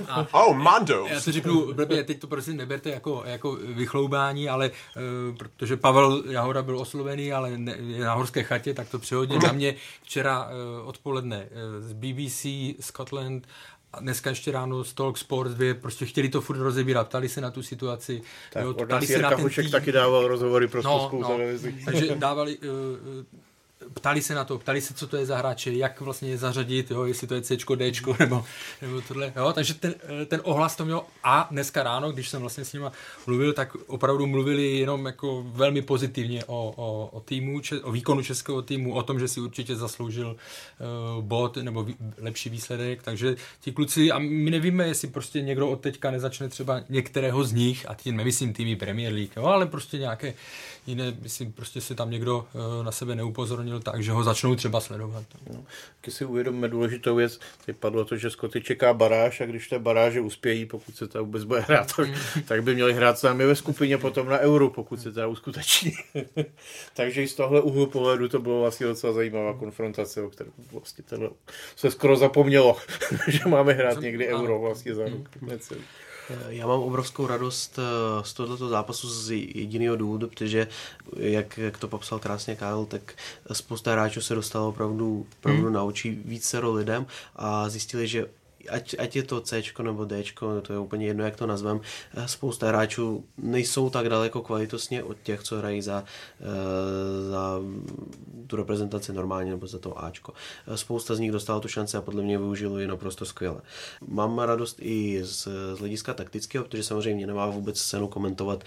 a, 0.08 0.44
oh, 0.44 0.56
Mando. 0.56 1.06
Já 1.10 1.20
to 1.20 1.32
řeknu, 1.32 1.74
blbě, 1.74 2.04
teď 2.04 2.20
to 2.20 2.26
prostě 2.26 2.52
neberte 2.52 2.90
jako, 2.90 3.22
jako 3.26 3.52
vychloubání, 3.52 4.48
ale 4.48 4.70
uh, 4.70 5.36
protože 5.36 5.76
Pavel 5.76 6.22
Jahoda 6.28 6.62
byl 6.62 6.78
oslovený, 6.78 7.32
ale 7.32 7.58
ne, 7.58 7.76
je 7.78 8.04
na 8.04 8.14
horské 8.14 8.42
chatě, 8.42 8.74
tak 8.74 8.88
to 8.88 8.98
přehodně 8.98 9.38
na 9.38 9.52
mě 9.52 9.74
včera 10.02 10.44
uh, 10.44 10.88
odpoledne 10.88 11.38
uh, 11.38 11.86
z 11.86 11.92
BBC 11.92 12.46
Scotland 12.80 13.46
a 13.92 14.00
dneska 14.00 14.30
ještě 14.30 14.52
ráno 14.52 14.84
z 14.84 14.94
Talk 14.94 15.18
Sports 15.18 15.54
2 15.54 15.74
prostě 15.74 16.06
chtěli 16.06 16.28
to 16.28 16.40
furt 16.40 16.58
rozebírat, 16.58 17.08
ptali 17.08 17.28
se 17.28 17.40
na 17.40 17.50
tu 17.50 17.62
situaci. 17.62 18.22
Tak, 18.52 18.64
jo, 18.64 18.74
ptali 18.74 19.06
se 19.06 19.18
na 19.18 19.30
ten 19.30 19.48
tým. 19.48 19.70
taky 19.70 19.92
dával 19.92 20.28
rozhovory 20.28 20.68
pro 20.68 20.82
no, 20.82 21.10
no, 21.12 21.38
Takže 21.84 22.14
dávali, 22.16 22.58
uh, 22.58 22.64
ptali 23.94 24.22
se 24.22 24.34
na 24.34 24.44
to, 24.44 24.58
ptali 24.58 24.80
se, 24.80 24.94
co 24.94 25.06
to 25.06 25.16
je 25.16 25.26
za 25.26 25.36
hráče, 25.36 25.72
jak 25.72 26.00
vlastně 26.00 26.28
je 26.28 26.38
zařadit, 26.38 26.90
jo, 26.90 27.04
jestli 27.04 27.26
to 27.26 27.34
je 27.34 27.42
C, 27.42 27.56
D, 27.76 27.92
nebo, 28.18 28.44
nebo 28.82 29.00
tohle. 29.00 29.32
Jo, 29.36 29.52
takže 29.52 29.74
ten, 29.74 29.94
ten 30.26 30.40
ohlas 30.44 30.76
to 30.76 30.84
měl 30.84 31.02
a 31.24 31.48
dneska 31.50 31.82
ráno, 31.82 32.12
když 32.12 32.28
jsem 32.28 32.40
vlastně 32.40 32.64
s 32.64 32.72
nima 32.72 32.92
mluvil, 33.26 33.52
tak 33.52 33.76
opravdu 33.86 34.26
mluvili 34.26 34.78
jenom 34.78 35.06
jako 35.06 35.42
velmi 35.46 35.82
pozitivně 35.82 36.44
o, 36.44 36.72
o, 36.76 37.06
o 37.06 37.20
týmu, 37.20 37.60
o 37.82 37.92
výkonu 37.92 38.22
českého 38.22 38.62
týmu, 38.62 38.94
o 38.94 39.02
tom, 39.02 39.20
že 39.20 39.28
si 39.28 39.40
určitě 39.40 39.76
zasloužil 39.76 40.36
uh, 41.16 41.24
bod 41.24 41.56
nebo 41.56 41.84
vý, 41.84 41.96
lepší 42.18 42.50
výsledek, 42.50 43.02
takže 43.02 43.36
ti 43.60 43.72
kluci, 43.72 44.10
a 44.12 44.18
my 44.18 44.50
nevíme, 44.50 44.86
jestli 44.88 45.08
prostě 45.08 45.40
někdo 45.40 45.68
od 45.68 45.80
teďka 45.80 46.10
nezačne 46.10 46.48
třeba 46.48 46.80
některého 46.88 47.44
z 47.44 47.52
nich, 47.52 47.90
a 47.90 47.94
tím 47.94 48.16
nemyslím 48.16 48.52
týmy 48.52 48.76
Premier 48.76 49.12
League, 49.12 49.32
jo, 49.36 49.44
ale 49.44 49.66
prostě 49.66 49.98
nějaké 49.98 50.34
jiné, 50.88 51.16
myslím, 51.20 51.52
prostě 51.52 51.80
si 51.80 51.94
tam 51.94 52.10
někdo 52.10 52.38
uh, 52.38 52.84
na 52.84 52.92
sebe 52.92 53.14
neupozornil 53.14 53.80
tak, 53.80 54.02
že 54.02 54.12
ho 54.12 54.24
začnou 54.24 54.54
třeba 54.54 54.80
sledovat. 54.80 55.24
No, 55.52 55.64
když 56.02 56.14
si 56.14 56.24
uvědomíme 56.24 56.68
důležitou 56.68 57.14
věc, 57.14 57.40
teď 57.66 57.76
padlo 57.76 58.04
to, 58.04 58.16
že 58.16 58.30
Skoty 58.30 58.60
čeká 58.60 58.94
baráž 58.94 59.40
a 59.40 59.46
když 59.46 59.68
té 59.68 59.78
baráže 59.78 60.20
uspějí, 60.20 60.66
pokud 60.66 60.96
se 60.96 61.08
to 61.08 61.24
vůbec 61.24 61.44
bude 61.44 61.60
hrát, 61.60 61.96
tak, 61.96 62.08
mm. 62.08 62.42
tak 62.42 62.62
by 62.62 62.74
měli 62.74 62.92
hrát 62.92 63.18
sami 63.18 63.46
ve 63.46 63.54
skupině 63.54 63.98
potom 63.98 64.28
na 64.28 64.38
euro, 64.38 64.70
pokud 64.70 65.00
se 65.00 65.12
to 65.12 65.30
uskuteční. 65.30 65.92
Takže 66.94 67.22
i 67.22 67.28
z 67.28 67.34
tohle 67.34 67.60
úhlu 67.60 67.86
pohledu 67.86 68.28
to 68.28 68.38
bylo 68.38 68.60
vlastně 68.60 68.86
docela 68.86 69.12
zajímavá 69.12 69.54
konfrontace, 69.54 70.22
o 70.22 70.30
které 70.30 70.50
vlastně 70.72 71.04
se 71.76 71.90
skoro 71.90 72.16
zapomnělo, 72.16 72.76
že 73.28 73.40
máme 73.48 73.72
hrát 73.72 74.00
někdy 74.00 74.28
euro 74.28 74.58
vlastně 74.58 74.94
za 74.94 75.04
rok. 75.04 75.28
Já 76.48 76.66
mám 76.66 76.80
obrovskou 76.80 77.26
radost 77.26 77.78
eh, 77.78 78.24
z 78.24 78.32
tohoto 78.32 78.68
zápasu 78.68 79.08
z 79.08 79.30
jediného 79.30 79.96
důvodu, 79.96 80.28
protože, 80.28 80.68
jak, 81.16 81.58
jak 81.58 81.78
to 81.78 81.88
popsal 81.88 82.18
krásně 82.18 82.56
Karel, 82.56 82.86
tak 82.86 83.14
spousta 83.52 83.92
hráčů 83.92 84.20
se 84.20 84.34
dostalo 84.34 84.68
opravdu, 84.68 85.26
opravdu 85.38 85.62
hmm. 85.62 85.72
na 85.72 85.82
oči 85.82 86.18
více 86.24 86.58
lidem 86.58 87.06
a 87.36 87.68
zjistili, 87.68 88.08
že 88.08 88.26
ať, 88.70 88.94
ať 88.98 89.16
je 89.16 89.22
to 89.22 89.40
C 89.40 89.62
nebo 89.82 90.04
D, 90.04 90.22
to 90.62 90.72
je 90.72 90.78
úplně 90.78 91.06
jedno, 91.06 91.24
jak 91.24 91.36
to 91.36 91.46
nazvem, 91.46 91.80
eh, 92.14 92.28
spousta 92.28 92.68
hráčů 92.68 93.24
nejsou 93.38 93.90
tak 93.90 94.08
daleko 94.08 94.42
kvalitostně 94.42 95.02
od 95.02 95.16
těch, 95.22 95.42
co 95.42 95.56
hrají 95.56 95.82
za, 95.82 96.04
eh, 96.40 97.30
za 97.30 97.60
tu 98.48 98.56
reprezentaci 98.56 99.12
normálně 99.12 99.50
nebo 99.50 99.66
za 99.66 99.78
to 99.78 100.04
Ačko. 100.04 100.32
Eh, 100.66 100.76
spousta 100.76 101.14
z 101.14 101.18
nich 101.18 101.32
dostala 101.32 101.60
tu 101.60 101.68
šanci 101.68 101.96
a 101.96 102.00
podle 102.00 102.22
mě 102.22 102.38
využilo 102.38 102.78
ji 102.78 102.86
naprosto 102.86 103.24
skvěle. 103.24 103.60
Mám 104.08 104.38
radost 104.38 104.76
i 104.80 105.20
z, 105.24 105.48
z 105.74 105.78
hlediska 105.78 106.14
taktického, 106.14 106.64
protože 106.64 106.82
samozřejmě 106.82 107.26
nemá 107.26 107.46
vůbec 107.46 107.82
cenu 107.82 108.08
komentovat 108.08 108.64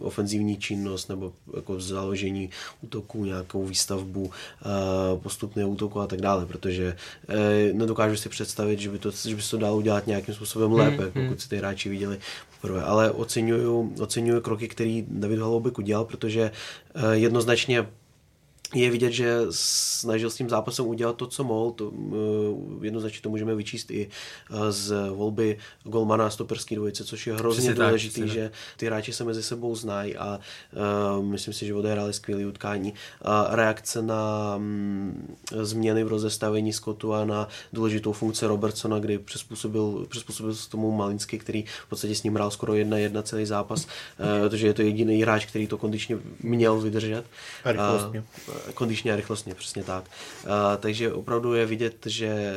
ofenzivní 0.00 0.56
činnost 0.56 1.08
nebo 1.08 1.32
jako 1.56 1.80
založení 1.80 2.50
útoku, 2.80 3.24
nějakou 3.24 3.64
výstavbu, 3.66 4.30
postupného 5.22 5.68
útoku 5.68 6.00
a 6.00 6.06
tak 6.06 6.20
dále, 6.20 6.46
protože 6.46 6.96
nedokážu 7.72 8.16
si 8.16 8.28
představit, 8.28 8.80
že 8.80 8.90
by, 8.90 8.98
to, 8.98 9.10
že 9.10 9.36
by 9.36 9.42
se 9.42 9.50
to 9.50 9.58
dalo 9.58 9.76
udělat 9.76 10.06
nějakým 10.06 10.34
způsobem 10.34 10.70
hmm, 10.70 10.78
lépe, 10.78 11.02
hmm, 11.02 11.28
pokud 11.28 11.40
si 11.40 11.48
ty 11.48 11.56
hráči 11.56 11.88
viděli 11.88 12.18
poprvé. 12.64 12.82
Ale 12.82 13.10
oceňuju, 13.10 13.94
oceňuju 14.00 14.40
kroky, 14.40 14.68
který 14.68 15.04
David 15.08 15.38
Holoubek 15.38 15.78
udělal, 15.78 16.04
protože 16.04 16.50
eh, 16.94 17.16
jednoznačně 17.16 17.86
je 18.74 18.90
vidět, 18.90 19.12
že 19.12 19.38
snažil 19.50 20.30
s 20.30 20.36
tím 20.36 20.48
zápasem 20.48 20.86
udělat 20.86 21.16
to, 21.16 21.26
co 21.26 21.44
mohl. 21.44 21.70
To, 21.70 21.88
uh, 21.88 22.84
jednoznačně 22.84 23.20
to 23.22 23.28
můžeme 23.28 23.54
vyčíst 23.54 23.90
i 23.90 24.08
uh, 24.50 24.58
z 24.70 25.08
volby 25.08 25.58
golmana 25.84 26.30
stoperský 26.30 26.74
dvojice, 26.74 27.04
což 27.04 27.26
je 27.26 27.34
hrozně 27.34 27.70
Přesně 27.70 27.84
důležitý, 27.84 28.20
tak, 28.20 28.30
že 28.30 28.50
ty 28.76 28.86
hráči 28.86 29.12
se 29.12 29.24
mezi 29.24 29.42
sebou 29.42 29.76
znají 29.76 30.16
a 30.16 30.40
uh, 31.16 31.24
myslím 31.24 31.54
si, 31.54 31.66
že 31.66 31.74
odehráli 31.74 32.12
skvělé 32.12 32.46
utkání. 32.46 32.92
Uh, 32.92 33.54
reakce 33.54 34.02
na 34.02 34.54
um, 34.56 35.36
změny 35.62 36.04
v 36.04 36.08
rozestavení 36.08 36.72
Scottu 36.72 37.14
a 37.14 37.24
na 37.24 37.48
důležitou 37.72 38.12
funkci 38.12 38.46
Robertsona, 38.46 38.98
kdy 38.98 39.18
přizpůsobil, 39.18 40.06
přizpůsobil 40.08 40.54
se 40.54 40.70
tomu 40.70 40.90
Malinsky, 40.90 41.38
který 41.38 41.64
v 41.86 41.88
podstatě 41.88 42.14
s 42.14 42.22
ním 42.22 42.34
hrál 42.34 42.50
skoro 42.50 42.74
jedna 42.74 42.98
jedna 42.98 43.22
celý 43.22 43.46
zápas, 43.46 43.84
uh, 43.84 44.48
protože 44.48 44.66
je 44.66 44.74
to 44.74 44.82
jediný 44.82 45.22
hráč, 45.22 45.46
který 45.46 45.66
to 45.66 45.78
kondičně 45.78 46.18
měl 46.42 46.80
vydržet. 46.80 47.24
A 47.64 47.72
rychlostně. 47.72 48.24
Uh, 48.48 48.63
kondičně 48.74 49.12
a 49.12 49.16
rychlostně, 49.16 49.54
přesně 49.54 49.84
tak. 49.84 50.04
Uh, 50.44 50.50
takže 50.78 51.12
opravdu 51.12 51.54
je 51.54 51.66
vidět, 51.66 52.06
že 52.06 52.54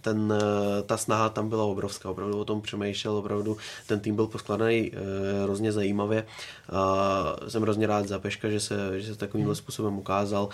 ten, 0.00 0.34
ta 0.86 0.96
snaha 0.96 1.28
tam 1.28 1.48
byla 1.48 1.64
obrovská, 1.64 2.10
opravdu 2.10 2.38
o 2.38 2.44
tom 2.44 2.62
přemýšlel, 2.62 3.16
opravdu 3.16 3.56
ten 3.86 4.00
tým 4.00 4.16
byl 4.16 4.26
poskladaný 4.26 4.90
uh, 4.90 4.98
hrozně 5.44 5.72
zajímavě. 5.72 6.26
Jsem 7.48 7.62
hrozně 7.62 7.86
rád 7.86 8.08
za 8.08 8.18
Peška, 8.18 8.50
že 8.50 8.60
se, 8.60 9.00
že 9.00 9.12
se 9.12 9.18
takovýmhle 9.18 9.54
způsobem 9.54 9.98
ukázal. 9.98 10.48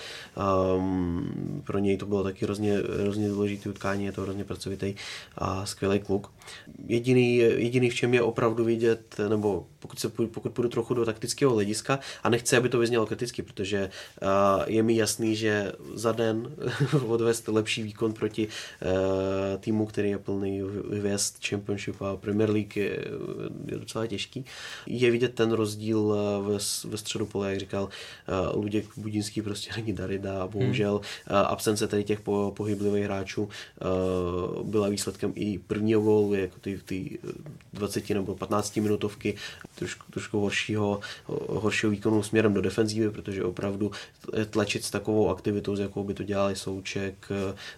Pro 1.64 1.78
něj 1.78 1.96
to 1.96 2.06
bylo 2.06 2.22
taky 2.22 2.44
hrozně, 2.44 2.82
hrozně 3.02 3.28
důležité 3.28 3.70
utkání, 3.70 4.04
je 4.04 4.12
to 4.12 4.22
hrozně 4.22 4.44
pracovitý 4.44 4.94
a 5.38 5.66
skvělý 5.66 6.00
kluk. 6.00 6.32
Jediný, 6.86 7.36
jediný, 7.36 7.90
v 7.90 7.94
čem 7.94 8.14
je 8.14 8.22
opravdu 8.22 8.64
vidět, 8.64 9.16
nebo 9.28 9.66
pokud, 9.78 9.98
se, 9.98 10.08
pokud 10.08 10.52
půjdu 10.52 10.68
trochu 10.68 10.94
do 10.94 11.04
taktického 11.04 11.54
hlediska, 11.54 11.98
a 12.22 12.28
nechci, 12.28 12.56
aby 12.56 12.68
to 12.68 12.78
vyznělo 12.78 13.06
kriticky, 13.06 13.42
protože 13.42 13.90
uh, 14.22 14.28
je 14.66 14.82
mi 14.82 14.96
jasný, 14.96 15.36
že 15.36 15.72
za 15.94 16.12
den 16.12 16.52
odvést 17.06 17.48
lepší 17.48 17.82
výkon 17.82 18.12
proti 18.12 18.46
uh, 18.46 19.60
týmu, 19.60 19.86
který 19.86 20.10
je 20.10 20.18
plný 20.18 20.62
hvězd 20.92 21.34
Championship 21.48 22.02
a 22.02 22.16
Premier 22.16 22.50
League 22.50 22.76
je, 22.76 23.04
je 23.66 23.78
docela 23.78 24.06
těžký. 24.06 24.44
Je 24.86 25.10
vidět 25.10 25.34
ten 25.34 25.52
rozdíl 25.52 26.16
ve, 26.42 26.58
ve 26.90 26.98
středu 26.98 27.26
pole, 27.26 27.50
jak 27.50 27.60
říkal 27.60 27.84
uh, 27.84 28.62
Luděk 28.62 28.86
Budinský, 28.96 29.42
prostě 29.42 29.70
není 29.76 29.92
Darida 29.92 30.42
a 30.42 30.46
bohužel 30.46 30.92
hmm. 30.92 31.40
uh, 31.40 31.46
absence 31.46 31.88
tady 31.88 32.04
těch 32.04 32.20
po, 32.20 32.52
pohyblivých 32.56 33.04
hráčů 33.04 33.42
uh, 33.42 34.66
byla 34.66 34.88
výsledkem 34.88 35.32
i 35.34 35.58
prvního 35.58 36.00
gólu, 36.00 36.34
jako 36.34 36.58
ty, 36.60 36.80
ty 36.84 37.18
20 37.72 38.10
nebo 38.10 38.34
15 38.34 38.76
minutovky 38.76 39.34
trošku, 39.78 40.12
trošku 40.12 40.40
horšího, 40.40 41.00
horšího 41.48 41.90
výkonu 41.90 42.22
směrem 42.22 42.54
do 42.54 42.60
defenzívy, 42.60 43.10
protože 43.10 43.44
opravdu 43.44 43.90
tlačit 44.50 44.84
s 44.84 44.90
takovou 44.90 45.30
aktivitou, 45.30 45.76
s 45.76 45.80
jakou 45.80 46.04
by 46.04 46.14
to 46.14 46.22
dělali 46.22 46.56
Souček, 46.56 47.28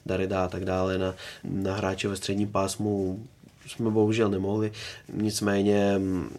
Darida 0.07 0.45
a 0.45 0.49
tak 0.49 0.65
dále 0.65 0.99
na, 0.99 1.15
na 1.45 1.75
hráče 1.75 2.09
ve 2.09 2.17
středním 2.17 2.49
pásmu 2.49 3.27
jsme 3.67 3.91
bohužel 3.91 4.29
nemohli. 4.29 4.73
Nicméně 5.13 5.99
mm, 5.99 6.39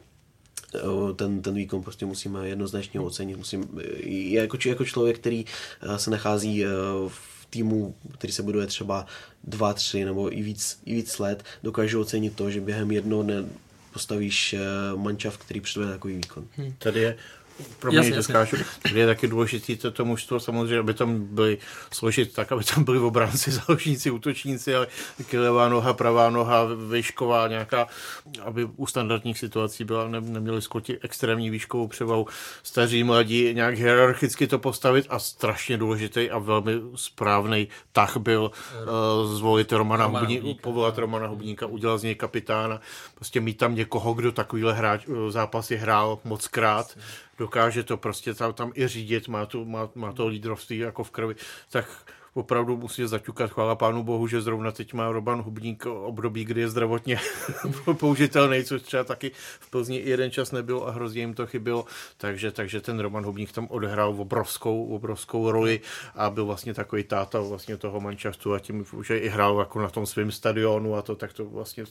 ten, 1.15 1.41
ten 1.41 1.55
výkon 1.55 1.83
prostě 1.83 2.05
musíme 2.05 2.47
jednoznačně 2.47 2.99
ocenit. 2.99 3.37
Musím, 3.37 3.79
jako, 4.05 4.57
jako 4.65 4.85
člověk, 4.85 5.19
který 5.19 5.45
eh, 5.81 5.99
se 5.99 6.11
nachází 6.11 6.65
eh, 6.65 6.67
v 7.07 7.45
týmu, 7.49 7.95
který 8.13 8.33
se 8.33 8.43
buduje 8.43 8.67
třeba 8.67 9.05
dva, 9.43 9.73
tři 9.73 10.05
nebo 10.05 10.37
i 10.37 10.41
víc, 10.41 10.79
i 10.85 10.95
víc 10.95 11.19
let, 11.19 11.43
dokážu 11.63 12.01
ocenit 12.01 12.35
to, 12.35 12.51
že 12.51 12.61
během 12.61 12.91
jednoho 12.91 13.23
dne 13.23 13.45
postavíš 13.93 14.53
eh, 14.53 14.59
mančav, 14.95 15.37
který 15.37 15.61
předvede 15.61 15.91
takový 15.91 16.15
výkon. 16.15 16.47
Hmm. 16.57 16.73
Tady 16.77 16.99
je 16.99 17.17
pro 17.79 17.91
mě. 17.91 18.11
Tady 18.81 18.99
je 18.99 19.05
taky 19.05 19.27
důležité 19.27 19.75
to, 19.75 19.91
to 19.91 20.05
mužstvo 20.05 20.39
samozřejmě, 20.39 20.79
aby 20.79 20.93
tam 20.93 21.19
byli 21.19 21.57
složit 21.93 22.33
tak, 22.33 22.51
aby 22.51 22.63
tam 22.63 22.83
byli 22.83 22.99
obránci, 22.99 23.51
záložníci, 23.67 24.11
útočníci, 24.11 24.75
ale 24.75 24.87
taky 25.17 25.39
levá 25.39 25.69
noha, 25.69 25.93
pravá 25.93 26.29
noha, 26.29 26.67
výšková 26.91 27.47
nějaká, 27.47 27.87
aby 28.43 28.67
u 28.75 28.87
standardních 28.87 29.37
situací 29.39 29.83
byla, 29.83 30.07
ne, 30.07 30.21
neměli 30.21 30.61
skoti 30.61 30.97
extrémní 31.01 31.49
výškovou 31.49 31.87
převahu, 31.87 32.27
staří, 32.63 33.03
mladí, 33.03 33.53
nějak 33.53 33.75
hierarchicky 33.75 34.47
to 34.47 34.59
postavit 34.59 35.05
a 35.09 35.19
strašně 35.19 35.77
důležitý 35.77 36.29
a 36.29 36.37
velmi 36.37 36.73
správný 36.95 37.67
tah 37.91 38.17
byl 38.17 38.51
uh, 38.51 39.35
zvolit 39.35 39.71
Romana, 39.71 40.05
Romana 40.05 40.27
Hubníka, 40.27 40.61
povolat 40.61 40.97
Romana 40.97 41.27
Hubníka, 41.27 41.65
udělat 41.65 41.97
z 41.97 42.03
něj 42.03 42.15
kapitána, 42.15 42.81
prostě 43.15 43.39
mít 43.39 43.57
tam 43.57 43.75
někoho, 43.75 44.13
kdo 44.13 44.31
takovýhle 44.31 44.73
hráč, 44.73 45.01
eh, 45.07 45.31
zápasy 45.31 45.75
hrál 45.75 46.19
moc 46.23 46.47
krát, 46.47 46.97
dokáže 47.51 47.83
to 47.83 47.97
prostě 47.97 48.33
tam, 48.33 48.53
tam 48.53 48.71
i 48.75 48.87
řídit, 48.87 49.27
má 49.27 49.45
to, 49.45 49.65
má, 49.65 49.89
má 49.95 50.13
to 50.13 50.27
lídrovství 50.27 50.77
jako 50.77 51.03
v 51.03 51.11
krvi, 51.11 51.35
tak 51.69 51.85
opravdu 52.33 52.77
musí 52.77 53.07
zaťukat. 53.07 53.51
Chvála 53.51 53.75
pánu 53.75 54.03
bohu, 54.03 54.27
že 54.27 54.41
zrovna 54.41 54.71
teď 54.71 54.93
má 54.93 55.11
Roban 55.11 55.41
Hubník 55.41 55.85
období, 55.85 56.45
kdy 56.45 56.61
je 56.61 56.69
zdravotně 56.69 57.19
použitelný, 57.99 58.63
což 58.63 58.81
třeba 58.81 59.03
taky 59.03 59.31
v 59.59 59.69
Plzni 59.69 60.01
jeden 60.05 60.31
čas 60.31 60.51
nebyl 60.51 60.83
a 60.83 60.91
hrozně 60.91 61.21
jim 61.21 61.33
to 61.33 61.47
chybilo. 61.47 61.85
Takže, 62.17 62.51
takže 62.51 62.81
ten 62.81 62.99
Roman 62.99 63.25
Hubník 63.25 63.51
tam 63.51 63.67
odehrál 63.69 64.15
obrovskou, 64.21 64.85
obrovskou 64.85 65.51
roli 65.51 65.81
a 66.15 66.29
byl 66.29 66.45
vlastně 66.45 66.73
takový 66.73 67.03
táta 67.03 67.39
vlastně 67.39 67.77
toho 67.77 67.99
mančastu 67.99 68.53
a 68.53 68.59
tím 68.59 68.85
už 68.93 69.09
i 69.09 69.29
hrál 69.29 69.59
jako 69.59 69.81
na 69.81 69.89
tom 69.89 70.05
svém 70.05 70.31
stadionu 70.31 70.95
a 70.95 71.01
to, 71.01 71.15
tak 71.15 71.33
to 71.33 71.45
vlastně 71.45 71.85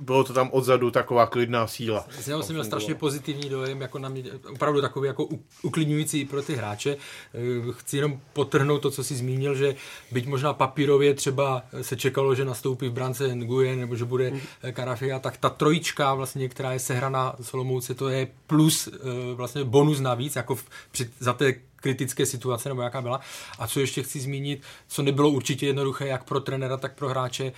bylo 0.00 0.24
to 0.24 0.32
tam 0.32 0.50
odzadu 0.52 0.90
taková 0.90 1.26
klidná 1.26 1.66
síla. 1.66 2.06
Já 2.26 2.42
jsem 2.42 2.54
měl 2.54 2.64
strašně 2.64 2.94
pozitivní 2.94 3.48
dojem, 3.48 3.80
jako 3.80 3.98
na 3.98 4.08
mě, 4.08 4.22
opravdu 4.52 4.80
takový 4.80 5.06
jako 5.06 5.28
uklidňující 5.62 6.24
pro 6.24 6.42
ty 6.42 6.54
hráče. 6.54 6.96
Eh, 7.34 7.72
chci 7.72 7.96
jenom 7.96 8.20
potrhnout 8.32 8.82
to, 8.82 8.90
co 8.90 9.04
jsi 9.04 9.14
zmínil, 9.16 9.54
že 9.54 9.65
byť 10.10 10.26
možná 10.26 10.52
papírově 10.52 11.14
třeba 11.14 11.62
se 11.82 11.96
čekalo, 11.96 12.34
že 12.34 12.44
nastoupí 12.44 12.88
v 12.88 12.92
brance 12.92 13.34
Nguyen 13.34 13.80
nebo 13.80 13.96
že 13.96 14.04
bude 14.04 14.30
mm. 14.30 14.40
Karafia, 14.72 15.18
tak 15.18 15.36
ta 15.36 15.50
trojička 15.50 16.14
vlastně, 16.14 16.48
která 16.48 16.72
je 16.72 16.78
sehraná 16.78 17.36
Solomouce, 17.40 17.94
to 17.94 18.08
je 18.08 18.28
plus 18.46 18.88
eh, 18.88 18.98
vlastně 19.34 19.64
bonus 19.64 20.00
navíc, 20.00 20.36
jako 20.36 20.54
v, 20.54 20.64
při, 20.90 21.10
za 21.20 21.32
té 21.32 21.54
kritické 21.76 22.26
situace, 22.26 22.68
nebo 22.68 22.82
jaká 22.82 23.02
byla. 23.02 23.20
A 23.58 23.66
co 23.66 23.80
ještě 23.80 24.02
chci 24.02 24.20
zmínit, 24.20 24.62
co 24.88 25.02
nebylo 25.02 25.30
určitě 25.30 25.66
jednoduché, 25.66 26.06
jak 26.06 26.24
pro 26.24 26.40
trenéra, 26.40 26.76
tak 26.76 26.94
pro 26.94 27.08
hráče, 27.08 27.44
eh, 27.44 27.52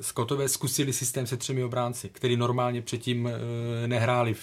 Skotové 0.00 0.48
zkusili 0.48 0.92
systém 0.92 1.26
se 1.26 1.36
třemi 1.36 1.64
obránci, 1.64 2.08
který 2.08 2.36
normálně 2.36 2.82
předtím 2.82 3.26
eh, 3.28 3.86
nehráli, 3.86 4.34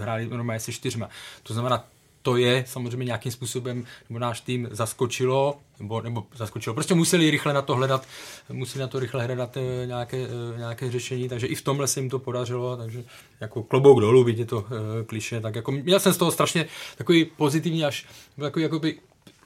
hráli 0.00 0.28
normálně 0.28 0.60
se 0.60 0.72
čtyřma. 0.72 1.08
To 1.42 1.54
znamená, 1.54 1.84
to 2.26 2.36
je 2.36 2.64
samozřejmě 2.66 3.04
nějakým 3.04 3.32
způsobem, 3.32 3.84
nebo 4.08 4.18
náš 4.18 4.40
tým 4.40 4.68
zaskočilo, 4.70 5.58
nebo, 5.80 6.02
nebo 6.02 6.26
zaskočilo. 6.34 6.74
Prostě 6.74 6.94
museli 6.94 7.30
rychle 7.30 7.52
na 7.54 7.62
to 7.62 7.74
hledat, 7.74 8.06
museli 8.52 8.80
na 8.80 8.86
to 8.88 8.98
rychle 8.98 9.24
hledat 9.24 9.56
e, 9.56 9.86
nějaké, 9.86 10.16
e, 10.16 10.58
nějaké 10.58 10.90
řešení, 10.90 11.28
takže 11.28 11.46
i 11.46 11.54
v 11.54 11.62
tomhle 11.62 11.86
se 11.86 12.00
jim 12.00 12.10
to 12.10 12.18
podařilo, 12.18 12.76
takže 12.76 13.04
jako 13.40 13.62
klobouk 13.62 14.00
dolů, 14.00 14.24
vidíte 14.24 14.44
to 14.44 14.66
e, 14.66 15.04
kliše, 15.04 15.40
tak 15.40 15.54
jako 15.54 15.72
měl 15.72 16.00
jsem 16.00 16.12
z 16.12 16.16
toho 16.16 16.30
strašně 16.30 16.66
takový 16.98 17.24
pozitivní 17.24 17.84
až 17.84 18.06
takový 18.40 18.62
jakoby 18.62 18.98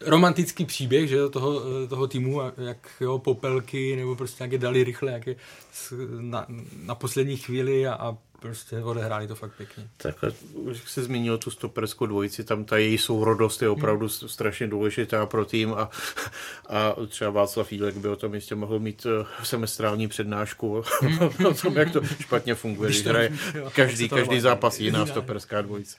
romantický 0.06 0.64
příběh, 0.64 1.08
že 1.08 1.28
toho, 1.28 1.60
toho 1.88 2.06
týmu, 2.06 2.40
jak 2.56 2.88
jo, 3.00 3.18
popelky, 3.18 3.96
nebo 3.96 4.16
prostě 4.16 4.44
jak 4.44 4.52
je 4.52 4.58
dali 4.58 4.84
rychle, 4.84 5.12
jak 5.12 5.26
je 5.26 5.36
na, 6.20 6.46
na 6.82 6.94
poslední 6.94 7.36
chvíli 7.36 7.86
a, 7.86 7.94
a 7.94 8.16
prostě 8.40 8.78
odehráli 8.78 9.28
to 9.28 9.34
fakt 9.34 9.52
pěkně. 9.56 9.88
Tak 9.96 10.16
už 10.52 10.90
se 10.90 11.02
zmínil 11.02 11.38
tu 11.38 11.50
stoperskou 11.50 12.06
dvojici, 12.06 12.44
tam 12.44 12.64
ta 12.64 12.76
její 12.76 12.98
sourodost 12.98 13.62
je 13.62 13.68
opravdu 13.68 14.08
hmm. 14.20 14.28
strašně 14.28 14.66
důležitá 14.66 15.26
pro 15.26 15.44
tým 15.44 15.74
a, 15.74 15.90
a 16.68 16.96
třeba 17.08 17.30
Václav 17.30 17.72
Jílek 17.72 17.96
by 17.96 18.08
o 18.08 18.16
tom 18.16 18.34
jistě 18.34 18.54
mohl 18.54 18.78
mít 18.78 19.06
eh, 19.06 19.26
semestrální 19.42 20.08
přednášku 20.08 20.84
hmm. 21.00 21.46
o 21.46 21.54
tom, 21.54 21.76
jak 21.76 21.92
to 21.92 22.04
špatně 22.04 22.54
funguje, 22.54 22.90
když 22.90 23.06
hraje 23.06 23.32
každý, 23.74 24.08
každý 24.08 24.40
zápas 24.40 24.80
jiná 24.80 25.06
stoperská 25.06 25.62
dvojice. 25.62 25.96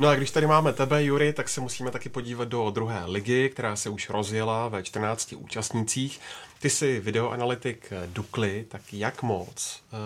No 0.00 0.08
a 0.08 0.14
když 0.14 0.30
tady 0.30 0.46
máme 0.46 0.72
tebe, 0.72 1.04
Jury, 1.04 1.32
tak 1.32 1.48
se 1.48 1.60
musíme 1.60 1.90
taky 1.90 2.08
podívat 2.08 2.48
do 2.48 2.70
druhé 2.70 3.04
ligy, 3.06 3.50
která 3.50 3.76
se 3.76 3.90
už 3.90 4.10
rozjela 4.10 4.68
ve 4.68 4.82
14 4.82 5.32
účastnících. 5.32 6.20
Ty 6.60 6.70
jsi 6.70 7.00
videoanalytik 7.00 7.92
Dukly, 8.06 8.66
tak 8.68 8.82
jak 8.92 9.22
moc 9.22 9.82
uh, 9.92 9.98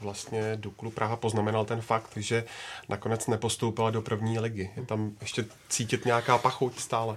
vlastně 0.00 0.56
Duklu 0.56 0.90
Praha 0.90 1.16
poznamenal 1.16 1.64
ten 1.64 1.80
fakt, 1.80 2.10
že 2.16 2.44
nakonec 2.88 3.26
nepostoupila 3.26 3.90
do 3.90 4.02
první 4.02 4.38
ligy? 4.38 4.70
Je 4.76 4.86
tam 4.86 5.12
ještě 5.20 5.44
cítit 5.68 6.04
nějaká 6.04 6.38
pachuť 6.38 6.78
stále? 6.78 7.16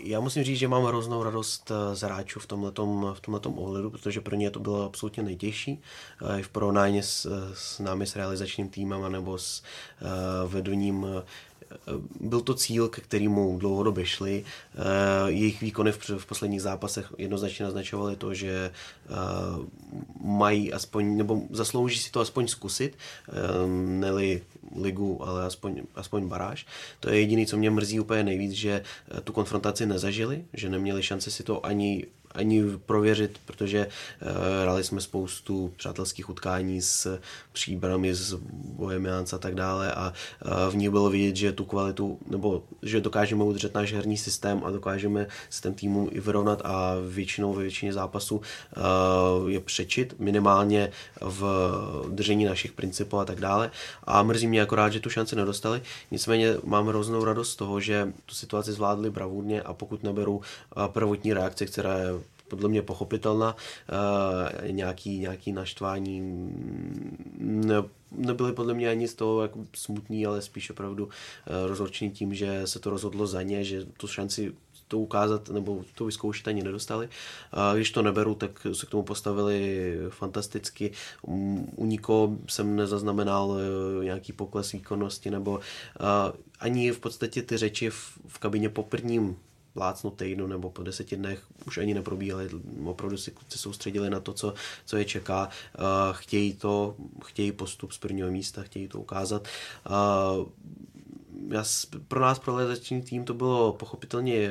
Já 0.00 0.20
musím 0.20 0.44
říct, 0.44 0.58
že 0.58 0.68
mám 0.68 0.84
hroznou 0.84 1.22
radost 1.22 1.70
eh, 1.70 1.96
z 1.96 2.00
hráčů 2.02 2.40
v 2.40 2.46
tomhletom, 2.46 3.14
v 3.14 3.20
ohledu, 3.58 3.90
protože 3.90 4.20
pro 4.20 4.36
ně 4.36 4.50
to 4.50 4.60
bylo 4.60 4.84
absolutně 4.84 5.22
nejtěžší. 5.22 5.82
Eh, 6.38 6.42
v 6.42 6.48
porovnání 6.48 7.02
s, 7.02 7.26
s 7.54 7.78
námi, 7.78 8.06
s 8.06 8.16
realizačním 8.16 8.68
týmem 8.68 9.12
nebo 9.12 9.38
s 9.38 9.62
vedením 10.46 11.06
byl 12.20 12.40
to 12.40 12.54
cíl, 12.54 12.88
ke 12.88 13.00
kterému 13.00 13.58
dlouhodobě 13.58 14.06
šli. 14.06 14.44
Jejich 15.26 15.60
výkony 15.60 15.92
v 15.92 16.26
posledních 16.26 16.62
zápasech 16.62 17.12
jednoznačně 17.18 17.64
naznačovaly 17.64 18.16
to, 18.16 18.34
že 18.34 18.70
mají 20.20 20.72
aspoň, 20.72 21.16
nebo 21.16 21.42
zaslouží 21.50 21.98
si 21.98 22.10
to 22.10 22.20
aspoň 22.20 22.46
zkusit, 22.46 22.98
neli 23.76 24.42
ligu, 24.76 25.28
ale 25.28 25.46
aspoň, 25.46 25.82
aspoň 25.94 26.28
baráž. 26.28 26.66
To 27.00 27.10
je 27.10 27.20
jediné, 27.20 27.46
co 27.46 27.56
mě 27.56 27.70
mrzí 27.70 28.00
úplně 28.00 28.24
nejvíc, 28.24 28.52
že 28.52 28.82
tu 29.24 29.32
konfrontaci 29.32 29.86
nezažili, 29.86 30.44
že 30.52 30.68
neměli 30.68 31.02
šanci 31.02 31.30
si 31.30 31.42
to 31.42 31.66
ani 31.66 32.06
ani 32.36 32.62
prověřit, 32.86 33.40
protože 33.46 33.86
uh, 33.86 34.28
hráli 34.62 34.84
jsme 34.84 35.00
spoustu 35.00 35.72
přátelských 35.76 36.30
utkání 36.30 36.82
s 36.82 37.20
příbrami, 37.52 38.14
s 38.14 38.34
Bohemians 38.52 39.32
a 39.32 39.38
tak 39.38 39.54
dále 39.54 39.92
a 39.92 40.12
uh, 40.44 40.72
v 40.72 40.76
ní 40.76 40.88
bylo 40.88 41.10
vidět, 41.10 41.36
že 41.36 41.52
tu 41.52 41.64
kvalitu, 41.64 42.18
nebo 42.26 42.62
že 42.82 43.00
dokážeme 43.00 43.44
udržet 43.44 43.74
náš 43.74 43.92
herní 43.92 44.16
systém 44.16 44.62
a 44.64 44.70
dokážeme 44.70 45.26
s 45.50 45.60
tím 45.60 45.74
týmu 45.74 46.08
i 46.10 46.20
vyrovnat 46.20 46.62
a 46.64 46.94
většinou 47.08 47.54
ve 47.54 47.62
většině 47.62 47.92
zápasů 47.92 48.36
uh, 48.36 49.50
je 49.50 49.60
přečit, 49.60 50.14
minimálně 50.18 50.90
v 51.20 51.42
držení 52.08 52.44
našich 52.44 52.72
principů 52.72 53.18
a 53.18 53.24
tak 53.24 53.40
dále. 53.40 53.70
A 54.04 54.22
mrzí 54.22 54.46
mě 54.46 54.62
akorát, 54.62 54.92
že 54.92 55.00
tu 55.00 55.10
šanci 55.10 55.36
nedostali. 55.36 55.82
Nicméně 56.10 56.54
mám 56.64 56.86
hroznou 56.86 57.24
radost 57.24 57.50
z 57.50 57.56
toho, 57.56 57.80
že 57.80 58.12
tu 58.26 58.34
situaci 58.34 58.72
zvládli 58.72 59.10
bravurně 59.10 59.62
a 59.62 59.72
pokud 59.72 60.02
neberu 60.02 60.40
prvotní 60.86 61.32
reakce, 61.32 61.66
která 61.66 61.98
je 61.98 62.08
podle 62.48 62.68
mě 62.68 62.82
pochopitelná, 62.82 63.56
uh, 63.56 64.70
nějaký, 64.70 65.18
nějaký 65.18 65.52
naštvání 65.52 66.20
ne, 67.38 67.82
nebyly 68.10 68.52
podle 68.52 68.74
mě 68.74 68.90
ani 68.90 69.08
z 69.08 69.14
toho 69.14 69.42
jako 69.42 69.64
smutný, 69.74 70.26
ale 70.26 70.42
spíš 70.42 70.70
opravdu 70.70 71.04
uh, 71.04 71.10
rozhorčený 71.66 72.10
tím, 72.10 72.34
že 72.34 72.66
se 72.66 72.78
to 72.78 72.90
rozhodlo 72.90 73.26
za 73.26 73.42
ně, 73.42 73.64
že 73.64 73.84
tu 73.84 74.06
šanci 74.06 74.52
to 74.88 74.98
ukázat 74.98 75.48
nebo 75.48 75.84
to 75.94 76.04
vyzkoušet 76.04 76.48
ani 76.48 76.62
nedostali. 76.62 77.08
A 77.52 77.74
když 77.74 77.90
to 77.90 78.02
neberu, 78.02 78.34
tak 78.34 78.66
se 78.72 78.86
k 78.86 78.90
tomu 78.90 79.02
postavili 79.02 79.94
fantasticky. 80.08 80.90
U 81.76 81.84
nikoho 81.86 82.36
jsem 82.48 82.76
nezaznamenal 82.76 83.56
eh, 83.58 84.04
nějaký 84.04 84.32
pokles 84.32 84.72
výkonnosti 84.72 85.30
nebo 85.30 85.60
ani 86.60 86.90
v 86.90 86.98
podstatě 86.98 87.42
ty 87.42 87.56
řeči 87.56 87.90
v, 87.90 88.18
v 88.26 88.38
kabině 88.38 88.68
po 88.68 88.82
prvním 88.82 89.36
plácnu 89.76 90.10
týdnu 90.10 90.46
nebo 90.46 90.70
po 90.70 90.82
deseti 90.82 91.16
dnech 91.16 91.44
už 91.66 91.78
ani 91.78 91.94
neprobíhaly. 91.94 92.48
Opravdu 92.84 93.16
si 93.16 93.30
kluci 93.30 93.58
soustředili 93.58 94.10
na 94.10 94.20
to, 94.20 94.32
co, 94.32 94.54
co 94.84 94.96
je 94.96 95.04
čeká. 95.04 95.48
Chtějí 96.12 96.52
to, 96.54 96.96
chtějí 97.24 97.52
postup 97.52 97.92
z 97.92 97.98
prvního 97.98 98.30
místa, 98.30 98.62
chtějí 98.62 98.88
to 98.88 99.00
ukázat. 99.00 99.48
Já, 101.50 101.64
pro 102.08 102.20
nás, 102.20 102.38
pro 102.38 102.54
ledační 102.54 103.02
tým, 103.02 103.24
to 103.24 103.34
bylo 103.34 103.72
pochopitelně 103.72 104.50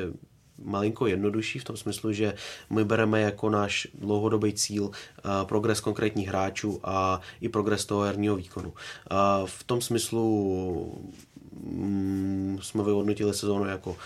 malinko 0.63 1.07
jednodušší 1.07 1.59
v 1.59 1.63
tom 1.63 1.77
smyslu, 1.77 2.13
že 2.13 2.33
my 2.69 2.85
bereme 2.85 3.21
jako 3.21 3.49
náš 3.49 3.87
dlouhodobý 3.93 4.53
cíl 4.53 4.83
uh, 4.83 4.91
progres 5.43 5.79
konkrétních 5.79 6.27
hráčů 6.27 6.79
a 6.83 7.21
i 7.41 7.49
progres 7.49 7.85
toho 7.85 8.01
herního 8.01 8.35
výkonu. 8.35 8.69
Uh, 8.69 8.75
v 9.45 9.63
tom 9.63 9.81
smyslu 9.81 11.05
mm, 11.51 12.59
jsme 12.61 12.83
vyhodnotili 12.83 13.33
sezónu 13.33 13.65
jako 13.65 13.97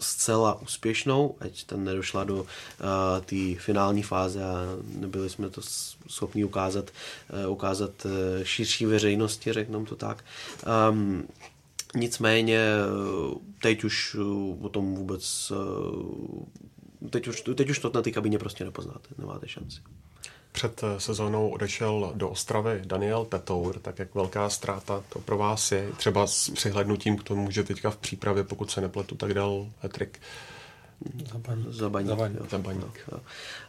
zcela 0.00 0.60
úspěšnou, 0.60 1.34
ať 1.40 1.64
tam 1.64 1.84
nedošla 1.84 2.24
do 2.24 2.34
uh, 2.34 2.46
té 3.24 3.54
finální 3.58 4.02
fáze 4.02 4.44
a 4.44 4.66
nebyli 4.94 5.30
jsme 5.30 5.50
to 5.50 5.60
schopni 6.08 6.44
ukázat, 6.44 6.90
uh, 7.44 7.52
ukázat 7.52 7.90
uh, 8.04 8.10
širší 8.42 8.86
veřejnosti, 8.86 9.52
řeknu 9.52 9.86
to 9.86 9.96
tak. 9.96 10.24
Um, 10.90 11.28
nicméně 11.94 12.60
teď 13.62 13.84
už 13.84 14.16
o 14.60 14.68
tom 14.68 14.94
vůbec 14.94 15.52
teď 17.10 17.28
už, 17.28 17.40
teď 17.54 17.70
už 17.70 17.78
to 17.78 17.90
na 17.94 18.02
té 18.02 18.10
kabině 18.10 18.38
prostě 18.38 18.64
nepoznáte, 18.64 19.08
nemáte 19.18 19.48
šanci. 19.48 19.80
Před 20.56 20.80
sezónou 20.98 21.48
odešel 21.48 22.12
do 22.14 22.28
Ostravy 22.28 22.82
Daniel 22.84 23.24
Tetour, 23.24 23.78
tak 23.78 23.98
jak 23.98 24.14
velká 24.14 24.48
ztráta 24.48 25.02
to 25.08 25.18
pro 25.18 25.38
vás 25.38 25.72
je, 25.72 25.92
třeba 25.96 26.26
s 26.26 26.50
přihlednutím 26.50 27.16
k 27.16 27.22
tomu, 27.22 27.50
že 27.50 27.64
teďka 27.64 27.90
v 27.90 27.96
přípravě, 27.96 28.44
pokud 28.44 28.70
se 28.70 28.80
nepletu, 28.80 29.14
tak 29.14 29.34
dal 29.34 29.66
hetrik. 29.80 30.20
Zabaník. 31.32 31.66
Zabaník. 31.68 32.08
Zabaník. 32.08 32.50
Zabaník. 32.50 33.00
Jo. 33.12 33.18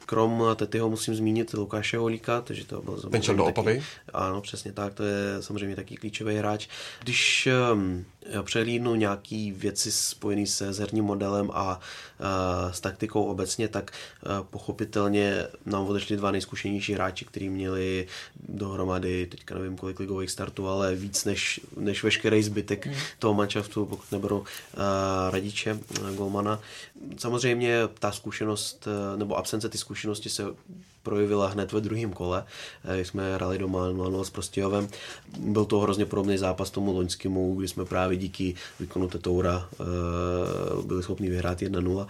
Krom 0.08 0.44
Tetyho 0.56 0.90
musím 0.90 1.16
zmínit 1.16 1.54
Lukáše 1.54 1.98
Holíka, 1.98 2.42
takže 2.42 2.66
to 2.66 2.82
byl 2.82 2.98
Ten 2.98 3.22
šel 3.22 3.36
do 3.36 3.46
Opavy? 3.46 3.84
Ano, 4.14 4.42
přesně 4.42 4.72
tak, 4.72 4.94
to 4.94 5.04
je 5.04 5.38
samozřejmě 5.40 5.76
taky 5.76 5.96
klíčový 5.96 6.36
hráč. 6.36 6.68
Když 7.04 7.48
um, 7.74 8.06
přehlídnu 8.44 8.96
nějaký 8.96 9.52
věci 9.52 9.92
spojené 9.92 10.46
se 10.46 10.72
herním 10.80 11.06
modelem 11.06 11.52
a 11.54 11.80
uh, 11.80 12.72
s 12.72 12.80
taktikou 12.80 13.24
obecně, 13.24 13.68
tak 13.68 13.92
uh, 14.26 14.46
pochopitelně 14.48 15.48
nám 15.66 15.86
odešli 15.86 16.18
dva 16.18 16.32
nejzkušenější 16.32 16.94
hráči, 16.94 17.26
kteří 17.26 17.50
měli 17.50 18.08
dohromady, 18.50 19.26
teďka 19.26 19.56
nevím 19.56 19.78
kolik 19.78 20.00
ligových 20.00 20.32
startů, 20.32 20.68
ale 20.68 20.96
víc 20.96 21.26
než, 21.26 21.60
než 21.78 22.04
veškerý 22.04 22.44
zbytek 22.44 22.86
mm. 22.86 22.94
toho 23.20 23.34
manšaftu, 23.34 23.86
pokud 23.86 24.12
neberu 24.12 24.40
uh, 24.40 24.46
radiče, 25.30 25.74
uh, 25.74 26.12
golmana. 26.16 26.60
Samozřejmě 27.18 27.80
ta 28.00 28.12
zkušenost, 28.12 28.88
uh, 28.88 29.20
nebo 29.20 29.38
absence 29.38 29.70
ty 29.70 29.78
zkušenosti 29.78 29.97
se 30.30 30.44
projevila 31.07 31.48
hned 31.48 31.72
ve 31.72 31.82
druhém 31.82 32.11
kole. 32.11 32.44
Eh, 32.84 33.06
jsme 33.06 33.36
hrali 33.36 33.57
doma 33.57 33.91
0 33.91 34.24
s 34.24 34.30
Prostějovem. 34.30 34.88
Byl 35.40 35.65
to 35.65 35.80
hrozně 35.80 36.06
podobný 36.06 36.38
zápas 36.38 36.72
tomu 36.72 36.94
loňskému, 36.94 37.56
kdy 37.56 37.68
jsme 37.68 37.86
právě 37.86 38.18
díky 38.18 38.56
výkonu 38.80 39.07
Tetoura 39.07 39.69
eh, 39.72 39.86
byli 40.84 41.03
schopni 41.03 41.30
vyhrát 41.30 41.61
1-0. 41.61 42.07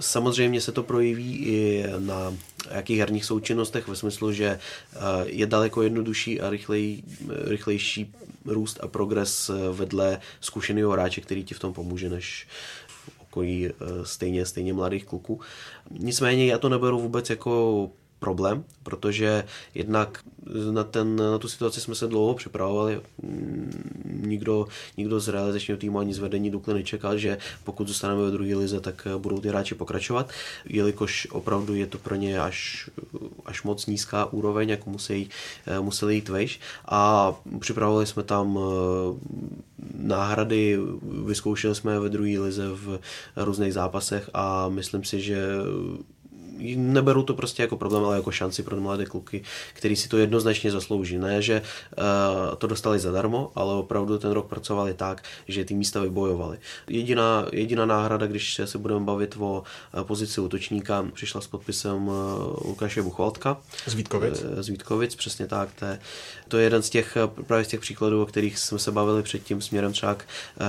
Samozřejmě 0.00 0.60
se 0.60 0.72
to 0.72 0.82
projeví 0.82 1.36
i 1.36 1.84
na 1.98 2.34
jakých 2.70 2.98
herních 2.98 3.24
součinnostech 3.24 3.88
ve 3.88 3.96
smyslu, 3.96 4.32
že 4.32 4.46
eh, 4.48 4.98
je 5.26 5.46
daleko 5.46 5.82
jednodušší 5.82 6.40
a 6.40 6.50
rychlej, 6.50 7.02
rychlejší 7.28 8.14
růst 8.46 8.80
a 8.80 8.88
progres 8.88 9.50
vedle 9.72 10.20
zkušeného 10.40 10.90
hráče, 10.90 11.20
který 11.20 11.44
ti 11.44 11.54
v 11.54 11.58
tom 11.58 11.72
pomůže, 11.72 12.08
než 12.08 12.46
okolí 13.30 13.70
stejně, 14.02 14.46
stejně 14.46 14.72
mladých 14.72 15.04
kluků. 15.04 15.40
Nicméně 15.90 16.46
já 16.46 16.58
to 16.58 16.68
neberu 16.68 17.00
vůbec 17.00 17.30
jako 17.30 17.90
problém, 18.18 18.64
protože 18.82 19.44
jednak 19.74 20.24
na, 20.70 20.84
ten, 20.84 21.16
na 21.16 21.38
tu 21.38 21.48
situaci 21.48 21.80
jsme 21.80 21.94
se 21.94 22.06
dlouho 22.06 22.34
připravovali. 22.34 23.00
Nikdo, 24.04 24.66
nikdo 24.96 25.20
z 25.20 25.28
realizačního 25.28 25.78
týmu 25.78 25.98
ani 25.98 26.14
z 26.14 26.18
vedení 26.18 26.50
Dukly 26.50 26.74
nečekal, 26.74 27.18
že 27.18 27.38
pokud 27.64 27.88
zůstaneme 27.88 28.22
ve 28.22 28.30
druhé 28.30 28.54
lize, 28.54 28.80
tak 28.80 29.06
budou 29.18 29.40
ty 29.40 29.48
hráči 29.48 29.74
pokračovat, 29.74 30.30
jelikož 30.64 31.28
opravdu 31.30 31.74
je 31.74 31.86
to 31.86 31.98
pro 31.98 32.14
ně 32.14 32.40
až, 32.40 32.90
až 33.44 33.62
moc 33.62 33.86
nízká 33.86 34.24
úroveň, 34.32 34.68
jako 34.68 34.90
musí, 34.90 35.28
museli 35.80 36.14
jít 36.14 36.28
vejš. 36.28 36.60
A 36.88 37.34
připravovali 37.58 38.06
jsme 38.06 38.22
tam 38.22 38.58
eh, 38.58 39.18
náhrady, 39.96 40.78
vyzkoušeli 41.24 41.74
jsme 41.74 42.00
ve 42.00 42.08
druhé 42.08 42.38
lize 42.38 42.68
v 42.68 42.98
různých 43.36 43.74
zápasech 43.74 44.30
a 44.34 44.68
myslím 44.68 45.04
si, 45.04 45.20
že 45.20 45.48
neberu 46.76 47.22
to 47.22 47.34
prostě 47.34 47.62
jako 47.62 47.76
problém, 47.76 48.04
ale 48.04 48.16
jako 48.16 48.30
šanci 48.30 48.62
pro 48.62 48.80
mladé 48.80 49.06
kluky, 49.06 49.42
který 49.72 49.96
si 49.96 50.08
to 50.08 50.18
jednoznačně 50.18 50.70
zaslouží. 50.70 51.18
Ne, 51.18 51.42
že 51.42 51.62
uh, 51.98 52.54
to 52.54 52.66
dostali 52.66 52.98
zadarmo, 52.98 53.50
ale 53.54 53.74
opravdu 53.74 54.18
ten 54.18 54.30
rok 54.30 54.48
pracovali 54.48 54.94
tak, 54.94 55.22
že 55.48 55.64
ty 55.64 55.74
místa 55.74 56.00
vybojovali. 56.00 56.58
Jediná, 56.88 57.46
jediná 57.52 57.86
náhrada, 57.86 58.26
když 58.26 58.60
se 58.64 58.78
budeme 58.78 59.04
bavit 59.04 59.36
o 59.38 59.62
uh, 59.94 60.02
pozici 60.02 60.40
útočníka, 60.40 61.06
přišla 61.12 61.40
s 61.40 61.46
podpisem 61.46 62.08
uh, 62.08 62.14
Lukáše 62.64 63.02
Buchvaltka. 63.02 63.56
Z 63.86 63.94
Vítkovic. 63.94 64.44
Z 64.56 64.68
Vítkovic, 64.68 65.14
přesně 65.14 65.46
tak. 65.46 65.68
To 65.78 65.84
je, 65.84 65.98
to 66.48 66.58
je 66.58 66.64
jeden 66.64 66.82
z 66.82 66.90
těch, 66.90 67.16
právě 67.46 67.64
z 67.64 67.68
těch 67.68 67.80
příkladů, 67.80 68.22
o 68.22 68.26
kterých 68.26 68.58
jsme 68.58 68.78
se 68.78 68.92
bavili 68.92 69.22
předtím 69.22 69.62
směrem 69.62 69.92
třeba 69.92 70.14
k, 70.14 70.24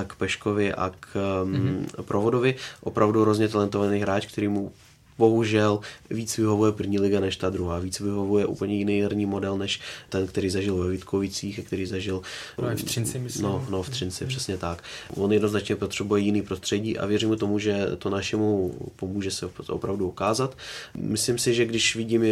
k 0.07 0.15
Peškovi 0.15 0.73
a 0.73 0.91
k 0.99 1.07
um, 1.43 1.53
mm-hmm. 1.53 2.03
Provodovi. 2.03 2.55
Opravdu 2.81 3.21
hrozně 3.21 3.49
talentovaný 3.49 3.99
hráč, 3.99 4.25
který 4.25 4.47
mu 4.47 4.71
bohužel 5.19 5.79
víc 6.09 6.37
vyhovuje 6.37 6.71
první 6.71 6.99
liga 6.99 7.19
než 7.19 7.37
ta 7.37 7.49
druhá. 7.49 7.79
Víc 7.79 7.99
vyhovuje 7.99 8.45
úplně 8.45 8.75
jiný 8.75 9.01
herní 9.01 9.25
model 9.25 9.57
než 9.57 9.79
ten, 10.09 10.27
který 10.27 10.49
zažil 10.49 10.75
ve 10.77 10.89
Vítkovicích 10.89 11.59
a 11.59 11.63
který 11.63 11.85
zažil 11.85 12.21
no, 12.61 12.75
v 12.75 12.83
Třinci, 12.83 13.19
myslím. 13.19 13.43
No, 13.43 13.65
no 13.69 13.83
v 13.83 13.89
Třinci, 13.89 14.25
přesně 14.25 14.57
tak. 14.57 14.83
On 15.15 15.33
jednoznačně 15.33 15.75
potřebuje 15.75 16.21
jiný 16.21 16.41
prostředí 16.41 16.97
a 16.97 17.05
věřím 17.05 17.37
tomu, 17.37 17.59
že 17.59 17.87
to 17.97 18.09
našemu 18.09 18.73
pomůže 18.95 19.31
se 19.31 19.49
opravdu 19.69 20.07
ukázat. 20.07 20.57
Myslím 20.97 21.37
si, 21.37 21.53
že 21.53 21.65
když 21.65 21.95
vidím, 21.95 22.23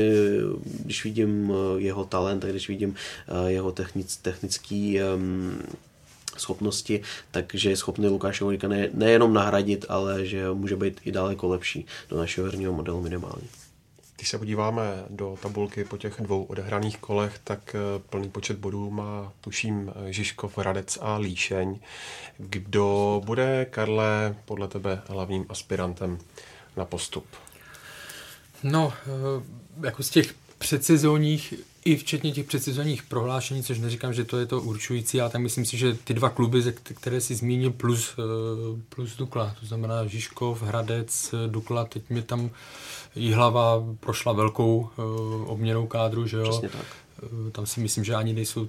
když 0.84 1.04
vidím 1.04 1.54
jeho 1.78 2.06
talent 2.06 2.46
a 2.46 2.48
když 2.48 2.68
vidím 2.68 2.96
eh, 3.28 3.52
jeho 3.52 3.72
technic, 3.72 4.18
technický 4.18 5.00
um, 5.16 5.60
schopnosti, 6.40 7.02
takže 7.32 7.70
je 7.70 7.78
schopný 7.78 8.08
Lukáše 8.08 8.44
Holíka 8.44 8.68
ne, 8.68 8.90
nejenom 8.94 9.34
nahradit, 9.34 9.86
ale 9.90 10.26
že 10.26 10.52
může 10.54 10.76
být 10.76 11.02
i 11.06 11.12
daleko 11.12 11.48
lepší 11.48 11.86
do 12.10 12.18
našeho 12.18 12.48
herního 12.48 12.74
modelu 12.74 13.02
minimálně. 13.02 13.48
Když 14.18 14.30
se 14.30 14.38
podíváme 14.38 15.06
do 15.10 15.38
tabulky 15.42 15.84
po 15.84 15.98
těch 15.98 16.22
dvou 16.22 16.44
odehraných 16.44 16.98
kolech, 16.98 17.40
tak 17.44 17.76
eh, 17.76 18.00
plný 18.10 18.30
počet 18.30 18.58
bodů 18.58 18.90
má, 18.90 19.34
tuším, 19.42 19.94
Žižkov, 20.10 20.58
Hradec 20.58 20.98
a 21.02 21.18
Líšeň. 21.18 21.80
Kdo 22.38 23.22
bude, 23.26 23.66
Karle, 23.66 24.36
podle 24.46 24.68
tebe 24.68 25.02
hlavním 25.08 25.46
aspirantem 25.50 26.20
na 26.78 26.86
postup? 26.86 27.26
No, 28.64 28.94
eh, 28.94 29.88
jako 29.88 30.04
z 30.04 30.10
těch 30.10 30.34
předsezónních 30.58 31.54
i 31.88 31.96
včetně 31.96 32.32
těch 32.32 32.46
předsezonních 32.46 33.04
prohlášení, 33.04 33.64
což 33.64 33.80
neříkám, 33.80 34.14
že 34.14 34.24
to 34.24 34.38
je 34.38 34.46
to 34.46 34.62
určující, 34.62 35.22
ale 35.22 35.30
tak 35.30 35.42
myslím 35.42 35.66
si, 35.66 35.78
že 35.78 35.94
ty 35.94 36.14
dva 36.14 36.30
kluby, 36.30 36.74
které 36.84 37.22
si 37.22 37.36
zmínil, 37.36 37.72
plus, 37.72 38.16
eh, 38.20 38.82
plus 38.96 39.16
Dukla, 39.16 39.56
to 39.60 39.66
znamená 39.66 40.08
Žižkov, 40.08 40.62
Hradec, 40.62 41.36
Dukla, 41.48 41.86
teď 41.86 42.10
mi 42.10 42.22
tam 42.22 42.50
Jihlava 43.16 43.84
prošla 44.00 44.34
velkou 44.34 44.90
eh, 44.90 45.02
obměnou 45.46 45.88
kádru, 45.88 46.28
že 46.28 46.38
jo? 46.38 46.50
Přesně 46.50 46.70
tak. 46.70 46.86
Eh, 47.24 47.52
tam 47.52 47.66
si 47.66 47.80
myslím, 47.80 48.04
že 48.04 48.16
ani 48.16 48.34
nejsou 48.34 48.68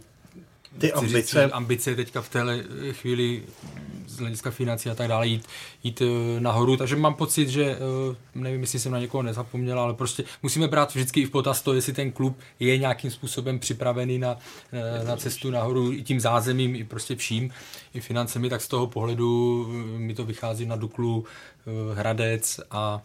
ty 0.78 0.92
ambice. 0.92 1.44
Říct, 1.44 1.52
ambice 1.52 1.94
teďka 1.94 2.22
v 2.22 2.28
téhle 2.28 2.64
chvíli 2.92 3.42
z 4.18 4.20
hlediska 4.20 4.50
financí 4.50 4.90
a 4.90 4.94
tak 4.94 5.08
dále 5.08 5.26
jít, 5.28 5.46
jít 5.82 6.02
eh, 6.02 6.40
nahoru, 6.40 6.76
takže 6.76 6.96
mám 6.96 7.14
pocit, 7.14 7.48
že 7.48 7.64
eh, 7.64 8.16
nevím, 8.34 8.60
jestli 8.60 8.78
jsem 8.78 8.92
na 8.92 8.98
někoho 8.98 9.22
nezapomněl, 9.22 9.80
ale 9.80 9.94
prostě 9.94 10.24
musíme 10.42 10.68
brát 10.68 10.94
vždycky 10.94 11.20
i 11.20 11.26
v 11.26 11.30
potaz 11.30 11.62
to, 11.62 11.74
jestli 11.74 11.92
ten 11.92 12.12
klub 12.12 12.38
je 12.60 12.78
nějakým 12.78 13.10
způsobem 13.10 13.58
připravený 13.58 14.18
na, 14.18 14.36
eh, 14.72 15.04
na 15.04 15.16
cestu 15.16 15.50
nahoru 15.50 15.92
i 15.92 16.02
tím 16.02 16.20
zázemím, 16.20 16.76
i 16.76 16.84
prostě 16.84 17.16
vším, 17.16 17.50
i 17.94 18.00
financemi, 18.00 18.48
tak 18.48 18.62
z 18.62 18.68
toho 18.68 18.86
pohledu 18.86 19.66
mi 19.96 20.14
to 20.14 20.24
vychází 20.24 20.66
na 20.66 20.76
Duklu, 20.76 21.24
Hradec 21.94 22.60
a 22.70 23.02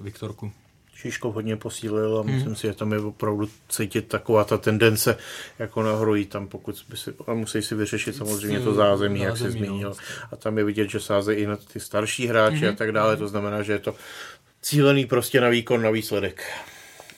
Viktorku. 0.00 0.52
Šiškov 1.00 1.34
hodně 1.34 1.56
posílil 1.56 2.18
a 2.18 2.22
myslím 2.22 2.46
hmm. 2.46 2.56
si, 2.56 2.66
že 2.66 2.72
tam 2.72 2.92
je 2.92 2.98
opravdu 2.98 3.48
cítit 3.68 4.08
taková 4.08 4.44
ta 4.44 4.58
tendence 4.58 5.16
jako 5.58 5.82
nahoru 5.82 6.14
jít 6.14 6.30
tam, 6.30 6.48
pokud 6.48 6.84
by 6.88 6.96
si, 6.96 7.10
a 7.26 7.34
musí 7.34 7.62
si 7.62 7.74
vyřešit 7.74 8.16
samozřejmě 8.16 8.60
to 8.60 8.74
zázemí, 8.74 9.20
jak 9.20 9.36
se 9.36 9.50
zmínil. 9.50 9.88
No. 9.88 9.96
A 10.32 10.36
tam 10.36 10.58
je 10.58 10.64
vidět, 10.64 10.90
že 10.90 11.00
sázejí 11.00 11.38
i 11.42 11.46
na 11.46 11.56
ty 11.56 11.80
starší 11.80 12.26
hráče 12.26 12.56
hmm. 12.56 12.68
a 12.68 12.72
tak 12.72 12.92
dále, 12.92 13.16
to 13.16 13.28
znamená, 13.28 13.62
že 13.62 13.72
je 13.72 13.78
to 13.78 13.94
cílený 14.62 15.06
prostě 15.06 15.40
na 15.40 15.48
výkon, 15.48 15.82
na 15.82 15.90
výsledek. 15.90 16.42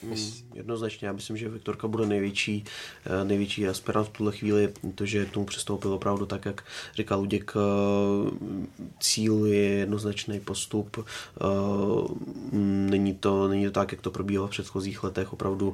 Hmm 0.09 0.53
jednoznačně. 0.55 1.07
Já 1.07 1.13
myslím, 1.13 1.37
že 1.37 1.49
Viktorka 1.49 1.87
bude 1.87 2.05
největší, 2.05 2.63
eh, 3.05 3.25
největší 3.25 3.67
aspirant 3.67 4.07
v 4.07 4.11
tuhle 4.11 4.31
chvíli, 4.31 4.69
protože 4.81 5.25
k 5.25 5.31
tomu 5.31 5.45
přistoupil 5.45 5.93
opravdu 5.93 6.25
tak, 6.25 6.45
jak 6.45 6.63
říkal 6.95 7.19
Luděk, 7.19 7.53
eh, 7.55 8.31
cíl 8.99 9.45
je 9.45 9.69
jednoznačný 9.69 10.39
postup. 10.39 10.97
Eh, 10.97 11.43
není 12.89 13.13
to, 13.13 13.47
není 13.47 13.65
to 13.65 13.71
tak, 13.71 13.91
jak 13.91 14.01
to 14.01 14.11
probíhalo 14.11 14.47
v 14.47 14.51
předchozích 14.51 15.03
letech, 15.03 15.33
opravdu 15.33 15.73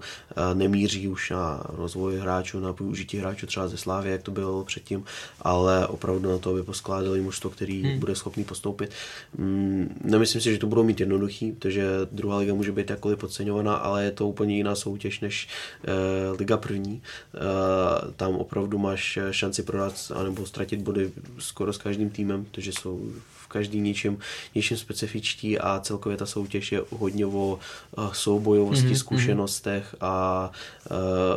nemíří 0.54 1.08
už 1.08 1.30
na 1.30 1.64
rozvoj 1.70 2.18
hráčů, 2.18 2.60
na 2.60 2.72
využití 2.72 3.18
hráčů 3.18 3.48
třeba 3.48 3.68
ze 3.68 3.78
Slávy, 3.78 4.12
jak 4.12 4.24
to 4.24 4.32
bylo 4.32 4.64
předtím, 4.64 5.04
ale 5.42 5.88
opravdu 5.88 6.30
na 6.30 6.38
to, 6.38 6.50
aby 6.50 6.64
poskládali 6.64 7.22
mužstvo, 7.22 7.50
který 7.50 7.84
hmm. 7.84 8.00
bude 8.00 8.16
schopný 8.16 8.44
postoupit. 8.44 8.92
Mm, 9.38 10.00
nemyslím 10.04 10.42
si, 10.42 10.54
že 10.54 10.58
to 10.58 10.68
budou 10.68 10.84
mít 10.84 11.00
jednoduchý, 11.00 11.52
protože 11.52 11.88
druhá 12.12 12.38
liga 12.38 12.54
může 12.54 12.72
být 12.72 12.90
jakkoliv 12.90 13.20
podceňovaná, 13.20 13.76
ale 13.76 14.04
je 14.04 14.12
to 14.12 14.19
úplně 14.28 14.56
jiná 14.56 14.76
soutěž 14.76 15.20
než 15.20 15.48
uh, 15.88 16.40
Liga 16.40 16.58
první. 16.58 17.02
Uh, 17.34 18.12
tam 18.12 18.36
opravdu 18.36 18.78
máš 18.78 19.20
šanci 19.32 19.64
prodat 19.64 20.12
anebo 20.16 20.46
ztratit 20.46 20.82
body 20.82 21.12
skoro 21.40 21.74
s 21.74 21.78
každým 21.78 22.10
týmem, 22.10 22.46
protože 22.46 22.72
jsou 22.72 23.12
každý 23.50 23.80
něčem, 23.80 24.18
něčem 24.56 24.78
specifičtí 24.78 25.60
a 25.60 25.80
celkově 25.80 26.18
ta 26.18 26.26
soutěž 26.26 26.72
je 26.72 26.82
hodně 26.90 27.26
o 27.26 27.60
uh, 27.98 28.12
soubojovosti, 28.14 28.88
mm-hmm. 28.88 28.98
zkušenostech 28.98 29.96
a 30.02 30.52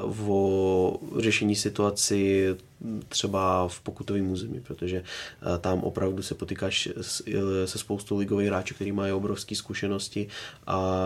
uh, 0.04 0.30
o 0.30 1.00
řešení 1.18 1.56
situaci 1.56 2.54
třeba 3.08 3.68
v 3.68 3.80
pokutovém 3.80 4.30
území, 4.30 4.60
protože 4.60 4.96
eh, 4.96 5.58
tam 5.58 5.78
opravdu 5.78 6.22
se 6.22 6.34
potýkáš 6.34 6.86
eh, 6.86 7.66
se 7.66 7.78
spoustou 7.78 8.18
ligových 8.18 8.48
hráčů, 8.48 8.74
kteří 8.74 8.92
mají 8.92 9.12
obrovské 9.12 9.54
zkušenosti 9.54 10.28
a 10.66 10.98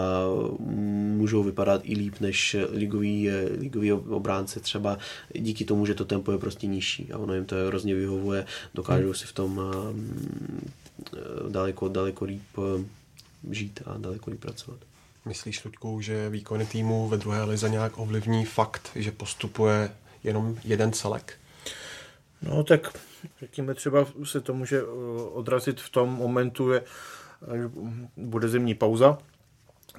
můžou 1.17 1.43
vypadat 1.43 1.81
i 1.85 1.95
líp 1.95 2.15
než 2.21 2.57
ligový, 2.71 3.31
eh, 3.31 3.49
ligový 3.59 3.93
obránci 3.93 4.61
třeba 4.61 4.99
díky 5.35 5.65
tomu, 5.65 5.87
že 5.87 5.95
to 5.95 6.05
tempo 6.05 6.33
je 6.33 6.39
prostě 6.39 6.67
nižší 6.67 7.13
a 7.13 7.19
ono 7.19 7.35
jim 7.35 7.45
to 7.45 7.57
hrozně 7.67 7.95
vyhovuje, 7.95 8.47
dokážou 8.75 9.13
si 9.13 9.27
v 9.27 9.33
tom 9.33 9.61
daleko, 11.49 11.89
daleko 11.89 12.25
líp 12.25 12.43
žít 13.51 13.83
a 13.87 13.99
daleko 13.99 14.31
líp 14.31 14.41
pracovat. 14.41 14.81
Myslíš, 15.25 15.65
Luďku, 15.65 16.01
že 16.01 16.31
výkony 16.31 16.67
týmu 16.67 17.09
ve 17.09 17.17
druhé 17.17 17.45
lize 17.45 17.69
nějak 17.69 17.99
ovlivní 17.99 18.45
fakt, 18.45 18.91
že 18.95 19.13
postupuje 19.13 19.91
jenom 20.25 20.57
jeden 20.65 20.93
celek? 20.93 21.39
No 22.43 22.65
tak 22.65 22.99
řekněme 23.41 23.75
třeba 23.75 24.07
se 24.25 24.41
to 24.41 24.55
může 24.55 24.81
eh, 24.81 24.85
odrazit 25.33 25.81
v 25.81 25.91
tom 25.91 26.11
momentu, 26.11 26.73
že 26.73 26.83
bude 28.17 28.49
zimní 28.49 28.75
pauza, 28.75 29.19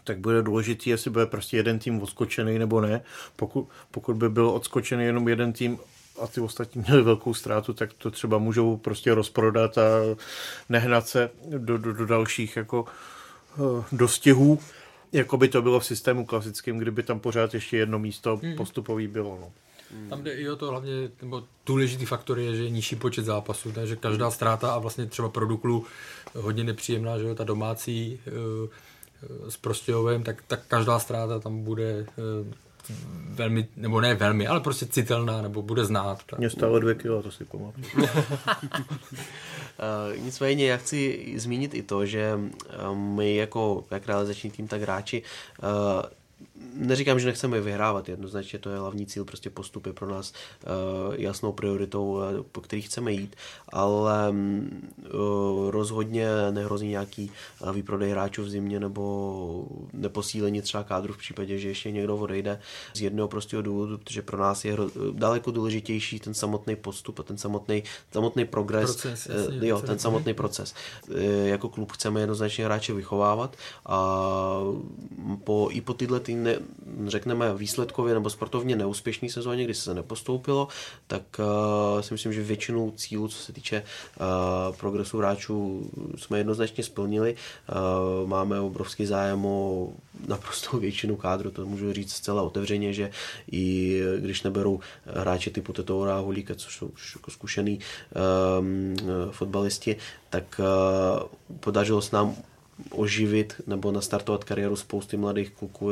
tak 0.04 0.20
bude 0.20 0.42
důležitý, 0.42 0.90
jestli 0.90 1.12
bude 1.12 1.26
prostě 1.26 1.58
jeden 1.58 1.80
tým 1.80 2.02
odskočený 2.02 2.60
nebo 2.60 2.82
ne. 2.82 3.02
Pokud, 3.36 3.70
pokud 3.92 4.18
by 4.18 4.30
byl 4.30 4.50
odskočený 4.50 5.06
jenom 5.06 5.28
jeden 5.28 5.54
tým 5.54 5.80
a 6.20 6.28
ty 6.28 6.42
ostatní 6.42 6.84
měli 6.88 7.04
velkou 7.04 7.34
ztrátu, 7.34 7.74
tak 7.74 7.94
to 7.94 8.12
třeba 8.12 8.38
můžou 8.38 8.78
prostě 8.78 9.14
rozprodat 9.14 9.78
a 9.78 9.82
nehnat 10.70 11.08
se 11.08 11.30
do, 11.58 11.78
do, 11.78 11.94
do 11.94 12.06
dalších 12.06 12.58
jako 12.58 12.86
eh, 12.86 13.84
dostihů, 13.92 14.60
jako 15.12 15.38
by 15.38 15.48
to 15.48 15.62
bylo 15.62 15.80
v 15.80 15.86
systému 15.86 16.26
klasickém, 16.26 16.78
kdyby 16.78 17.04
tam 17.04 17.20
pořád 17.20 17.54
ještě 17.54 17.78
jedno 17.78 18.00
místo 18.00 18.38
hmm. 18.38 18.56
postupový 18.56 19.08
bylo. 19.08 19.38
No. 19.42 19.52
Hmm. 19.92 20.10
Tam 20.10 20.24
jde 20.24 20.34
i 20.34 20.50
o 20.50 20.56
to 20.56 20.72
hlavně, 20.72 20.92
nebo 21.22 21.44
důležitý 21.66 22.06
faktor 22.06 22.40
je, 22.40 22.56
že 22.56 22.64
je 22.64 22.70
nižší 22.70 22.96
počet 22.96 23.26
zápasů, 23.26 23.72
takže 23.72 23.96
každá 23.96 24.32
ztráta 24.32 24.74
a 24.74 24.80
vlastně 24.80 25.06
třeba 25.06 25.30
pro 25.30 25.46
Duklu 25.46 25.86
hodně 26.34 26.64
nepříjemná, 26.64 27.18
že 27.18 27.28
jo, 27.28 27.36
ta 27.36 27.44
domácí 27.44 28.20
e, 28.28 28.32
s 29.50 29.58
Prostějovem, 29.58 30.24
tak, 30.24 30.44
tak 30.48 30.68
každá 30.68 31.00
ztráta 31.00 31.40
tam 31.40 31.64
bude 31.64 31.90
e, 31.90 32.06
velmi, 33.30 33.68
nebo 33.76 34.02
ne 34.02 34.16
velmi, 34.16 34.48
ale 34.48 34.60
prostě 34.60 34.86
citelná, 34.86 35.42
nebo 35.42 35.62
bude 35.62 35.86
znát. 35.86 36.24
Tak. 36.26 36.40
Mě 36.40 36.50
stále 36.50 36.80
dvě 36.80 36.96
kilo, 36.96 37.24
to 37.24 37.32
si 37.32 37.46
pamatuju. 37.46 37.86
uh, 37.98 38.08
nicméně 40.24 40.68
já 40.68 40.78
chci 40.78 41.34
zmínit 41.38 41.74
i 41.74 41.84
to, 41.84 42.06
že 42.06 42.40
my 42.94 43.36
jako 43.36 43.84
jak 43.92 44.08
realizační 44.08 44.52
tým, 44.52 44.68
tak 44.68 44.82
hráči 44.82 45.24
uh, 45.64 46.02
neříkám, 46.74 47.20
že 47.20 47.26
nechceme 47.26 47.62
vyhrávat, 47.62 48.10
jednoznačně 48.10 48.60
to 48.60 48.70
je 48.70 48.78
hlavní 48.78 49.06
cíl, 49.06 49.26
prostě 49.26 49.50
postup 49.50 49.86
je 49.86 49.94
pro 49.94 50.10
nás 50.10 50.34
uh, 50.34 51.16
jasnou 51.16 51.52
prioritou, 51.52 52.12
uh, 52.12 52.22
po 52.52 52.62
který 52.62 52.82
chceme 52.82 53.12
jít, 53.12 53.36
ale 53.70 54.30
uh, 54.30 55.70
rozhodně 55.70 56.28
nehrozí 56.52 56.88
nějaký 56.88 57.32
uh, 57.62 57.72
výprodej 57.72 58.12
hráčů 58.12 58.44
v 58.44 58.50
zimě 58.50 58.80
nebo 58.80 59.66
neposílení 59.94 60.62
třeba 60.62 60.84
kádru 60.84 61.14
v 61.14 61.18
případě, 61.18 61.58
že 61.58 61.68
ještě 61.68 61.92
někdo 61.92 62.18
odejde 62.18 62.60
z 62.94 63.02
jednoho 63.02 63.28
prostého 63.28 63.62
důvodu, 63.62 63.98
protože 63.98 64.22
pro 64.22 64.38
nás 64.38 64.66
je 64.66 64.78
daleko 65.12 65.52
důležitější 65.52 66.20
ten 66.20 66.34
samotný 66.34 66.76
postup 66.76 67.20
a 67.20 67.24
ten 67.24 67.38
samotný, 67.38 67.84
samotný 68.12 68.46
progres, 68.46 68.96
proces, 68.96 69.28
jasně, 69.28 69.68
jo, 69.68 69.82
ten 69.82 70.00
samotný 70.00 70.34
proces. 70.34 70.76
Uh, 71.08 71.18
jako 71.46 71.70
klub 71.70 71.92
chceme 71.92 72.20
jednoznačně 72.20 72.66
hráče 72.66 72.94
vychovávat 72.94 73.56
a 73.86 74.28
po, 75.44 75.70
i 75.72 75.82
po 75.82 75.94
tyhle 75.94 76.20
ty 76.20 76.47
ne, 76.48 76.60
řekneme 77.08 77.54
výsledkově 77.54 78.14
nebo 78.14 78.30
sportovně 78.30 78.76
neúspěšný 78.76 79.30
sezóně, 79.30 79.64
kdy 79.64 79.74
se 79.74 79.94
nepostoupilo, 79.94 80.68
tak 81.08 81.24
uh, 81.40 82.02
si 82.02 82.14
myslím, 82.14 82.34
že 82.34 82.44
většinu 82.44 82.94
cílů, 82.96 83.28
co 83.28 83.38
se 83.38 83.54
týče 83.54 83.84
uh, 83.84 84.76
progresu 84.76 85.18
hráčů, 85.18 85.90
jsme 86.18 86.38
jednoznačně 86.38 86.84
splnili. 86.84 87.36
Uh, 87.36 88.30
máme 88.30 88.60
obrovský 88.60 89.06
zájem 89.06 89.46
o 89.46 89.90
naprosto 90.28 90.78
většinu 90.78 91.16
kádru, 91.16 91.52
to 91.52 91.66
můžu 91.66 91.94
říct 91.94 92.14
zcela 92.14 92.42
otevřeně, 92.42 92.94
že 92.94 93.12
i 93.52 94.02
když 94.20 94.44
neberou 94.44 94.80
hráče 95.06 95.50
typu 95.50 95.74
Tetoura 95.74 96.18
a 96.18 96.20
Hulíka, 96.20 96.56
což 96.56 96.76
jsou 96.76 96.88
už 96.88 97.16
jako 97.16 97.32
zkušený 97.32 97.80
um, 98.60 98.96
fotbalisti, 99.32 99.96
tak 100.30 100.60
uh, 100.60 101.28
podařilo 101.60 102.02
se 102.02 102.16
nám 102.16 102.36
oživit 102.90 103.54
nebo 103.68 103.92
nastartovat 103.92 104.44
kariéru 104.44 104.76
spousty 104.76 105.18
mladých 105.18 105.50
kluků, 105.50 105.92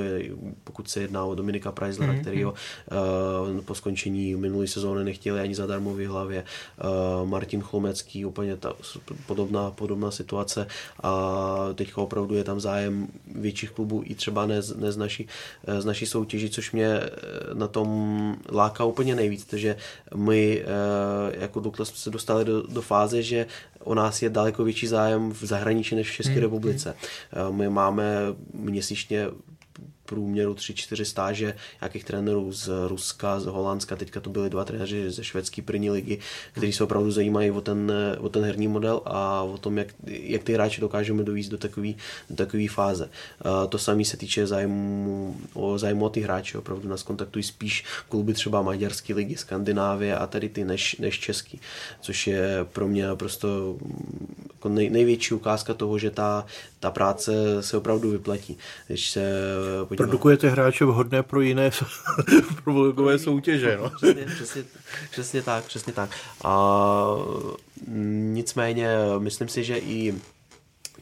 pokud 0.63 0.89
se 0.89 1.01
jedná 1.01 1.25
o 1.25 1.35
Dominika 1.35 1.71
Preislera, 1.71 2.13
mm-hmm. 2.13 2.21
který 2.21 2.43
ho 2.43 2.51
uh, 2.51 3.61
po 3.61 3.75
skončení 3.75 4.35
minulé 4.35 4.67
sezóny 4.67 5.03
nechtěli 5.03 5.39
ani 5.39 5.55
zadarmo 5.55 5.93
v 5.93 6.07
hlavě. 6.07 6.43
Uh, 7.23 7.29
Martin 7.29 7.61
Chlomecký, 7.61 8.25
úplně 8.25 8.57
ta 8.57 8.73
podobná, 9.25 9.71
podobná 9.71 10.11
situace 10.11 10.67
a 11.03 11.55
teď 11.75 11.91
opravdu 11.95 12.35
je 12.35 12.43
tam 12.43 12.59
zájem 12.59 13.07
větších 13.35 13.71
klubů 13.71 14.03
i 14.05 14.15
třeba 14.15 14.45
ne, 14.45 14.61
ne 14.75 14.91
z, 14.91 14.97
naší, 14.97 15.27
eh, 15.67 15.81
z 15.81 15.85
naší 15.85 16.05
soutěži, 16.05 16.49
což 16.49 16.71
mě 16.71 16.99
na 17.53 17.67
tom 17.67 18.37
láká 18.51 18.83
úplně 18.83 19.15
nejvíc, 19.15 19.45
takže 19.45 19.75
my 20.15 20.63
uh, 20.63 21.41
jako 21.41 21.59
Dukla 21.59 21.85
jsme 21.85 21.97
se 21.97 22.09
dostali 22.09 22.45
do, 22.45 22.67
do 22.67 22.81
fáze, 22.81 23.23
že 23.23 23.45
o 23.85 23.95
nás 23.95 24.21
je 24.21 24.29
daleko 24.29 24.63
větší 24.63 24.87
zájem 24.87 25.31
v 25.31 25.45
zahraničí 25.45 25.95
než 25.95 26.11
v 26.11 26.13
České 26.13 26.33
hmm. 26.33 26.41
republice. 26.41 26.74
Hmm. 26.77 27.57
My 27.57 27.69
máme 27.69 28.15
měsíčně 28.53 29.27
průměru 30.05 30.53
3-4 30.53 31.03
stáže 31.03 31.55
nějakých 31.81 32.03
trenérů 32.03 32.51
z 32.51 32.69
Ruska, 32.87 33.39
z 33.39 33.45
Holandska, 33.45 33.95
teďka 33.95 34.19
to 34.19 34.29
byli 34.29 34.49
dva 34.49 34.65
trenéři 34.65 35.11
ze 35.11 35.23
švédské 35.23 35.61
první 35.61 35.89
ligy, 35.89 36.19
kteří 36.51 36.73
se 36.73 36.83
opravdu 36.83 37.11
zajímají 37.11 37.51
o 37.51 37.61
ten, 37.61 37.91
o 38.19 38.29
ten 38.29 38.43
herní 38.43 38.67
model 38.67 39.01
a 39.05 39.41
o 39.43 39.57
tom, 39.57 39.77
jak, 39.77 39.87
jak 40.07 40.43
ty 40.43 40.53
hráče 40.53 40.81
dokážeme 40.81 41.23
dovízt 41.23 41.51
do 41.51 41.57
takové 41.57 41.93
do 42.29 42.35
takový 42.35 42.67
fáze. 42.67 43.09
Uh, 43.45 43.69
to 43.69 43.77
samé 43.77 44.05
se 44.05 44.17
týče 44.17 44.47
zájmu 44.47 45.37
o, 45.53 45.77
zájmu 45.77 46.05
o 46.05 46.09
ty 46.09 46.21
hráče, 46.21 46.57
opravdu 46.57 46.89
nás 46.89 47.03
kontaktují 47.03 47.43
spíš 47.43 47.83
kluby 48.09 48.33
třeba 48.33 48.61
maďarské 48.61 49.13
ligy, 49.13 49.37
Skandinávie 49.37 50.17
a 50.17 50.27
tady 50.27 50.49
ty 50.49 50.65
než, 50.65 50.95
než 50.95 51.19
český, 51.19 51.59
což 52.01 52.27
je 52.27 52.65
pro 52.73 52.87
mě 52.87 53.07
naprosto 53.07 53.77
jako 54.53 54.69
nej, 54.69 54.89
největší 54.89 55.33
ukázka 55.33 55.73
toho, 55.73 55.97
že 55.97 56.11
ta, 56.11 56.45
ta 56.79 56.91
práce 56.91 57.33
se 57.63 57.77
opravdu 57.77 58.11
vyplatí. 58.11 58.57
Když 58.87 59.09
se 59.09 59.41
podívám... 59.95 60.09
Produkujete 60.09 60.49
hráče 60.49 60.85
vhodné 60.85 61.23
pro 61.23 61.41
jiné 61.41 61.71
pro 62.63 63.19
soutěže. 63.19 63.77
No. 63.77 63.89
Přesně, 63.89 64.25
přesně, 64.25 64.63
přesně 65.11 65.41
tak, 65.41 65.63
přesně 65.63 65.93
tak. 65.93 66.09
A 66.43 67.05
nicméně 68.33 68.89
myslím 69.19 69.47
si, 69.47 69.63
že 69.63 69.77
i 69.77 70.13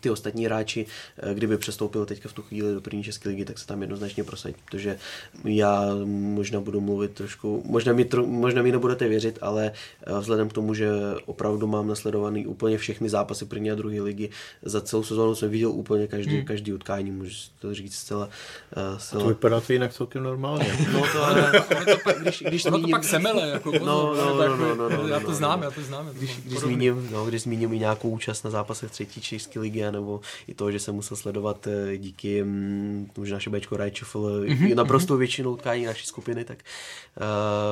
ty 0.04 0.10
ostatní 0.10 0.46
hráči, 0.46 0.86
eh, 1.18 1.34
kdyby 1.34 1.58
přestoupil 1.58 2.06
teďka 2.06 2.30
v 2.30 2.34
tu 2.34 2.42
chvíli 2.42 2.74
do 2.74 2.82
první 2.82 3.04
české 3.04 3.30
ligy, 3.30 3.46
tak 3.46 3.60
se 3.60 3.68
tam 3.68 3.82
jednoznačně 3.82 4.24
prosadí, 4.24 4.56
protože 4.66 4.98
já 5.44 5.96
možná 6.06 6.60
budu 6.60 6.82
mluvit 6.82 7.12
trošku, 7.12 7.64
možná 7.66 7.94
mi, 7.94 8.06
tro, 8.06 8.26
možná 8.26 8.62
mi 8.62 8.72
nebudete 8.72 9.08
věřit, 9.08 9.40
ale 9.42 9.72
eh, 10.08 10.20
vzhledem 10.20 10.50
k 10.50 10.54
tomu, 10.54 10.74
že 10.74 10.90
opravdu 11.26 11.68
mám 11.68 11.88
nasledovaný 11.88 12.48
úplně 12.48 12.78
všechny 12.78 13.10
zápasy 13.10 13.46
první 13.46 13.72
a 13.72 13.76
druhé 13.76 14.02
ligy, 14.02 14.30
za 14.64 14.82
celou 14.82 15.04
sezónu 15.04 15.36
jsem 15.36 15.50
viděl 15.50 15.72
úplně 15.72 16.08
každý, 16.08 16.36
hmm. 16.36 16.46
každý 16.46 16.74
utkání, 16.74 17.12
můžu 17.12 17.36
to 17.60 17.74
říct 17.74 17.96
zcela. 17.96 18.26
Uh, 18.26 18.98
zcela... 18.98 19.22
A 19.22 19.24
to 19.24 19.30
vypadá 19.30 19.62
to 19.62 19.74
jinak 19.74 19.94
celkem 19.94 20.24
normálně. 20.24 20.78
no 20.94 21.02
to 21.14 21.24
ale, 21.24 21.52
to 21.86 21.98
pak, 22.04 22.22
když, 22.22 22.44
když 22.48 22.66
ono 22.66 22.78
zmíním... 22.78 22.92
to 22.92 22.98
pak 22.98 23.04
semele, 23.04 23.50
jako 23.50 23.72
pozor, 23.72 23.88
no, 23.88 24.16
no, 24.16 24.36
no, 24.36 24.58
no, 24.58 24.76
no, 24.76 24.90
no, 24.90 25.08
já 25.08 25.20
to 25.20 25.28
no, 25.28 25.36
znám, 25.36 25.60
no. 25.60 25.66
já 25.66 25.72
to 25.72 25.82
znám. 25.82 26.10
Když, 26.14 26.40
když, 26.46 26.60
zmíním, 26.60 27.10
no, 27.12 27.26
když 27.26 27.42
zmíním 27.42 27.74
i 27.74 27.80
nějakou 27.80 28.10
účast 28.10 28.44
na 28.44 28.50
zápasech 28.50 28.92
třetí 28.92 29.22
české 29.22 29.60
ligy, 29.60 29.80
nebo 29.94 30.22
i 30.48 30.54
to, 30.54 30.72
že 30.72 30.80
jsem 30.80 30.96
musel 30.96 31.18
sledovat 31.18 31.68
eh, 31.68 31.98
díky 31.98 32.44
mm, 32.44 33.10
tomu, 33.14 33.26
že 33.26 33.34
naše 33.34 33.50
Bčko 33.50 33.78
Rajčofl 33.78 34.20
mm-hmm. 34.20 34.76
naprosto 34.76 35.18
většinou 35.18 35.54
utkání 35.54 35.86
naší 35.86 36.06
skupiny, 36.06 36.46
tak 36.46 36.58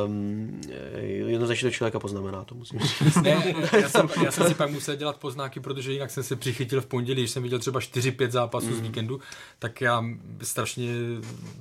um, 0.06 0.62
jednoznačně 1.02 1.70
to 1.70 1.74
člověka 1.74 2.00
poznamená, 2.00 2.44
to 2.44 2.56
musím 2.56 2.80
říct. 2.80 3.16
Ne, 3.22 3.56
já, 3.82 3.90
jsem, 3.90 4.10
já 4.24 4.32
jsem 4.32 4.48
si 4.48 4.54
pak 4.54 4.72
musel 4.72 4.96
dělat 4.96 5.18
poznáky, 5.18 5.60
protože 5.60 5.92
jinak 5.92 6.12
jsem 6.12 6.24
se 6.24 6.36
přichytil 6.36 6.82
v 6.82 6.86
pondělí, 6.86 7.22
když 7.22 7.32
jsem 7.32 7.44
viděl 7.44 7.60
třeba 7.60 7.80
4-5 7.80 8.30
zápasů 8.30 8.68
mm. 8.68 8.74
z 8.74 8.80
víkendu, 8.80 9.20
tak 9.60 9.82
já 9.82 10.06
strašně 10.42 10.94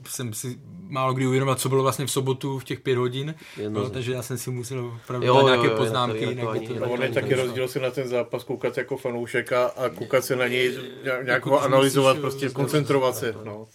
jsem 0.07 0.35
si 0.35 0.59
málo 0.89 1.15
kdy 1.15 1.27
uvědomil, 1.27 1.55
co 1.55 1.69
bylo 1.69 1.82
vlastně 1.82 2.07
v 2.07 2.11
sobotu 2.11 2.59
v 2.59 2.65
těch 2.65 2.81
pět 2.81 2.97
hodin, 2.97 3.35
no, 3.69 3.91
takže 3.91 4.12
já 4.12 4.23
jsem 4.23 4.39
si 4.39 4.51
musel 4.51 4.99
opravdu 5.05 5.27
jo, 5.27 5.43
nějaké 5.47 5.66
jo, 5.66 5.77
poznámky. 5.77 6.24
Jo, 6.24 6.55
to, 6.55 6.61
to, 6.61 6.74
to, 6.74 6.91
on 6.91 7.03
je 7.03 7.09
taky 7.09 7.35
rozdíl 7.35 7.69
si 7.69 7.81
na 7.81 7.91
ten 7.91 8.09
zápas 8.09 8.45
koukat 8.45 8.78
jako 8.78 8.97
fanoušek 8.97 9.53
a, 9.53 9.66
a 9.66 9.89
koukat 9.89 10.24
se 10.24 10.37
na 10.37 10.49
něj 10.51 10.78
nějak 11.22 11.47
ho 11.47 11.62
analyzovat, 11.62 12.18
prostě 12.18 12.48
koncentrovat 12.48 13.16
se. 13.16 13.35
No, 13.44 13.66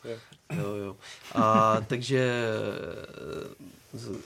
jo, 0.58 0.76
jo. 0.76 0.96
A 1.36 1.78
takže 1.88 2.32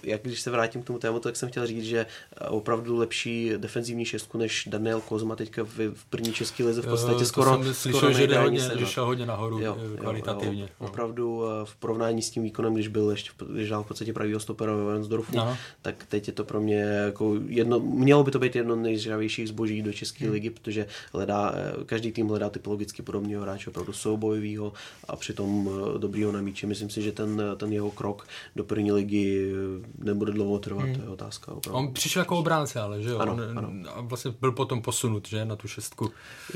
jak 0.04 0.22
když 0.22 0.42
se 0.42 0.52
vrátím 0.52 0.84
k 0.84 0.86
tomu 0.86 1.00
tématu, 1.00 1.24
tak 1.24 1.36
jsem 1.36 1.50
chtěl 1.50 1.68
říct, 1.68 1.84
že 1.84 2.06
opravdu 2.50 2.98
lepší 2.98 3.52
defenzivní 3.58 4.06
šestku 4.06 4.38
než 4.38 4.68
Daniel 4.72 5.02
Kozma 5.02 5.36
teďka 5.36 5.64
v, 5.64 5.78
v 5.94 6.06
první 6.06 6.34
české 6.34 6.64
lize 6.64 6.82
v 6.82 6.88
podstatě 6.88 7.24
jo, 7.24 7.26
skoro, 7.26 7.64
jsem 7.64 7.74
slyšel, 7.74 8.00
skoro 8.00 8.14
že, 8.14 8.28
jde 8.28 8.40
hodně, 8.40 8.60
že 8.76 8.86
šel 8.86 9.06
hodně 9.06 9.26
nahoru 9.26 9.60
jo, 9.60 9.78
kvalitativně. 9.98 10.62
Jo, 10.62 10.68
jo, 10.82 10.88
opravdu 10.88 11.44
eh, 11.46 11.66
v 11.66 11.76
porovnání 11.76 12.22
s 12.22 12.30
tím 12.30 12.44
výkonem, 12.44 12.74
když 12.74 12.88
byl 12.88 13.12
ještě 13.12 13.32
když 13.50 13.70
dal 13.70 13.84
v 13.84 13.88
podstatě 13.88 14.14
pravýho 14.14 14.40
stopera 14.40 14.76
ve 14.76 14.84
Wensdorfu, 14.84 15.38
no. 15.38 15.58
tak 15.82 16.06
teď 16.10 16.28
je 16.28 16.34
to 16.34 16.44
pro 16.44 16.62
mě 16.62 16.82
jako 16.82 17.36
jedno, 17.48 17.80
mělo 17.80 18.24
by 18.24 18.32
to 18.32 18.40
být 18.40 18.56
jedno 18.56 18.76
nejžravějších 18.76 19.48
zboží 19.48 19.82
do 19.82 19.94
české 19.94 20.26
hmm. 20.26 20.34
ligy, 20.34 20.50
protože 20.50 20.88
hledá, 21.14 21.54
eh, 21.56 21.84
každý 21.86 22.12
tým 22.12 22.28
hledá 22.28 22.50
typologicky 22.50 23.02
podobného 23.02 23.44
hráče, 23.44 23.70
opravdu 23.70 23.94
soubojového 23.94 24.74
a 25.08 25.16
přitom 25.16 25.70
eh, 25.70 26.00
dobrýho 26.00 26.32
na 26.32 26.42
míči. 26.42 26.66
Myslím 26.66 26.90
si, 26.90 27.02
že 27.02 27.12
ten, 27.12 27.42
ten 27.58 27.74
jeho 27.74 27.92
krok 27.92 28.28
do 28.56 28.64
první 28.64 28.92
ligy 28.92 29.52
nebude 29.98 30.32
dlouho 30.32 30.60
trvat, 30.60 30.86
hmm. 30.86 30.96
to 30.96 31.02
je 31.02 31.10
otázka. 31.10 31.52
Opravdu. 31.52 31.80
On 31.80 31.94
přišel 31.94 32.22
jako 32.22 32.38
obránce, 32.38 32.80
ale 32.80 33.02
že 33.02 33.10
jo? 33.10 33.20
Ano, 33.20 33.34
On, 33.34 33.58
ano. 33.58 33.72
A 33.96 34.02
vlastně 34.02 34.32
byl 34.42 34.52
potom 34.52 34.82
posunut, 34.82 35.28
že, 35.28 35.46
na 35.46 35.56
tu 35.56 35.68
šestku. 35.68 36.12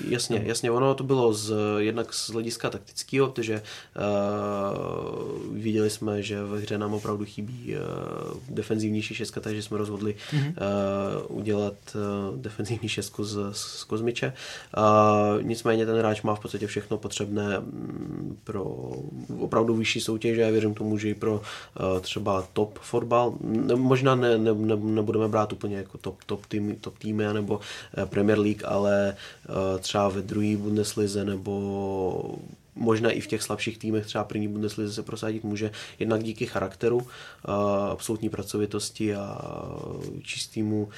Jasně, 0.07 0.39
no. 0.39 0.45
jasně, 0.45 0.71
ono 0.71 0.95
to 0.95 1.03
bylo 1.03 1.33
z, 1.33 1.53
jednak 1.77 2.13
z 2.13 2.29
hlediska 2.29 2.69
taktického, 2.69 3.27
protože 3.27 3.61
uh, 3.61 5.57
viděli 5.57 5.89
jsme, 5.89 6.21
že 6.21 6.43
ve 6.43 6.59
hře 6.59 6.77
nám 6.77 6.93
opravdu 6.93 7.25
chybí 7.25 7.75
uh, 7.75 8.37
defenzivnější 8.49 9.15
šestka, 9.15 9.41
takže 9.41 9.61
jsme 9.61 9.77
rozhodli 9.77 10.15
hmm. 10.31 10.47
uh, 10.47 11.37
udělat 11.37 11.73
uh, 11.95 12.37
defenzivní 12.37 12.89
šestku 12.89 13.23
z, 13.23 13.37
z 13.51 13.83
Kozmiče. 13.83 14.33
Uh, 14.77 15.43
nicméně 15.43 15.85
ten 15.85 15.97
hráč 15.97 16.21
má 16.21 16.35
v 16.35 16.39
podstatě 16.39 16.67
všechno 16.67 16.97
potřebné 16.97 17.59
mm, 17.59 18.37
pro 18.43 18.63
opravdu 19.39 19.75
vyšší 19.75 20.01
soutěž 20.01 20.37
a 20.37 20.41
já 20.41 20.49
věřím 20.49 20.73
tomu, 20.73 20.97
že 20.97 21.09
i 21.09 21.13
pro 21.13 21.33
uh, 21.33 21.99
třeba 21.99 22.47
top 22.53 22.79
fotbal, 22.83 23.33
ne, 23.41 23.75
možná 23.75 24.15
ne, 24.15 24.37
ne, 24.37 24.53
ne, 24.53 24.75
nebudeme 24.75 25.27
brát 25.27 25.53
úplně 25.53 25.77
jako 25.77 25.97
top, 25.97 26.23
top, 26.25 26.45
tým, 26.45 26.75
top 26.75 26.97
týmy 26.97 27.33
nebo 27.33 27.59
eh, 27.97 28.05
Premier 28.05 28.39
League, 28.39 28.65
ale 28.65 29.15
uh, 29.49 29.79
třeba 29.79 30.09
ve 30.09 30.21
druhé 30.21 30.57
Bundeslize 30.57 31.25
nebo 31.25 32.35
možná 32.75 33.11
i 33.11 33.21
v 33.21 33.27
těch 33.27 33.43
slabších 33.43 33.77
týmech 33.77 34.05
třeba 34.05 34.23
první 34.23 34.47
Bundeslize 34.47 34.93
se 34.93 35.03
prosadit 35.03 35.43
může, 35.43 35.71
jednak 35.99 36.23
díky 36.23 36.45
charakteru, 36.45 37.07
absolutní 37.91 38.29
pracovitosti 38.29 39.15
a 39.15 39.37
čistému 40.21 40.89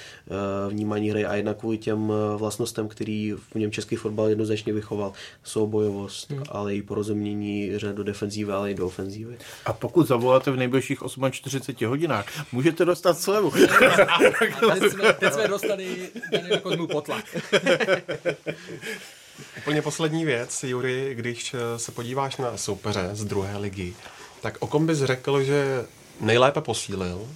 vnímání 0.70 1.10
hry 1.10 1.26
a 1.26 1.36
jednak 1.36 1.58
kvůli 1.58 1.78
těm 1.78 2.12
vlastnostem, 2.38 2.88
který 2.88 3.34
v 3.54 3.56
něm 3.56 3.72
český 3.72 3.96
fotbal 3.96 4.30
jednoznačně 4.30 4.74
vychoval. 4.74 5.14
Soubojovost, 5.44 6.32
hmm. 6.32 6.44
ale 6.50 6.76
i 6.76 6.82
porozumění 6.82 7.70
hře 7.70 7.94
do 7.94 8.04
defenzívy, 8.04 8.52
ale 8.52 8.72
i 8.72 8.76
do 8.76 8.86
ofenzívy. 8.86 9.38
A 9.66 9.74
pokud 9.74 10.08
zavoláte 10.08 10.52
v 10.52 10.58
nejbližších 10.58 11.00
48 11.32 11.88
hodinách, 11.88 12.26
můžete 12.52 12.86
dostat 12.86 13.20
slevu. 13.20 13.52
teď, 14.72 14.92
jsme, 14.92 15.14
teď 15.14 15.34
jsme 15.34 15.48
dostali 15.48 16.10
jako 16.50 16.88
potlak. 16.88 17.26
Úplně 19.58 19.82
poslední 19.82 20.26
věc, 20.26 20.64
Jury, 20.64 21.16
když 21.16 21.54
eh, 21.54 21.80
se 21.80 21.92
podíváš 21.92 22.38
na 22.38 22.58
soupeře 22.58 23.10
z 23.14 23.26
druhé 23.26 23.58
ligy, 23.58 23.94
tak 24.42 24.58
o 24.60 24.68
kom 24.68 24.86
bys 24.86 25.00
řekl, 25.00 25.44
že 25.44 25.86
nejlépe 26.22 26.62
posílil 26.62 27.18
uh, 27.18 27.30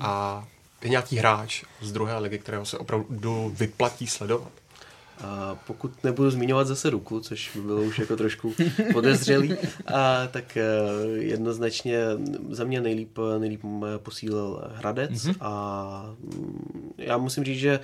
a 0.00 0.44
je 0.82 0.90
nějaký 0.90 1.16
hráč 1.16 1.64
z 1.80 1.92
druhé 1.92 2.18
ligy, 2.18 2.38
kterého 2.38 2.66
se 2.66 2.78
opravdu 2.78 3.54
vyplatí 3.58 4.06
sledovat? 4.06 4.52
A 5.18 5.58
pokud 5.66 6.04
nebudu 6.04 6.30
zmiňovat 6.30 6.66
zase 6.66 6.90
ruku, 6.90 7.20
což 7.20 7.50
by 7.54 7.60
bylo 7.60 7.82
už 7.82 7.98
jako 7.98 8.16
trošku 8.16 8.54
podezřelý, 8.92 9.56
a, 9.94 10.26
tak 10.26 10.56
eh, 10.56 10.62
jednoznačně 11.14 11.98
za 12.50 12.64
mě 12.64 12.80
nejlíp, 12.80 13.18
nejlíp 13.38 13.60
posílil 13.96 14.70
Hradec 14.74 15.10
mm-hmm. 15.10 15.36
a 15.40 16.14
mm, 16.18 16.92
já 16.98 17.16
musím 17.18 17.44
říct, 17.44 17.58
že 17.58 17.80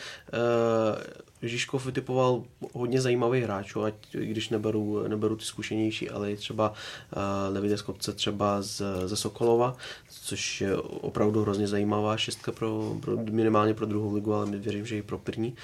Žižkov 1.42 1.86
vytipoval 1.86 2.42
hodně 2.72 3.00
zajímavých 3.00 3.44
hráčů, 3.44 3.84
ať 3.84 3.94
když 4.12 4.48
neberu, 4.48 5.08
neberu 5.08 5.36
ty 5.36 5.44
zkušenější, 5.44 6.10
ale 6.10 6.36
třeba 6.36 6.68
uh, 6.68 7.54
Davide 7.54 7.78
Skopce 7.78 8.12
třeba 8.12 8.62
z, 8.62 8.82
ze 9.06 9.16
Sokolova, 9.16 9.76
což 10.10 10.60
je 10.60 10.76
opravdu 10.76 11.42
hrozně 11.42 11.68
zajímavá 11.68 12.16
šestka 12.16 12.52
pro, 12.52 12.96
pro 13.00 13.16
minimálně 13.16 13.74
pro 13.74 13.86
druhou 13.86 14.14
ligu, 14.14 14.34
ale 14.34 14.46
věřím, 14.46 14.86
že 14.86 14.96
i 14.96 15.02
pro 15.02 15.18
první. 15.18 15.54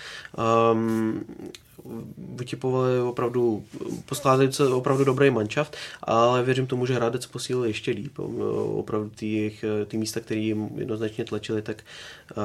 Um, 0.72 1.24
vytipovali 2.36 3.00
opravdu, 3.00 3.64
poskládající 4.06 4.62
opravdu 4.62 5.04
dobrý 5.04 5.30
manšaft, 5.30 5.76
ale 6.02 6.42
věřím 6.42 6.66
tomu, 6.66 6.86
že 6.86 6.94
Hradec 6.94 7.26
posílil 7.26 7.64
ještě 7.64 7.90
líp. 7.90 8.18
Opravdu 8.74 9.10
ty, 9.10 9.58
ty 9.86 9.96
místa, 9.96 10.20
které 10.20 10.40
jim 10.40 10.68
jednoznačně 10.76 11.24
tlačili, 11.24 11.62
tak 11.62 11.84
uh, 12.36 12.42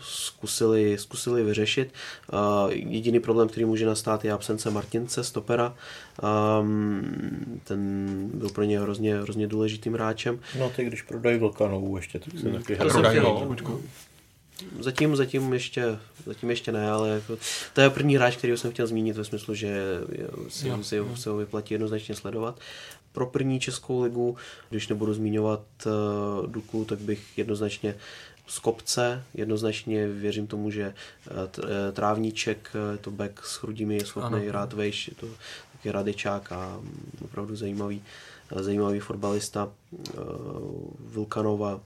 zkusili, 0.00 0.98
zkusili 0.98 1.44
vyřešit. 1.44 1.92
Uh, 2.32 2.70
jediný 2.72 3.20
problém, 3.20 3.48
který 3.48 3.64
může 3.64 3.86
nastat, 3.86 4.24
je 4.24 4.32
absence 4.32 4.70
Martince, 4.70 5.24
stopera. 5.24 5.74
Um, 6.60 7.60
ten 7.64 8.30
byl 8.34 8.48
pro 8.48 8.64
ně 8.64 8.80
hrozně, 8.80 9.16
hrozně 9.16 9.46
důležitým 9.46 9.94
hráčem. 9.94 10.38
No 10.58 10.70
ty, 10.70 10.84
když 10.84 11.02
prodají 11.02 11.38
Vlkanovou 11.38 11.96
ještě, 11.96 12.18
tak 12.18 12.38
se 12.38 12.50
taky 12.50 12.76
prodají. 12.76 13.20
Zatím, 14.80 15.16
zatím 15.16 15.52
ještě, 15.52 15.98
zatím 16.26 16.50
ještě 16.50 16.72
ne, 16.72 16.90
ale 16.90 17.08
jako, 17.08 17.38
to 17.72 17.80
je 17.80 17.90
první 17.90 18.16
hráč, 18.16 18.36
který 18.36 18.56
jsem 18.56 18.72
chtěl 18.72 18.86
zmínit 18.86 19.16
ve 19.16 19.24
smyslu, 19.24 19.54
že 19.54 19.84
si, 20.48 20.68
jo, 20.68 20.82
si, 20.82 20.96
jo. 20.96 21.16
se 21.16 21.30
ho 21.30 21.36
vyplatí 21.36 21.74
jednoznačně 21.74 22.14
sledovat. 22.14 22.60
Pro 23.12 23.26
první 23.26 23.60
českou 23.60 24.02
ligu, 24.02 24.36
když 24.70 24.88
nebudu 24.88 25.14
zmiňovat 25.14 25.62
uh, 25.86 26.46
Duku, 26.46 26.84
tak 26.84 26.98
bych 26.98 27.38
jednoznačně 27.38 27.94
z 28.46 28.58
kopce, 28.58 29.24
jednoznačně 29.34 30.08
věřím 30.08 30.46
tomu, 30.46 30.70
že 30.70 30.94
uh, 31.30 31.66
trávníček, 31.92 32.70
uh, 32.74 32.96
to 32.96 33.10
back 33.10 33.46
s 33.46 33.56
chrudími 33.56 33.94
je 33.94 34.06
schopný 34.06 34.46
hrát 34.46 34.72
vejš, 34.72 35.08
je 35.08 35.14
to 35.14 35.26
taky 35.72 35.90
radečák 35.90 36.52
a 36.52 36.76
um, 36.76 37.02
opravdu 37.24 37.56
zajímavý 37.56 38.02
zajímavý 38.54 39.00
fotbalista 39.00 39.72
Vulkanova. 40.98 41.80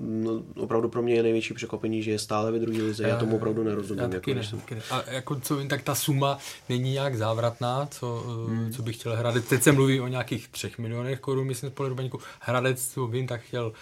No, 0.00 0.42
opravdu 0.56 0.88
pro 0.88 1.02
mě 1.02 1.14
je 1.14 1.22
největší 1.22 1.54
překvapení, 1.54 2.02
že 2.02 2.10
je 2.10 2.18
stále 2.18 2.52
ve 2.52 2.58
druhé 2.58 2.82
lize. 2.82 3.02
Já, 3.02 3.08
já 3.08 3.16
tomu 3.16 3.36
opravdu 3.36 3.62
nerozumím. 3.62 4.02
Já 4.02 4.08
taky 4.08 4.30
jako, 4.30 4.40
ne, 4.40 4.46
jsem... 4.46 4.80
A 4.90 5.10
jako 5.10 5.40
co 5.40 5.56
vím, 5.56 5.68
tak 5.68 5.82
ta 5.82 5.94
suma 5.94 6.38
není 6.68 6.92
nějak 6.92 7.16
závratná, 7.16 7.88
co, 7.90 8.24
hmm. 8.48 8.72
co 8.72 8.82
bych 8.82 8.96
chtěl 8.96 9.16
Hradec. 9.16 9.48
Teď 9.48 9.62
se 9.62 9.72
mluví 9.72 10.00
o 10.00 10.08
nějakých 10.08 10.48
třech 10.48 10.78
milionech 10.78 11.20
korun, 11.20 11.46
myslím, 11.46 11.70
z 11.70 11.72
pohledu 11.72 11.94
baníku. 11.94 12.20
Hradec, 12.40 12.88
co 12.88 13.06
vím, 13.06 13.26
tak 13.26 13.40
chtěl, 13.40 13.72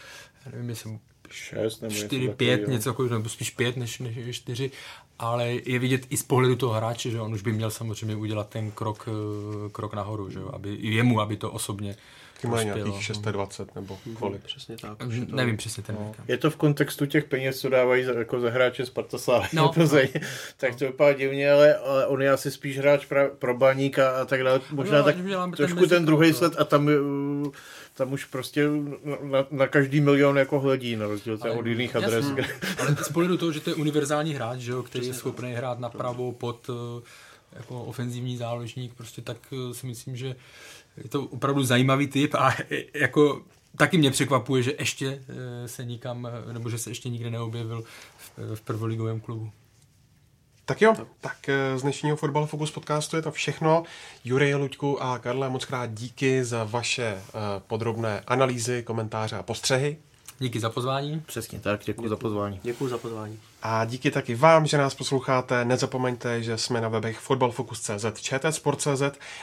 nevím, 0.52 0.68
jestli 0.68 0.98
6 1.30 1.80
nebo 1.80 1.94
4, 1.94 2.28
5, 2.28 2.68
něco 2.68 2.90
takového, 2.90 3.14
nebo 3.14 3.28
spíš 3.28 3.50
5 3.50 3.76
než, 3.76 3.98
než 3.98 4.36
4, 4.36 4.70
ale 5.18 5.52
je 5.64 5.78
vidět 5.78 6.06
i 6.10 6.16
z 6.16 6.22
pohledu 6.22 6.56
toho 6.56 6.72
hráče, 6.72 7.10
že 7.10 7.20
on 7.20 7.34
už 7.34 7.42
by 7.42 7.52
měl 7.52 7.70
samozřejmě 7.70 8.16
udělat 8.16 8.48
ten 8.48 8.70
krok, 8.70 9.09
eh, 9.09 9.70
krok 9.70 9.94
nahoru, 9.94 10.30
že 10.30 10.40
aby, 10.52 10.78
jemu, 10.80 11.20
aby 11.20 11.36
to 11.36 11.50
osobně 11.50 11.96
Ty 12.43 12.48
mají 12.48 12.66
nějakých 12.66 13.05
620 13.05 13.74
nebo 13.74 13.98
mhm, 14.06 14.16
kolik? 14.16 14.43
Přesně 14.43 14.77
tak. 14.77 14.98
To... 14.98 15.36
Nevím 15.36 15.56
přesně 15.56 15.82
ten 15.82 15.94
no. 15.94 16.12
Je 16.28 16.39
to 16.39 16.51
v 16.51 16.56
kontextu 16.56 17.06
těch 17.06 17.24
peněz, 17.24 17.60
co 17.60 17.69
dávají 17.69 18.05
za, 18.05 18.12
jako 18.12 18.40
za 18.40 18.51
hráče 18.51 18.86
Sparta 18.86 19.19
Slávy 19.19 19.48
no, 19.52 19.69
Plzeň, 19.74 20.09
no. 20.14 20.20
tak 20.56 20.77
to 20.77 20.85
vypadá 20.85 21.12
divně, 21.12 21.52
ale, 21.52 21.77
ale 21.77 22.06
on 22.06 22.23
je 22.23 22.31
asi 22.31 22.51
spíš 22.51 22.78
hráč 22.78 23.06
pra, 23.06 23.28
pro 23.28 23.56
baníka 23.56 24.10
a 24.10 24.24
tak 24.24 24.44
dále. 24.44 24.60
Možná 24.70 24.98
no, 24.98 25.05
tak 25.05 25.16
trošku 25.56 25.81
ten, 25.81 25.89
ten 25.89 26.05
druhý 26.05 26.32
sled 26.32 26.55
a 26.59 26.64
tam 26.64 26.86
uh, 26.86 27.52
tam 27.94 28.12
už 28.12 28.24
prostě 28.24 28.69
na, 29.23 29.47
na 29.51 29.66
každý 29.66 30.01
milion 30.01 30.39
jako 30.39 30.60
hledí, 30.60 30.97
na 30.97 31.06
rozdíl 31.06 31.39
od 31.59 31.66
jiných 31.66 31.94
jasný. 31.94 32.06
adres. 32.06 32.27
Ale 32.78 32.97
z 32.97 33.09
pohledu 33.09 33.36
toho, 33.36 33.52
že 33.52 33.60
to 33.60 33.70
je 33.70 33.74
univerzální 33.74 34.35
hráč, 34.35 34.59
že 34.59 34.73
jo, 34.73 34.82
který 34.82 35.06
je 35.06 35.14
schopný 35.14 35.52
hrát 35.52 35.78
napravo 35.78 36.32
pod 36.32 36.70
eh, 36.70 37.02
jako 37.52 37.85
ofenzivní 37.85 38.36
záložník, 38.36 38.94
prostě 38.94 39.23
tak 39.23 39.36
eh, 39.52 39.74
si 39.74 39.86
myslím, 39.86 40.16
že 40.16 40.36
je 40.97 41.09
to 41.09 41.23
opravdu 41.23 41.64
zajímavý 41.64 42.06
typ 42.06 42.35
a 42.35 42.55
eh, 42.70 42.82
jako 42.94 43.43
taky 43.77 43.98
mě 43.98 44.10
překvapuje, 44.10 44.62
že 44.62 44.74
ještě 44.78 45.23
se 45.66 45.85
nikam, 45.85 46.28
nebo 46.52 46.70
že 46.70 46.78
se 46.78 46.90
ještě 46.90 47.09
nikde 47.09 47.31
neobjevil 47.31 47.85
v, 48.16 48.55
v 48.55 48.60
prvoligovém 48.60 49.20
klubu. 49.20 49.52
Tak 50.64 50.82
jo, 50.82 50.94
tak 51.20 51.48
eh, 51.48 51.78
z 51.78 51.82
dnešního 51.82 52.16
Fotbal 52.16 52.47
Focus 52.47 52.70
podcastu 52.70 53.16
je 53.16 53.23
to 53.23 53.31
všechno. 53.32 53.82
Jurej 54.24 54.55
Luďku 54.55 55.02
a 55.02 55.19
Karle, 55.19 55.51
moc 55.51 55.64
krát 55.64 55.94
díky 55.94 56.44
za 56.44 56.64
vaše 56.64 57.05
eh, 57.05 57.23
podrobné 57.66 58.20
analýzy, 58.27 58.82
komentáře 58.82 59.36
a 59.36 59.43
postřehy. 59.43 59.98
Díky 60.43 60.60
za 60.60 60.70
pozvání. 60.70 61.23
Přesně 61.27 61.60
tak, 61.60 61.81
děkuji, 61.85 61.93
děkuji 61.93 62.09
za 62.09 62.16
pozvání. 62.16 62.60
Děkuji 62.62 62.89
za 62.89 62.98
pozvání. 62.98 63.39
A 63.62 63.85
díky 63.85 64.10
taky 64.10 64.35
vám, 64.35 64.66
že 64.66 64.78
nás 64.78 64.94
posloucháte. 64.94 65.64
Nezapomeňte, 65.64 66.43
že 66.43 66.59
jsme 66.59 66.81
na 66.81 66.89
webech 66.89 67.19
fotbalfokus.cz, 67.19 68.20
čtsport.cz 68.20 69.02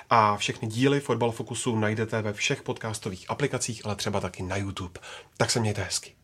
a 0.09 0.37
všechny 0.37 0.67
díly 0.67 0.99
Fotbal 0.99 1.31
Focusu 1.31 1.75
najdete 1.79 2.21
ve 2.21 2.33
všech 2.33 2.63
podcastových 2.63 3.25
aplikacích, 3.29 3.85
ale 3.85 3.95
třeba 3.95 4.19
taky 4.19 4.43
na 4.43 4.55
YouTube. 4.55 4.99
Tak 5.37 5.51
se 5.51 5.59
mějte 5.59 5.83
hezky. 5.83 6.18